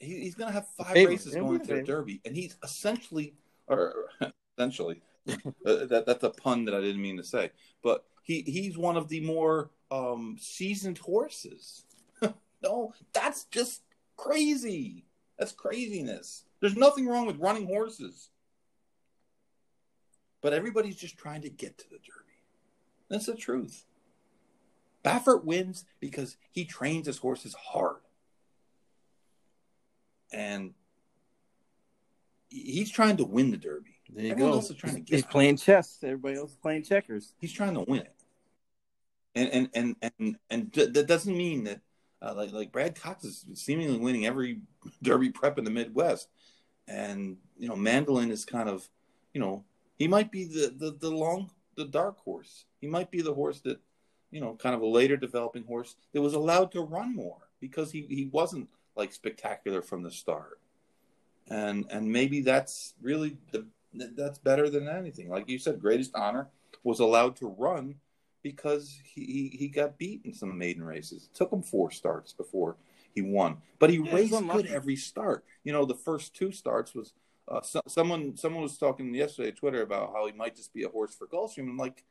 He, 0.04 0.22
he's 0.22 0.36
going 0.36 0.50
to 0.50 0.54
have 0.54 0.68
five 0.78 0.94
Favorite. 0.94 1.14
races 1.14 1.36
going 1.36 1.60
to 1.60 1.76
the. 1.76 1.84
Derby, 1.84 2.22
and 2.26 2.36
he's 2.36 2.56
essentially, 2.64 3.34
or 3.68 3.94
essentially, 4.58 5.02
uh, 5.28 5.86
that 5.86 6.04
that's 6.06 6.24
a 6.24 6.30
pun 6.30 6.66
that 6.66 6.76
I 6.76 6.82
didn't 6.82 7.02
mean 7.02 7.18
to 7.18 7.24
say, 7.24 7.52
but 7.84 8.06
he 8.24 8.42
he's 8.42 8.78
one 8.78 8.98
of 8.98 9.10
the 9.10 9.22
more 9.22 9.72
um, 9.92 10.38
seasoned 10.40 10.98
horses. 10.98 11.86
no, 12.64 12.94
that's 13.14 13.46
just 13.46 13.82
crazy. 14.18 15.06
That's 15.38 15.52
craziness. 15.52 16.46
There's 16.60 16.76
nothing 16.76 17.08
wrong 17.08 17.26
with 17.26 17.40
running 17.40 17.66
horses, 17.66 18.30
but 20.42 20.54
everybody's 20.54 20.96
just 20.96 21.18
trying 21.18 21.42
to 21.42 21.50
get 21.50 21.78
to 21.80 21.90
the 21.90 21.98
Derby. 21.98 22.40
That's 23.10 23.26
the 23.26 23.36
truth. 23.36 23.86
Baffert 25.04 25.44
wins 25.44 25.86
because 26.00 26.38
he 26.52 26.66
trains 26.66 27.08
his 27.08 27.18
horses 27.18 27.54
hard. 27.54 27.98
And 30.34 30.74
he's 32.50 32.90
trying 32.90 33.18
to 33.18 33.26
win 33.26 33.52
the 33.52 33.58
Derby. 33.58 33.96
There 34.10 34.26
you 34.26 34.32
Everyone 34.32 34.52
go. 34.52 34.58
else 34.58 34.70
is 34.70 34.76
trying 34.76 34.96
to 34.96 35.02
get 35.02 35.16
he's 35.16 35.26
playing 35.26 35.58
chess. 35.58 36.00
Everybody 36.04 36.38
else 36.38 36.52
is 36.52 36.58
playing 36.58 36.84
checkers. 36.84 37.34
He's 37.40 37.52
trying 37.52 37.74
to 37.76 37.82
win 37.82 38.02
it. 38.02 38.14
And 39.36 39.50
and 39.50 39.70
and 39.74 40.14
and, 40.20 40.36
and 40.50 40.74
th- 40.74 40.94
that 40.94 41.08
doesn't 41.08 41.36
mean 41.36 41.64
that 41.64 41.82
uh, 42.22 42.34
like 42.36 42.52
like 42.52 42.72
Brad 42.72 43.00
Cox 43.00 43.24
is 43.24 43.46
seemingly 43.56 43.98
winning 43.98 44.26
every 44.26 44.62
Derby 45.02 45.30
prep 45.30 45.58
in 45.58 45.64
the 45.64 45.72
Midwest. 45.72 46.30
And 46.88 47.38
you 47.58 47.68
know, 47.68 47.76
Mandaloun 47.76 48.30
is 48.30 48.46
kind 48.46 48.70
of, 48.70 48.88
you 49.34 49.40
know, 49.42 49.64
he 49.96 50.08
might 50.08 50.32
be 50.32 50.46
the 50.46 50.74
the, 50.76 50.98
the 51.00 51.10
long 51.10 51.50
the 51.76 51.86
dark 51.86 52.20
horse. 52.20 52.66
He 52.82 52.88
might 52.88 53.10
be 53.10 53.22
the 53.22 53.34
horse 53.34 53.62
that, 53.62 53.80
you 54.30 54.42
know, 54.42 54.56
kind 54.56 54.76
of 54.76 54.82
a 54.82 54.88
later 54.88 55.18
developing 55.18 55.64
horse 55.64 55.96
that 56.12 56.22
was 56.22 56.34
allowed 56.34 56.72
to 56.74 56.82
run 56.82 57.16
more 57.16 57.50
because 57.60 57.92
he, 57.92 58.02
he 58.10 58.30
wasn't 58.32 58.70
like 58.96 59.14
spectacular 59.14 59.82
from 59.82 60.04
the 60.04 60.12
start. 60.12 60.60
And 61.50 61.86
and 61.90 62.12
maybe 62.12 62.42
that's 62.42 62.94
really 63.02 63.38
the 63.52 63.68
that's 63.94 64.40
better 64.40 64.70
than 64.70 64.88
anything. 64.88 65.30
Like 65.30 65.50
you 65.50 65.60
said, 65.60 65.80
Greatest 65.82 66.16
Honour 66.16 66.48
was 66.84 67.00
allowed 67.00 67.36
to 67.38 67.48
run 67.48 67.96
because 68.42 69.00
he, 69.06 69.24
he, 69.26 69.58
he 69.58 69.68
got 69.68 69.98
beat 69.98 70.22
in 70.26 70.34
some 70.34 70.58
maiden 70.58 70.84
races. 70.84 71.30
It 71.32 71.36
took 71.36 71.52
him 71.52 71.62
four 71.64 71.92
starts 71.92 72.34
before 72.34 72.76
he 73.16 73.22
won, 73.22 73.58
but 73.80 73.90
he 73.90 74.00
Yeah, 74.04 74.14
raced 74.14 74.32
good 74.50 74.68
every 74.68 74.96
start. 74.96 75.46
You 75.64 75.74
know, 75.74 75.86
the 75.86 75.96
first 75.96 76.34
two 76.36 76.52
starts 76.52 76.94
was 76.96 77.14
uh, 77.48 77.62
so, 77.62 77.82
someone 77.88 78.36
someone 78.38 78.64
was 78.64 78.78
talking 78.78 79.14
yesterday 79.14 79.50
on 79.50 79.56
Twitter 79.56 79.82
about 79.82 80.14
how 80.14 80.26
he 80.26 80.32
might 80.34 80.56
just 80.56 80.74
be 80.74 80.84
a 80.84 80.90
horse 80.90 81.14
for 81.14 81.28
Gulfstream. 81.28 81.70
I'm 81.70 81.78
like, 81.78 82.04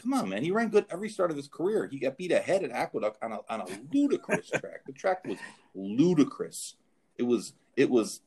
come 0.00 0.14
on, 0.14 0.28
man, 0.28 0.42
he 0.42 0.50
ran 0.50 0.68
good 0.68 0.86
every 0.90 1.08
start 1.08 1.30
of 1.30 1.36
his 1.36 1.48
career. 1.48 1.88
He 1.90 1.98
got 1.98 2.16
beat 2.16 2.32
ahead 2.32 2.64
at 2.64 2.70
Aqueduct 2.70 3.22
on 3.22 3.32
a 3.32 3.40
on 3.48 3.60
a 3.60 3.66
ludicrous 3.92 4.48
track. 4.50 4.84
The 4.86 4.92
track 4.92 5.26
was 5.26 5.38
ludicrous. 5.74 6.76
It 7.16 7.24
was 7.24 7.52
it 7.76 7.90
was 7.90 8.20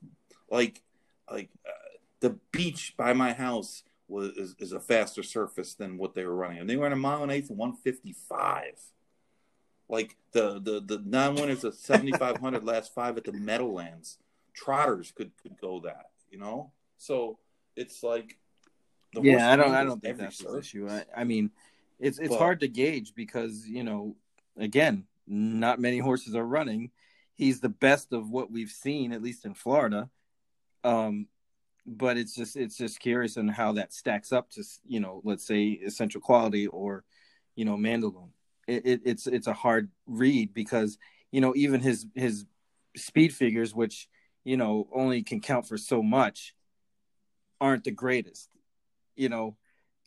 like 0.49 0.81
like 1.31 1.49
uh, 1.67 1.97
the 2.19 2.37
beach 2.51 2.95
by 2.97 3.13
my 3.13 3.33
house 3.33 3.83
was 4.07 4.31
is, 4.31 4.55
is 4.59 4.71
a 4.71 4.79
faster 4.79 5.23
surface 5.23 5.73
than 5.73 5.97
what 5.97 6.13
they 6.13 6.25
were 6.25 6.35
running. 6.35 6.59
And 6.59 6.69
they 6.69 6.77
ran 6.77 6.93
a 6.93 6.97
mile 6.97 7.23
and 7.23 7.31
eighth 7.31 7.49
and 7.49 7.57
155. 7.57 8.79
Like 9.89 10.15
the 10.31 10.59
the 10.59 10.81
the 10.85 11.01
non 11.05 11.35
winners 11.35 11.63
of 11.63 11.75
7500 11.75 12.63
last 12.65 12.93
five 12.93 13.17
at 13.17 13.23
the 13.25 13.33
Meadowlands. 13.33 14.17
Trotters 14.53 15.11
could 15.11 15.31
could 15.41 15.59
go 15.59 15.79
that, 15.81 16.11
you 16.29 16.37
know? 16.37 16.71
So 16.97 17.39
it's 17.75 18.03
like 18.03 18.37
yeah, 19.21 19.51
I 19.51 19.55
don't. 19.55 19.73
I 19.73 19.83
don't 19.83 20.01
think 20.01 20.17
that's 20.17 20.39
the 20.39 20.57
issue. 20.57 20.87
I, 20.89 21.05
I 21.15 21.23
mean, 21.23 21.51
it's 21.99 22.19
it's 22.19 22.29
But- 22.29 22.39
hard 22.39 22.59
to 22.61 22.67
gauge 22.67 23.13
because 23.15 23.67
you 23.67 23.83
know, 23.83 24.15
again, 24.57 25.05
not 25.27 25.79
many 25.79 25.99
horses 25.99 26.35
are 26.35 26.45
running. 26.45 26.91
He's 27.35 27.59
the 27.59 27.69
best 27.69 28.13
of 28.13 28.29
what 28.29 28.51
we've 28.51 28.69
seen, 28.69 29.11
at 29.11 29.21
least 29.21 29.45
in 29.45 29.53
Florida. 29.53 30.09
Um, 30.83 31.27
but 31.85 32.17
it's 32.17 32.35
just 32.35 32.55
it's 32.55 32.77
just 32.77 32.99
curious 32.99 33.37
on 33.37 33.47
how 33.47 33.73
that 33.73 33.93
stacks 33.93 34.31
up 34.31 34.49
to 34.51 34.63
you 34.87 34.99
know, 34.99 35.21
let's 35.23 35.45
say 35.45 35.67
essential 35.69 36.21
quality 36.21 36.67
or 36.67 37.03
you 37.55 37.65
know, 37.65 37.75
Mandaloun. 37.75 38.29
It, 38.67 38.85
it, 38.85 39.01
it's 39.05 39.27
it's 39.27 39.47
a 39.47 39.53
hard 39.53 39.89
read 40.07 40.53
because 40.53 40.97
you 41.31 41.41
know 41.41 41.53
even 41.55 41.81
his 41.81 42.05
his 42.15 42.45
speed 42.95 43.33
figures, 43.33 43.73
which 43.75 44.07
you 44.43 44.57
know 44.57 44.87
only 44.93 45.23
can 45.23 45.41
count 45.41 45.67
for 45.67 45.77
so 45.77 46.01
much, 46.01 46.55
aren't 47.59 47.83
the 47.83 47.91
greatest 47.91 48.49
you 49.15 49.29
know 49.29 49.55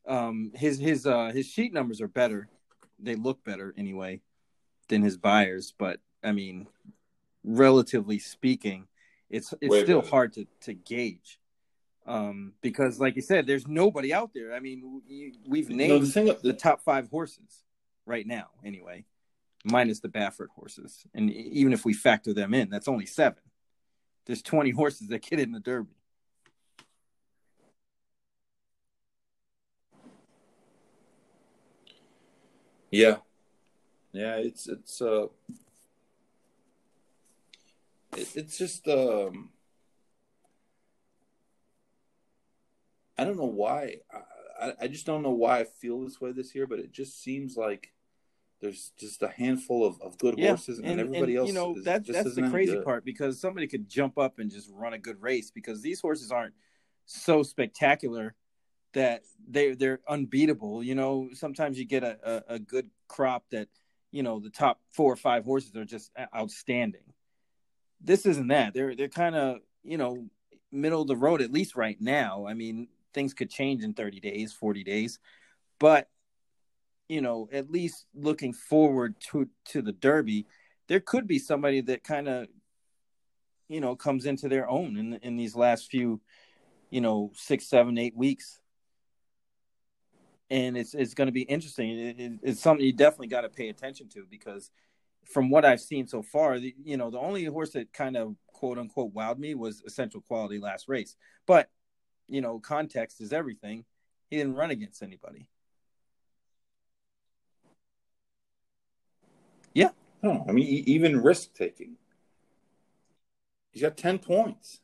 um 0.06 0.52
his 0.54 0.78
his 0.78 1.06
uh 1.06 1.30
his 1.32 1.46
sheet 1.46 1.72
numbers 1.72 2.00
are 2.00 2.08
better. 2.08 2.48
They 2.98 3.14
look 3.14 3.44
better 3.44 3.74
anyway 3.76 4.20
than 4.88 5.02
his 5.02 5.16
Beyers 5.16 5.72
but 5.76 6.00
i 6.22 6.32
mean 6.32 6.66
relatively 7.44 8.18
speaking 8.18 8.86
it's 9.30 9.52
it's 9.60 9.80
still 9.80 10.02
hard 10.02 10.32
to 10.34 10.46
to 10.60 10.74
gauge. 10.74 11.38
Um 12.06 12.52
because 12.62 13.00
like 13.00 13.16
you 13.16 13.22
said 13.22 13.46
there's 13.46 13.66
nobody 13.66 14.12
out 14.12 14.30
there. 14.34 14.54
I 14.54 14.60
mean 14.60 15.02
we, 15.08 15.34
we've 15.46 15.68
named 15.68 15.92
know, 15.92 15.98
the 15.98 16.06
thing 16.06 16.36
the 16.42 16.52
top 16.52 16.82
five 16.82 17.08
horses 17.08 17.64
right 18.04 18.26
now 18.26 18.48
anyway 18.64 19.04
minus 19.64 19.98
the 19.98 20.08
baffert 20.08 20.50
horses. 20.54 21.04
And 21.12 21.30
even 21.30 21.72
if 21.72 21.84
we 21.84 21.92
factor 21.92 22.32
them 22.32 22.54
in 22.54 22.70
that's 22.70 22.88
only 22.88 23.06
seven. 23.06 23.42
There's 24.26 24.42
20 24.42 24.70
horses 24.70 25.08
that 25.08 25.22
get 25.22 25.38
in 25.38 25.52
the 25.52 25.60
derby 25.60 25.95
Yeah, 32.96 33.16
yeah. 34.12 34.36
It's 34.36 34.66
it's 34.68 35.02
uh, 35.02 35.26
it, 38.16 38.28
it's 38.34 38.56
just 38.56 38.88
um, 38.88 39.50
I 43.18 43.24
don't 43.24 43.36
know 43.36 43.44
why. 43.44 43.96
I, 44.10 44.66
I 44.66 44.72
I 44.82 44.88
just 44.88 45.04
don't 45.04 45.22
know 45.22 45.32
why 45.32 45.60
I 45.60 45.64
feel 45.64 46.00
this 46.00 46.22
way 46.22 46.32
this 46.32 46.54
year, 46.54 46.66
but 46.66 46.78
it 46.78 46.90
just 46.90 47.22
seems 47.22 47.54
like 47.54 47.92
there's 48.62 48.92
just 48.98 49.22
a 49.22 49.28
handful 49.28 49.84
of, 49.84 50.00
of 50.00 50.16
good 50.16 50.40
horses, 50.40 50.78
and, 50.78 50.98
everybody 50.98 51.36
else. 51.36 51.48
You 51.48 51.54
know 51.54 51.76
is, 51.76 51.84
that 51.84 52.02
just 52.02 52.24
that's 52.24 52.34
the 52.34 52.48
crazy 52.48 52.72
good. 52.72 52.84
part 52.84 53.04
because 53.04 53.38
somebody 53.38 53.66
could 53.66 53.90
jump 53.90 54.16
up 54.16 54.38
and 54.38 54.50
just 54.50 54.70
run 54.72 54.94
a 54.94 54.98
good 54.98 55.20
race 55.20 55.50
because 55.50 55.82
these 55.82 56.00
horses 56.00 56.32
aren't 56.32 56.54
so 57.04 57.42
spectacular 57.42 58.34
that 58.96 59.24
they 59.46 59.74
they're 59.74 60.00
unbeatable. 60.08 60.82
You 60.82 60.94
know, 60.94 61.28
sometimes 61.34 61.78
you 61.78 61.84
get 61.84 62.02
a, 62.02 62.18
a, 62.24 62.54
a 62.54 62.58
good 62.58 62.88
crop 63.08 63.44
that 63.50 63.68
you 64.10 64.22
know 64.22 64.40
the 64.40 64.50
top 64.50 64.80
four 64.90 65.12
or 65.12 65.16
five 65.16 65.44
horses 65.44 65.76
are 65.76 65.84
just 65.84 66.10
outstanding. 66.34 67.12
This 68.00 68.24
isn't 68.24 68.48
that. 68.48 68.72
They're 68.72 68.96
they're 68.96 69.08
kind 69.08 69.36
of 69.36 69.58
you 69.84 69.98
know 69.98 70.28
middle 70.72 71.02
of 71.02 71.08
the 71.08 71.16
road 71.16 71.42
at 71.42 71.52
least 71.52 71.76
right 71.76 72.00
now. 72.00 72.46
I 72.48 72.54
mean, 72.54 72.88
things 73.12 73.34
could 73.34 73.50
change 73.50 73.84
in 73.84 73.92
thirty 73.92 74.18
days, 74.18 74.54
forty 74.54 74.82
days, 74.82 75.18
but 75.78 76.08
you 77.06 77.20
know, 77.20 77.50
at 77.52 77.70
least 77.70 78.06
looking 78.14 78.54
forward 78.54 79.14
to 79.30 79.46
to 79.66 79.82
the 79.82 79.92
Derby, 79.92 80.46
there 80.88 81.00
could 81.00 81.26
be 81.26 81.38
somebody 81.38 81.82
that 81.82 82.02
kind 82.02 82.28
of, 82.28 82.48
you 83.68 83.82
know, 83.82 83.94
comes 83.94 84.24
into 84.24 84.48
their 84.48 84.66
own 84.70 84.96
in 84.96 85.14
in 85.22 85.36
these 85.36 85.54
last 85.54 85.90
few, 85.90 86.22
you 86.88 87.02
know, 87.02 87.30
six, 87.34 87.66
seven, 87.66 87.98
eight 87.98 88.16
weeks, 88.16 88.58
and 90.50 90.76
it's 90.76 90.94
it's 90.94 91.14
going 91.14 91.26
to 91.26 91.32
be 91.32 91.42
interesting. 91.42 91.90
It, 91.90 92.20
it, 92.20 92.32
it's 92.42 92.60
something 92.60 92.84
you 92.84 92.92
definitely 92.92 93.28
got 93.28 93.42
to 93.42 93.48
pay 93.48 93.68
attention 93.68 94.08
to 94.10 94.24
because, 94.30 94.70
from 95.24 95.50
what 95.50 95.64
I've 95.64 95.80
seen 95.80 96.06
so 96.06 96.22
far, 96.22 96.58
the, 96.58 96.74
you 96.84 96.96
know, 96.96 97.10
the 97.10 97.18
only 97.18 97.44
horse 97.44 97.70
that 97.70 97.92
kind 97.92 98.16
of 98.16 98.36
quote 98.48 98.78
unquote 98.78 99.14
wowed 99.14 99.38
me 99.38 99.54
was 99.54 99.82
Essential 99.86 100.20
Quality 100.20 100.58
last 100.58 100.88
race, 100.88 101.16
but 101.46 101.70
you 102.28 102.40
know, 102.40 102.58
context 102.58 103.20
is 103.20 103.32
everything. 103.32 103.84
He 104.30 104.36
didn't 104.36 104.56
run 104.56 104.70
against 104.70 105.02
anybody. 105.02 105.48
No, 110.26 110.44
I 110.48 110.52
mean 110.52 110.66
even 110.86 111.22
risk 111.22 111.54
taking. 111.54 111.96
He's 113.70 113.82
got 113.82 113.96
ten 113.96 114.18
points, 114.18 114.80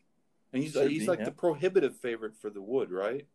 and 0.52 0.62
he's 0.62 0.72
Should 0.72 0.90
he's 0.90 1.02
be, 1.02 1.06
like 1.08 1.20
yeah. 1.20 1.26
the 1.26 1.32
prohibitive 1.32 1.96
favorite 1.96 2.36
for 2.36 2.48
the 2.50 2.62
Wood, 2.62 2.92
right? 2.92 3.26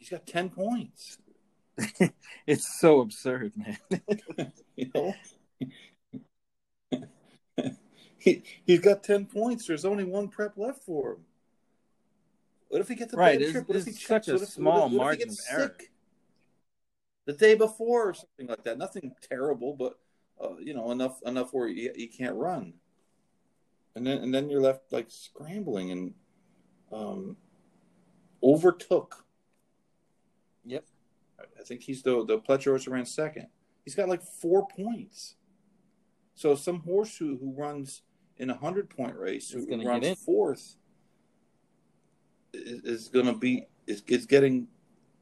He's 0.00 0.08
got 0.08 0.26
ten 0.26 0.48
points. 0.48 1.18
it's 2.46 2.80
so 2.80 3.00
absurd, 3.00 3.52
man. 3.54 3.78
you 4.76 4.90
know, 4.94 5.14
he 8.18 8.42
he's 8.64 8.80
got 8.80 9.04
ten 9.04 9.26
points. 9.26 9.66
There's 9.66 9.84
only 9.84 10.04
one 10.04 10.28
prep 10.28 10.56
left 10.56 10.82
for 10.84 11.12
him. 11.12 11.18
What 12.68 12.80
if 12.80 12.88
he 12.88 12.94
gets 12.94 13.12
a 13.12 13.16
Right, 13.16 13.38
bad 13.38 13.50
trip? 13.52 13.68
What 13.68 13.76
if 13.76 13.84
he 13.84 13.92
such 13.92 14.28
a 14.28 14.32
What 14.32 14.42
if- 14.42 14.48
small 14.48 14.78
if, 14.78 14.82
what 14.84 14.90
if 14.92 14.96
margin 14.96 15.18
he 15.20 15.24
gets 15.26 15.48
of 15.50 15.54
error. 15.58 15.74
sick 15.78 15.92
the 17.26 17.32
day 17.34 17.54
before 17.54 18.08
or 18.08 18.14
something 18.14 18.46
like 18.46 18.64
that? 18.64 18.78
Nothing 18.78 19.12
terrible, 19.28 19.74
but 19.74 19.98
uh, 20.42 20.56
you 20.58 20.72
know 20.72 20.90
enough 20.92 21.20
enough 21.26 21.52
where 21.52 21.68
you, 21.68 21.92
you 21.94 22.08
can't 22.08 22.36
run, 22.36 22.72
and 23.94 24.06
then 24.06 24.16
and 24.22 24.32
then 24.34 24.48
you're 24.48 24.62
left 24.62 24.90
like 24.92 25.10
scrambling 25.10 25.90
and 25.90 26.14
um, 26.90 27.36
overtook. 28.42 29.26
Yep. 31.60 31.64
I 31.64 31.64
think 31.68 31.82
he's 31.82 32.02
the 32.02 32.24
the 32.24 32.38
Pletcher 32.38 32.66
horse 32.66 32.86
ran 32.88 33.04
second. 33.06 33.46
He's 33.84 33.94
got 33.94 34.08
like 34.08 34.22
four 34.22 34.66
points. 34.68 35.36
So 36.34 36.54
some 36.54 36.80
horse 36.80 37.16
who, 37.16 37.36
who 37.36 37.52
runs 37.52 38.02
in 38.38 38.50
a 38.50 38.54
hundred 38.56 38.88
point 38.88 39.16
race 39.16 39.52
Is 39.52 39.64
who 39.64 39.70
gonna 39.70 39.84
runs 39.88 40.06
in. 40.06 40.14
fourth 40.16 40.76
is, 42.54 42.82
is 42.84 43.08
going 43.08 43.26
to 43.26 43.34
be 43.34 43.66
is, 43.86 44.02
is 44.06 44.26
getting 44.26 44.68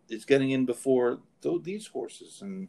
is 0.09 0.25
getting 0.25 0.51
in 0.51 0.65
before 0.67 1.21
th- 1.43 1.63
these 1.63 1.87
horses 1.87 2.41
and. 2.43 2.69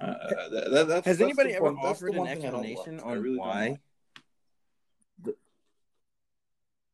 Uh, 0.00 0.06
that, 0.50 0.70
that, 0.70 0.70
that's, 0.88 1.06
Has 1.06 1.18
that's 1.18 1.20
anybody 1.20 1.50
the 1.50 1.56
ever 1.56 1.64
one- 1.64 1.76
offered 1.78 2.10
an 2.12 2.16
one 2.18 2.26
thing 2.28 2.38
I 2.46 2.50
don't 2.50 2.64
explanation 2.64 3.00
on 3.00 3.22
really 3.22 3.38
why? 3.38 3.68
like. 5.24 5.34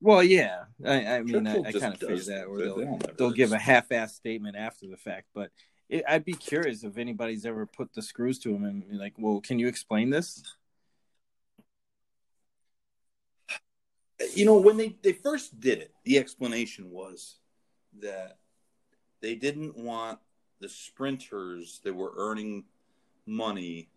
Well, 0.00 0.22
yeah, 0.22 0.64
I, 0.84 1.06
I 1.06 1.22
mean, 1.22 1.46
I, 1.46 1.54
Churchill 1.56 1.66
I 1.66 1.72
just 1.72 1.82
kind 1.82 1.94
of 1.94 2.00
figured 2.00 2.26
that, 2.26 2.46
or. 2.46 2.58
They- 2.58 2.64
they'll 2.64 2.76
they 2.76 3.12
they'll 3.18 3.30
give 3.32 3.52
a 3.52 3.58
half-ass 3.58 4.14
statement 4.14 4.56
after 4.56 4.86
the 4.86 4.96
fact. 4.96 5.26
But 5.34 5.50
it, 5.88 6.04
I'd 6.08 6.24
be 6.24 6.32
curious 6.32 6.84
if 6.84 6.96
anybody's 6.96 7.44
ever 7.44 7.66
put 7.66 7.92
the 7.92 8.00
screws 8.02 8.38
to 8.40 8.54
him 8.54 8.64
and 8.64 8.88
be 8.88 8.96
like, 8.96 9.14
"Well, 9.18 9.40
can 9.40 9.58
you 9.58 9.68
explain 9.68 10.10
this?" 10.10 10.42
you 14.34 14.44
know 14.44 14.56
when 14.56 14.76
they 14.76 14.96
they 15.02 15.12
first 15.12 15.58
did 15.60 15.78
it 15.78 15.94
the 16.04 16.18
explanation 16.18 16.90
was 16.90 17.36
that 18.00 18.38
they 19.20 19.34
didn't 19.34 19.76
want 19.76 20.18
the 20.60 20.68
sprinters 20.68 21.80
that 21.84 21.94
were 21.94 22.12
earning 22.16 22.64
money 23.26 23.88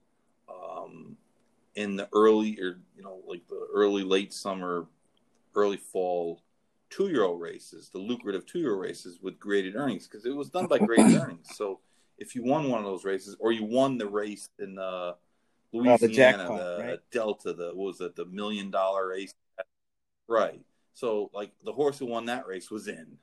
um, 0.49 1.17
in 1.75 1.95
the 1.95 2.07
early 2.13 2.57
or 2.59 2.80
you 2.95 3.03
know 3.03 3.19
like 3.27 3.45
the 3.47 3.67
early 3.73 4.03
late 4.03 4.34
summer 4.34 4.85
early 5.55 5.77
fall 5.77 6.41
two 6.89 7.09
year 7.09 7.23
old 7.23 7.41
races 7.41 7.89
the 7.89 7.97
lucrative 7.97 8.45
two 8.45 8.59
year 8.59 8.75
races 8.75 9.19
with 9.21 9.39
graded 9.39 9.75
earnings 9.75 10.07
because 10.07 10.25
it 10.25 10.35
was 10.35 10.49
done 10.49 10.67
by 10.67 10.77
graded 10.77 11.15
earnings 11.21 11.49
so 11.55 11.80
if 12.17 12.35
you 12.35 12.43
won 12.43 12.69
one 12.69 12.80
of 12.80 12.85
those 12.85 13.05
races 13.05 13.35
or 13.39 13.51
you 13.51 13.63
won 13.63 13.97
the 13.97 14.07
race 14.07 14.49
in 14.59 14.77
uh, 14.77 15.13
Louisiana, 15.71 16.03
Oh, 16.03 16.07
jackpot, 16.15 16.59
the 16.59 16.84
right? 16.84 16.99
Delta, 17.11 17.53
the 17.53 17.71
what 17.73 17.88
was 17.88 18.01
it, 18.01 18.15
the 18.15 18.25
million 18.25 18.69
dollar 18.69 19.07
race, 19.07 19.34
right? 20.27 20.61
So 20.93 21.31
like 21.34 21.51
the 21.65 21.73
horse 21.73 21.97
who 21.97 22.05
won 22.05 22.25
that 22.25 22.47
race 22.47 22.69
was 22.69 22.88
in, 22.88 23.17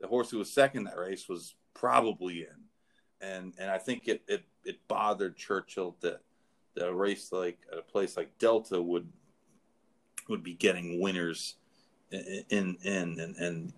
the 0.00 0.06
horse 0.06 0.30
who 0.30 0.38
was 0.38 0.52
second 0.52 0.84
that 0.84 0.96
race 0.96 1.28
was 1.28 1.54
probably 1.74 2.42
in, 2.42 3.26
and 3.28 3.54
and 3.58 3.70
I 3.70 3.78
think 3.78 4.06
it 4.06 4.22
it, 4.28 4.44
it 4.64 4.78
bothered 4.86 5.36
Churchill 5.36 5.96
that 6.00 6.20
that 6.76 6.88
a 6.88 6.94
race 6.94 7.32
like 7.32 7.58
at 7.72 7.78
a 7.78 7.82
place 7.82 8.16
like 8.16 8.38
Delta 8.38 8.80
would 8.80 9.08
would 10.28 10.44
be 10.44 10.54
getting 10.54 11.00
winners 11.00 11.56
in 12.10 12.76
in, 12.82 13.20
and 13.20 13.36
and. 13.36 13.72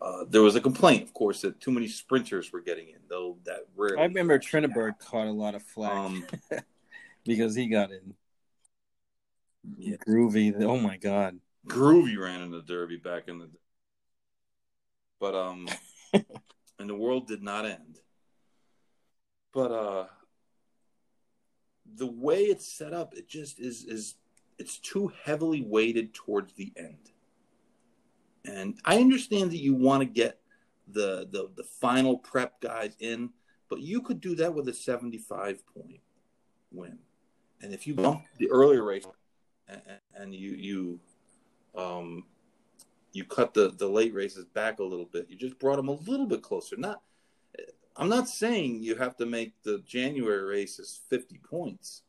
Uh, 0.00 0.24
there 0.28 0.42
was 0.42 0.56
a 0.56 0.60
complaint, 0.60 1.04
of 1.04 1.14
course, 1.14 1.42
that 1.42 1.60
too 1.60 1.70
many 1.70 1.86
sprinters 1.86 2.52
were 2.52 2.60
getting 2.60 2.88
in. 2.88 2.96
Though 3.08 3.36
that 3.44 3.60
rarely. 3.76 4.02
I 4.02 4.06
remember 4.06 4.36
Trinniberg 4.36 4.98
caught 4.98 5.28
a 5.28 5.30
lot 5.30 5.54
of 5.54 5.62
flack 5.62 5.92
Um, 5.92 6.26
because 7.24 7.54
he 7.54 7.68
got 7.68 7.92
in. 7.92 8.14
Yeah. 9.78 9.96
Groovy, 10.04 10.60
oh 10.60 10.78
my 10.78 10.96
god! 10.96 11.38
Groovy 11.68 12.18
ran 12.18 12.42
in 12.42 12.50
the 12.50 12.62
Derby 12.62 12.96
back 12.96 13.28
in 13.28 13.38
the. 13.38 13.48
But 15.20 15.36
um 15.36 15.68
and 16.12 16.90
the 16.90 16.96
world 16.96 17.28
did 17.28 17.44
not 17.44 17.64
end. 17.64 18.00
But 19.52 19.70
uh 19.70 20.06
the 21.94 22.08
way 22.08 22.42
it's 22.42 22.66
set 22.66 22.92
up, 22.92 23.14
it 23.14 23.28
just 23.28 23.60
is 23.60 23.84
is 23.84 24.16
it's 24.58 24.78
too 24.78 25.12
heavily 25.24 25.62
weighted 25.62 26.12
towards 26.12 26.54
the 26.54 26.72
end. 26.76 27.11
And 28.44 28.78
I 28.84 28.96
understand 28.98 29.50
that 29.52 29.58
you 29.58 29.74
want 29.74 30.00
to 30.00 30.06
get 30.06 30.40
the 30.88 31.28
the 31.30 31.50
the 31.54 31.64
final 31.64 32.18
prep 32.18 32.60
guys 32.60 32.96
in, 32.98 33.30
but 33.68 33.80
you 33.80 34.00
could 34.00 34.20
do 34.20 34.34
that 34.36 34.52
with 34.52 34.68
a 34.68 34.74
75 34.74 35.62
point 35.66 36.00
win. 36.72 36.98
And 37.60 37.72
if 37.72 37.86
you 37.86 37.94
bump 37.94 38.24
the 38.38 38.50
earlier 38.50 38.82
race 38.82 39.06
and, 39.68 39.80
and 40.16 40.34
you 40.34 40.50
you 40.50 41.00
um 41.74 42.24
you 43.12 43.24
cut 43.24 43.54
the 43.54 43.70
the 43.70 43.86
late 43.86 44.14
races 44.14 44.44
back 44.44 44.80
a 44.80 44.84
little 44.84 45.06
bit, 45.06 45.26
you 45.28 45.36
just 45.36 45.58
brought 45.58 45.76
them 45.76 45.88
a 45.88 45.92
little 45.92 46.26
bit 46.26 46.42
closer. 46.42 46.76
Not 46.76 47.02
I'm 47.96 48.08
not 48.08 48.28
saying 48.28 48.82
you 48.82 48.94
have 48.96 49.16
to 49.18 49.26
make 49.26 49.52
the 49.62 49.82
January 49.86 50.44
races 50.44 51.00
50 51.10 51.38
points. 51.38 52.02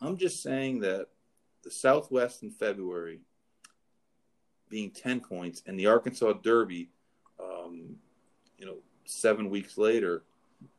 I'm 0.00 0.16
just 0.16 0.42
saying 0.42 0.80
that 0.80 1.08
the 1.62 1.70
Southwest 1.70 2.42
in 2.42 2.50
February 2.50 3.20
being 4.74 4.90
10 4.90 5.20
points 5.20 5.62
and 5.66 5.78
the 5.78 5.86
Arkansas 5.86 6.32
Derby, 6.42 6.88
um, 7.38 7.94
you 8.58 8.66
know, 8.66 8.78
seven 9.04 9.48
weeks 9.48 9.78
later 9.78 10.24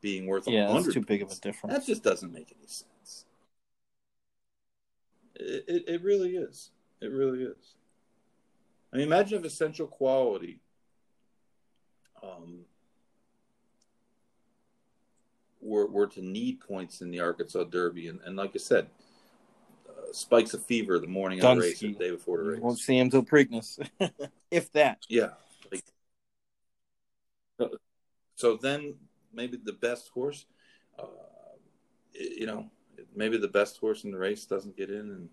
being 0.01 0.25
worth 0.25 0.49
Yeah, 0.49 0.65
100 0.65 0.83
that's 0.83 0.93
too 0.95 0.99
big 0.99 1.21
of 1.21 1.27
a 1.27 1.29
points. 1.29 1.39
difference. 1.39 1.73
That 1.77 1.85
just 1.85 2.03
doesn't 2.03 2.33
make 2.33 2.53
any 2.59 2.67
sense. 2.67 3.23
It, 5.35 5.63
it, 5.69 5.83
it 5.87 6.03
really 6.03 6.35
is. 6.35 6.71
It 6.99 7.09
really 7.09 7.43
is. 7.43 7.75
I 8.91 8.97
mean, 8.97 9.07
imagine 9.07 9.39
if 9.39 9.45
essential 9.45 9.87
quality 9.87 10.59
um, 12.21 12.65
were, 15.61 15.87
were 15.87 16.07
to 16.07 16.21
need 16.21 16.59
points 16.59 16.99
in 16.99 17.11
the 17.11 17.21
Arkansas 17.21 17.63
Derby. 17.63 18.09
And, 18.09 18.19
and 18.25 18.35
like 18.35 18.51
I 18.55 18.59
said, 18.59 18.87
spikes 20.15 20.53
of 20.53 20.63
fever 20.65 20.97
the 20.99 21.07
morning 21.07 21.43
of 21.43 21.55
the 21.55 21.61
race, 21.61 21.79
the 21.79 21.93
day 21.93 22.11
before 22.11 22.37
the 22.37 22.43
race. 22.43 22.59
won't 22.59 22.79
see 22.79 22.97
him 22.97 23.09
till 23.09 23.23
Preakness, 23.23 23.85
if 24.51 24.71
that. 24.71 25.05
Yeah. 25.09 25.29
Like, 25.71 25.83
so, 28.35 28.57
then 28.57 28.95
maybe 29.33 29.57
the 29.57 29.73
best 29.73 30.09
horse, 30.09 30.45
uh, 30.97 31.03
you 32.13 32.45
know, 32.45 32.69
maybe 33.15 33.37
the 33.37 33.47
best 33.47 33.77
horse 33.77 34.03
in 34.03 34.11
the 34.11 34.17
race 34.17 34.45
doesn't 34.45 34.77
get 34.77 34.89
in, 34.89 34.99
and 34.99 35.29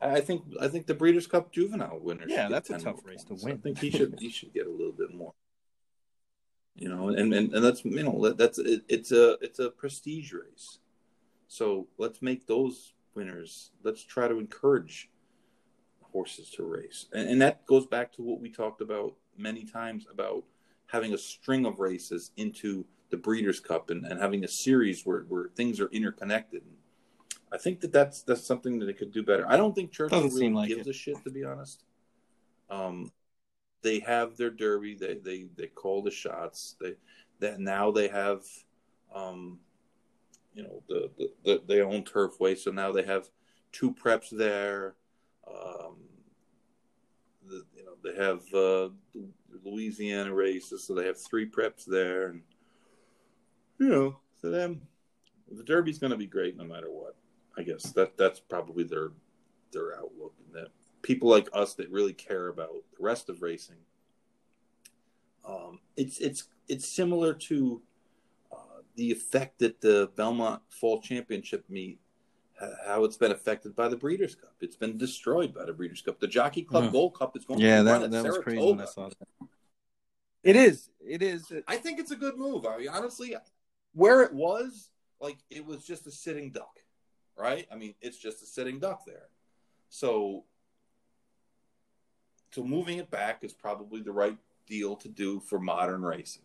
I 0.00 0.20
think 0.20 0.42
I 0.60 0.68
think 0.68 0.86
the 0.86 0.94
Breeders' 0.94 1.26
Cup 1.26 1.52
Juvenile 1.52 1.98
winner. 2.00 2.24
Yeah, 2.26 2.48
that's 2.48 2.70
a 2.70 2.78
tough 2.78 3.04
race 3.04 3.22
to 3.24 3.30
points. 3.30 3.44
win. 3.44 3.54
I 3.54 3.56
think 3.58 3.78
he 3.78 3.90
should 3.96 4.16
he 4.18 4.30
should 4.30 4.54
get 4.54 4.66
a 4.66 4.70
little 4.70 4.92
bit 4.92 5.12
more. 5.14 5.34
You 6.76 6.88
know, 6.88 7.08
and 7.08 7.34
and, 7.34 7.52
and 7.52 7.64
that's 7.64 7.84
you 7.84 8.02
know 8.02 8.32
that's 8.32 8.58
it, 8.58 8.82
it's 8.88 9.12
a 9.12 9.32
it's 9.40 9.58
a 9.58 9.70
prestige 9.70 10.32
race, 10.32 10.78
so 11.48 11.88
let's 11.98 12.22
make 12.22 12.46
those 12.46 12.94
winners. 13.14 13.70
Let's 13.82 14.04
try 14.04 14.28
to 14.28 14.38
encourage 14.38 15.10
horses 16.00 16.50
to 16.50 16.64
race. 16.64 17.06
And, 17.12 17.28
and 17.28 17.42
that 17.42 17.66
goes 17.66 17.86
back 17.86 18.12
to 18.14 18.22
what 18.22 18.40
we 18.40 18.50
talked 18.50 18.80
about 18.80 19.14
many 19.36 19.64
times 19.64 20.06
about 20.12 20.44
having 20.86 21.14
a 21.14 21.18
string 21.18 21.66
of 21.66 21.78
races 21.78 22.32
into 22.36 22.84
the 23.10 23.16
Breeders' 23.16 23.60
Cup 23.60 23.90
and, 23.90 24.04
and 24.06 24.20
having 24.20 24.44
a 24.44 24.48
series 24.48 25.04
where, 25.06 25.20
where 25.28 25.48
things 25.54 25.80
are 25.80 25.88
interconnected. 25.88 26.62
I 27.52 27.58
think 27.58 27.80
that 27.80 27.92
that's 27.92 28.22
that's 28.22 28.46
something 28.46 28.78
that 28.78 28.86
they 28.86 28.92
could 28.92 29.12
do 29.12 29.22
better. 29.24 29.44
I 29.48 29.56
don't 29.56 29.74
think 29.74 29.90
Churchill 29.90 30.22
Doesn't 30.22 30.38
really 30.40 30.52
like 30.52 30.68
gives 30.68 30.86
it. 30.86 30.90
a 30.90 30.92
shit, 30.92 31.22
to 31.24 31.30
be 31.30 31.44
honest. 31.44 31.82
Um, 32.68 33.10
they 33.82 33.98
have 34.00 34.36
their 34.36 34.50
derby. 34.50 34.94
They 34.94 35.14
they 35.14 35.46
they 35.56 35.66
call 35.66 36.02
the 36.02 36.12
shots. 36.12 36.76
They 36.80 36.94
that 37.40 37.58
now 37.58 37.90
they 37.90 38.06
have, 38.06 38.42
um, 39.12 39.58
you 40.54 40.62
know, 40.62 40.82
the, 40.88 41.10
the, 41.16 41.30
the 41.44 41.62
they 41.66 41.80
own 41.80 42.04
Turfway, 42.04 42.56
so 42.56 42.70
now 42.70 42.92
they 42.92 43.04
have 43.04 43.28
two 43.72 43.92
preps 43.92 44.30
there. 44.30 44.94
Um, 45.46 45.96
the, 47.46 47.64
you 47.74 47.84
know, 47.84 47.92
they 48.02 48.16
have 48.16 48.42
uh, 48.54 48.90
Louisiana 49.64 50.34
races, 50.34 50.84
so 50.84 50.94
they 50.94 51.06
have 51.06 51.20
three 51.20 51.48
preps 51.48 51.84
there, 51.84 52.28
and 52.28 52.42
you 53.78 53.88
know, 53.88 54.16
to 54.40 54.50
them, 54.50 54.82
the 55.50 55.62
Derby's 55.62 55.98
going 55.98 56.12
to 56.12 56.16
be 56.16 56.26
great 56.26 56.56
no 56.56 56.64
matter 56.64 56.90
what. 56.90 57.16
I 57.56 57.62
guess 57.62 57.92
that 57.92 58.16
that's 58.16 58.40
probably 58.40 58.84
their 58.84 59.10
their 59.72 59.94
outlook, 59.96 60.34
and 60.44 60.54
that 60.54 60.68
people 61.02 61.28
like 61.28 61.48
us 61.52 61.74
that 61.74 61.90
really 61.90 62.12
care 62.12 62.48
about 62.48 62.70
the 62.96 63.02
rest 63.02 63.28
of 63.28 63.42
racing. 63.42 63.76
Um, 65.46 65.80
it's 65.96 66.18
it's 66.18 66.44
it's 66.68 66.86
similar 66.86 67.34
to 67.34 67.82
the 69.00 69.10
effect 69.10 69.60
that 69.60 69.80
the 69.80 70.10
Belmont 70.14 70.60
Fall 70.68 71.00
Championship 71.00 71.64
meet 71.70 71.98
how 72.86 73.04
it's 73.04 73.16
been 73.16 73.32
affected 73.32 73.74
by 73.74 73.88
the 73.88 73.96
Breeders' 73.96 74.34
Cup. 74.34 74.52
It's 74.60 74.76
been 74.76 74.98
destroyed 74.98 75.54
by 75.54 75.64
the 75.64 75.72
Breeders' 75.72 76.02
Cup. 76.02 76.20
The 76.20 76.28
Jockey 76.28 76.60
Club 76.60 76.84
Hmm. 76.84 76.90
Gold 76.92 77.14
Cup 77.14 77.34
is 77.34 77.46
going 77.46 77.60
Yeah, 77.60 77.78
to 77.78 77.82
be 77.84 77.84
that 77.86 77.92
run 78.02 78.10
that 78.10 78.18
at 78.18 78.24
was 78.26 78.38
crazy 78.44 78.58
when 78.60 78.80
I 78.80 78.84
Saratoga. 78.84 78.92
saw 78.92 79.08
that. 79.08 79.48
It 80.42 80.56
is. 80.56 80.90
It 81.00 81.22
is. 81.22 81.50
I 81.66 81.76
think 81.78 81.98
it's 81.98 82.10
a 82.10 82.16
good 82.16 82.36
move. 82.36 82.66
I 82.66 82.76
mean, 82.76 82.88
honestly, 82.88 83.34
where 83.94 84.20
it 84.20 84.34
was, 84.34 84.90
like 85.18 85.38
it 85.48 85.64
was 85.64 85.82
just 85.86 86.06
a 86.06 86.10
sitting 86.10 86.50
duck, 86.50 86.80
right? 87.38 87.66
I 87.72 87.76
mean, 87.76 87.94
it's 88.02 88.18
just 88.18 88.42
a 88.42 88.46
sitting 88.46 88.80
duck 88.80 89.06
there. 89.06 89.28
So, 89.88 90.44
so 92.50 92.62
moving 92.64 92.98
it 92.98 93.10
back 93.10 93.44
is 93.44 93.54
probably 93.54 94.02
the 94.02 94.12
right 94.12 94.36
deal 94.66 94.94
to 94.96 95.08
do 95.08 95.40
for 95.40 95.58
modern 95.58 96.02
racing. 96.02 96.42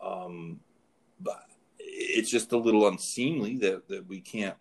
Um, 0.00 0.60
but 1.18 1.48
it's 1.96 2.30
just 2.30 2.52
a 2.52 2.56
little 2.56 2.88
unseemly 2.88 3.56
that, 3.58 3.88
that 3.88 4.06
we 4.08 4.20
can't 4.20 4.56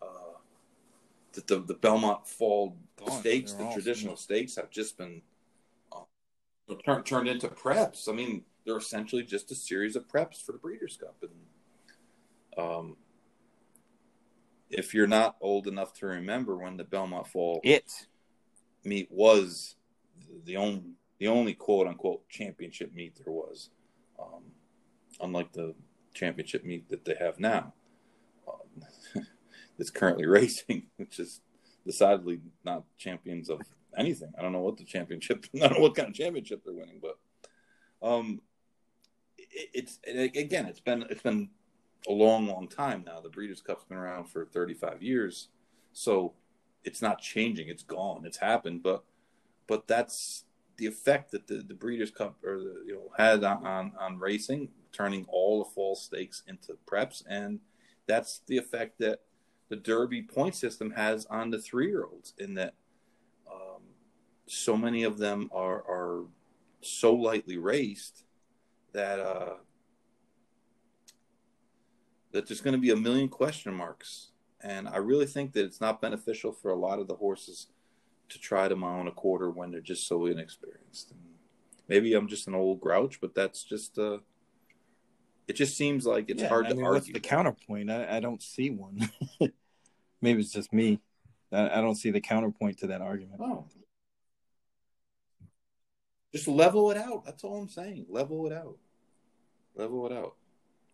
uh, 0.00 0.38
that 1.32 1.46
the, 1.46 1.58
the 1.60 1.74
Belmont 1.74 2.26
Fall 2.26 2.76
Gone. 2.96 3.20
stakes, 3.20 3.52
the 3.52 3.64
all 3.64 3.72
traditional 3.72 4.16
stakes, 4.16 4.54
have 4.54 4.70
just 4.70 4.96
been 4.96 5.20
uh, 5.92 6.74
turned 6.84 7.04
turned 7.04 7.28
into 7.28 7.48
preps. 7.48 8.08
I 8.08 8.12
mean, 8.12 8.44
they're 8.64 8.76
essentially 8.76 9.24
just 9.24 9.50
a 9.50 9.54
series 9.54 9.96
of 9.96 10.06
preps 10.06 10.40
for 10.40 10.52
the 10.52 10.58
Breeders' 10.58 10.96
Cup, 10.96 11.16
and 11.22 12.64
um, 12.64 12.96
if 14.70 14.94
you're 14.94 15.08
not 15.08 15.36
old 15.40 15.66
enough 15.66 15.92
to 15.94 16.06
remember 16.06 16.56
when 16.56 16.76
the 16.76 16.84
Belmont 16.84 17.26
Fall 17.26 17.60
It. 17.64 18.06
meet 18.84 19.10
was 19.10 19.74
the 20.44 20.56
only 20.56 20.82
the 21.18 21.26
only 21.26 21.54
quote 21.54 21.88
unquote 21.88 22.28
championship 22.28 22.94
meet 22.94 23.16
there 23.16 23.32
was, 23.32 23.70
um, 24.20 24.44
unlike 25.20 25.52
the 25.52 25.74
championship 26.14 26.64
meet 26.64 26.88
that 26.88 27.04
they 27.04 27.16
have 27.20 27.38
now. 27.38 27.74
Um, 28.48 28.84
that's 29.78 29.90
currently 29.90 30.26
racing, 30.38 30.86
which 30.96 31.18
is 31.18 31.40
decidedly 31.86 32.40
not 32.64 32.84
champions 32.96 33.50
of 33.50 33.60
anything. 33.96 34.32
I 34.38 34.42
don't 34.42 34.52
know 34.52 34.60
what 34.60 34.76
the 34.76 34.84
championship. 34.84 35.46
I 35.54 35.58
don't 35.58 35.74
know 35.74 35.80
what 35.80 35.94
kind 35.94 36.08
of 36.08 36.14
championship 36.14 36.62
they're 36.64 36.74
winning, 36.74 37.00
but 37.02 37.18
um, 38.06 38.40
it, 39.36 39.70
it's 39.74 39.98
it, 40.04 40.36
again, 40.36 40.66
it's 40.66 40.80
been 40.80 41.04
it's 41.10 41.22
been 41.22 41.50
a 42.08 42.12
long, 42.12 42.46
long 42.46 42.68
time 42.68 43.04
now. 43.06 43.20
The 43.20 43.30
Breeders' 43.30 43.62
Cup's 43.62 43.84
been 43.84 43.98
around 43.98 44.26
for 44.26 44.44
35 44.46 45.02
years, 45.02 45.48
so 45.92 46.34
it's 46.84 47.00
not 47.00 47.20
changing. 47.20 47.68
It's 47.68 47.82
gone. 47.82 48.24
It's 48.26 48.38
happened, 48.38 48.82
but 48.82 49.04
but 49.66 49.86
that's 49.86 50.44
the 50.76 50.86
effect 50.86 51.30
that 51.30 51.46
the, 51.46 51.56
the 51.66 51.74
Breeders' 51.74 52.10
Cup 52.10 52.36
or 52.44 52.58
the, 52.58 52.84
you 52.86 52.94
know 52.94 53.10
had 53.16 53.44
on, 53.44 53.66
on 53.66 53.92
on 53.98 54.18
racing, 54.18 54.68
turning 54.94 55.26
all 55.28 55.62
the 55.62 55.70
fall 55.70 55.96
stakes 55.96 56.42
into 56.46 56.78
preps, 56.86 57.22
and 57.28 57.60
that's 58.06 58.40
the 58.46 58.56
effect 58.56 58.98
that 59.00 59.20
the 59.68 59.76
Derby 59.76 60.22
point 60.22 60.54
system 60.54 60.90
has 60.92 61.26
on 61.26 61.50
the 61.50 61.60
three 61.60 61.88
year 61.88 62.04
olds. 62.04 62.34
In 62.38 62.54
that, 62.54 62.74
um, 63.50 63.82
so 64.46 64.76
many 64.76 65.02
of 65.02 65.18
them 65.18 65.50
are 65.52 65.82
are 65.88 66.24
so 66.80 67.14
lightly 67.14 67.58
raced 67.58 68.24
that 68.92 69.18
uh, 69.18 69.54
that 72.32 72.46
there's 72.46 72.60
going 72.60 72.74
to 72.74 72.80
be 72.80 72.90
a 72.90 72.96
million 72.96 73.28
question 73.28 73.74
marks, 73.74 74.30
and 74.62 74.88
I 74.88 74.98
really 74.98 75.26
think 75.26 75.52
that 75.52 75.64
it's 75.64 75.80
not 75.80 76.00
beneficial 76.00 76.52
for 76.52 76.70
a 76.70 76.76
lot 76.76 76.98
of 76.98 77.08
the 77.08 77.16
horses 77.16 77.68
to 78.28 78.38
try 78.38 78.68
to 78.68 78.76
mount 78.76 79.08
a 79.08 79.12
quarter 79.12 79.50
when 79.50 79.70
they're 79.70 79.80
just 79.80 80.06
so 80.06 80.26
inexperienced. 80.26 81.10
And 81.10 81.20
maybe 81.88 82.14
I'm 82.14 82.28
just 82.28 82.48
an 82.48 82.54
old 82.54 82.80
grouch, 82.80 83.20
but 83.20 83.34
that's 83.34 83.62
just 83.62 83.98
uh, 83.98 84.18
it 85.48 85.54
just 85.54 85.76
seems 85.76 86.06
like 86.06 86.30
it's 86.30 86.42
Yeah, 86.42 86.48
hard 86.48 86.66
I 86.66 86.70
to 86.70 86.74
mean, 86.74 86.84
argue. 86.84 86.96
What's 87.00 87.12
the 87.12 87.20
counterpoint? 87.20 87.90
I, 87.90 88.16
I 88.16 88.20
don't 88.20 88.42
see 88.42 88.70
one. 88.70 89.10
Maybe 90.22 90.40
it's 90.40 90.52
just 90.52 90.72
me. 90.72 91.00
I, 91.52 91.78
I 91.78 91.80
don't 91.80 91.96
see 91.96 92.10
the 92.10 92.20
counterpoint 92.20 92.78
to 92.78 92.86
that 92.88 93.00
argument. 93.02 93.40
Oh. 93.42 93.66
Just 96.32 96.48
level 96.48 96.90
it 96.90 96.96
out. 96.96 97.24
That's 97.24 97.44
all 97.44 97.58
I'm 97.60 97.68
saying. 97.68 98.06
Level 98.08 98.46
it 98.46 98.52
out. 98.52 98.76
Level 99.76 100.06
it 100.06 100.12
out. 100.12 100.34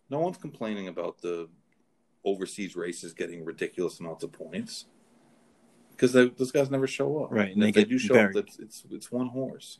No 0.09 0.19
one's 0.19 0.37
complaining 0.37 0.87
about 0.87 1.21
the 1.21 1.47
overseas 2.23 2.75
races 2.75 3.13
getting 3.13 3.43
ridiculous 3.43 3.99
amounts 3.99 4.23
of 4.23 4.31
points 4.31 4.85
because 5.91 6.13
those 6.13 6.51
guys 6.51 6.69
never 6.69 6.87
show 6.87 7.23
up. 7.23 7.31
Right, 7.31 7.53
And 7.53 7.63
and 7.63 7.69
if 7.69 7.75
they 7.75 7.83
they 7.83 7.89
do 7.89 7.97
show 7.97 8.13
buried. 8.13 8.37
up, 8.37 8.45
it's, 8.47 8.59
it's 8.59 8.83
it's 8.91 9.11
one 9.11 9.27
horse. 9.29 9.79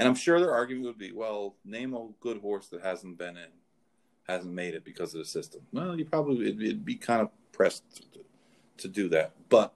And 0.00 0.08
I'm 0.08 0.14
sure 0.14 0.40
their 0.40 0.52
argument 0.52 0.86
would 0.86 0.98
be, 0.98 1.12
well, 1.12 1.56
name 1.64 1.94
a 1.94 2.08
good 2.20 2.40
horse 2.40 2.68
that 2.68 2.82
hasn't 2.82 3.18
been 3.18 3.36
in, 3.36 3.48
hasn't 4.26 4.52
made 4.52 4.74
it 4.74 4.84
because 4.84 5.14
of 5.14 5.20
the 5.20 5.24
system. 5.26 5.62
Well, 5.72 5.98
you 5.98 6.04
probably 6.04 6.48
it'd, 6.48 6.62
it'd 6.62 6.84
be 6.84 6.96
kind 6.96 7.20
of 7.22 7.30
pressed 7.52 7.84
to, 8.12 8.20
to 8.78 8.88
do 8.88 9.08
that, 9.10 9.32
but 9.48 9.74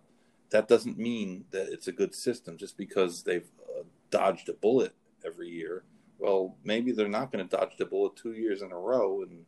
that 0.51 0.69
doesn't 0.69 0.99
mean 0.99 1.45
that 1.51 1.73
it's 1.73 1.89
a 1.89 1.93
good 1.93 2.15
system 2.15 2.57
just 2.57 2.77
because 2.77 3.23
they've 3.23 3.49
uh, 3.69 3.83
dodged 4.11 4.49
a 4.49 4.53
bullet 4.53 4.95
every 5.25 5.49
year. 5.49 5.85
Well, 6.19 6.57
maybe 6.65 6.93
they're 6.93 7.09
not 7.09 7.33
going 7.33 7.47
to 7.47 7.57
dodge 7.57 7.77
the 7.77 7.87
bullet 7.87 8.17
two 8.17 8.33
years 8.33 8.63
in 8.63 8.71
a 8.71 8.79
row. 8.79 9.23
And, 9.23 9.45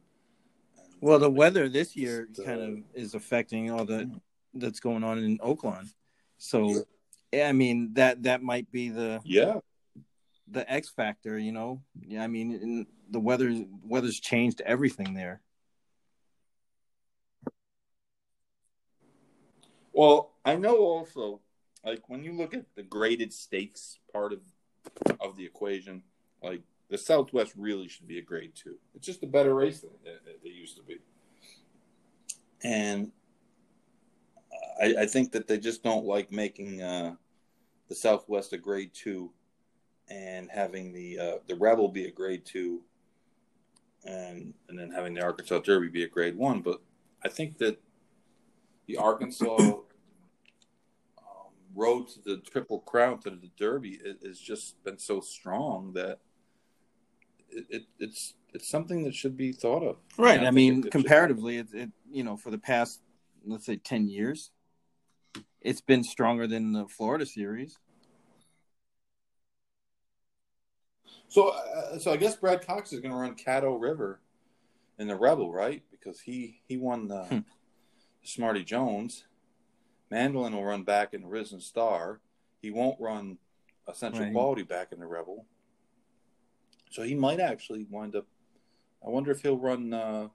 and 0.77 0.95
Well, 1.01 1.19
the 1.19 1.31
weather 1.31 1.69
this 1.69 1.97
year 1.97 2.27
Just, 2.27 2.41
uh, 2.41 2.45
kind 2.45 2.61
of 2.61 2.79
is 2.95 3.15
affecting 3.15 3.71
all 3.71 3.85
the 3.85 4.11
that's 4.53 4.81
going 4.81 5.05
on 5.05 5.19
in 5.19 5.39
Oakland. 5.43 5.89
So, 6.39 6.85
yeah, 7.33 7.49
I 7.49 7.53
mean 7.53 7.95
that 7.95 8.23
that 8.25 8.43
might 8.43 8.71
be 8.73 8.89
the 8.89 9.21
yeah, 9.25 9.61
the 10.51 10.71
X 10.71 10.89
factor. 10.89 11.39
You 11.39 11.53
know, 11.53 11.83
yeah. 12.01 12.23
I 12.23 12.27
mean, 12.27 12.87
the 13.11 13.21
weather 13.21 13.65
weather's 13.85 14.21
changed 14.21 14.61
everything 14.63 15.15
there. 15.15 15.41
Well, 19.93 20.33
I 20.45 20.57
know 20.57 20.77
also, 20.79 21.41
like 21.85 22.09
when 22.09 22.23
you 22.23 22.37
look 22.37 22.53
at 22.53 22.67
the 22.75 22.83
graded 22.83 23.33
stakes 23.33 23.99
part 24.13 24.33
of 24.33 24.41
of 25.21 25.37
the 25.37 25.45
equation, 25.45 26.03
like 26.43 26.63
the 26.91 26.99
Southwest 26.99 27.53
really 27.57 27.89
should 27.89 28.07
be 28.07 28.19
a 28.19 28.23
grade 28.23 28.53
two. 28.55 28.77
It's 28.95 29.07
just 29.07 29.23
a 29.23 29.27
better 29.27 29.55
race 29.55 29.81
than 29.81 29.91
it, 30.05 30.21
it, 30.27 30.41
it 30.45 30.53
used 30.53 30.77
to 30.77 30.83
be, 30.83 30.99
and 32.63 33.11
I, 34.81 34.95
I 35.01 35.07
think 35.07 35.33
that 35.33 35.49
they 35.49 35.59
just 35.59 35.83
don't 35.83 36.05
like 36.05 36.31
making 36.31 36.83
uh, 36.83 37.15
the 37.89 37.95
Southwest 37.95 38.53
a 38.53 38.59
grade 38.59 38.91
two, 38.93 39.33
and 40.09 40.49
having 40.51 40.93
the 40.93 41.19
uh, 41.19 41.39
the 41.47 41.57
Rebel 41.57 41.89
be 41.89 42.07
a 42.07 42.11
grade 42.11 42.45
two, 42.45 42.83
and 44.05 44.55
and 44.69 44.79
then 44.79 44.91
having 44.91 45.15
the 45.15 45.23
Arkansas 45.23 45.61
Derby 45.61 45.89
be 45.89 46.05
a 46.05 46.09
grade 46.09 46.37
one. 46.37 46.61
But 46.61 46.81
I 47.25 47.29
think 47.29 47.59
that 47.59 47.81
the 48.87 48.97
Arkansas 48.97 49.57
um, 49.59 49.83
road 51.75 52.09
to 52.09 52.21
the 52.25 52.37
Triple 52.39 52.81
Crown 52.81 53.19
to 53.21 53.31
the 53.31 53.51
Derby 53.59 54.01
has 54.25 54.39
just 54.39 54.83
been 54.85 54.99
so 54.99 55.21
strong 55.21 55.93
that 55.95 56.21
it, 57.51 57.67
it, 57.71 57.83
it's 57.99 58.35
it's 58.53 58.69
something 58.69 59.03
that 59.05 59.15
should 59.15 59.37
be 59.37 59.53
thought 59.53 59.83
of. 59.83 59.97
Right. 60.17 60.39
And 60.39 60.47
I 60.47 60.51
mean, 60.51 60.85
it- 60.87 60.91
comparatively, 60.93 61.59
it, 61.59 61.69
it 61.73 61.91
you 62.11 62.23
know 62.25 62.37
for 62.37 62.51
the 62.51 62.59
past 62.59 63.01
let's 63.45 63.67
say 63.67 63.77
ten 63.77 64.09
years, 64.09 64.51
it's 65.61 65.81
been 65.81 66.05
stronger 66.05 66.47
than 66.47 66.73
the 66.73 66.87
Florida 66.87 67.27
series. 67.27 67.79
So, 71.29 71.49
uh, 71.51 71.99
so 71.99 72.13
I 72.13 72.17
guess 72.17 72.37
Brad 72.37 72.65
Cox 72.67 72.93
is 72.93 73.01
going 73.01 73.13
to 73.13 73.19
run 73.19 73.35
Caddo 73.35 73.81
River 73.81 74.21
in 74.99 75.09
the 75.09 75.17
Rebel, 75.17 75.53
right? 75.53 75.83
Because 75.91 76.21
he 76.21 76.61
he 76.69 76.77
won 76.77 77.09
the 77.09 77.25
Hmm. 77.25 77.39
Smarty 78.23 78.65
Jones. 78.65 79.27
Mandaloun 80.11 80.53
will 80.53 80.65
run 80.65 80.85
back 80.85 81.15
in 81.15 81.23
the 81.23 81.27
Risen 81.29 81.61
Star. 81.61 82.21
He 82.63 82.71
won't 82.71 83.01
run 83.01 83.39
Essential 83.89 84.23
Right. 84.25 84.33
Quality 84.33 84.63
back 84.63 84.93
in 84.93 84.99
the 85.01 85.07
Rebel. 85.07 85.47
So 86.91 87.03
he 87.03 87.15
might 87.15 87.39
actually 87.41 87.85
wind 87.91 88.17
up. 88.17 88.27
I 89.05 89.11
wonder 89.11 89.31
if 89.31 89.43
he'll 89.43 89.59
run 89.59 89.93
uh, 89.93 90.29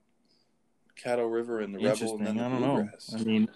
Caddo 0.95 1.29
River 1.31 1.61
in 1.61 1.71
the 1.71 1.79
Rebel 1.79 2.17
and 2.17 2.27
then 2.27 2.35
the 2.37 2.45
I 2.45 2.49
don't 2.49 2.61
know. 2.61 2.89
I 3.13 3.23
mean, 3.23 3.49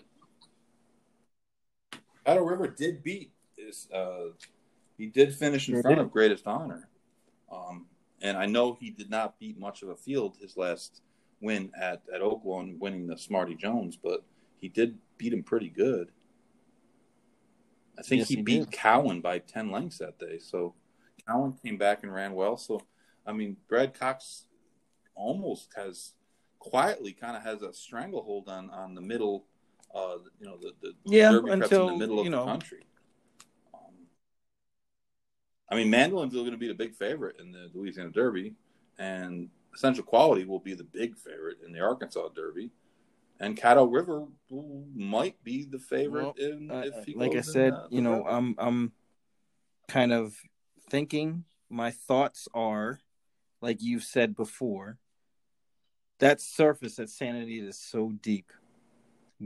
Caddo 2.26 2.50
River 2.50 2.68
did 2.68 3.04
beat 3.04 3.32
This, 3.58 3.90
uh, 3.92 4.30
he 4.98 5.06
did 5.08 5.34
finish 5.36 5.70
in 5.70 5.82
front 5.82 6.00
of 6.00 6.12
Greatest 6.12 6.46
Honour, 6.48 6.90
um, 7.56 7.86
and 8.22 8.38
I 8.38 8.46
know 8.46 8.78
he 8.80 8.90
did 8.90 9.10
not 9.10 9.40
beat 9.40 9.60
much 9.60 9.82
of 9.84 9.90
a 9.90 9.96
field 9.96 10.38
his 10.42 10.58
last 10.58 11.02
win 11.42 11.72
at 11.80 12.02
at 12.14 12.22
Oaklawn, 12.22 12.80
winning 12.80 13.08
the 13.08 13.18
Smarty 13.18 13.56
Jones, 13.56 13.98
but 14.02 14.24
he 14.60 14.70
did 14.70 14.98
beat 15.18 15.34
him 15.34 15.44
pretty 15.44 15.70
good. 15.70 16.12
I 17.98 18.02
think 18.02 18.20
Yes, 18.20 18.30
he, 18.30 18.36
he 18.38 18.42
beat 18.42 18.60
did. 18.70 18.72
Cowan 18.72 19.22
by 19.22 19.40
ten 19.40 19.72
lengths 19.72 20.00
that 20.00 20.20
day, 20.20 20.40
so 20.40 20.74
Cowan 21.28 21.54
came 21.64 21.78
back 21.78 22.04
and 22.04 22.14
ran 22.14 22.34
well. 22.34 22.58
So, 22.58 22.82
I 23.26 23.32
mean, 23.32 23.58
Brad 23.70 23.98
Cox 23.98 24.46
almost 25.16 25.72
has 25.76 26.14
quietly 26.60 27.14
kind 27.14 27.38
of 27.38 27.44
has 27.44 27.62
a 27.62 27.74
stranglehold 27.74 28.50
on 28.50 28.70
on 28.70 28.96
the 28.96 29.02
middle. 29.02 29.46
Uh, 29.94 30.18
you 30.40 30.46
know, 30.46 30.58
the, 30.58 30.74
the 30.82 30.94
Yeah, 31.06 31.32
Derby 31.32 31.52
preps 31.52 31.54
in 31.54 31.64
until, 31.64 31.88
the 31.88 31.98
middle 31.98 32.20
of 32.20 32.26
you 32.26 32.32
the 32.32 32.44
country. 32.44 32.84
I 35.70 35.76
mean, 35.76 35.90
Mandaloun's 35.90 36.34
going 36.34 36.52
to 36.52 36.58
be 36.58 36.68
the 36.68 36.76
big 36.76 36.96
favorite 36.96 37.40
in 37.40 37.52
the 37.52 37.70
Louisiana 37.74 38.12
Derby, 38.12 38.54
and 39.00 39.50
Essential 39.74 40.04
Quality 40.04 40.46
will 40.46 40.60
be 40.60 40.74
the 40.74 40.84
big 40.84 41.18
favorite 41.18 41.58
in 41.66 41.74
the 41.74 41.80
Arkansas 41.80 42.30
Derby, 42.36 42.72
and 43.40 43.58
Caddo 43.58 43.92
River 43.92 44.26
will, 44.50 44.86
might 44.96 45.44
be 45.44 45.66
the 45.66 45.80
favorite 45.80 46.24
Well, 46.24 46.34
in 46.38 46.72
uh, 46.72 46.86
like 47.16 47.32
I 47.32 47.36
goes 47.36 47.48
in, 47.48 47.54
said, 47.54 47.74
uh, 47.74 47.88
you 47.90 48.02
know. 48.02 48.26
I'm 48.28 48.56
I'm 48.58 48.92
kind 49.88 50.14
of 50.14 50.36
thinking, 50.90 51.46
my 51.70 51.92
thoughts 51.92 52.48
are, 52.54 53.00
like 53.62 53.82
you've 53.82 54.04
said 54.04 54.36
before, 54.36 54.98
that 56.20 56.40
surface 56.40 57.00
at 57.00 57.10
Santa 57.10 57.40
Anita 57.40 57.68
is 57.68 57.80
so 57.80 58.14
deep. 58.22 58.52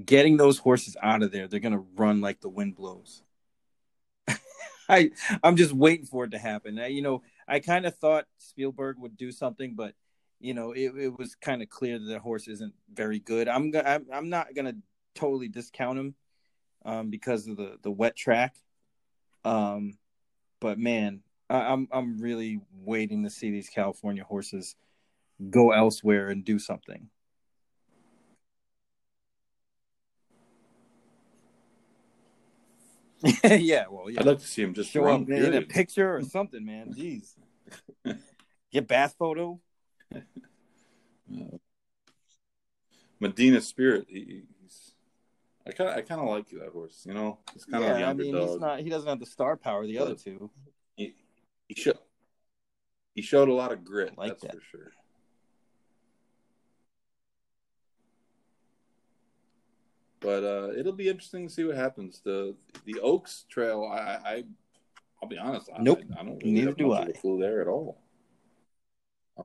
Getting 0.06 0.38
those 0.38 0.60
horses 0.60 0.96
out 1.02 1.24
of 1.24 1.32
there, 1.32 1.48
they're 1.48 1.60
gonna 1.60 1.84
run 1.96 2.22
like 2.22 2.42
the 2.42 2.50
wind 2.50 2.76
blows. 2.76 3.24
I 4.92 5.12
I'm 5.44 5.56
just 5.56 5.74
waiting 5.74 6.06
for 6.06 6.26
it 6.26 6.32
to 6.32 6.40
happen. 6.40 6.80
I, 6.80 6.88
you 6.88 7.02
know, 7.02 7.22
I 7.48 7.60
kind 7.60 7.86
of 7.86 7.96
thought 7.96 8.26
Spielberg 8.40 8.98
would 9.00 9.16
do 9.16 9.32
something, 9.32 9.76
but 9.76 9.94
you 10.40 10.54
know, 10.54 10.72
it, 10.72 10.94
it 10.98 11.18
was 11.18 11.36
kind 11.36 11.62
of 11.62 11.70
clear 11.70 12.00
that 12.00 12.06
the 12.06 12.20
horse 12.20 12.48
isn't 12.48 12.74
very 12.92 13.20
good. 13.20 13.48
I'm 13.48 13.72
I'm 14.12 14.30
not 14.30 14.56
gonna 14.56 14.76
totally 15.14 15.48
discount 15.48 16.00
him 16.00 16.16
um, 16.86 17.10
because 17.10 17.48
of 17.48 17.58
the 17.58 17.78
the 17.84 17.92
wet 17.92 18.16
track. 18.16 18.56
Um, 19.46 19.98
but 20.60 20.80
man, 20.80 21.22
I, 21.50 21.60
I'm 21.60 21.88
I'm 21.92 22.20
really 22.20 22.60
waiting 22.74 23.24
to 23.24 23.30
see 23.30 23.52
these 23.52 23.70
California 23.70 24.24
horses 24.24 24.76
go 25.50 25.72
elsewhere 25.72 26.30
and 26.30 26.44
do 26.44 26.58
something. 26.58 27.10
yeah, 33.44 33.86
well, 33.90 34.10
yeah. 34.10 34.22
I'd 34.22 34.26
like 34.26 34.40
to 34.40 34.46
see 34.48 34.62
him 34.62 34.74
just 34.74 34.92
show 34.92 35.06
up 35.06 35.30
in 35.30 35.54
a 35.54 35.62
picture 35.62 36.16
or 36.16 36.22
something, 36.24 36.66
man. 36.66 36.94
Jeez, 36.94 37.34
get 38.72 38.88
bath 38.88 39.16
photo. 39.18 39.60
Medina 43.20 43.62
Spirit. 43.62 44.08
He, 44.10 44.44
he's. 44.62 44.94
I 45.68 45.72
kind 45.72 45.90
of 45.90 45.98
I 45.98 46.02
kind 46.02 46.22
of 46.22 46.28
like 46.28 46.50
that 46.50 46.70
horse. 46.72 47.04
You 47.06 47.14
know, 47.14 47.40
he's 47.54 47.66
kind 47.66 47.84
of 47.84 47.94
the 47.94 48.00
Yeah, 48.00 48.10
I 48.10 48.14
mean, 48.14 48.34
underdog. 48.34 48.50
he's 48.52 48.60
not. 48.60 48.80
He 48.80 48.90
doesn't 48.90 49.10
have 49.10 49.20
the 49.20 49.26
star 49.26 49.58
power 49.58 49.86
the 49.86 50.00
other 50.00 50.16
two. 50.16 50.50
he, 50.96 51.16
he 51.68 51.76
showed 51.76 52.00
he 53.16 53.22
showed 53.22 53.50
a 53.50 53.54
lot 53.54 53.72
of 53.72 53.84
grit. 53.84 54.18
Like 54.18 54.32
that's 54.32 54.44
that. 54.44 54.56
for 54.56 54.62
sure. 54.62 54.92
But 60.22 60.44
uh, 60.44 60.72
it'll 60.78 60.94
be 60.94 61.08
interesting 61.08 61.48
to 61.48 61.54
see 61.54 61.64
what 61.64 61.76
happens. 61.76 62.22
The 62.24 62.56
the 62.86 63.00
Oaks 63.00 63.46
Trail. 63.50 63.84
I, 63.92 63.98
I 63.98 64.20
I- 64.36 64.44
I'll 65.22 65.28
be 65.28 65.38
honest. 65.38 65.70
I, 65.76 65.82
Nope. 65.82 66.00
I, 66.18 66.24
don't 66.24 66.38
really 66.38 66.52
Neither 66.52 66.72
do 66.72 66.94
of 66.94 67.14
clue 67.20 67.42
there 67.42 67.60
at 67.62 67.68
all. 67.68 68.00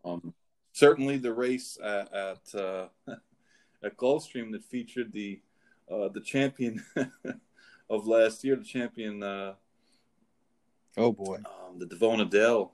Um, 0.04 0.32
certainly 0.72 1.18
the 1.18 1.32
race 1.32 1.76
at 1.82 2.12
at, 2.14 2.54
uh, 2.54 2.86
at 3.82 3.96
Gulfstream 3.96 4.52
that 4.52 4.62
featured 4.62 5.12
the 5.12 5.40
uh, 5.90 6.10
the 6.10 6.20
champion 6.20 6.84
of 7.90 8.06
last 8.06 8.44
year, 8.44 8.54
the 8.56 8.64
champion. 8.64 9.22
Uh, 9.22 9.54
Oh 10.96 11.10
boy, 11.10 11.38
um, 11.44 11.80
the 11.80 11.86
Davona 11.86 12.30
Dale 12.30 12.70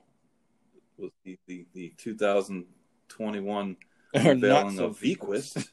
was 0.95 1.09
the, 1.23 1.39
the, 1.47 1.65
the 1.73 1.91
2021 1.97 3.77
or 4.13 4.21
not 4.23 4.31
unveiling 4.31 4.75
so 4.75 4.85
of 4.85 4.99
Vequist. 4.99 5.67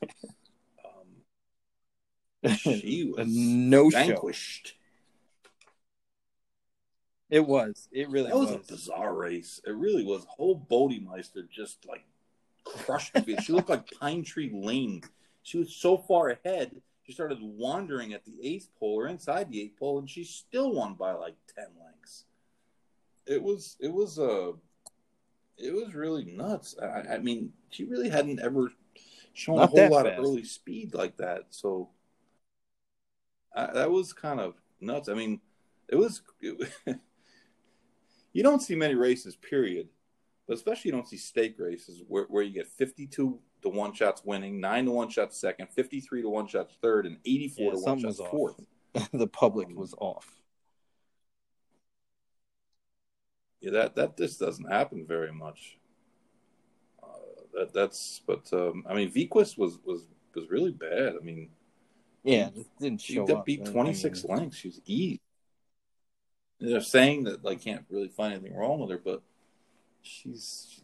she 2.57 3.13
was 3.17 3.27
no 3.29 3.91
show. 3.91 3.99
vanquished. 3.99 4.75
It 7.31 7.47
was. 7.47 7.89
It 7.93 8.09
really 8.09 8.31
That 8.31 8.39
was, 8.39 8.51
was. 8.53 8.69
a 8.69 8.73
bizarre 8.73 9.15
race. 9.15 9.61
It 9.67 9.73
really 9.73 10.05
was. 10.05 10.25
Whole 10.29 10.59
Bodemeister 10.71 11.49
just 11.51 11.87
like 11.87 12.05
crushed 12.65 13.13
it. 13.15 13.43
She 13.43 13.53
looked 13.53 13.69
like 13.69 13.91
Pine 13.99 14.23
Tree 14.25 14.51
Lane. 14.55 15.03
She 15.43 15.59
was 15.59 15.75
so 15.75 15.99
far 15.99 16.31
ahead. 16.31 16.81
She 17.05 17.13
started 17.13 17.39
wandering 17.41 18.13
at 18.15 18.25
the 18.25 18.35
eighth 18.43 18.69
pole 18.79 18.95
or 19.01 19.09
inside 19.09 19.51
the 19.51 19.61
eighth 19.61 19.79
pole, 19.79 19.99
and 19.99 20.09
she 20.09 20.25
still 20.25 20.73
won 20.75 20.95
by 20.95 21.13
like 21.13 21.37
ten 21.55 21.67
lengths. 21.83 22.25
It 23.27 23.43
was 23.43 23.77
it 23.81 23.93
was 23.93 24.19
uh 24.19 24.53
it 25.59 25.75
was 25.75 25.95
really 25.95 26.25
nuts. 26.25 26.77
I, 26.83 27.15
I 27.15 27.19
mean, 27.19 27.53
she 27.71 27.85
really 27.85 28.09
hadn't 28.09 28.41
ever 28.41 28.73
shown 29.35 29.57
Not 29.57 29.65
a 29.65 29.67
whole 29.67 29.91
lot 29.91 30.07
fast. 30.07 30.19
of 30.19 30.25
early 30.25 30.45
speed 30.45 30.95
like 30.95 31.17
that. 31.19 31.45
So 31.51 31.89
I, 33.59 33.73
that 33.73 33.91
was 33.91 34.13
kind 34.13 34.41
of 34.41 34.55
nuts. 34.81 35.09
I 35.09 35.15
mean, 35.15 35.41
it 35.89 35.97
was. 35.97 36.23
It, 36.41 36.71
you 38.33 38.43
don't 38.43 38.63
see 38.63 38.77
many 38.77 38.95
races, 38.95 39.35
period, 39.37 39.89
but 40.47 40.57
especially 40.57 40.91
you 40.91 40.93
don't 40.93 41.09
see 41.09 41.17
stake 41.17 41.57
races 41.59 42.03
where, 42.07 42.25
where 42.25 42.43
you 42.43 42.53
get 42.53 42.69
fifty-two 42.69 43.41
to 43.63 43.69
one 43.69 43.93
shots 43.93 44.23
winning, 44.25 44.61
nine 44.61 44.85
to 44.85 44.93
one 44.93 45.11
shots 45.11 45.41
second, 45.41 45.69
fifty-three 45.71 46.23
to 46.23 46.29
one 46.29 46.47
shots 46.47 46.75
third, 46.81 47.05
and 47.07 47.17
eighty-four 47.25 47.73
Yeah, 47.73 47.73
to 47.73 47.85
one 47.85 47.99
shots 47.99 48.21
fourth. 48.31 48.61
the 49.13 49.27
public 49.27 49.69
Um, 49.69 49.75
was 49.75 49.95
off. 49.99 50.41
Yeah, 53.61 53.73
that 53.73 53.97
that 53.97 54.17
just 54.17 54.39
doesn't 54.39 54.71
happen 54.71 55.05
very 55.05 55.33
much. 55.33 55.79
Uh, 57.03 57.43
that 57.55 57.73
that's 57.73 58.21
but 58.25 58.53
um, 58.53 58.85
I 58.89 58.95
mean, 58.95 59.11
Vequist 59.11 59.59
was 59.59 59.79
was 59.85 60.07
was 60.35 60.49
really 60.49 60.71
bad. 60.71 61.15
I 61.21 61.25
mean, 61.25 61.51
Yeah, 62.25 62.49
it 62.49 62.67
didn't 62.81 63.01
show 63.01 63.27
got 63.27 63.39
up. 63.39 63.45
beat 63.47 63.63
I 63.67 63.71
twenty 63.71 63.95
six 63.95 64.25
mean, 64.25 64.37
lengths. 64.37 64.57
She's 64.59 64.81
easy. 64.87 65.21
They're 66.61 66.81
saying 66.81 67.25
that 67.25 67.45
I 67.47 67.55
can't 67.55 67.85
really 67.89 68.09
find 68.09 68.35
anything 68.35 68.57
wrong 68.57 68.81
with 68.81 68.91
her, 68.91 68.99
but 69.03 69.23
she's 70.03 70.81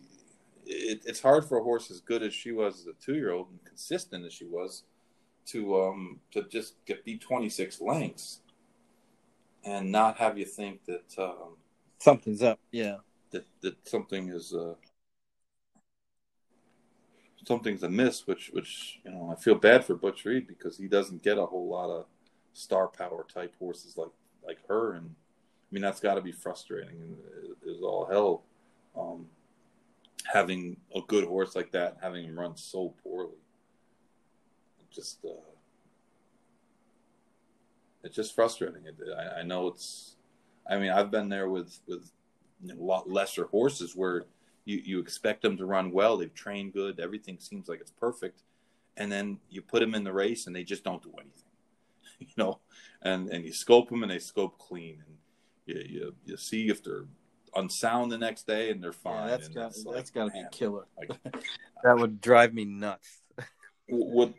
it, 0.66 1.02
it's 1.04 1.20
hard 1.20 1.44
for 1.44 1.58
a 1.58 1.62
horse 1.62 1.90
as 1.90 2.00
good 2.00 2.22
as 2.22 2.32
she 2.32 2.52
was 2.52 2.80
as 2.80 2.86
a 2.86 2.92
two 3.04 3.14
year 3.14 3.32
old 3.32 3.50
and 3.50 3.64
consistent 3.64 4.24
as 4.24 4.32
she 4.32 4.46
was 4.46 4.84
to 5.46 5.80
um 5.82 6.20
to 6.32 6.44
just 6.44 6.74
get 6.86 7.04
beat 7.04 7.20
twenty 7.20 7.48
six 7.48 7.80
lengths 7.80 8.40
and 9.64 9.90
not 9.90 10.16
have 10.18 10.38
you 10.38 10.44
think 10.44 10.84
that 10.86 11.14
um, 11.18 11.56
Something's 11.98 12.42
up. 12.42 12.60
Yeah. 12.70 12.96
that 13.30 13.46
that 13.62 13.76
something 13.88 14.28
is 14.28 14.52
uh, 14.54 14.74
something's 17.46 17.82
amiss. 17.82 18.26
Which 18.26 18.50
which 18.52 19.00
you 19.04 19.10
know 19.10 19.30
I 19.32 19.40
feel 19.40 19.54
bad 19.54 19.84
for 19.84 19.94
Butch 19.94 20.24
Reid 20.24 20.46
because 20.46 20.76
he 20.76 20.88
doesn't 20.88 21.22
get 21.22 21.38
a 21.38 21.46
whole 21.46 21.68
lot 21.68 21.90
of 21.90 22.06
star 22.52 22.88
power 22.88 23.26
type 23.32 23.54
horses 23.58 23.96
like 23.96 24.08
like 24.46 24.58
her, 24.68 24.94
and 24.94 25.06
I 25.10 25.68
mean 25.70 25.82
that's 25.82 26.00
got 26.00 26.14
to 26.14 26.20
be 26.20 26.32
frustrating 26.32 27.00
and 27.00 27.16
it 27.62 27.70
is 27.70 27.82
all 27.82 28.06
hell. 28.06 28.42
Um, 28.96 29.26
having 30.32 30.76
a 30.94 31.00
good 31.06 31.24
horse 31.24 31.56
like 31.56 31.72
that, 31.72 31.98
having 32.00 32.24
him 32.24 32.38
run 32.38 32.56
so 32.56 32.94
poorly, 33.02 33.36
just 34.94 35.24
uh, 35.24 35.30
it's 38.02 38.14
just 38.14 38.34
frustrating. 38.34 38.82
It, 38.86 38.96
I, 39.16 39.40
I 39.40 39.42
know 39.42 39.66
it's. 39.68 40.16
I 40.68 40.78
mean, 40.78 40.90
I've 40.90 41.10
been 41.10 41.28
there 41.28 41.48
with 41.48 41.80
with 41.86 42.10
a 42.70 42.74
lot 42.74 43.10
lesser 43.10 43.46
horses 43.46 43.94
where 43.96 44.24
you 44.64 44.80
you 44.84 44.98
expect 45.00 45.42
them 45.42 45.56
to 45.58 45.66
run 45.66 45.90
well. 45.92 46.16
They've 46.16 46.32
trained 46.34 46.72
good. 46.72 47.00
Everything 47.00 47.38
seems 47.40 47.68
like 47.68 47.80
it's 47.80 47.90
perfect, 47.90 48.42
and 48.96 49.10
then 49.12 49.38
you 49.50 49.62
put 49.62 49.80
them 49.80 49.94
in 49.94 50.04
the 50.04 50.12
race 50.12 50.46
and 50.46 50.54
they 50.56 50.64
just 50.64 50.84
don't 50.84 51.02
do 51.02 51.12
anything. 51.20 51.40
You 52.20 52.28
know, 52.36 52.60
and 53.02 53.28
and 53.28 53.44
you 53.44 53.52
scope 53.52 53.90
them 53.90 54.02
and 54.04 54.10
they 54.12 54.20
scope 54.20 54.56
clean, 54.58 55.02
and 55.06 55.16
you 55.66 55.82
you, 55.88 56.14
you 56.24 56.36
see 56.36 56.68
if 56.68 56.82
they're 56.82 57.06
unsound 57.56 58.10
the 58.12 58.18
next 58.18 58.46
day 58.46 58.70
and 58.70 58.82
they're 58.82 58.92
fine. 58.92 59.24
Yeah, 59.24 59.30
that's 59.30 59.46
and 59.46 59.54
got 59.54 59.66
it's 59.68 59.84
that's 59.84 59.94
like, 59.94 60.12
got 60.14 60.24
to 60.26 60.30
be 60.30 60.42
man, 60.42 60.48
killer. 60.52 60.86
like, 60.96 61.10
That 61.84 61.96
would 61.98 62.20
drive 62.20 62.54
me 62.54 62.64
nuts. 62.64 63.20
what 63.88 64.32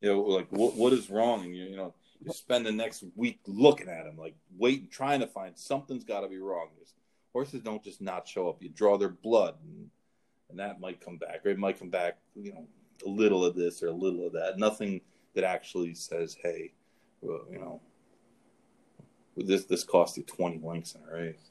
you 0.00 0.12
know 0.12 0.20
like 0.22 0.48
what 0.50 0.74
what 0.76 0.92
is 0.92 1.08
wrong 1.10 1.44
and 1.44 1.56
you 1.56 1.64
you 1.64 1.76
know 1.76 1.94
you 2.24 2.32
spend 2.32 2.66
the 2.66 2.72
next 2.72 3.04
week 3.16 3.38
looking 3.46 3.88
at 3.88 4.04
them 4.04 4.16
like 4.18 4.34
waiting 4.58 4.88
trying 4.90 5.20
to 5.20 5.26
find 5.26 5.58
something's 5.58 6.04
got 6.04 6.20
to 6.20 6.28
be 6.28 6.38
wrong 6.38 6.68
Just- 6.78 6.94
horses 7.32 7.62
don't 7.62 7.82
just 7.82 8.00
not 8.00 8.26
show 8.26 8.48
up. 8.48 8.62
You 8.62 8.68
draw 8.68 8.96
their 8.98 9.08
blood 9.08 9.56
and, 9.62 9.90
and 10.50 10.58
that 10.58 10.80
might 10.80 11.00
come 11.00 11.16
back 11.16 11.40
or 11.44 11.50
it 11.50 11.58
might 11.58 11.78
come 11.78 11.90
back 11.90 12.18
you 12.34 12.52
know 12.52 12.66
a 13.06 13.08
little 13.08 13.44
of 13.44 13.54
this 13.54 13.82
or 13.82 13.88
a 13.88 13.92
little 13.92 14.26
of 14.26 14.32
that. 14.34 14.58
Nothing 14.58 15.00
that 15.34 15.44
actually 15.44 15.94
says 15.94 16.36
hey 16.42 16.72
well, 17.20 17.44
you 17.50 17.58
know 17.58 17.80
this 19.36 19.64
this 19.64 19.84
cost 19.84 20.16
you 20.16 20.22
20 20.22 20.60
lengths 20.62 20.94
in 20.94 21.02
a 21.08 21.12
race. 21.12 21.50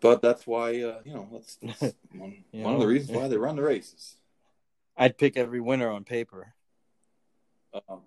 But 0.00 0.22
that's 0.22 0.46
why 0.46 0.80
uh, 0.82 1.00
you 1.04 1.12
know 1.12 1.28
that's, 1.32 1.56
that's 1.80 1.94
one, 2.12 2.44
one 2.52 2.74
of 2.74 2.80
the 2.80 2.86
know, 2.86 2.90
reasons 2.90 3.16
why 3.16 3.28
they 3.28 3.36
run 3.36 3.56
the 3.56 3.62
races. 3.62 4.16
I'd 4.96 5.18
pick 5.18 5.36
every 5.36 5.60
winner 5.60 5.90
on 5.90 6.04
paper. 6.04 6.54
Um, 7.72 8.00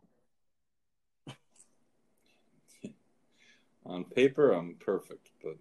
on 3.91 4.05
paper, 4.05 4.51
I'm 4.51 4.75
perfect, 4.79 5.29
but 5.43 5.57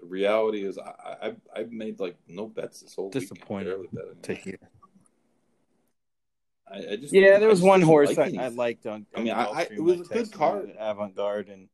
the 0.00 0.06
reality 0.06 0.64
is, 0.64 0.78
I, 0.78 0.92
I 1.22 1.32
I've 1.54 1.72
made 1.72 1.98
like 2.00 2.16
no 2.28 2.46
bets 2.46 2.80
this 2.82 2.94
whole 2.94 3.10
Disappointed 3.10 3.78
weekend. 3.78 3.94
Barely 3.94 4.12
bet 4.14 4.22
To 4.24 4.34
hear. 4.34 4.58
I, 6.70 6.92
I 6.92 6.96
just 6.96 7.12
Yeah, 7.12 7.38
there 7.38 7.48
was 7.48 7.58
just 7.58 7.68
one 7.68 7.82
horse 7.82 8.16
like 8.16 8.34
I, 8.36 8.44
I 8.44 8.48
liked 8.48 8.86
on. 8.86 9.06
I 9.14 9.20
mean, 9.20 9.32
I- 9.32 9.44
I- 9.44 9.62
it 9.62 9.80
was 9.82 10.00
a 10.00 10.04
good 10.04 10.26
texted 10.26 10.32
card. 10.32 10.72
Avant 10.78 11.14
Garde, 11.16 11.48
and 11.48 11.68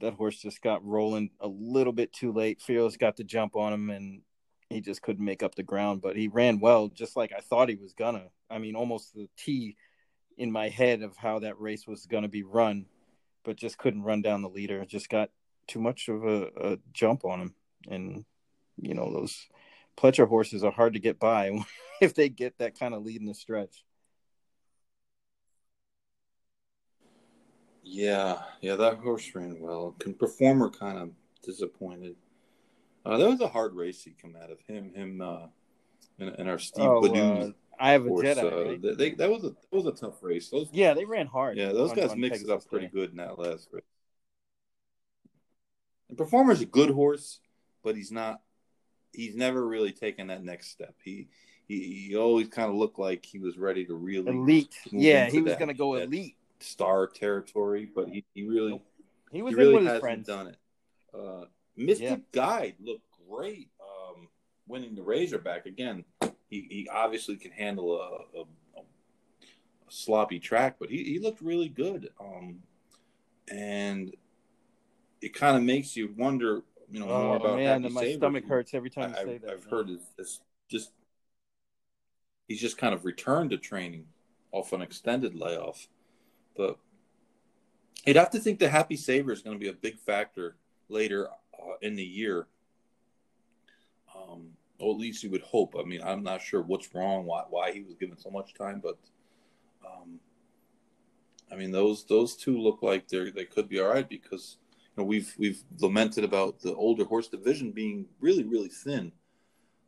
that 0.00 0.14
horse 0.14 0.38
just 0.38 0.62
got 0.62 0.84
rolling 0.84 1.30
a 1.40 1.48
little 1.48 1.92
bit 1.92 2.12
too 2.12 2.32
late. 2.32 2.62
Fearless 2.62 2.96
got 2.96 3.16
the 3.16 3.24
jump 3.24 3.56
on 3.56 3.72
him, 3.72 3.90
and 3.90 4.22
he 4.70 4.80
just 4.80 5.02
couldn't 5.02 5.24
make 5.24 5.42
up 5.42 5.54
the 5.54 5.62
ground. 5.62 6.00
But 6.00 6.16
he 6.16 6.28
ran 6.28 6.60
well, 6.60 6.88
just 6.88 7.16
like 7.16 7.32
I 7.36 7.40
thought 7.40 7.68
he 7.68 7.74
was 7.76 7.92
gonna. 7.92 8.28
I 8.48 8.58
mean, 8.58 8.74
almost 8.74 9.14
the 9.14 9.28
T 9.36 9.76
in 10.38 10.50
my 10.50 10.68
head 10.70 11.02
of 11.02 11.16
how 11.16 11.40
that 11.40 11.60
race 11.60 11.86
was 11.86 12.06
gonna 12.06 12.28
be 12.28 12.42
run. 12.42 12.86
But 13.44 13.56
just 13.56 13.78
couldn't 13.78 14.02
run 14.02 14.22
down 14.22 14.42
the 14.42 14.48
leader. 14.48 14.84
Just 14.84 15.08
got 15.08 15.30
too 15.66 15.80
much 15.80 16.08
of 16.08 16.24
a, 16.24 16.48
a 16.60 16.78
jump 16.92 17.24
on 17.24 17.40
him, 17.40 17.54
and 17.88 18.24
you 18.80 18.94
know 18.94 19.12
those 19.12 19.48
Pletcher 19.96 20.28
horses 20.28 20.64
are 20.64 20.72
hard 20.72 20.94
to 20.94 21.00
get 21.00 21.18
by 21.18 21.50
if 22.00 22.14
they 22.14 22.28
get 22.28 22.58
that 22.58 22.78
kind 22.78 22.94
of 22.94 23.04
lead 23.04 23.20
in 23.20 23.26
the 23.26 23.34
stretch. 23.34 23.84
Yeah, 27.82 28.38
yeah, 28.60 28.76
that 28.76 28.98
horse 28.98 29.30
ran 29.34 29.58
well. 29.60 29.96
Can 29.98 30.14
performer 30.14 30.70
kind 30.70 30.98
of 30.98 31.10
disappointed. 31.42 32.16
Uh, 33.04 33.16
that 33.16 33.28
was 33.28 33.40
a 33.40 33.48
hard 33.48 33.74
race 33.74 34.04
he 34.04 34.12
come 34.12 34.36
out 34.40 34.50
of 34.50 34.58
him, 34.68 34.92
him, 34.94 35.20
uh, 35.20 35.46
and, 36.18 36.34
and 36.38 36.48
our 36.48 36.58
Steve 36.58 36.84
Oh, 36.84 37.00
Badu 37.00 37.48
uh, 37.48 37.52
I 37.80 37.92
have 37.92 38.04
a 38.04 38.08
horse. 38.08 38.24
Jedi. 38.26 38.42
uh, 38.52 38.70
right? 38.88 38.98
they, 38.98 39.10
that 39.12 39.30
was 39.30 39.42
a 39.44 39.50
that 39.50 39.72
was 39.72 39.86
a 39.86 39.92
tough 39.92 40.22
race. 40.22 40.50
Those 40.50 40.68
yeah, 40.72 40.92
they 40.94 41.04
ran 41.04 41.26
hard. 41.26 41.56
yeah, 41.56 41.72
those 41.72 41.90
on- 41.90 41.96
guys 41.96 42.10
on 42.10 42.20
mixed 42.20 42.44
it 42.44 42.50
up 42.50 42.66
pretty 42.68 42.88
good 42.88 43.10
in 43.10 43.16
that 43.16 43.38
last 43.38 43.68
race. 43.72 43.82
And 46.08 46.18
performer's 46.18 46.60
a 46.60 46.66
good 46.66 46.90
horse, 46.90 47.40
but 47.82 47.96
he's 47.96 48.10
not. 48.12 48.40
He's 49.12 49.34
never 49.34 49.66
really 49.66 49.92
taken 49.92 50.28
that 50.28 50.42
next 50.44 50.68
step. 50.70 50.94
He 51.04 51.28
he, 51.66 52.06
he 52.08 52.16
always 52.16 52.48
kind 52.48 52.68
of 52.68 52.74
looked 52.76 52.98
like 52.98 53.24
he 53.24 53.38
was 53.38 53.56
ready 53.58 53.84
to 53.86 53.94
really 53.94 54.30
Elite. 54.30 54.74
Yeah, 54.90 55.26
he 55.30 55.40
was 55.40 55.54
going 55.54 55.68
to 55.68 55.74
go 55.74 55.94
elite. 55.94 56.36
star 56.60 57.06
territory, 57.06 57.88
but 57.92 58.08
he, 58.08 58.24
he 58.34 58.42
really 58.44 58.80
He 59.30 59.40
was 59.42 59.52
he 59.54 59.60
really 59.60 59.70
in 59.70 59.74
with 59.76 59.82
his 59.84 59.88
hasn't 59.88 60.02
friends. 60.02 60.26
done 60.26 60.46
it. 60.48 60.56
Uh, 61.14 61.44
Mystic 61.76 62.08
Yeah. 62.08 62.16
Guide 62.32 62.74
looked 62.80 63.04
great, 63.28 63.68
um, 63.80 64.28
winning 64.66 64.94
the 64.96 65.02
Razorback 65.02 65.66
again. 65.66 66.04
He, 66.50 66.66
he 66.68 66.88
obviously 66.92 67.36
can 67.36 67.52
handle 67.52 68.00
a, 68.00 68.38
a, 68.38 68.42
a 68.80 68.82
sloppy 69.88 70.38
track, 70.40 70.76
but 70.78 70.90
he, 70.90 71.04
he 71.04 71.18
looked 71.18 71.40
really 71.40 71.68
good. 71.68 72.10
Um, 72.20 72.62
and 73.50 74.14
it 75.22 75.34
kind 75.34 75.56
of 75.56 75.62
makes 75.62 75.96
you 75.96 76.12
wonder, 76.16 76.62
you 76.90 77.00
know, 77.00 77.06
more 77.06 77.36
Oh 77.36 77.36
about 77.36 77.56
man, 77.56 77.82
Happy 77.82 77.94
my 77.94 78.00
Saver, 78.02 78.18
stomach 78.18 78.44
hurts 78.46 78.74
every 78.74 78.90
time 78.90 79.14
I, 79.16 79.20
you 79.20 79.24
say 79.24 79.34
I've, 79.34 79.42
that. 79.42 79.50
I've 79.52 79.60
man. 79.66 79.70
heard 79.70 79.90
it's 80.18 80.40
just 80.68 80.92
he's 82.48 82.60
just 82.60 82.78
kind 82.78 82.94
of 82.94 83.04
returned 83.04 83.50
to 83.50 83.56
training 83.58 84.06
off 84.52 84.72
an 84.72 84.82
extended 84.82 85.34
layoff, 85.34 85.88
but 86.56 86.78
you'd 88.04 88.16
have 88.16 88.30
to 88.30 88.40
think 88.40 88.58
the 88.58 88.68
Happy 88.68 88.96
Saver 88.96 89.32
is 89.32 89.42
going 89.42 89.56
to 89.56 89.60
be 89.60 89.68
a 89.68 89.72
big 89.72 89.98
factor 89.98 90.56
later 90.88 91.28
uh, 91.28 91.74
in 91.80 91.94
the 91.94 92.04
year. 92.04 92.48
Or 94.80 94.94
at 94.94 95.00
least 95.00 95.22
you 95.22 95.30
would 95.30 95.42
hope. 95.42 95.74
I 95.78 95.84
mean, 95.84 96.02
I'm 96.02 96.22
not 96.22 96.40
sure 96.40 96.62
what's 96.62 96.94
wrong, 96.94 97.26
why 97.26 97.44
why 97.48 97.72
he 97.72 97.82
was 97.82 97.94
given 97.94 98.18
so 98.18 98.30
much 98.30 98.54
time, 98.54 98.80
but 98.82 98.98
um, 99.86 100.18
I 101.52 101.56
mean 101.56 101.70
those 101.70 102.04
those 102.04 102.36
two 102.36 102.58
look 102.58 102.82
like 102.82 103.08
they 103.08 103.30
they 103.30 103.44
could 103.44 103.68
be 103.68 103.80
all 103.80 103.88
right 103.88 104.08
because 104.08 104.56
you 104.96 105.02
know 105.02 105.06
we've 105.06 105.34
we've 105.38 105.62
lamented 105.78 106.24
about 106.24 106.60
the 106.60 106.74
older 106.74 107.04
horse 107.04 107.28
division 107.28 107.72
being 107.72 108.06
really 108.20 108.44
really 108.44 108.68
thin, 108.68 109.12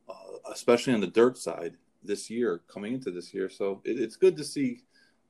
uh, 0.08 0.50
especially 0.52 0.94
on 0.94 1.00
the 1.00 1.06
dirt 1.06 1.38
side 1.38 1.76
this 2.02 2.28
year 2.28 2.60
coming 2.68 2.94
into 2.94 3.10
this 3.10 3.32
year. 3.32 3.48
So 3.48 3.80
it, 3.84 3.98
it's 4.00 4.16
good 4.16 4.36
to 4.36 4.44
see 4.44 4.82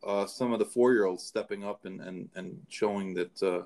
uh, 0.06 0.26
some 0.26 0.52
of 0.52 0.58
the 0.58 0.64
four 0.64 0.92
year 0.92 1.04
olds 1.04 1.22
stepping 1.22 1.64
up 1.64 1.84
and 1.84 2.00
and 2.00 2.28
and 2.34 2.58
showing 2.68 3.14
that 3.14 3.42
uh, 3.42 3.62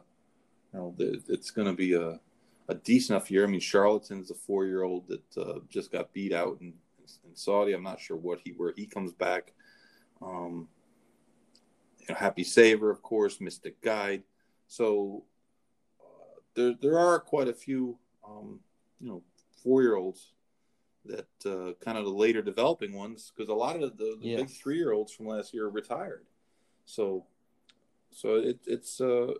you 0.72 0.74
know 0.74 0.94
that 0.98 1.22
it's 1.28 1.50
going 1.50 1.68
to 1.68 1.74
be 1.74 1.94
a 1.94 2.20
a 2.68 2.74
decent 2.74 3.16
enough 3.16 3.30
year. 3.30 3.44
I 3.44 3.46
mean, 3.46 3.60
Charlatan's 3.60 4.30
a 4.30 4.34
four 4.34 4.66
year 4.66 4.82
old 4.82 5.08
that 5.08 5.36
uh, 5.36 5.60
just 5.68 5.92
got 5.92 6.12
beat 6.12 6.32
out 6.32 6.58
in, 6.60 6.74
in 7.24 7.34
Saudi. 7.34 7.72
I'm 7.72 7.82
not 7.82 8.00
sure 8.00 8.16
what 8.16 8.40
he 8.44 8.52
where 8.52 8.72
he 8.76 8.86
comes 8.86 9.12
back. 9.12 9.52
Um, 10.20 10.68
you 12.00 12.06
know, 12.08 12.14
Happy 12.14 12.44
Saver, 12.44 12.90
of 12.90 13.02
course, 13.02 13.40
Mystic 13.40 13.80
Guide. 13.82 14.22
So 14.68 15.24
uh, 16.00 16.40
there 16.54 16.74
there 16.80 16.98
are 16.98 17.20
quite 17.20 17.48
a 17.48 17.54
few 17.54 17.98
um, 18.26 18.60
you 19.00 19.08
know 19.08 19.22
four 19.62 19.82
year 19.82 19.96
olds 19.96 20.32
that 21.04 21.28
uh, 21.44 21.72
kind 21.84 21.96
of 21.96 22.04
the 22.04 22.10
later 22.10 22.42
developing 22.42 22.92
ones 22.92 23.32
because 23.34 23.48
a 23.48 23.54
lot 23.54 23.80
of 23.80 23.96
the, 23.96 24.18
the 24.20 24.36
big 24.36 24.50
three 24.50 24.76
year 24.76 24.92
olds 24.92 25.12
from 25.12 25.26
last 25.26 25.54
year 25.54 25.68
retired. 25.68 26.24
So 26.84 27.26
so 28.10 28.36
it, 28.36 28.60
it's 28.66 29.00
uh 29.00 29.34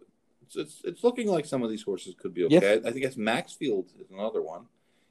it's, 0.46 0.56
it's 0.56 0.80
it's 0.84 1.04
looking 1.04 1.28
like 1.28 1.44
some 1.46 1.62
of 1.62 1.70
these 1.70 1.82
horses 1.82 2.14
could 2.18 2.32
be 2.34 2.46
Yes. 2.48 2.62
okay. 2.62 2.88
I 2.88 2.92
think 2.92 3.04
it's 3.04 3.16
Maxfield 3.16 3.90
is 4.00 4.10
another 4.10 4.42
one. 4.42 4.66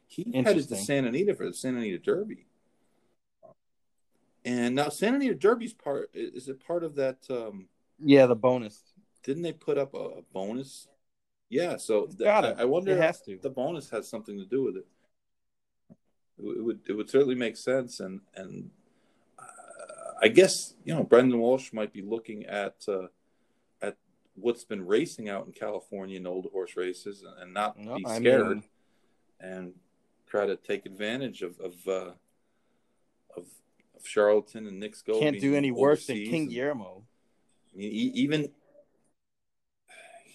He 0.07 0.23
headed 0.33 0.67
to. 0.69 0.75
Santa 0.75 1.09
Anita 1.09 1.33
for 1.35 1.45
the 1.45 1.53
Santa 1.53 1.77
Anita 1.79 1.97
Derby. 1.99 2.45
And 4.43 4.75
now 4.75 4.89
Santa 4.89 5.15
Anita 5.17 5.35
Derby's 5.35 5.73
part 5.73 6.09
is 6.13 6.47
it 6.47 6.65
part 6.65 6.83
of 6.83 6.95
that 6.95 7.17
um 7.29 7.67
Yeah, 7.99 8.25
the 8.27 8.35
bonus. 8.35 8.81
didn't 9.23 9.43
they 9.43 9.53
put 9.53 9.77
up 9.77 9.93
a, 9.93 10.21
bonus? 10.33 10.87
Yeah, 11.49 11.77
so 11.77 12.05
th- 12.07 12.19
Gotta. 12.19 12.55
I, 12.57 12.61
I 12.61 12.65
wonder 12.65 12.91
It 12.91 13.01
has 13.01 13.21
to. 13.21 13.33
if 13.33 13.41
the 13.41 13.49
bonus 13.49 13.89
has 13.89 14.07
something 14.09 14.37
to 14.37 14.45
do 14.45 14.63
with 14.63 14.77
it. 14.77 14.87
It 16.37 16.63
would- 16.63 16.81
it 16.87 16.93
would 16.93 17.09
certainly 17.09 17.35
make 17.35 17.55
sense, 17.55 17.99
and 17.99 18.19
and 18.35 18.69
uh, 19.39 19.43
I 20.21 20.27
guess 20.27 20.73
you 20.83 20.93
know 20.93 21.03
Brendan 21.03 21.39
Walsh 21.39 21.71
might 21.71 21.93
be 21.93 22.01
looking 22.01 22.45
at 22.45 22.75
uh, 22.87 23.03
at 23.05 23.11
what's 24.35 24.63
been 24.63 24.85
racing 24.85 25.29
out 25.29 25.45
in 25.45 25.51
California 25.53 26.17
in 26.17 26.27
old 26.27 26.47
horse 26.51 26.75
races, 26.75 27.23
and, 27.39 27.53
not 27.53 27.77
No, 27.79 27.95
be 27.97 28.05
I 28.05 28.17
scared 28.19 28.47
mean- 28.47 28.63
and 29.39 29.73
try 30.27 30.45
to 30.45 30.55
take 30.55 30.85
advantage 30.85 31.41
of 31.41 31.59
of 31.59 31.75
uh, 31.87 32.11
of, 33.37 33.45
of 33.95 34.05
Charlatan 34.05 34.67
and 34.67 34.79
Knicks 34.79 35.01
Go. 35.01 35.19
Can't 35.19 35.39
do 35.39 35.55
any 35.55 35.71
worse 35.71 36.07
than 36.07 36.17
King 36.17 36.47
Guillermo. 36.49 37.03
I 37.73 37.77
mean, 37.77 37.91
e- 37.91 38.11
even 38.15 38.51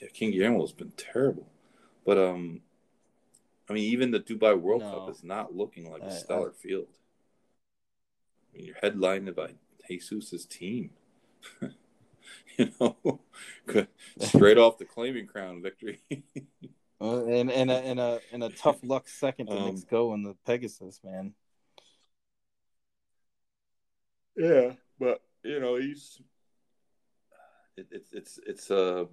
yeah, 0.01 0.09
King 0.13 0.31
Guillermo 0.33 0.61
has 0.61 0.73
been 0.73 0.93
terrible, 0.97 1.47
but 2.07 2.17
um, 2.19 2.61
I 3.69 3.73
mean, 3.73 3.85
even 3.85 4.11
the 4.11 4.21
Dubai 4.21 4.59
World 4.59 4.83
No. 4.83 4.91
Cup 4.93 5.11
is 5.11 5.23
not 5.23 5.55
looking 5.55 5.91
like 5.91 6.03
I- 6.03 6.07
a 6.07 6.11
I- 6.11 6.15
stellar 6.15 6.53
field. 6.53 6.87
I 8.53 8.57
mean, 8.57 8.67
you're 8.67 8.77
headlined 8.83 9.35
by 9.37 9.55
Jesus's 9.89 10.45
team, 10.47 10.91
you 12.59 12.71
know, 12.81 13.21
straight 14.19 14.59
off 14.59 14.79
the 14.79 14.85
claiming 14.85 15.27
crown 15.27 15.63
victory. 15.63 16.01
Uh, 17.01 17.25
and 17.27 17.51
and 17.51 17.71
a 17.71 17.75
and 17.77 17.99
a 17.99 18.21
and 18.31 18.45
a 18.45 18.51
tough 18.51 18.79
luck 18.83 19.09
second 19.09 19.51
to 19.51 19.57
Um, 19.57 19.83
go 19.91 20.13
in 20.15 20.23
the 20.23 20.35
Pegasus, 20.45 21.01
man. 21.03 21.35
yeah, 24.37 24.73
but 24.99 25.23
you 25.43 25.61
know, 25.61 25.77
he's 25.77 26.21
it, 27.77 27.87
it's 27.91 28.13
it's 28.13 28.41
it's 28.47 28.71
uh 28.71 29.05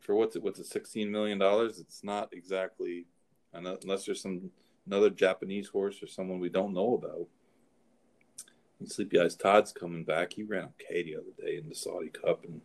for 0.00 0.14
what's 0.14 0.36
it 0.36 0.42
what's 0.42 0.58
it 0.58 0.66
sixteen 0.66 1.10
million 1.10 1.38
dollars? 1.38 1.78
It's 1.78 2.04
not 2.04 2.30
exactly 2.32 3.06
unless 3.52 4.04
there's 4.04 4.20
some 4.22 4.50
another 4.86 5.10
Japanese 5.10 5.68
horse 5.68 6.02
or 6.02 6.06
someone 6.06 6.38
we 6.40 6.48
don't 6.50 6.74
know 6.74 6.94
about. 6.94 7.26
And 8.78 8.90
Sleepy 8.90 9.18
Eyes 9.20 9.36
Todd's 9.36 9.72
coming 9.72 10.04
back. 10.04 10.34
He 10.34 10.42
ran 10.42 10.64
okay 10.80 11.02
the 11.02 11.16
other 11.16 11.32
day 11.38 11.56
in 11.56 11.68
the 11.68 11.74
Saudi 11.74 12.08
Cup, 12.08 12.44
and 12.44 12.60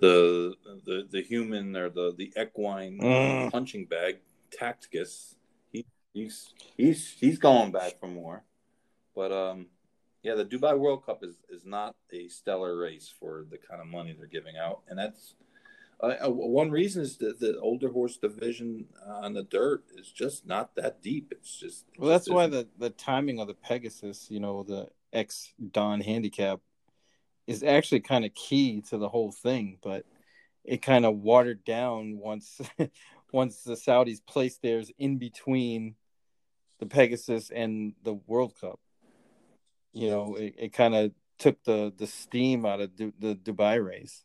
the 0.00 0.54
the 0.84 1.06
the 1.10 1.22
human 1.22 1.76
or 1.76 1.88
the 1.88 2.14
the 2.16 2.32
equine 2.40 2.98
Mm. 2.98 3.50
punching 3.52 3.86
bag 3.86 4.18
Tacticus. 4.50 5.36
He 5.72 5.86
he's 6.12 6.52
he's 6.76 7.10
he's 7.18 7.38
going 7.38 7.72
back 7.72 7.98
for 7.98 8.08
more, 8.08 8.44
but 9.14 9.32
um. 9.32 9.66
Yeah, 10.22 10.36
the 10.36 10.46
Dubai 10.46 10.78
World 10.78 11.04
Cup 11.04 11.22
is, 11.22 11.34
is 11.50 11.66
not 11.66 11.94
a 12.10 12.28
stellar 12.28 12.78
race 12.78 13.12
for 13.20 13.44
the 13.50 13.58
kind 13.58 13.82
of 13.82 13.86
money 13.86 14.14
they're 14.16 14.26
giving 14.26 14.56
out, 14.56 14.80
and 14.88 14.98
that's 14.98 15.34
uh, 16.00 16.14
uh, 16.24 16.30
one 16.30 16.70
reason 16.70 17.02
is 17.02 17.18
that 17.18 17.40
the 17.40 17.58
older 17.60 17.90
horse 17.90 18.16
division 18.16 18.86
on 19.06 19.34
the 19.34 19.42
dirt 19.42 19.84
is 19.98 20.10
just 20.10 20.46
not 20.46 20.74
that 20.76 21.02
deep. 21.02 21.28
It's 21.30 21.54
just 21.58 21.84
Well, 21.98 22.08
that's 22.08 22.24
just 22.24 22.34
why 22.34 22.46
the 22.46 22.66
the 22.78 22.88
timing 22.88 23.38
of 23.38 23.48
the 23.48 23.54
Pegasus, 23.54 24.30
you 24.30 24.40
know, 24.40 24.62
the 24.62 24.88
ex 25.14 25.52
Donn 25.72 26.00
handicap, 26.00 26.60
is 27.46 27.62
actually 27.62 28.00
kind 28.00 28.24
of 28.24 28.34
key 28.34 28.82
to 28.88 28.98
the 28.98 29.08
whole 29.08 29.32
thing. 29.32 29.78
But 29.82 30.04
it 30.64 30.82
kind 30.82 31.04
of 31.06 31.16
watered 31.16 31.64
down 31.64 32.18
once 32.18 32.60
once 33.32 33.62
the 33.62 33.74
Saudis 33.74 34.20
placed 34.26 34.62
theirs 34.62 34.90
in 34.98 35.18
between 35.18 35.94
the 36.78 36.86
Pegasus 36.86 37.50
and 37.50 37.94
the 38.02 38.14
World 38.14 38.54
Cup. 38.60 38.80
You 39.92 40.10
know, 40.10 40.34
it, 40.34 40.54
it 40.58 40.72
kind 40.72 40.94
of 40.94 41.12
took 41.38 41.62
the 41.64 41.92
the 41.96 42.06
steam 42.06 42.66
out 42.66 42.80
of 42.80 42.96
Du- 42.96 43.14
the 43.18 43.34
Dubai 43.34 43.84
race. 43.84 44.24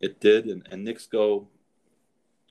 it 0.00 0.18
did, 0.20 0.46
and 0.46 0.66
and 0.70 0.88
go 1.10 1.48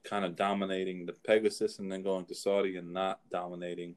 kind 0.04 0.24
of 0.24 0.36
dominating 0.36 1.06
the 1.06 1.14
Pegasus 1.14 1.80
and 1.80 1.92
then 1.92 2.04
going 2.04 2.26
to 2.26 2.36
Saudi 2.36 2.78
and 2.78 2.94
not 2.94 3.20
dominating 3.30 3.96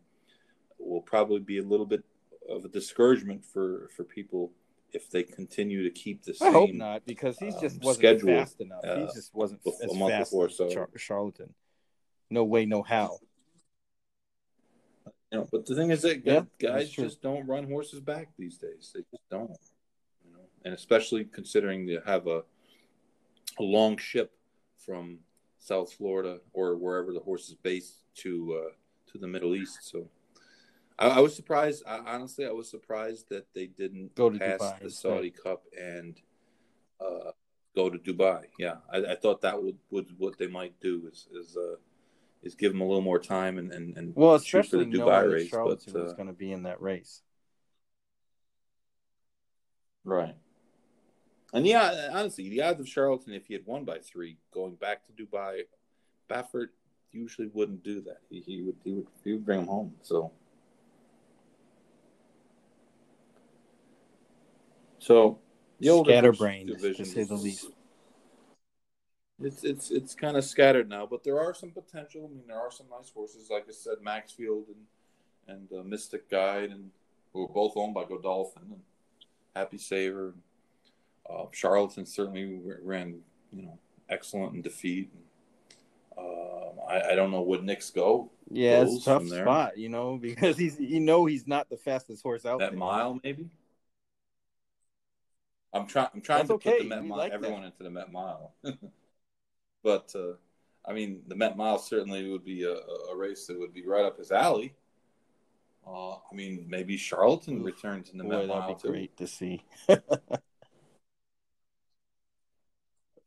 will 0.85 1.03
probably 1.03 1.41
be 1.41 1.59
a 1.59 1.63
little 1.63 1.87
bit 1.87 2.03
of 2.49 2.65
a 2.65 2.69
discouragement 2.69 3.45
for 3.45 3.89
for 3.97 4.05
people 4.05 4.53
if 4.93 5.11
they 5.11 5.23
continue 5.23 5.83
to 5.85 5.91
keep 5.91 6.23
the 6.23 6.35
same. 6.35 6.49
I 6.49 6.53
hope 6.53 6.73
not 6.75 7.07
because 7.07 7.39
he 7.39 7.51
just 7.51 7.77
um, 7.77 7.81
wasn't 7.83 7.99
schedule, 7.99 8.29
fast 8.29 8.61
enough. 8.61 8.85
uh, 8.85 8.97
he 8.97 9.05
just 9.15 9.35
wasn't 9.35 9.63
bef- 9.65 9.83
as 9.83 9.91
a 9.91 9.95
month 9.95 10.13
fast 10.13 10.31
before, 10.31 10.47
as 10.47 10.57
so- 10.57 10.69
Char- 10.69 10.91
Charlatan. 10.97 11.55
No 12.31 12.45
way, 12.45 12.67
no 12.67 12.83
how. 12.83 13.19
You 15.31 15.39
know, 15.39 15.49
but 15.51 15.65
the 15.65 15.75
thing 15.75 15.91
is 15.91 16.03
that 16.03 16.25
Yeah, 16.27 16.43
guys 16.59 16.91
just 16.91 17.23
don't 17.23 17.47
run 17.47 17.67
horses 17.67 18.01
back 18.01 18.29
these 18.39 18.59
days. 18.59 18.93
They 18.95 19.01
just 19.11 19.29
don't. 19.31 19.51
You 20.27 20.33
know, 20.33 20.41
and 20.65 20.75
especially 20.75 21.25
considering 21.25 21.87
they 21.87 21.99
have 22.05 22.27
a 22.27 22.43
a 23.59 23.63
long 23.63 23.97
ship 23.99 24.33
from 24.79 25.21
South 25.59 25.93
Florida 25.93 26.41
or 26.53 26.77
wherever 26.77 27.13
the 27.13 27.21
horse 27.21 27.49
is 27.49 27.55
based 27.55 28.03
to 28.17 28.63
uh, 28.67 28.73
to 29.13 29.19
the 29.19 29.27
Middle 29.27 29.55
East. 29.55 29.79
So 29.83 30.09
I, 31.03 31.09
I 31.09 31.21
was 31.21 31.35
surprised. 31.35 31.83
I, 31.87 31.99
honestly, 31.99 32.47
I 32.47 32.53
was 32.53 32.71
surprised 32.71 33.29
that 33.31 33.47
they 33.55 33.67
didn't 33.67 34.15
Go 34.15 34.31
to 34.31 34.39
pass 34.39 34.61
Dubai 34.61 34.83
the. 34.83 34.91
Saudi 34.91 35.31
Cup 35.31 35.65
and 35.79 36.21
uh, 37.01 37.33
go 37.75 37.91
to 37.91 37.99
Dubai. 37.99 38.45
Yeah, 38.59 38.77
I, 38.93 38.99
I 38.99 39.15
thought 39.17 39.41
that 39.43 39.61
would, 39.63 39.79
would 39.91 40.07
what 40.19 40.39
they 40.39 40.47
might 40.47 40.79
do 40.81 41.09
is 41.11 41.27
is 41.33 41.57
uh, 41.57 41.77
is 42.43 42.55
give 42.55 42.73
them 42.73 42.81
a 42.81 42.87
little 42.87 43.03
more 43.03 43.19
time 43.19 43.59
and 43.59 43.73
and, 43.73 43.97
and 43.97 44.13
Well, 44.15 44.39
shoot 44.39 44.51
for 44.51 44.61
especially 44.61 44.85
the 44.93 44.99
Dubai 44.99 45.33
race. 45.33 45.51
But 45.51 45.67
was 45.67 46.13
uh, 46.13 46.15
going 46.15 46.29
to 46.29 46.33
be 46.33 46.53
in 46.53 46.63
that 46.65 46.81
race. 46.81 47.23
right. 50.05 50.37
And 51.55 51.67
yeah, 51.67 52.09
honestly, 52.13 52.49
the 52.49 52.63
odds 52.63 52.81
of 52.81 52.87
Charlton, 52.87 53.35
if 53.35 53.47
he 53.47 53.53
had 53.53 53.67
won 53.67 53.85
by 53.85 53.99
three, 53.99 54.39
going 54.55 54.75
back 54.77 55.03
to 55.05 55.13
Dubai, 55.13 55.65
Baffert 56.31 56.69
usually 57.13 57.49
wouldn't 57.49 57.83
do 57.85 58.01
that. 58.03 58.21
He, 58.31 58.41
he 58.41 58.63
would 58.63 58.77
he 58.85 58.93
would 58.93 59.07
he 59.23 59.33
would 59.33 59.45
bring 59.45 59.61
him 59.61 59.67
home. 59.67 59.93
So, 60.03 60.33
so 65.03 65.41
the 65.81 65.91
older 65.91 66.13
Scatterbrained, 66.13 66.69
to 66.69 67.05
say 67.05 67.25
the 67.25 67.35
least. 67.35 67.67
It's 69.41 69.65
it's 69.65 69.91
it's 69.91 70.15
kind 70.15 70.37
of 70.37 70.45
scattered 70.45 70.89
now, 70.89 71.07
but 71.07 71.25
there 71.25 71.41
are 71.41 71.53
some 71.53 71.71
potential. 71.71 72.31
I 72.31 72.33
mean, 72.33 72.45
there 72.47 72.61
are 72.61 72.71
some 72.71 72.87
nice 72.89 73.11
horses, 73.11 73.49
like 73.51 73.65
I 73.69 73.73
said, 73.73 73.95
Maxfield 74.01 74.67
and 74.69 75.59
and 75.59 75.81
uh, 75.81 75.83
Mystic 75.83 76.31
Guide, 76.31 76.71
and 76.71 76.91
who 77.33 77.45
are 77.45 77.49
both 77.49 77.73
owned 77.77 77.95
by 77.95 78.05
Godolphin 78.05 78.63
and 78.71 78.81
Happy 79.57 79.79
Saver. 79.79 80.35
Uh, 81.29 81.47
Charlatan 81.51 82.07
certainly 82.07 82.61
ran, 82.83 83.19
you 83.51 83.63
know, 83.63 83.79
excellent 84.09 84.55
in 84.55 84.63
defeat. 84.63 85.11
Um, 86.17 86.79
I, 86.89 87.11
I 87.11 87.15
don't 87.17 87.33
know 87.33 87.43
would 87.43 87.65
Knicks 87.65 87.91
go 87.91 88.31
Yeah, 88.51 88.83
it's 88.83 89.03
a 89.03 89.05
tough 89.05 89.27
spot, 89.27 89.79
you 89.79 89.89
know, 89.89 90.17
because 90.21 90.57
he's 90.57 90.79
you 90.79 91.01
know 91.01 91.27
he's 91.27 91.49
not 91.49 91.69
the 91.69 91.77
fastest 91.77 92.23
horse 92.23 92.47
out 92.47 92.61
that 92.61 92.71
there. 92.71 92.79
mile 92.79 93.19
maybe. 93.25 93.49
I'm 95.73 95.87
trying. 95.87 96.09
I'm 96.15 96.21
trying 96.21 96.47
That's 96.47 96.63
to 96.63 96.71
put 96.71 96.79
the 96.79 96.85
Met 96.85 97.05
Mile, 97.07 97.19
like 97.19 97.33
everyone 97.33 97.63
that. 97.63 97.69
into 97.69 97.83
the 97.83 97.91
Met 97.91 98.13
Mile, 98.13 98.53
but 99.83 100.13
uh, 100.15 100.35
I 100.87 100.93
mean, 100.93 101.23
the 101.29 101.35
Met 101.35 101.57
Mile 101.57 101.79
certainly 101.79 102.31
would 102.31 102.45
be 102.45 102.65
a, 102.65 102.75
a 103.11 103.17
race 103.17 103.47
that 103.47 103.59
would 103.59 103.73
be 103.73 103.87
right 103.87 104.05
up 104.05 104.19
his 104.19 104.31
alley. 104.33 104.75
Uh, 105.87 106.13
I 106.13 106.35
mean, 106.35 106.67
maybe 106.69 106.97
Charlton 106.97 107.61
Oof. 107.61 107.67
returns 107.67 108.11
in 108.11 108.19
the 108.19 108.25
Boy, 108.25 108.31
Met 108.31 108.49
that'd 108.49 108.49
Mile 108.49 108.75
be 108.75 108.83
too. 108.83 108.89
great 108.89 109.17
to 109.17 109.27
see. 109.27 109.63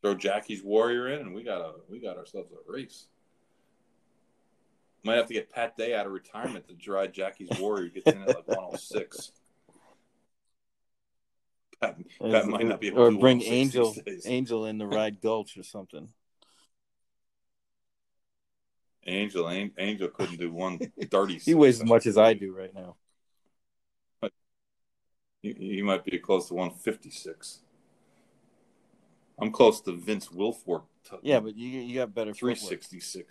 Throw 0.02 0.14
Jackie's 0.14 0.62
Warrior 0.62 1.08
in, 1.08 1.20
and 1.20 1.34
we 1.34 1.42
got 1.42 1.60
a 1.60 1.72
we 1.88 1.98
got 1.98 2.16
ourselves 2.16 2.52
a 2.52 2.56
race. 2.72 3.06
Might 5.04 5.16
have 5.16 5.26
to 5.26 5.34
get 5.34 5.50
Pat 5.50 5.76
Day 5.76 5.94
out 5.94 6.06
of 6.06 6.12
retirement 6.12 6.66
to 6.68 6.74
drive 6.74 7.12
Jackie's 7.12 7.48
Warrior. 7.58 7.88
Gets 7.90 8.10
in 8.12 8.22
at 8.22 8.28
like 8.28 8.48
106. 8.48 9.32
Pat 11.80 12.48
might 12.48 12.66
not 12.66 12.80
be 12.80 12.88
able 12.88 13.00
or 13.00 13.10
to 13.10 13.18
bring 13.18 13.42
Angel. 13.42 13.94
Angel 14.24 14.66
in 14.66 14.78
the 14.78 14.86
ride 14.86 15.20
Gulch 15.20 15.56
or 15.56 15.62
something. 15.62 16.08
Angel 19.06 19.46
An- 19.48 19.72
Angel 19.78 20.08
couldn't 20.08 20.38
do 20.38 20.52
one 20.52 20.78
thirty. 21.10 21.38
He 21.38 21.54
weighs 21.54 21.80
as 21.80 21.86
much 21.86 22.06
as 22.06 22.18
I 22.18 22.34
do 22.34 22.54
right 22.54 22.74
now. 22.74 22.96
He, 25.42 25.52
he 25.52 25.82
might 25.82 26.04
be 26.04 26.18
close 26.18 26.48
to 26.48 26.54
one 26.54 26.70
fifty 26.70 27.10
six. 27.10 27.60
I'm 29.38 29.52
close 29.52 29.82
to 29.82 29.92
Vince 29.92 30.28
Wilfork. 30.28 30.84
Yeah, 31.22 31.40
but 31.40 31.54
you 31.56 31.68
you 31.68 31.94
got 31.94 32.14
better 32.14 32.32
366. 32.32 33.12
footwork. 33.12 33.26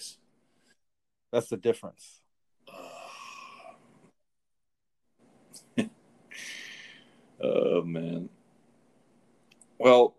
That's 1.31 1.49
the 1.49 1.57
difference. 1.57 2.21
oh 7.41 7.81
man. 7.83 8.29
Well, 9.77 10.15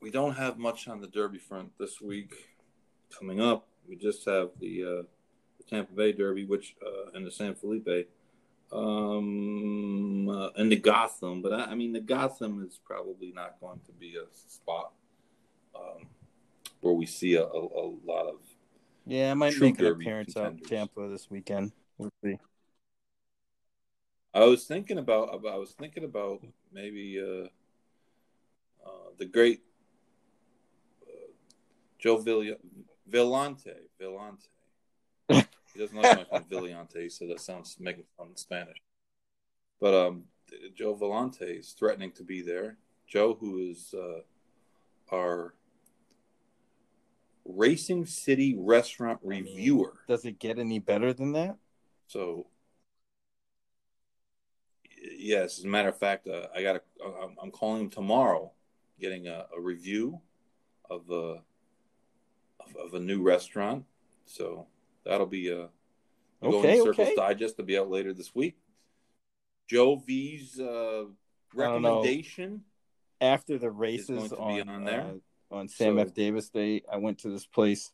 we 0.00 0.10
don't 0.10 0.34
have 0.34 0.58
much 0.58 0.88
on 0.88 1.00
the 1.00 1.06
Derby 1.06 1.38
front 1.38 1.70
this 1.78 2.00
week. 2.00 2.34
Coming 3.16 3.40
up, 3.40 3.66
we 3.88 3.96
just 3.96 4.24
have 4.26 4.50
the, 4.60 4.82
uh, 4.82 5.02
the 5.58 5.64
Tampa 5.68 5.92
Bay 5.92 6.12
Derby, 6.12 6.44
which 6.44 6.76
uh, 6.84 7.10
and 7.14 7.26
the 7.26 7.30
San 7.30 7.54
Felipe, 7.54 8.08
um, 8.72 10.28
uh, 10.28 10.50
and 10.56 10.70
the 10.70 10.76
Gotham. 10.76 11.40
But 11.40 11.52
I, 11.52 11.64
I 11.66 11.74
mean, 11.74 11.92
the 11.92 12.00
Gotham 12.00 12.64
is 12.66 12.78
probably 12.84 13.32
not 13.34 13.56
going 13.60 13.80
to 13.86 13.92
be 13.92 14.16
a 14.16 14.26
spot 14.32 14.92
um, 15.74 16.06
where 16.80 16.92
we 16.94 17.06
see 17.06 17.34
a, 17.34 17.44
a, 17.44 17.46
a 17.46 17.86
lot 18.04 18.26
of 18.26 18.40
Yeah, 19.06 19.30
I 19.30 19.34
might 19.34 19.58
make 19.58 19.78
an 19.78 19.86
appearance 19.86 20.36
out 20.36 20.52
in. 20.52 20.58
Tampa 20.58 21.08
this 21.08 21.30
weekend. 21.30 21.72
We'll 21.96 22.10
see. 22.22 22.38
I 24.34 24.44
was 24.44 24.64
thinking 24.66 24.98
about, 24.98 25.30
I 25.30 25.56
was 25.56 25.72
thinking 25.72 26.04
about 26.04 26.44
maybe 26.72 27.18
uh, 27.20 27.46
uh, 28.86 29.10
the 29.18 29.24
great 29.24 29.62
uh, 31.02 31.32
Joe 31.98 32.18
Vill- 32.18 32.56
Villante. 33.10 33.74
Villante. 34.00 34.48
he 35.28 35.78
doesn't 35.78 35.96
like 35.96 36.16
my 36.16 36.24
friend 36.28 36.44
Villante, 36.50 37.10
so 37.10 37.26
that 37.26 37.40
sounds 37.40 37.76
making 37.80 38.04
fun 38.16 38.28
in 38.28 38.36
Spanish. 38.36 38.76
But 39.80 39.94
um, 39.94 40.24
Joe 40.74 40.94
Villante 40.94 41.60
is 41.60 41.72
threatening 41.72 42.12
to 42.12 42.22
be 42.22 42.42
there. 42.42 42.76
Joe, 43.06 43.36
who 43.40 43.58
is 43.58 43.94
uh, 43.94 44.20
our 45.14 45.54
Racing 47.44 48.04
City 48.04 48.54
restaurant 48.58 49.24
mean, 49.24 49.44
reviewer. 49.44 49.94
Does 50.06 50.24
it 50.24 50.38
get 50.38 50.58
any 50.58 50.78
better 50.78 51.12
than 51.14 51.32
that? 51.32 51.56
So, 52.06 52.46
yes, 55.16 55.58
as 55.58 55.64
a 55.64 55.68
matter 55.68 55.88
of 55.88 55.98
fact, 55.98 56.26
uh, 56.28 56.46
I 56.54 56.62
got. 56.62 56.82
I'm, 57.04 57.36
I'm 57.42 57.50
calling 57.50 57.82
him 57.82 57.90
tomorrow, 57.90 58.52
getting 59.00 59.26
a, 59.26 59.46
a 59.56 59.60
review 59.60 60.20
of 60.90 61.08
a 61.10 61.42
of, 62.60 62.76
of 62.86 62.94
a 62.94 63.00
new 63.00 63.22
restaurant. 63.22 63.84
So 64.26 64.66
that'll 65.04 65.26
be 65.26 65.50
uh, 65.52 65.66
going 66.42 66.54
Okay, 66.56 66.76
to 66.78 66.84
Circles 66.84 67.08
okay. 67.08 67.14
Digest 67.16 67.56
to 67.56 67.62
be 67.62 67.78
out 67.78 67.90
later 67.90 68.12
this 68.12 68.34
week. 68.34 68.56
Joe 69.68 69.96
V's 69.96 70.58
uh, 70.60 71.04
recommendation. 71.54 72.64
After 73.20 73.58
the 73.58 73.70
races 73.70 74.32
on 74.32 74.68
on 74.68 74.84
there. 74.84 75.00
uh, 75.02 75.54
on 75.54 75.66
Sam 75.68 75.96
So- 75.96 76.02
F. 76.02 76.14
Davis 76.14 76.48
Day, 76.50 76.82
I 76.92 76.98
went 76.98 77.18
to 77.20 77.30
this 77.30 77.46
place, 77.46 77.90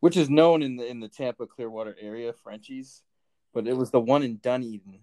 which 0.00 0.16
is 0.16 0.30
known 0.30 0.62
in 0.62 0.76
the 0.76 0.86
in 0.86 1.00
the 1.00 1.08
Tampa 1.08 1.46
Clearwater 1.46 1.94
area, 2.00 2.32
Frenchy's, 2.32 3.02
but 3.52 3.66
it 3.66 3.76
was 3.76 3.90
the 3.90 4.00
one 4.00 4.22
in 4.22 4.36
Dunedin, 4.36 5.00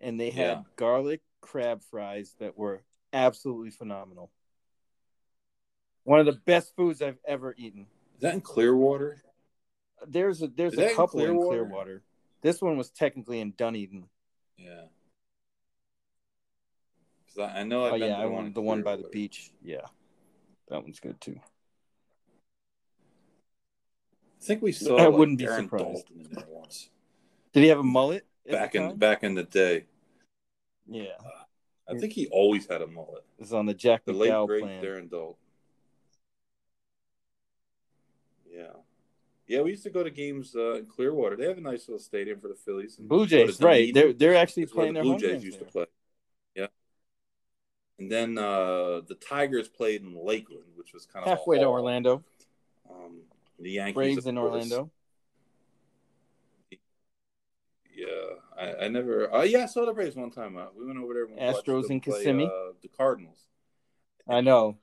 and 0.00 0.18
they 0.18 0.30
had 0.30 0.58
Yeah. 0.58 0.62
garlic 0.76 1.22
crab 1.40 1.82
fries 1.82 2.34
that 2.38 2.56
were 2.56 2.82
absolutely 3.12 3.70
phenomenal. 3.70 4.30
One 6.04 6.20
of 6.20 6.26
the 6.26 6.40
best 6.44 6.74
foods 6.74 7.02
I've 7.02 7.18
ever 7.24 7.54
eaten. 7.56 7.86
Is 8.16 8.22
that 8.22 8.34
in 8.34 8.40
Clearwater? 8.40 9.22
There's 10.06 10.42
a 10.42 10.48
there's 10.48 10.78
a 10.78 10.94
couple 10.94 11.20
in 11.20 11.26
Clearwater? 11.26 11.48
Clearwater. 11.48 12.02
This 12.40 12.62
one 12.62 12.76
was 12.78 12.90
technically 12.90 13.40
in 13.40 13.52
Dunedin. 13.52 14.08
Yeah. 14.56 14.86
'Cause 17.28 17.38
I, 17.38 17.60
I 17.60 17.62
know 17.64 17.84
I've 17.84 17.92
oh 17.92 17.96
yeah, 17.96 18.18
I 18.18 18.22
the 18.22 18.30
one, 18.30 18.52
the 18.54 18.62
one 18.62 18.82
by 18.82 18.96
the 18.96 19.08
beach. 19.08 19.52
Yeah, 19.62 19.86
that 20.68 20.82
one's 20.82 21.00
good 21.00 21.20
too. 21.20 21.38
I 24.40 24.42
think 24.42 24.62
we 24.62 24.72
saw 24.72 24.96
I 24.96 25.06
like, 25.06 25.18
wouldn't 25.18 25.38
be 25.38 25.44
Aaron 25.44 25.64
surprised. 25.64 26.08
Daulton 26.08 26.24
in 26.24 26.32
there 26.32 26.46
once. 26.48 26.88
Did 27.52 27.62
he 27.62 27.68
have 27.68 27.78
a 27.78 27.84
mullet 27.84 28.26
back 28.50 28.74
in 28.74 28.96
back 28.96 29.22
in 29.22 29.34
the 29.34 29.42
day. 29.44 29.84
Yeah, 30.90 31.04
I 31.88 31.96
think 31.98 32.12
he 32.12 32.26
always 32.28 32.66
had 32.66 32.82
a 32.82 32.86
mullet. 32.86 33.24
it's 33.38 33.52
on 33.52 33.66
the 33.66 33.74
Jack 33.74 34.04
The 34.04 34.12
late 34.12 34.30
McDowell 34.30 34.46
great 34.46 34.62
plan. 34.62 34.82
Darren 34.84 35.08
Daulton. 35.08 35.36
Yeah, 38.52 38.72
yeah. 39.46 39.60
We 39.62 39.70
used 39.70 39.84
to 39.84 39.90
go 39.90 40.02
to 40.02 40.10
games 40.10 40.54
uh, 40.56 40.74
in 40.74 40.86
Clearwater. 40.86 41.36
They 41.36 41.46
have 41.46 41.58
a 41.58 41.60
nice 41.62 41.88
little 41.88 42.00
stadium 42.00 42.40
for 42.40 42.48
the 42.48 42.56
Phillies. 42.56 42.98
and 42.98 43.08
Blue 43.08 43.20
go 43.20 43.24
to 43.24 43.46
Jays, 43.46 43.60
right? 43.60 43.94
They're 43.94 44.12
they're 44.12 44.34
actually 44.34 44.64
It's 44.64 44.74
where 44.74 44.82
playing 44.82 44.94
the 44.94 44.98
their 44.98 45.04
Blue 45.04 45.12
home 45.12 45.20
Jays 45.20 45.30
games 45.32 45.44
used 45.44 45.58
to 45.60 45.64
play. 45.64 45.86
Yeah. 46.56 46.66
And 47.98 48.10
then 48.10 48.36
uh, 48.38 49.02
the 49.06 49.16
Tigers 49.20 49.68
played 49.68 50.02
in 50.02 50.16
Lakeland, 50.16 50.64
which 50.74 50.92
was 50.92 51.06
kind 51.06 51.24
of 51.24 51.38
halfway 51.38 51.58
to. 51.58 51.66
Orlando. 51.66 52.24
Um, 52.90 53.20
the 53.60 53.70
Yankees, 53.72 53.94
Braves 53.94 54.26
in 54.26 54.36
course. 54.36 54.52
Orlando. 54.52 54.90
Yeah, 57.94 58.06
I, 58.60 58.84
I 58.84 58.88
never. 58.88 59.32
Uh, 59.34 59.42
yeah, 59.42 59.62
I 59.62 59.66
saw 59.66 59.86
the 59.86 59.92
Braves 59.92 60.16
one 60.16 60.30
time. 60.30 60.56
Uh, 60.56 60.66
we 60.76 60.86
went 60.86 60.98
over 60.98 61.14
there. 61.14 61.24
And 61.24 61.38
Astros 61.38 61.90
in 61.90 62.00
play, 62.00 62.18
Kissimmee? 62.18 62.46
Uh, 62.46 62.72
the 62.82 62.88
Cardinals. 62.88 63.46
I 64.28 64.40
know. 64.40 64.76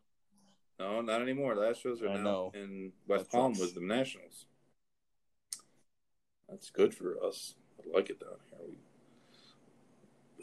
No, 0.79 1.01
not 1.01 1.21
anymore. 1.21 1.55
The 1.55 1.61
Astros 1.61 2.01
are 2.01 2.09
I 2.09 2.17
now 2.17 2.23
know. 2.23 2.51
in 2.55 2.91
West 3.07 3.31
That 3.31 3.37
Palm 3.37 3.53
with 3.53 3.75
the 3.75 3.81
Nationals. 3.81 4.45
That's 6.49 6.69
good 6.69 6.93
for 6.95 7.15
us. 7.23 7.55
I 7.79 7.95
like 7.95 8.09
it 8.09 8.19
down 8.19 8.29
here. 8.49 8.59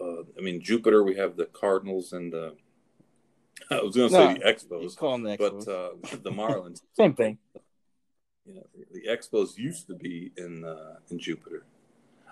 We, 0.01 0.07
uh, 0.07 0.23
I 0.39 0.41
mean, 0.41 0.61
Jupiter. 0.61 1.03
We 1.03 1.17
have 1.17 1.37
the 1.37 1.47
Cardinals 1.47 2.13
and 2.13 2.33
the 2.33 2.55
I 3.71 3.81
was 3.81 3.97
going 3.97 4.11
to 4.11 4.15
say 4.15 4.27
No, 4.27 4.35
the 4.35 4.41
You 4.41 4.55
Expos, 4.55 4.97
call 4.97 5.13
them 5.13 5.23
the 5.23 5.37
but 5.37 5.69
uh, 5.69 5.91
the 6.23 6.31
Marlins. 6.31 6.83
Same 6.95 7.15
thing. 7.15 7.39
You 8.45 8.57
know, 8.57 8.67
the 8.93 9.09
Expos 9.09 9.57
used 9.57 9.87
to 9.87 9.95
be 9.95 10.33
in 10.37 10.65
uh, 10.65 10.97
in 11.11 11.19
Jupiter. 11.19 11.65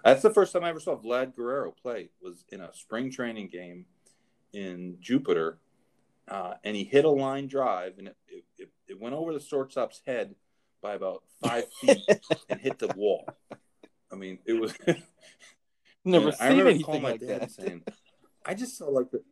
That's 0.05 0.23
the 0.23 0.33
first 0.33 0.53
time 0.53 0.65
I 0.65 0.71
ever 0.71 0.81
saw 0.81 0.97
Vlad 0.97 1.35
Guerrero 1.35 1.73
play. 1.73 2.11
Was 2.21 2.45
in 2.51 2.61
a 2.61 2.73
spring 2.75 3.11
training 3.11 3.49
game 3.49 3.87
in 4.53 4.97
Jupiter, 5.01 5.59
uh, 6.29 6.55
and 6.65 6.77
he 6.77 6.85
hit 6.85 7.05
a 7.05 7.11
line 7.11 7.47
drive, 7.47 7.99
and 7.99 8.09
it, 8.09 8.17
it, 8.59 8.69
it, 8.89 9.01
went 9.01 9.15
over 9.15 9.33
the 9.33 9.41
shortstop's 9.41 10.03
head 10.07 10.35
by 10.81 10.95
about 10.95 11.23
five 11.43 11.65
feet 11.81 11.99
and 12.49 12.61
hit 12.61 12.79
the 12.79 12.89
wall. 12.97 13.27
I 14.13 14.17
mean, 14.17 14.39
it 14.45 14.55
was. 14.55 14.75
Never 16.05 16.29
And 16.31 16.35
I 16.35 16.39
seen 16.39 16.49
remember 16.49 16.71
anything 16.71 16.85
calling 16.85 17.03
my 17.03 17.11
like 17.13 17.21
dad 17.21 17.43
that. 17.43 17.51
saying, 17.53 17.83
"I 18.45 18.55
just 18.55 18.77
saw 18.77 18.87
like 18.87 19.11
the, 19.13 19.23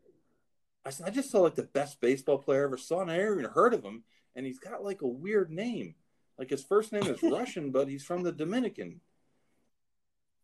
I 0.84 0.90
said 0.90 1.06
I 1.08 1.10
just 1.10 1.30
saw 1.30 1.40
like 1.40 1.56
the 1.56 1.64
best 1.64 2.00
baseball 2.00 2.38
player 2.38 2.62
I 2.62 2.64
ever 2.64 2.76
saw, 2.76 3.00
and 3.00 3.10
I 3.10 3.16
never 3.16 3.40
even 3.40 3.50
heard 3.50 3.74
of 3.74 3.82
him. 3.82 4.04
And 4.36 4.46
he's 4.46 4.60
got 4.60 4.84
like 4.84 5.02
a 5.02 5.08
weird 5.08 5.50
name. 5.50 5.96
Like 6.38 6.50
his 6.50 6.62
first 6.62 6.92
name 6.92 7.02
is 7.02 7.22
Russian, 7.22 7.70
but 7.70 7.88
he's 7.88 8.04
from 8.04 8.22
the 8.22 8.32
Dominican. 8.32 9.00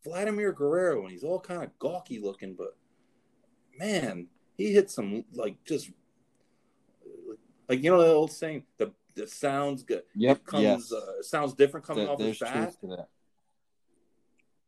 Vladimir 0.07 0.53
Guerrero, 0.53 1.01
and 1.03 1.11
he's 1.11 1.23
all 1.23 1.39
kind 1.39 1.63
of 1.63 1.77
gawky 1.79 2.19
looking, 2.19 2.53
but 2.55 2.75
man, 3.77 4.27
he 4.55 4.71
hit 4.71 4.89
some 4.89 5.25
like 5.33 5.61
just 5.65 5.91
like 7.67 7.83
you 7.83 7.91
know 7.91 8.01
the 8.01 8.07
old 8.13 8.31
saying, 8.31 8.63
the 8.77 8.91
the 9.15 9.27
sounds 9.27 9.83
good. 9.83 10.03
Yep. 10.15 10.45
Comes 10.45 10.63
yes. 10.63 10.91
uh, 10.93 11.21
sounds 11.23 11.53
different 11.53 11.85
coming 11.85 12.05
There- 12.05 12.13
off 12.13 12.19
his 12.21 12.39
bat. 12.39 12.75
that. 12.83 13.07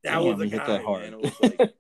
That 0.04 0.24
was 0.24 0.38
the 0.38 0.46
he 0.46 0.52
hit 0.52 0.60
guy, 0.60 0.68
that 0.68 0.84
hard. 0.84 1.02
man. 1.04 1.14
It 1.14 1.22
was 1.22 1.42
like 1.42 1.74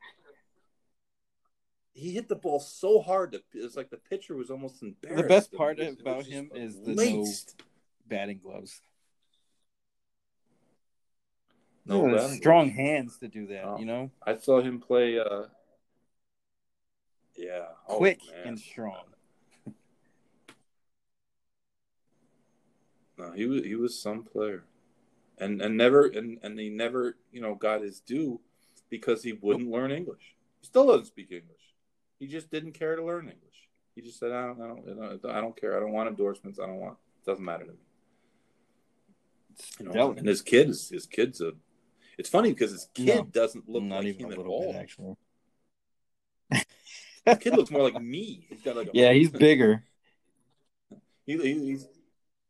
he 1.93 2.13
hit 2.13 2.27
the 2.29 2.35
ball 2.35 2.59
so 2.59 3.01
hard 3.01 3.31
that 3.31 3.43
it's 3.53 3.75
like 3.75 3.89
the 3.89 3.97
pitcher 3.97 4.35
was 4.35 4.49
almost 4.49 4.81
embarrassed. 4.83 5.21
The 5.23 5.27
best 5.27 5.53
part 5.53 5.79
it 5.79 5.85
was- 5.87 5.95
it 5.95 6.01
about 6.01 6.25
him 6.25 6.49
is 6.53 6.79
the 6.81 6.93
no- 6.95 7.25
Batting 8.07 8.39
gloves. 8.43 8.81
No, 11.89 12.07
Yeah, 12.07 12.27
strong 12.27 12.69
hands 12.69 13.17
to 13.17 13.27
do 13.27 13.47
that. 13.47 13.65
Oh. 13.65 13.79
You 13.79 13.85
know, 13.85 14.11
I 14.25 14.37
saw 14.37 14.61
him 14.61 14.79
play. 14.79 15.19
uh 15.19 15.43
Yeah, 17.35 17.65
oh, 17.87 17.97
quick 17.97 18.21
man. 18.31 18.47
and 18.49 18.59
strong. 18.59 19.03
No, 23.17 23.31
he 23.33 23.45
was 23.47 23.63
he 23.65 23.75
was 23.75 23.99
some 23.99 24.23
player, 24.23 24.63
and 25.37 25.61
and 25.61 25.75
never 25.75 26.05
and 26.05 26.37
and 26.43 26.57
he 26.59 26.69
never 26.69 27.17
you 27.31 27.41
know 27.41 27.55
got 27.55 27.81
his 27.81 27.99
due 27.99 28.39
because 28.89 29.23
he 29.23 29.33
wouldn't 29.33 29.69
learn 29.69 29.91
English. 29.91 30.35
He 30.61 30.67
still 30.67 30.87
doesn't 30.87 31.05
speak 31.05 31.31
English. 31.31 31.73
He 32.19 32.27
just 32.27 32.51
didn't 32.51 32.73
care 32.73 32.95
to 32.95 33.03
learn 33.03 33.25
English. 33.25 33.67
He 33.95 34.01
just 34.01 34.19
said, 34.19 34.31
I 34.31 34.47
don't, 34.47 34.59
I 34.61 34.67
don't, 34.67 35.25
I 35.25 35.41
don't 35.41 35.59
care. 35.59 35.75
I 35.75 35.79
don't 35.79 35.91
want 35.91 36.09
endorsements. 36.09 36.59
I 36.59 36.65
don't 36.65 36.79
want. 36.79 36.97
It 37.21 37.25
doesn't 37.29 37.43
matter 37.43 37.65
to 37.65 37.71
me. 37.71 37.77
You 39.79 39.85
know, 39.87 40.11
and 40.11 40.27
his 40.27 40.41
kid 40.41 40.69
is 40.69 40.89
his 40.89 41.05
kid's 41.05 41.41
a. 41.41 41.51
It's 42.19 42.29
funny 42.29 42.49
because 42.49 42.71
his 42.71 42.89
kid 42.93 43.15
No, 43.15 43.23
doesn't 43.31 43.69
look 43.69 43.81
Not 43.83 44.03
like 44.03 44.15
even 44.15 44.25
him 44.25 44.39
a 44.39 44.41
at 44.41 44.45
all. 44.45 44.73
bit, 44.73 44.75
actually. 44.75 45.15
His 47.25 47.37
kid 47.37 47.55
looks 47.55 47.71
more 47.71 47.83
like 47.83 47.95
me. 47.95 48.45
He's 48.49 48.61
got 48.61 48.75
like 48.75 48.87
a 48.87 48.91
Yeah, 48.93 49.13
he's 49.13 49.29
bigger. 49.29 49.83
He, 51.25 51.37
he- 51.37 51.65
he's 51.65 51.87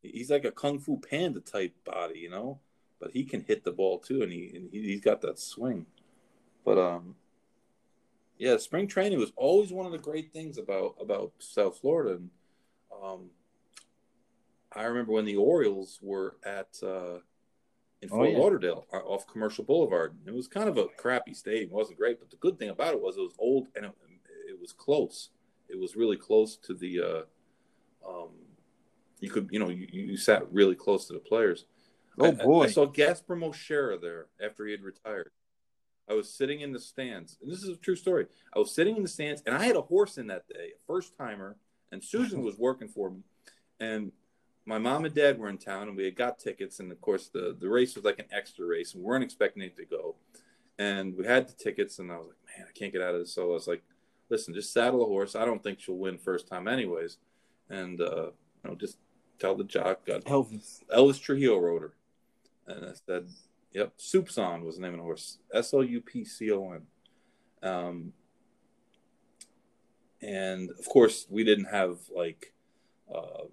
he's 0.02 0.32
like 0.32 0.44
a 0.46 0.52
kung 0.52 0.80
fu 0.80 1.00
panda 1.00 1.40
type 1.40 1.74
body, 1.86 2.20
you 2.20 2.32
know. 2.32 2.60
But 3.00 3.12
he 3.12 3.24
can 3.24 3.42
hit 3.44 3.64
the 3.64 3.72
ball 3.72 4.00
too, 4.00 4.24
and 4.24 4.32
he 4.32 4.52
and 4.56 4.70
he, 4.72 4.82
he's 4.82 5.02
got 5.02 5.22
that 5.22 5.38
swing. 5.40 5.86
But 6.66 6.80
um, 6.80 7.16
yeah, 8.40 8.58
spring 8.58 8.88
training 8.88 9.20
was 9.20 9.32
always 9.36 9.72
one 9.72 9.86
of 9.86 9.92
the 9.92 9.98
great 10.00 10.34
things 10.34 10.58
about 10.58 10.96
about 11.00 11.34
South 11.38 11.78
Florida. 11.80 12.16
And 12.16 12.30
um, 13.04 13.30
I 14.74 14.84
remember 14.84 15.12
when 15.12 15.26
the 15.26 15.36
Orioles 15.38 16.00
were 16.02 16.38
at 16.44 16.80
uh, 16.84 17.20
in 18.02 18.10
Oh, 18.12 18.16
Fort 18.16 18.32
yeah. 18.32 18.38
Lauderdale 18.38 18.88
uh, 18.94 18.98
off 18.98 19.28
Commercial 19.28 19.64
Boulevard. 19.64 20.16
It 20.26 20.34
was 20.34 20.48
kind 20.48 20.70
of 20.70 20.78
a 20.78 20.88
crappy 20.98 21.34
stadium; 21.34 21.70
it 21.70 21.76
wasn't 21.76 21.98
great. 21.98 22.20
But 22.20 22.30
the 22.30 22.38
good 22.38 22.58
thing 22.58 22.70
about 22.70 22.94
it 22.94 23.02
was 23.02 23.18
it 23.18 23.22
was 23.22 23.36
old 23.40 23.68
and 23.76 23.86
it, 23.86 23.92
it 24.50 24.60
was 24.60 24.72
close. 24.74 25.30
It 25.68 25.80
was 25.80 25.96
really 25.96 26.18
close 26.18 26.58
to 26.58 26.74
the. 26.74 27.00
Uh, 27.02 27.22
um, 28.10 28.30
you 29.20 29.30
could, 29.30 29.50
you 29.52 29.60
know, 29.60 29.70
you, 29.70 29.88
you 29.92 30.18
sat 30.18 30.52
really 30.52 30.76
close 30.76 31.06
to 31.08 31.14
the 31.14 31.20
players. 31.20 31.66
Oh 32.18 32.26
I- 32.26 32.30
I- 32.30 32.32
boy. 32.32 32.64
I, 32.64 32.68
saw 32.68 32.86
Gasper 32.86 33.36
Moschera 33.36 34.02
there 34.02 34.28
after 34.44 34.66
he 34.66 34.72
had 34.72 34.82
retired. 34.82 35.32
I 36.10 36.14
was 36.14 36.34
sitting 36.34 36.62
in 36.62 36.72
the 36.72 36.80
stands, 36.80 37.38
and 37.40 37.52
this 37.52 37.62
is 37.62 37.70
a 37.70 37.76
true 37.76 37.96
story. 37.96 38.26
I 38.56 38.58
was 38.58 38.74
sitting 38.74 38.98
in 38.98 39.04
the 39.04 39.10
stands, 39.10 39.44
and 39.46 39.56
I 39.56 39.64
had 39.66 39.76
a 39.76 39.82
horse 39.82 40.18
in 40.18 40.26
that 40.28 40.48
day, 40.48 40.72
a 40.76 40.80
first 40.88 41.16
timer, 41.16 41.56
and 41.92 42.04
Susan 42.04 42.42
was 42.44 42.58
working 42.58 42.88
for 42.88 43.12
me. 43.12 43.20
And 43.80 44.12
my 44.70 44.78
mom 44.78 45.04
and 45.04 45.16
dad 45.16 45.40
were 45.40 45.50
in 45.50 45.58
town, 45.58 45.88
and 45.88 45.98
we 45.98 46.06
had 46.06 46.16
got 46.16 46.38
tickets. 46.38 46.80
And 46.80 46.92
of 46.92 47.02
course, 47.02 47.28
the, 47.28 47.58
the 47.60 47.68
race 47.68 47.96
was 47.96 48.06
like 48.06 48.20
an 48.20 48.28
extra 48.32 48.68
race, 48.68 48.94
and 48.94 49.02
we 49.02 49.08
weren't 49.08 49.24
expecting 49.24 49.64
it 49.64 49.76
to 49.78 49.86
go. 49.86 50.16
And 50.78 51.18
we 51.18 51.26
had 51.26 51.48
the 51.48 51.54
tickets, 51.54 51.98
and 51.98 52.12
I 52.12 52.18
was 52.18 52.28
like, 52.28 52.58
man, 52.58 52.68
I 52.70 52.78
can't 52.78 52.94
get 52.94 53.02
out 53.02 53.16
of 53.16 53.22
this. 53.22 53.34
So 53.34 53.50
I 53.50 53.54
was 53.54 53.68
like, 53.68 53.82
listen, 54.30 54.54
just 54.54 54.72
saddle 54.72 55.04
a 55.04 55.08
horse. 55.08 55.36
I 55.36 55.44
don't 55.44 55.64
think 55.64 55.80
she'll 55.80 55.96
win 55.96 56.20
first 56.20 56.48
time, 56.48 56.68
anyways. 56.68 57.18
And, 57.70 58.00
uh, 58.00 58.28
you 58.64 58.70
know, 58.70 58.76
just 58.76 58.98
tell 59.40 59.56
the 59.56 59.64
jock, 59.64 60.06
got 60.06 60.24
Elvis. 60.26 60.84
Elvis 60.96 61.20
Trujillo 61.20 61.58
rode 61.58 61.82
her. 61.82 61.94
And 62.68 62.86
I 62.86 62.92
said, 63.08 63.28
yep, 63.74 63.98
Soupcon 63.98 64.64
was 64.64 64.76
the 64.76 64.84
name 64.84 64.94
of 64.94 65.00
the 65.00 65.04
horse. 65.04 65.40
S 65.52 65.74
O 65.74 65.82
U 65.82 66.00
P 66.00 66.24
C 66.24 66.52
O 66.52 66.74
N. 66.74 66.82
Um, 67.64 68.14
and 70.22 70.70
of 70.70 70.88
course, 70.88 71.26
we 71.28 71.44
didn't 71.44 71.66
have 71.66 71.98
like, 72.16 72.54
um, 73.14 73.50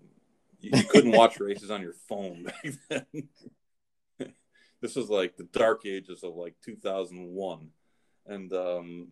you, 0.72 0.84
couldn't 0.84 1.12
watch 1.12 1.40
races 1.40 1.70
on 1.70 1.82
your 1.82 1.94
phone 2.09 2.44
back 2.44 2.66
then. 2.88 3.28
this 4.80 4.97
was 4.97 5.09
like 5.09 5.36
the 5.36 5.44
dark 5.44 5.86
ages 5.86 6.22
of 6.22 6.34
like 6.34 6.55
2001. 6.64 7.68
And 8.26 8.52
um, 8.52 9.09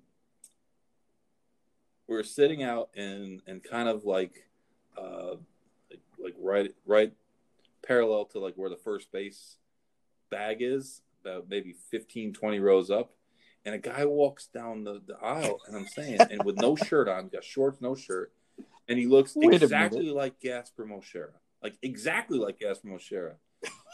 we 2.09 2.16
were 2.16 2.24
sitting 2.24 2.62
out 2.62 2.90
in, 2.94 3.40
and 3.47 3.62
kind 3.62 3.89
of 3.89 4.05
like, 4.05 4.48
uh, 4.98 5.36
like, 5.90 6.01
like 6.18 6.35
right, 6.39 6.74
right 6.86 7.12
parallel 7.86 8.24
to 8.26 8.39
like 8.39 8.55
where 8.56 8.70
the 8.70 8.76
first 8.76 9.12
base 9.12 9.56
bag 10.31 10.59
is, 10.60 11.02
about 11.24 11.48
maybe 11.48 11.74
15, 11.90 12.32
20 12.32 12.59
rows 12.60 12.90
up. 12.90 13.12
And 13.66 13.74
a 13.74 13.78
guy 13.78 14.05
walks 14.05 14.47
down 14.47 14.85
the, 14.85 15.01
the 15.06 15.16
aisle, 15.22 15.59
and 15.66 15.74
I'm 15.74 15.86
saying, 15.86 16.18
and 16.31 16.44
with 16.44 16.56
no 16.56 16.76
shirt 16.76 17.09
on, 17.09 17.28
got 17.28 17.44
shorts, 17.44 17.81
no 17.81 17.94
shirt, 17.94 18.31
and 18.89 18.98
he 18.98 19.06
looks 19.06 19.32
Wait 19.35 19.62
exactly 19.62 20.10
like 20.10 20.39
Gasper 20.39 20.85
Moschera, 20.85 21.32
like 21.65 21.77
exactly 21.82 22.39
like 22.39 22.61
Gasper 22.61 22.86
Moschera. 22.89 23.35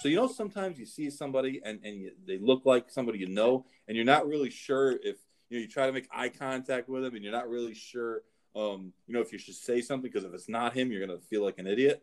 So 0.00 0.08
you 0.08 0.16
know, 0.16 0.26
sometimes 0.26 0.78
you 0.78 0.84
see 0.84 1.08
somebody 1.08 1.62
and 1.64 1.80
and 1.84 2.02
you, 2.02 2.10
they 2.26 2.38
look 2.38 2.66
like 2.66 2.90
somebody 2.90 3.20
you 3.20 3.28
know, 3.28 3.64
and 3.86 3.96
you're 3.96 4.04
not 4.04 4.26
really 4.26 4.50
sure 4.50 4.92
if 4.92 5.16
you 5.48 5.56
know 5.56 5.62
you 5.62 5.68
try 5.68 5.86
to 5.86 5.92
make 5.92 6.08
eye 6.12 6.28
contact 6.28 6.88
with 6.88 7.02
them, 7.02 7.14
and 7.14 7.24
you're 7.24 7.32
not 7.32 7.48
really 7.48 7.74
sure, 7.74 8.22
um, 8.54 8.92
you 9.06 9.14
know, 9.14 9.20
if 9.20 9.32
you 9.32 9.38
should 9.38 9.54
say 9.54 9.80
something 9.80 10.10
because 10.10 10.24
if 10.24 10.34
it's 10.34 10.48
not 10.48 10.74
him, 10.74 10.90
you're 10.90 11.06
gonna 11.06 11.20
feel 11.20 11.42
like 11.42 11.58
an 11.58 11.66
idiot. 11.66 12.02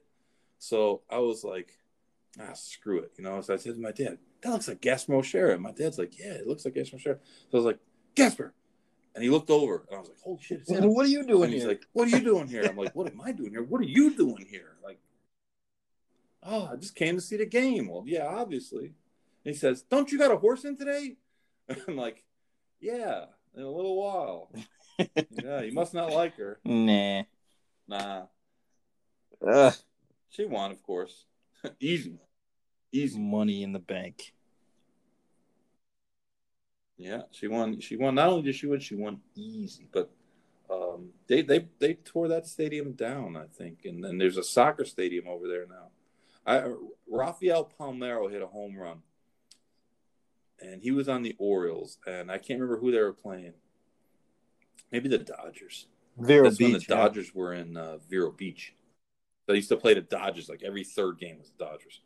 So 0.59 1.01
I 1.09 1.19
was 1.19 1.43
like, 1.43 1.77
ah, 2.39 2.53
screw 2.53 2.99
it. 2.99 3.11
You 3.17 3.23
know, 3.25 3.41
so 3.41 3.53
I 3.53 3.57
said 3.57 3.75
to 3.75 3.81
my 3.81 3.91
dad, 3.91 4.17
that 4.41 4.51
looks 4.51 4.67
like 4.67 4.85
O'Shara. 4.85 5.53
And 5.53 5.61
my 5.63 5.71
dad's 5.71 5.97
like, 5.97 6.17
yeah, 6.17 6.33
it 6.33 6.47
looks 6.47 6.65
like 6.65 6.75
Gasper 6.75 6.95
O'Shara. 6.95 7.19
So 7.51 7.53
I 7.53 7.57
was 7.57 7.65
like, 7.65 7.79
Gasper. 8.15 8.53
And 9.15 9.23
he 9.23 9.29
looked 9.31 9.49
over 9.49 9.83
and 9.87 9.97
I 9.97 9.99
was 9.99 10.09
like, 10.09 10.19
holy 10.23 10.39
shit. 10.41 10.61
It's. 10.61 10.69
What 10.85 11.05
are 11.05 11.09
you 11.09 11.25
doing 11.25 11.45
And 11.45 11.53
he's 11.53 11.63
here? 11.63 11.69
like, 11.69 11.85
what 11.93 12.07
are 12.07 12.15
you 12.15 12.23
doing 12.23 12.47
here? 12.47 12.63
I'm 12.63 12.77
like, 12.77 12.95
what 12.95 13.11
am 13.11 13.19
I 13.21 13.31
doing 13.31 13.51
here? 13.51 13.63
What 13.63 13.81
are 13.81 13.85
you 13.85 14.15
doing 14.15 14.45
here? 14.47 14.75
Like, 14.83 14.99
oh, 16.47 16.69
I 16.71 16.75
just 16.77 16.95
came 16.95 17.15
to 17.15 17.21
see 17.21 17.37
the 17.37 17.45
game. 17.45 17.89
Well, 17.89 18.03
yeah, 18.05 18.25
obviously. 18.25 18.85
And 18.85 19.53
he 19.53 19.53
says, 19.53 19.83
don't 19.83 20.11
you 20.11 20.17
got 20.17 20.31
a 20.31 20.37
horse 20.37 20.65
in 20.65 20.77
today? 20.77 21.15
I'm 21.87 21.95
like, 21.95 22.23
yeah, 22.79 23.25
in 23.55 23.63
a 23.63 23.69
little 23.69 23.97
while. 23.97 24.51
yeah, 24.97 25.61
you 25.61 25.73
must 25.73 25.93
not 25.93 26.11
like 26.11 26.37
her. 26.37 26.59
nah. 26.63 27.23
Nah. 27.87 28.23
Ugh. 29.47 29.73
She 30.29 30.45
won, 30.45 30.71
of 30.71 30.83
course. 30.83 31.25
Easy. 31.79 32.19
Easy. 32.91 33.19
Money 33.19 33.63
in 33.63 33.73
the 33.73 33.79
bank. 33.79 34.33
Yeah, 36.97 37.23
she 37.31 37.47
won. 37.47 37.79
She 37.79 37.95
won. 37.95 38.15
Not 38.15 38.29
only 38.29 38.41
did 38.41 38.55
she 38.55 38.65
win, 38.65 38.79
she 38.79 38.95
won 38.95 39.19
easy. 39.35 39.87
But 39.91 40.09
um, 40.69 41.09
they 41.27 41.43
they 41.43 41.67
they 41.79 41.93
tore 41.93 42.27
that 42.29 42.47
stadium 42.47 42.93
down, 42.93 43.37
I 43.37 43.45
think, 43.45 43.85
and 43.85 44.03
then 44.03 44.17
there's 44.17 44.37
a 44.37 44.43
soccer 44.43 44.83
stadium 44.83 45.27
over 45.27 45.47
there 45.47 45.67
now. 45.67 45.89
I 46.47 46.71
Rafael 47.09 47.69
Palmeiro 47.79 48.31
hit 48.31 48.41
a 48.41 48.47
home 48.47 48.77
run, 48.77 49.01
and 50.59 50.81
he 50.81 50.91
was 50.91 51.09
on 51.09 51.21
the 51.21 51.35
Orioles, 51.37 51.99
and 52.07 52.31
I 52.31 52.37
can't 52.37 52.59
remember 52.59 52.79
who 52.79 52.91
they 52.91 52.99
were 52.99 53.13
playing. 53.13 53.53
Maybe 54.91 55.09
the 55.09 55.17
Dodgers. 55.17 55.87
Vero 56.17 56.45
That's 56.45 56.59
when 56.59 56.71
the 56.71 56.79
Beach. 56.79 56.89
yeah. 56.89 56.95
Dodgers 56.95 57.35
were 57.35 57.53
in 57.53 57.77
uh, 57.77 57.97
Vero 58.09 58.31
Beach. 58.31 58.73
They 59.45 59.55
used 59.55 59.69
to 59.69 59.77
play 59.77 59.93
the 59.93 60.01
Dodgers 60.01 60.49
like 60.49 60.63
every 60.63 60.83
third 60.83 61.19
game 61.19 61.37
was 61.37 61.51
the 61.51 61.63
Dodgers. 61.63 62.01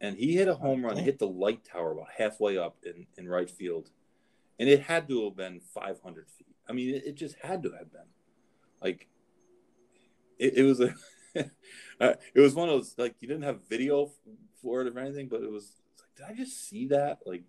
And 0.00 0.16
he 0.16 0.36
hit 0.36 0.48
a 0.48 0.54
home 0.54 0.84
run, 0.84 0.96
hit 0.96 1.18
the 1.18 1.26
light 1.26 1.64
tower 1.64 1.92
about 1.92 2.08
halfway 2.16 2.56
up 2.56 2.76
in, 2.84 3.06
in 3.18 3.28
right 3.28 3.50
field. 3.50 3.90
And 4.58 4.68
it 4.68 4.82
had 4.82 5.08
to 5.08 5.24
have 5.24 5.36
been 5.36 5.60
500 5.60 6.30
feet. 6.30 6.56
I 6.68 6.72
mean, 6.72 6.94
it, 6.94 7.02
it 7.06 7.14
just 7.16 7.36
had 7.42 7.62
to 7.64 7.72
have 7.72 7.92
been. 7.92 8.08
Like, 8.80 9.08
it, 10.38 10.58
it 10.58 10.62
was 10.62 10.80
a 10.80 10.94
uh, 12.00 12.14
it 12.34 12.40
was 12.40 12.54
one 12.54 12.68
of 12.68 12.74
those 12.76 12.94
like 12.98 13.16
you 13.20 13.28
didn't 13.28 13.44
have 13.44 13.68
video 13.68 14.10
for 14.62 14.82
it 14.82 14.94
or 14.94 14.98
anything, 14.98 15.28
but 15.28 15.42
it 15.42 15.50
was 15.50 15.76
like, 15.98 16.14
did 16.16 16.34
I 16.34 16.36
just 16.36 16.68
see 16.68 16.86
that? 16.88 17.20
Like 17.26 17.42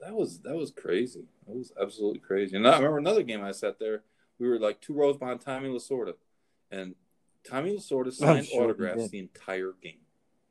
that 0.00 0.14
was 0.14 0.40
that 0.40 0.54
was 0.54 0.70
crazy. 0.70 1.24
That 1.46 1.56
was 1.56 1.72
absolutely 1.80 2.20
crazy. 2.20 2.56
And 2.56 2.66
I 2.66 2.76
remember 2.76 2.98
another 2.98 3.22
game 3.22 3.42
I 3.42 3.52
sat 3.52 3.78
there. 3.78 4.02
We 4.38 4.48
were 4.48 4.58
like 4.58 4.80
two 4.80 4.94
rows 4.94 5.16
behind 5.16 5.40
Tommy 5.40 5.68
Lasorda, 5.68 6.14
and 6.70 6.94
Tommy 7.48 7.76
Lasorda 7.76 8.12
signed 8.12 8.46
sure 8.46 8.64
autographs 8.64 9.08
the 9.08 9.18
entire 9.18 9.72
game. 9.82 10.00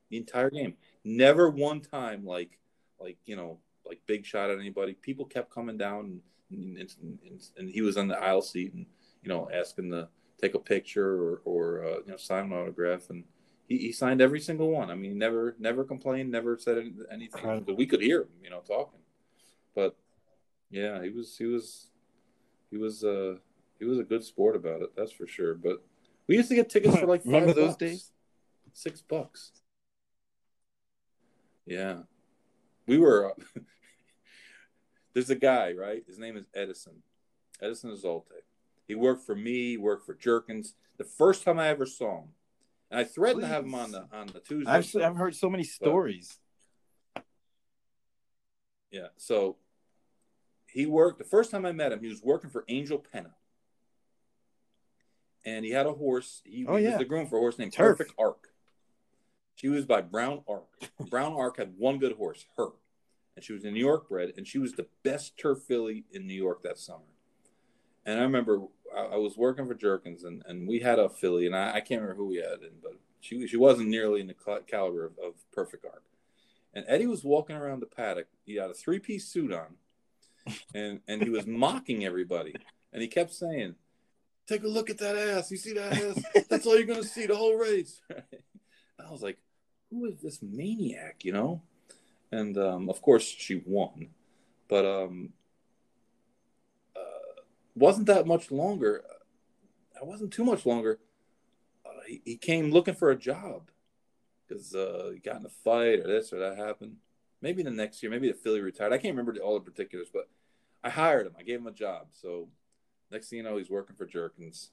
The 0.09 0.17
entire 0.17 0.49
game. 0.49 0.75
Never 1.03 1.49
one 1.49 1.81
time 1.81 2.25
like 2.25 2.57
like 2.99 3.17
you 3.25 3.35
know 3.35 3.59
like 3.85 3.99
big 4.07 4.25
shot 4.25 4.49
at 4.49 4.59
anybody. 4.59 4.93
People 4.93 5.25
kept 5.25 5.53
coming 5.53 5.77
down, 5.77 6.21
and, 6.49 6.77
and, 6.77 6.95
and, 7.01 7.41
and 7.57 7.69
he 7.69 7.81
was 7.81 7.97
on 7.97 8.07
the 8.07 8.17
aisle 8.17 8.41
seat, 8.41 8.73
and 8.73 8.85
you 9.21 9.29
know 9.29 9.49
asking 9.53 9.91
to 9.91 10.07
take 10.45 10.55
a 10.55 10.59
picture 10.59 11.11
or 11.23 11.41
or 11.45 11.85
uh, 11.85 11.97
you 12.05 12.11
know 12.11 12.17
sign 12.17 12.45
an 12.45 12.53
autograph, 12.53 13.09
and 13.09 13.23
he, 13.67 13.77
he 13.77 13.91
signed 13.91 14.21
every 14.21 14.39
single 14.39 14.69
one. 14.69 14.89
I 14.91 14.95
mean, 14.95 15.17
never 15.17 15.55
never 15.59 15.83
complained, 15.83 16.31
never 16.31 16.57
said 16.57 16.77
anything. 17.11 17.63
But 17.65 17.77
we 17.77 17.85
could 17.85 18.01
hear 18.01 18.21
him, 18.21 18.29
you 18.43 18.49
know, 18.49 18.61
talking. 18.61 18.99
But 19.73 19.95
yeah, 20.69 21.01
he 21.03 21.09
was 21.09 21.35
he 21.37 21.45
was 21.45 21.87
he 22.71 22.77
was 22.77 23.03
uh 23.03 23.35
he 23.79 23.85
was 23.85 23.99
a 23.99 24.03
good 24.03 24.23
sport 24.23 24.55
about 24.55 24.81
it. 24.81 24.95
That's 24.95 25.11
for 25.11 25.27
sure. 25.27 25.53
But 25.55 25.83
we 26.27 26.35
used 26.37 26.49
to 26.49 26.55
get 26.55 26.69
tickets 26.69 26.97
for 26.97 27.07
like 27.07 27.21
five 27.23 27.33
Remember 27.33 27.53
those 27.53 27.69
bucks, 27.71 27.77
days? 27.77 28.11
six 28.73 29.01
bucks. 29.01 29.51
Yeah, 31.65 32.03
we 32.87 32.97
were. 32.99 33.31
Uh, 33.31 33.59
there's 35.13 35.29
a 35.31 35.35
guy, 35.35 35.73
right? 35.73 36.03
His 36.07 36.19
name 36.19 36.37
is 36.37 36.45
Edison. 36.53 37.01
Edison 37.61 37.91
Azalte. 37.91 38.43
He 38.87 38.95
worked 38.95 39.25
for 39.25 39.35
me. 39.35 39.71
He 39.71 39.77
worked 39.77 40.05
for 40.05 40.13
Jerkens. 40.15 40.73
The 40.97 41.03
first 41.03 41.43
time 41.43 41.59
I 41.59 41.67
ever 41.69 41.85
saw 41.85 42.19
him, 42.21 42.29
and 42.91 42.99
I 42.99 43.03
threatened 43.03 43.41
to 43.41 43.47
have 43.47 43.65
him 43.65 43.75
on 43.75 43.91
the 43.91 44.07
on 44.13 44.27
the 44.27 44.39
Tuesday. 44.39 44.69
I've 44.71 44.85
show. 44.85 45.03
I've 45.03 45.15
heard 45.17 45.35
so 45.35 45.49
many 45.49 45.63
stories. 45.63 46.37
Yeah. 48.91 49.07
So 49.17 49.57
he 50.67 50.85
worked 50.85 51.17
the 51.17 51.25
first 51.25 51.51
time 51.51 51.65
I 51.65 51.71
met 51.71 51.91
him, 51.91 51.99
he 51.99 52.07
was 52.07 52.21
working 52.21 52.49
for 52.49 52.63
Angel 52.67 52.97
Penna. 52.99 53.33
And 55.43 55.63
he 55.63 55.71
had 55.71 55.85
a 55.85 55.93
horse. 55.93 56.41
He, 56.43 56.65
Oh, 56.67 56.75
he 56.75 56.83
yeah. 56.85 56.91
was 56.91 56.99
the 56.99 57.05
groom 57.05 57.27
for 57.27 57.37
a 57.37 57.39
horse 57.39 57.59
named 57.59 57.73
Turf. 57.73 57.97
Perfect 57.97 58.15
Arc. 58.17 58.49
She 59.55 59.69
was 59.69 59.85
by 59.85 60.01
Brown 60.01 60.41
Arc. 60.47 60.67
Brown 61.09 61.33
Arc 61.33 61.57
had 61.57 61.73
one 61.77 61.99
good 61.99 62.13
horse, 62.13 62.45
her. 62.57 62.69
And 63.35 63.43
she 63.45 63.53
was 63.53 63.63
a 63.63 63.71
New 63.71 63.79
York 63.79 64.09
bred, 64.09 64.33
and 64.37 64.47
she 64.47 64.57
was 64.57 64.73
the 64.73 64.87
best 65.03 65.37
turf 65.37 65.59
filly 65.67 66.05
in 66.11 66.25
New 66.25 66.33
York 66.33 66.63
that 66.63 66.77
summer. 66.79 67.03
And 68.05 68.19
I 68.19 68.23
remember 68.23 68.61
I, 68.95 69.01
I 69.01 69.17
was 69.17 69.37
working 69.37 69.65
for 69.67 69.75
Jerkens, 69.75 70.23
and, 70.23 70.43
and 70.47 70.67
we 70.67 70.79
had 70.79 70.99
a 70.99 71.09
filly, 71.09 71.45
and 71.45 71.55
I, 71.55 71.75
I 71.75 71.81
can't 71.81 72.01
remember 72.01 72.23
who 72.23 72.29
we 72.29 72.37
had, 72.37 72.61
and, 72.61 72.81
but 72.81 72.93
she 73.19 73.47
she 73.47 73.57
wasn't 73.57 73.89
nearly 73.89 74.21
in 74.21 74.27
the 74.27 74.33
cal- 74.33 74.61
caliber 74.61 75.05
of, 75.05 75.13
of 75.23 75.33
Perfect 75.51 75.85
Arc. 75.85 76.03
And 76.73 76.85
Eddie 76.87 77.07
was 77.07 77.23
walking 77.23 77.55
around 77.55 77.79
the 77.79 77.85
paddock. 77.85 78.27
He 78.45 78.55
had 78.55 78.69
a 78.69 78.73
three 78.73 78.99
piece 78.99 79.27
suit 79.27 79.51
on, 79.51 79.75
and 80.73 81.01
and 81.07 81.23
he 81.23 81.29
was 81.29 81.47
mocking 81.47 82.05
everybody. 82.05 82.53
And 82.93 83.01
he 83.01 83.07
kept 83.07 83.33
saying, 83.33 83.75
"Take 84.47 84.63
a 84.63 84.67
look 84.67 84.89
at 84.89 84.99
that 84.99 85.17
ass. 85.17 85.51
You 85.51 85.57
see 85.57 85.73
that 85.73 85.93
ass? 85.93 86.45
That's 86.49 86.65
all 86.65 86.75
you're 86.75 86.85
gonna 86.85 87.03
see 87.03 87.25
the 87.25 87.35
whole 87.35 87.55
race." 87.55 88.01
I 88.99 89.11
was 89.11 89.21
like, 89.21 89.37
"Who 89.89 90.05
is 90.05 90.21
this 90.21 90.41
maniac?" 90.41 91.25
You 91.25 91.33
know. 91.33 91.61
And 92.31 92.57
um, 92.57 92.89
of 92.89 93.01
course, 93.01 93.23
she 93.23 93.63
won, 93.65 94.09
but 94.67 94.85
um, 94.85 95.29
wasn't 97.75 98.07
that 98.07 98.25
much 98.25 98.51
longer. 98.51 99.03
It 100.01 100.05
wasn't 100.05 100.31
too 100.33 100.43
much 100.43 100.65
longer. 100.65 100.99
Uh, 101.85 101.89
he, 102.07 102.21
he 102.25 102.37
came 102.37 102.71
looking 102.71 102.95
for 102.95 103.11
a 103.11 103.15
job 103.15 103.69
because 104.47 104.73
uh, 104.75 105.11
he 105.13 105.19
got 105.19 105.39
in 105.39 105.45
a 105.45 105.49
fight 105.49 105.99
or 105.99 106.07
this 106.07 106.33
or 106.33 106.39
that 106.39 106.57
happened. 106.57 106.97
Maybe 107.41 107.63
the 107.63 107.71
next 107.71 108.01
year, 108.01 108.09
maybe 108.11 108.27
the 108.27 108.33
filly 108.33 108.61
retired. 108.61 108.93
I 108.93 108.97
can't 108.97 109.15
remember 109.15 109.39
all 109.41 109.55
the 109.55 109.59
particulars, 109.71 110.07
but 110.11 110.29
I 110.83 110.89
hired 110.89 111.27
him. 111.27 111.35
I 111.37 111.43
gave 111.43 111.59
him 111.59 111.67
a 111.67 111.71
job. 111.71 112.07
So 112.11 112.47
next 113.11 113.29
thing 113.29 113.37
you 113.37 113.43
know, 113.43 113.57
he's 113.57 113.69
working 113.69 113.95
for 113.95 114.05
Jerkens, 114.05 114.69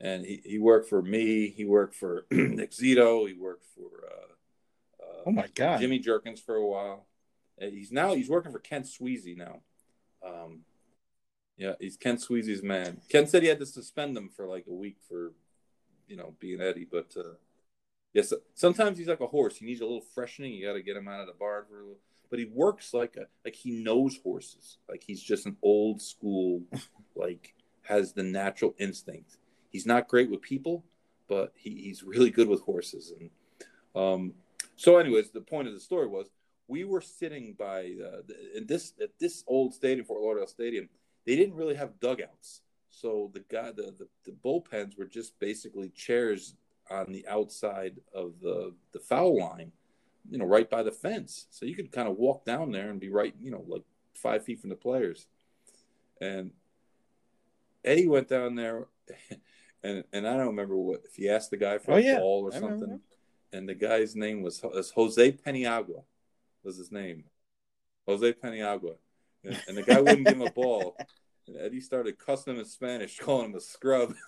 and 0.00 0.24
he, 0.24 0.40
he 0.44 0.58
worked 0.58 0.88
for 0.88 1.02
me. 1.02 1.48
He 1.48 1.64
worked 1.64 1.94
for 1.94 2.26
Nick 2.30 2.70
Zito. 2.72 3.28
He 3.28 3.34
worked 3.34 3.64
for 3.74 4.06
uh, 4.06 5.02
uh, 5.02 5.22
Oh 5.26 5.32
my 5.32 5.48
god! 5.54 5.80
Jimmy 5.80 5.98
Jerkens 5.98 6.40
for 6.40 6.56
a 6.56 6.66
while. 6.66 7.06
Uh, 7.60 7.66
He's 7.66 7.92
now 7.92 8.14
he's 8.14 8.30
working 8.30 8.52
for 8.52 8.58
Kent 8.60 8.86
Sweezey 8.86 9.36
now. 9.36 9.60
Um, 10.24 10.60
yeah, 11.60 11.74
he's 11.78 11.98
Ken 11.98 12.16
Sweezey's 12.16 12.62
man. 12.62 13.02
Ken 13.10 13.26
said 13.26 13.42
he 13.42 13.48
had 13.48 13.58
to 13.58 13.66
suspend 13.66 14.16
him 14.16 14.30
for 14.34 14.46
like 14.46 14.64
a 14.66 14.72
week 14.72 14.96
for, 15.06 15.34
you 16.08 16.16
know, 16.16 16.34
being 16.40 16.58
Eddie. 16.58 16.88
But 16.90 17.14
uh, 17.14 17.34
yes, 18.14 18.32
sometimes 18.54 18.96
he's 18.96 19.08
like 19.08 19.20
a 19.20 19.26
horse. 19.26 19.58
He 19.58 19.66
needs 19.66 19.82
a 19.82 19.84
little 19.84 20.00
freshening. 20.00 20.54
You 20.54 20.66
got 20.66 20.72
to 20.72 20.82
get 20.82 20.96
him 20.96 21.06
out 21.06 21.20
of 21.20 21.26
the 21.26 21.34
barn 21.34 21.64
for 21.68 21.76
a 21.76 21.82
little. 21.82 21.98
But 22.30 22.38
he 22.38 22.46
works 22.46 22.94
like 22.94 23.16
a 23.16 23.26
like 23.44 23.54
he 23.54 23.72
knows 23.72 24.16
horses. 24.24 24.78
Like 24.88 25.04
he's 25.06 25.22
just 25.22 25.44
an 25.44 25.58
old 25.62 26.00
school, 26.00 26.62
like 27.14 27.54
has 27.82 28.14
the 28.14 28.22
natural 28.22 28.74
instinct. 28.78 29.36
He's 29.68 29.84
not 29.84 30.08
great 30.08 30.30
with 30.30 30.40
people, 30.40 30.82
but 31.28 31.52
he, 31.56 31.82
he's 31.82 32.02
really 32.02 32.30
good 32.30 32.48
with 32.48 32.62
horses. 32.62 33.12
And 33.20 33.30
um, 33.94 34.32
so, 34.76 34.96
anyways, 34.96 35.30
the 35.30 35.42
point 35.42 35.68
of 35.68 35.74
the 35.74 35.80
story 35.80 36.06
was 36.06 36.30
we 36.68 36.84
were 36.84 37.02
sitting 37.02 37.54
by 37.58 37.96
uh, 38.02 38.22
in 38.54 38.64
this 38.66 38.94
at 39.02 39.10
this 39.18 39.44
old 39.46 39.74
stadium, 39.74 40.06
Fort 40.06 40.22
Lauderdale 40.22 40.46
Stadium. 40.46 40.88
They 41.26 41.36
didn't 41.36 41.54
really 41.54 41.74
have 41.74 42.00
dugouts, 42.00 42.62
so 42.88 43.30
the 43.34 43.44
guy 43.50 43.70
the, 43.72 43.94
the 43.98 44.08
the 44.24 44.32
bullpens 44.44 44.98
were 44.98 45.04
just 45.06 45.38
basically 45.38 45.90
chairs 45.90 46.54
on 46.90 47.12
the 47.12 47.26
outside 47.28 48.00
of 48.14 48.34
the 48.40 48.74
the 48.92 48.98
foul 48.98 49.38
line, 49.38 49.72
you 50.28 50.38
know, 50.38 50.46
right 50.46 50.68
by 50.68 50.82
the 50.82 50.92
fence. 50.92 51.46
So 51.50 51.66
you 51.66 51.74
could 51.74 51.92
kind 51.92 52.08
of 52.08 52.16
walk 52.16 52.44
down 52.44 52.72
there 52.72 52.90
and 52.90 52.98
be 53.00 53.10
right, 53.10 53.34
you 53.40 53.50
know, 53.50 53.64
like 53.68 53.82
five 54.14 54.44
feet 54.44 54.60
from 54.60 54.70
the 54.70 54.76
players. 54.76 55.26
And 56.20 56.50
Eddie 57.84 58.08
went 58.08 58.28
down 58.28 58.54
there, 58.54 58.88
and 59.82 60.04
and 60.12 60.26
I 60.26 60.36
don't 60.36 60.48
remember 60.48 60.76
what 60.76 61.02
if 61.04 61.16
he 61.16 61.28
asked 61.28 61.50
the 61.50 61.56
guy 61.56 61.78
for 61.78 61.92
Oh, 61.92 61.96
a 61.96 62.02
yeah. 62.02 62.18
ball 62.18 62.42
or 62.44 62.52
I 62.52 62.56
remember 62.56 62.78
something, 62.78 63.00
and 63.52 63.68
the 63.68 63.74
guy's 63.74 64.14
name 64.16 64.42
was, 64.42 64.62
was 64.62 64.90
Jose 64.90 65.32
Paniagua, 65.32 66.02
was 66.62 66.76
his 66.76 66.92
name, 66.92 67.24
Jose 68.06 68.32
Paniagua, 68.34 68.96
and, 69.44 69.76
the 69.76 69.82
guy 69.82 70.00
wouldn't 70.00 70.26
give 70.26 70.36
him 70.36 70.46
a 70.46 70.50
ball, 70.50 70.96
and 71.46 71.56
Eddie 71.56 71.80
started 71.80 72.18
cussing 72.18 72.54
him 72.54 72.60
in 72.60 72.66
Spanish, 72.66 73.18
calling 73.20 73.50
him 73.50 73.56
a 73.56 73.60
scrub. 73.60 74.14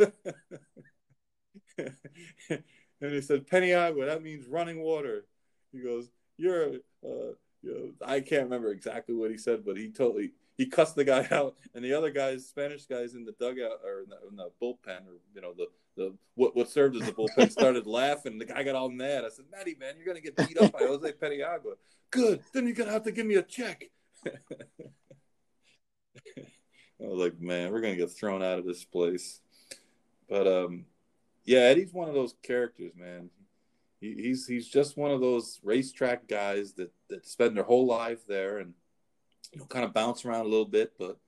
and 1.78 1.92
he 3.00 3.20
said, 3.20 3.46
Paniagua, 3.46 4.06
that 4.06 4.22
means 4.22 4.46
running 4.46 4.80
water. 4.80 5.26
He 5.72 5.80
goes, 5.80 6.10
You're, 6.36 6.74
uh, 7.04 7.34
you 7.62 7.94
know, 8.00 8.06
I 8.06 8.20
can't 8.20 8.44
remember 8.44 8.70
exactly 8.70 9.14
what 9.14 9.30
he 9.30 9.38
said, 9.38 9.64
but 9.64 9.76
he 9.76 9.90
totally 9.90 10.32
he 10.56 10.66
cussed 10.66 10.96
the 10.96 11.04
guy 11.04 11.26
out, 11.30 11.56
and 11.74 11.84
the 11.84 11.92
other 11.94 12.10
guys, 12.10 12.46
Spanish 12.46 12.86
guys 12.86 13.14
in 13.14 13.24
the 13.24 13.32
dugout 13.32 13.80
or 13.84 14.02
in 14.02 14.10
the, 14.10 14.18
in 14.28 14.36
the 14.36 14.50
bullpen, 14.60 15.06
or 15.06 15.18
you 15.34 15.40
know, 15.40 15.52
the 15.56 15.66
the 15.96 16.14
what 16.34 16.56
what 16.56 16.70
served 16.70 16.96
as 16.96 17.02
the 17.02 17.12
bullpen, 17.12 17.50
started 17.50 17.86
laughing. 17.86 18.38
The 18.38 18.44
guy 18.44 18.62
got 18.62 18.74
all 18.74 18.90
mad. 18.90 19.24
I 19.24 19.28
said, 19.28 19.46
Matty, 19.50 19.76
man, 19.78 19.94
you're 19.96 20.06
gonna 20.06 20.20
get 20.20 20.36
beat 20.36 20.58
up 20.58 20.72
by 20.72 20.80
Jose 20.80 21.12
Paniagua. 21.12 21.74
Good, 22.10 22.42
then 22.52 22.66
you're 22.66 22.76
gonna 22.76 22.92
have 22.92 23.04
to 23.04 23.12
give 23.12 23.26
me 23.26 23.36
a 23.36 23.42
check. 23.42 23.90
I 26.38 27.06
was 27.06 27.18
like, 27.18 27.40
man, 27.40 27.72
we're 27.72 27.80
gonna 27.80 27.96
get 27.96 28.10
thrown 28.10 28.42
out 28.42 28.58
of 28.58 28.64
this 28.64 28.84
place. 28.84 29.40
But 30.28 30.46
um, 30.46 30.86
yeah, 31.44 31.60
Eddie's 31.60 31.92
one 31.92 32.08
of 32.08 32.14
those 32.14 32.34
characters, 32.42 32.92
man. 32.96 33.30
He, 34.00 34.14
he's 34.14 34.46
he's 34.46 34.68
just 34.68 34.96
one 34.96 35.10
of 35.10 35.20
those 35.20 35.60
racetrack 35.62 36.28
guys 36.28 36.74
that 36.74 36.92
that 37.08 37.26
spend 37.26 37.56
their 37.56 37.64
whole 37.64 37.86
life 37.86 38.26
there 38.26 38.58
and 38.58 38.74
you 39.52 39.60
know 39.60 39.66
kind 39.66 39.84
of 39.84 39.92
bounce 39.92 40.24
around 40.24 40.46
a 40.46 40.48
little 40.48 40.66
bit, 40.66 40.92
but 40.98 41.18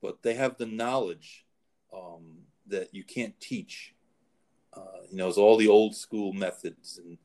but 0.00 0.22
they 0.22 0.34
have 0.34 0.56
the 0.56 0.66
knowledge 0.66 1.44
um, 1.94 2.38
that 2.66 2.94
you 2.94 3.04
can't 3.04 3.38
teach. 3.40 3.94
Uh, 4.72 5.02
you 5.10 5.16
know, 5.16 5.28
it's 5.28 5.38
all 5.38 5.56
the 5.56 5.68
old 5.68 5.96
school 5.96 6.32
methods 6.32 6.98
and 6.98 7.18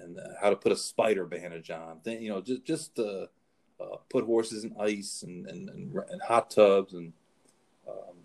and 0.00 0.18
uh, 0.18 0.22
how 0.40 0.50
to 0.50 0.56
put 0.56 0.72
a 0.72 0.76
spider 0.76 1.24
bandage 1.24 1.70
on. 1.70 2.00
Then 2.04 2.22
you 2.22 2.30
know, 2.30 2.40
just 2.40 2.64
just 2.64 2.98
uh, 2.98 3.26
uh, 3.82 3.96
put 4.08 4.24
horses 4.24 4.64
in 4.64 4.74
ice 4.78 5.22
and 5.26 5.46
and, 5.48 5.68
and, 5.68 5.94
and 6.10 6.22
hot 6.22 6.50
tubs 6.50 6.94
and 6.94 7.12
um, 7.88 8.16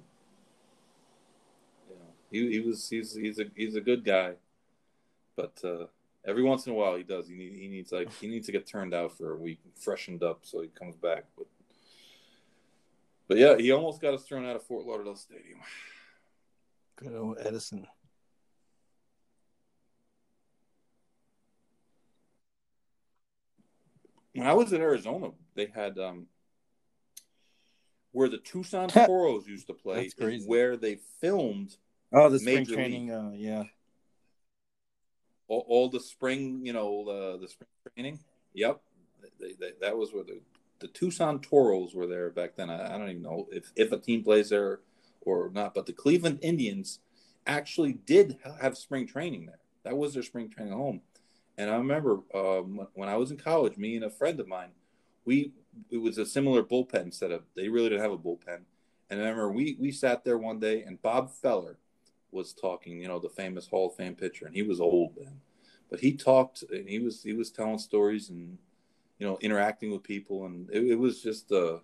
you 1.90 1.96
know, 1.96 2.06
he, 2.32 2.52
he 2.52 2.60
was 2.60 2.90
he's 2.90 3.16
he's 3.16 3.40
a 3.40 3.46
he's 3.56 3.76
a 3.76 3.82
good 3.82 4.04
guy, 4.06 4.34
but 5.36 5.60
uh, 5.64 5.86
every 6.26 6.44
once 6.44 6.68
in 6.68 6.74
a 6.74 6.76
while 6.76 6.96
he 6.96 7.04
does 7.04 7.28
he 7.28 7.36
need, 7.36 7.54
he 7.54 7.68
needs 7.68 7.92
like 7.92 8.12
he 8.14 8.28
needs 8.28 8.46
to 8.46 8.52
get 8.52 8.68
turned 8.68 8.94
out 8.94 9.18
for 9.18 9.34
a 9.34 9.38
week, 9.38 9.60
freshened 9.76 10.24
up, 10.24 10.40
so 10.44 10.62
he 10.62 10.68
comes 10.68 10.96
back. 10.96 11.26
But 11.38 11.48
but 13.28 13.38
yeah, 13.38 13.58
he 13.58 13.72
almost 13.72 14.02
got 14.02 14.14
us 14.14 14.24
thrown 14.24 14.46
out 14.46 14.56
of 14.56 14.64
Fort 14.64 14.86
Lauderdale 14.86 15.16
Stadium. 15.16 15.60
Good 16.96 17.16
old 17.16 17.38
Edison. 17.40 17.88
When 24.34 24.48
I 24.48 24.54
was 24.54 24.72
in 24.72 24.82
Arizona, 24.82 25.32
they 25.58 25.66
had 25.66 26.00
um, 26.00 26.28
where 28.14 28.30
the 28.30 28.38
Tucson 28.38 28.88
Toros 28.88 29.46
used 29.48 29.68
to 29.68 29.74
play 29.74 30.10
where 30.46 30.78
they 30.78 31.00
filmed 31.20 31.76
Oh, 32.14 32.30
the 32.30 32.40
spring 32.40 32.56
Major 32.60 32.74
training. 32.74 33.12
Uh, 33.12 33.32
yeah. 33.36 33.64
all, 35.48 35.66
all 35.68 35.90
the 35.90 36.00
spring, 36.00 36.62
you 36.66 36.74
know, 36.74 37.04
the 37.06 37.38
the 37.40 37.48
spring 37.48 37.68
training. 37.96 38.20
Yep, 38.54 38.82
they, 39.40 39.54
they, 39.60 39.72
that 39.82 39.98
was 39.98 40.14
where 40.14 40.24
the 40.24 40.40
the 40.80 40.88
Tucson 40.88 41.40
Toros 41.42 41.94
were 41.94 42.08
there 42.08 42.30
back 42.30 42.56
then. 42.56 42.70
I, 42.70 42.96
I 42.96 42.98
don't 42.98 43.10
even 43.10 43.24
know 43.24 43.48
if 43.52 43.72
if 43.76 43.92
a 43.92 43.98
team 43.98 44.24
plays 44.24 44.50
there 44.50 44.80
or 45.22 45.50
not, 45.54 45.74
but 45.74 45.86
the 45.86 45.94
Cleveland 45.94 46.40
Indians 46.42 47.00
actually 47.46 47.94
did 47.94 48.38
have 48.62 48.78
spring 48.78 49.06
training 49.06 49.46
there. 49.46 49.60
That 49.84 49.98
was 49.98 50.14
their 50.14 50.24
spring 50.24 50.50
training 50.50 50.74
home. 50.74 51.02
And 51.58 51.70
I 51.70 51.76
remember 51.76 52.20
um, 52.36 52.88
when 52.94 53.10
I 53.10 53.18
was 53.18 53.32
in 53.32 53.38
college, 53.38 53.78
me 53.78 53.96
and 53.96 54.06
a 54.06 54.10
friend 54.10 54.40
of 54.40 54.48
mine, 54.48 54.70
we 55.28 55.52
it 55.92 55.98
was 55.98 56.18
a 56.18 56.26
similar 56.26 56.64
bullpen 56.64 57.14
setup. 57.14 57.44
They 57.56 57.68
really 57.68 57.90
didn't 57.90 58.02
have 58.02 58.14
a 58.14 58.18
bullpen. 58.18 58.62
And 59.10 59.20
I 59.20 59.24
remember 59.24 59.52
we 59.52 59.78
we 59.80 59.92
sat 59.92 60.24
there 60.24 60.38
one 60.38 60.60
day, 60.60 60.82
and 60.82 61.02
Bob 61.02 61.32
Feller 61.32 61.78
was 62.32 62.54
talking. 62.54 63.00
You 63.02 63.10
know, 63.10 63.20
the 63.20 63.30
famous 63.30 63.68
Hall 63.68 63.88
of 63.88 63.96
Fame 63.96 64.16
pitcher, 64.16 64.48
and 64.48 64.56
he 64.56 64.64
was 64.64 64.82
old 64.82 65.14
then, 65.18 65.40
but 65.92 66.00
he 66.00 66.14
talked 66.14 66.64
and 66.72 66.90
he 66.90 67.00
was 67.00 67.22
he 67.22 67.34
was 67.34 67.52
telling 67.52 67.78
stories 67.78 68.30
and 68.30 68.58
you 69.20 69.28
know 69.28 69.38
interacting 69.42 69.92
with 69.92 70.02
people, 70.02 70.46
and 70.46 70.70
it, 70.72 70.84
it 70.92 71.00
was 71.00 71.22
just 71.22 71.52
uh, 71.52 71.78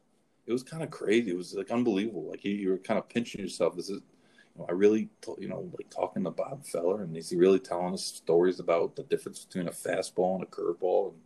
it 0.48 0.52
was 0.52 0.64
kind 0.64 0.82
of 0.82 0.90
crazy. 0.90 1.32
It 1.32 1.38
was 1.38 1.54
like 1.54 1.70
unbelievable. 1.70 2.30
Like 2.30 2.44
you, 2.44 2.54
you 2.54 2.70
were 2.70 2.78
kind 2.78 2.98
of 2.98 3.10
pinching 3.10 3.42
yourself. 3.42 3.78
Is 3.78 3.90
you 3.90 4.02
know, 4.58 4.66
I 4.70 4.72
really, 4.72 5.10
you 5.38 5.50
know, 5.50 5.70
like 5.78 5.90
talking 5.90 6.24
to 6.24 6.32
Bob 6.32 6.66
Feller, 6.66 7.04
and 7.04 7.16
is 7.18 7.30
he 7.30 7.36
really 7.36 7.60
telling 7.60 7.94
us 7.94 8.06
stories 8.06 8.60
about 8.60 8.96
the 8.96 9.04
difference 9.04 9.46
between 9.46 9.68
a 9.68 9.72
fastball 9.72 10.36
and 10.36 10.44
a 10.44 10.48
curveball? 10.48 11.10
And 11.10 11.20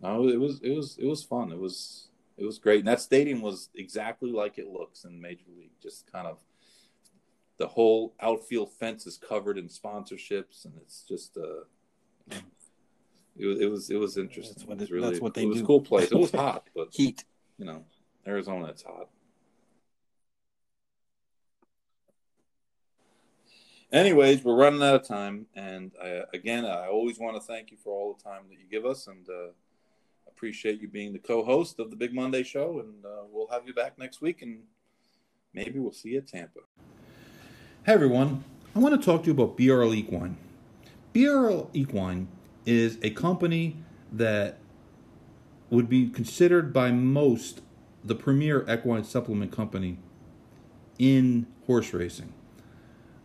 no, 0.00 0.28
it 0.28 0.38
was, 0.38 0.60
it 0.62 0.70
was, 0.70 0.98
it 0.98 1.06
was 1.06 1.22
fun. 1.22 1.52
It 1.52 1.58
was, 1.58 2.08
it 2.36 2.44
was 2.44 2.58
great. 2.58 2.80
And 2.80 2.88
that 2.88 3.00
stadium 3.00 3.40
was 3.40 3.68
exactly 3.74 4.30
like 4.30 4.58
it 4.58 4.68
looks 4.68 5.04
in 5.04 5.20
Major 5.20 5.46
League. 5.56 5.72
Just 5.82 6.10
kind 6.10 6.26
of 6.26 6.38
the 7.58 7.66
whole 7.66 8.14
outfield 8.20 8.72
fence 8.72 9.06
is 9.06 9.16
covered 9.16 9.58
in 9.58 9.68
sponsorships, 9.68 10.64
and 10.64 10.74
it's 10.80 11.04
just, 11.08 11.36
uh, 11.36 11.64
it 13.36 13.46
was, 13.46 13.60
it 13.60 13.70
was, 13.70 13.90
it 13.90 13.96
was 13.96 14.16
interesting. 14.16 14.54
That's 14.56 14.68
what 14.68 14.80
it 14.82 14.90
really, 14.90 15.10
that's 15.10 15.20
what 15.20 15.34
they 15.34 15.42
it 15.42 15.48
was 15.48 15.58
do. 15.58 15.64
a 15.64 15.66
cool 15.66 15.80
place. 15.80 16.10
It 16.10 16.18
was 16.18 16.30
hot, 16.32 16.68
but 16.74 16.88
Heat. 16.92 17.24
you 17.58 17.64
know, 17.64 17.84
Arizona, 18.26 18.66
it's 18.66 18.82
hot. 18.82 19.08
Anyways, 23.92 24.42
we're 24.42 24.56
running 24.56 24.82
out 24.82 24.96
of 24.96 25.06
time, 25.06 25.46
and 25.54 25.92
I, 26.02 26.22
again, 26.34 26.64
I 26.64 26.88
always 26.88 27.20
want 27.20 27.36
to 27.36 27.40
thank 27.40 27.70
you 27.70 27.76
for 27.76 27.92
all 27.92 28.14
the 28.14 28.24
time 28.24 28.42
that 28.48 28.58
you 28.58 28.64
give 28.68 28.84
us, 28.84 29.06
and 29.06 29.24
uh, 29.28 29.52
appreciate 30.34 30.80
you 30.80 30.88
being 30.88 31.12
the 31.12 31.18
co-host 31.18 31.78
of 31.78 31.90
the 31.90 31.96
Big 31.96 32.12
Monday 32.12 32.42
Show. 32.42 32.80
And 32.80 33.04
uh, 33.04 33.24
we'll 33.30 33.48
have 33.48 33.66
you 33.66 33.74
back 33.74 33.98
next 33.98 34.20
week, 34.20 34.42
and 34.42 34.60
maybe 35.52 35.78
we'll 35.78 35.92
see 35.92 36.10
you 36.10 36.18
at 36.18 36.26
Tampa. 36.26 36.60
Hey 37.86 37.92
everyone, 37.92 38.44
I 38.74 38.78
want 38.80 38.98
to 38.98 39.04
talk 39.04 39.22
to 39.22 39.26
you 39.26 39.32
about 39.32 39.56
BRL 39.56 39.94
Equine. 39.94 40.36
BRL 41.14 41.68
Equine 41.72 42.28
is 42.66 42.98
a 43.02 43.10
company 43.10 43.76
that 44.10 44.58
would 45.70 45.88
be 45.88 46.08
considered 46.08 46.72
by 46.72 46.90
most 46.90 47.60
the 48.02 48.14
premier 48.14 48.64
equine 48.70 49.04
supplement 49.04 49.52
company 49.52 49.98
in 50.98 51.46
horse 51.66 51.92
racing. 51.92 52.32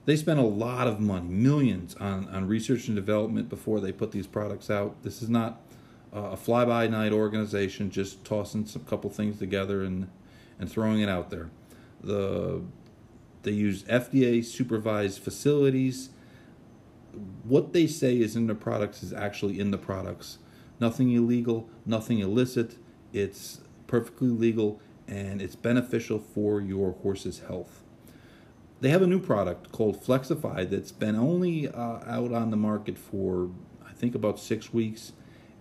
They 0.06 0.16
spend 0.16 0.40
a 0.40 0.44
lot 0.44 0.88
of 0.88 1.00
money, 1.00 1.28
millions, 1.28 1.96
on, 1.96 2.28
on 2.30 2.48
research 2.48 2.88
and 2.88 2.96
development 2.96 3.50
before 3.50 3.80
they 3.80 3.92
put 3.92 4.12
these 4.12 4.28
products 4.28 4.70
out. 4.70 5.04
This 5.04 5.22
is 5.22 5.30
not 5.30 5.62
a 6.12 6.38
fly 6.38 6.66
by 6.66 6.88
night 6.88 7.12
organization 7.12 7.92
just 7.92 8.24
tossing 8.26 8.66
some 8.66 8.84
couple 8.86 9.10
things 9.10 9.38
together 9.38 9.84
and, 9.84 10.10
and 10.58 10.72
throwing 10.72 11.02
it 11.02 11.10
out 11.10 11.30
there. 11.30 11.50
The 12.02 12.62
they 13.44 13.52
use 13.52 13.84
FDA 13.84 14.44
supervised 14.44 15.22
facilities. 15.22 16.10
What 17.44 17.74
they 17.74 17.88
say 17.88 18.20
is 18.20 18.36
in 18.36 18.48
the 18.48 18.56
products 18.56 19.02
is 19.02 19.14
actually 19.14 19.60
in 19.60 19.72
the 19.72 19.78
products. 19.78 20.40
Nothing 20.80 21.12
illegal, 21.12 21.70
nothing 21.86 22.20
illicit. 22.20 22.76
It's 23.14 23.62
perfectly 23.88 24.28
legal 24.28 24.82
and 25.08 25.42
it's 25.42 25.56
beneficial 25.56 26.20
for 26.20 26.62
your 26.62 26.92
horse's 27.02 27.40
health. 27.40 27.82
They 28.82 28.90
have 28.90 29.02
a 29.02 29.08
new 29.08 29.20
product 29.20 29.72
called 29.72 30.02
Flexify 30.02 30.70
that's 30.70 30.92
been 30.92 31.16
only 31.16 31.68
uh, 31.68 32.00
out 32.06 32.32
on 32.32 32.52
the 32.52 32.58
market 32.58 32.98
for, 32.98 33.50
I 33.86 33.92
think, 33.92 34.16
about 34.16 34.40
six 34.40 34.72
weeks, 34.74 35.12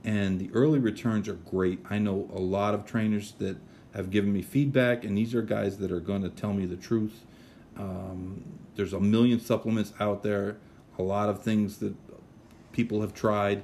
and 0.05 0.39
the 0.39 0.51
early 0.53 0.79
returns 0.79 1.29
are 1.29 1.35
great. 1.35 1.81
I 1.91 1.99
know 1.99 2.31
a 2.35 2.39
lot 2.41 2.75
of 2.75 2.85
trainers 2.85 3.33
that 3.39 3.57
have 3.95 4.11
given 4.11 4.33
me 4.33 4.43
feedback, 4.43 5.05
and 5.05 5.17
these 5.17 5.35
are 5.35 5.43
guys 5.43 5.79
that 5.79 5.91
are 5.91 6.01
going 6.01 6.23
to 6.23 6.29
tell 6.29 6.53
me 6.53 6.67
the 6.67 6.77
truth. 6.77 7.25
Um, 7.77 8.45
there's 8.77 8.93
a 8.93 9.01
million 9.01 9.41
supplements 9.41 9.93
out 9.99 10.23
there, 10.23 10.57
a 10.99 11.03
lot 11.03 11.29
of 11.29 11.43
things 11.43 11.79
that 11.79 11.95
people 12.73 13.01
have 13.01 13.15
tried 13.15 13.63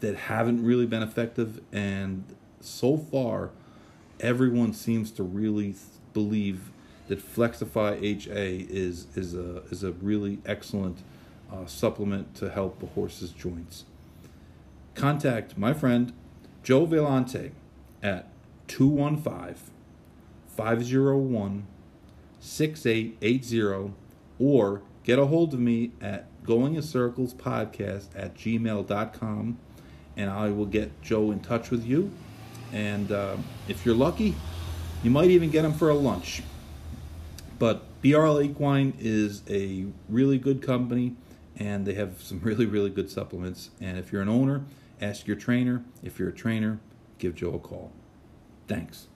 that 0.00 0.16
haven't 0.16 0.64
really 0.64 0.86
been 0.86 1.02
effective, 1.02 1.60
and 1.72 2.24
so 2.60 2.96
far, 2.96 3.50
everyone 4.20 4.72
seems 4.72 5.10
to 5.12 5.22
really 5.22 5.74
believe 6.12 6.70
that 7.08 7.18
Flexify 7.18 8.00
HA 8.00 8.66
is 8.68 9.06
is 9.16 9.34
a 9.34 9.62
is 9.70 9.82
a 9.82 9.92
really 9.92 10.38
excellent 10.46 10.98
uh, 11.52 11.66
supplement 11.66 12.34
to 12.36 12.50
help 12.50 12.78
the 12.78 12.86
horse's 12.86 13.30
joints. 13.30 13.84
Contact 14.94 15.56
my 15.56 15.72
friend 15.72 16.12
Joe 16.62 16.86
Velante 16.86 17.52
at 18.02 18.28
215 18.68 19.70
501 20.56 21.66
6880 22.40 23.92
or 24.38 24.82
get 25.04 25.18
a 25.18 25.26
hold 25.26 25.54
of 25.54 25.60
me 25.60 25.92
at 26.00 26.26
going 26.44 26.74
in 26.74 26.82
circles 26.82 27.34
podcast 27.34 28.06
at 28.14 28.34
gmail.com 28.34 29.58
and 30.16 30.30
I 30.30 30.50
will 30.50 30.66
get 30.66 31.00
Joe 31.02 31.30
in 31.30 31.40
touch 31.40 31.70
with 31.70 31.84
you. 31.84 32.10
And 32.72 33.10
uh, 33.10 33.36
if 33.68 33.86
you're 33.86 33.94
lucky, 33.94 34.34
you 35.02 35.10
might 35.10 35.30
even 35.30 35.50
get 35.50 35.64
him 35.64 35.72
for 35.72 35.88
a 35.88 35.94
lunch. 35.94 36.42
But 37.58 37.84
BRL 38.02 38.44
Equine 38.44 38.94
is 38.98 39.42
a 39.48 39.86
really 40.08 40.38
good 40.38 40.62
company 40.62 41.14
and 41.56 41.86
they 41.86 41.94
have 41.94 42.20
some 42.20 42.40
really, 42.42 42.66
really 42.66 42.90
good 42.90 43.10
supplements. 43.10 43.70
And 43.80 43.98
if 43.98 44.12
you're 44.12 44.22
an 44.22 44.28
owner, 44.28 44.64
ask 45.00 45.26
your 45.26 45.36
trainer. 45.36 45.84
If 46.02 46.18
you're 46.18 46.30
a 46.30 46.34
trainer, 46.34 46.80
give 47.18 47.34
Joe 47.34 47.54
a 47.54 47.58
call. 47.58 47.92
Thanks. 48.66 49.09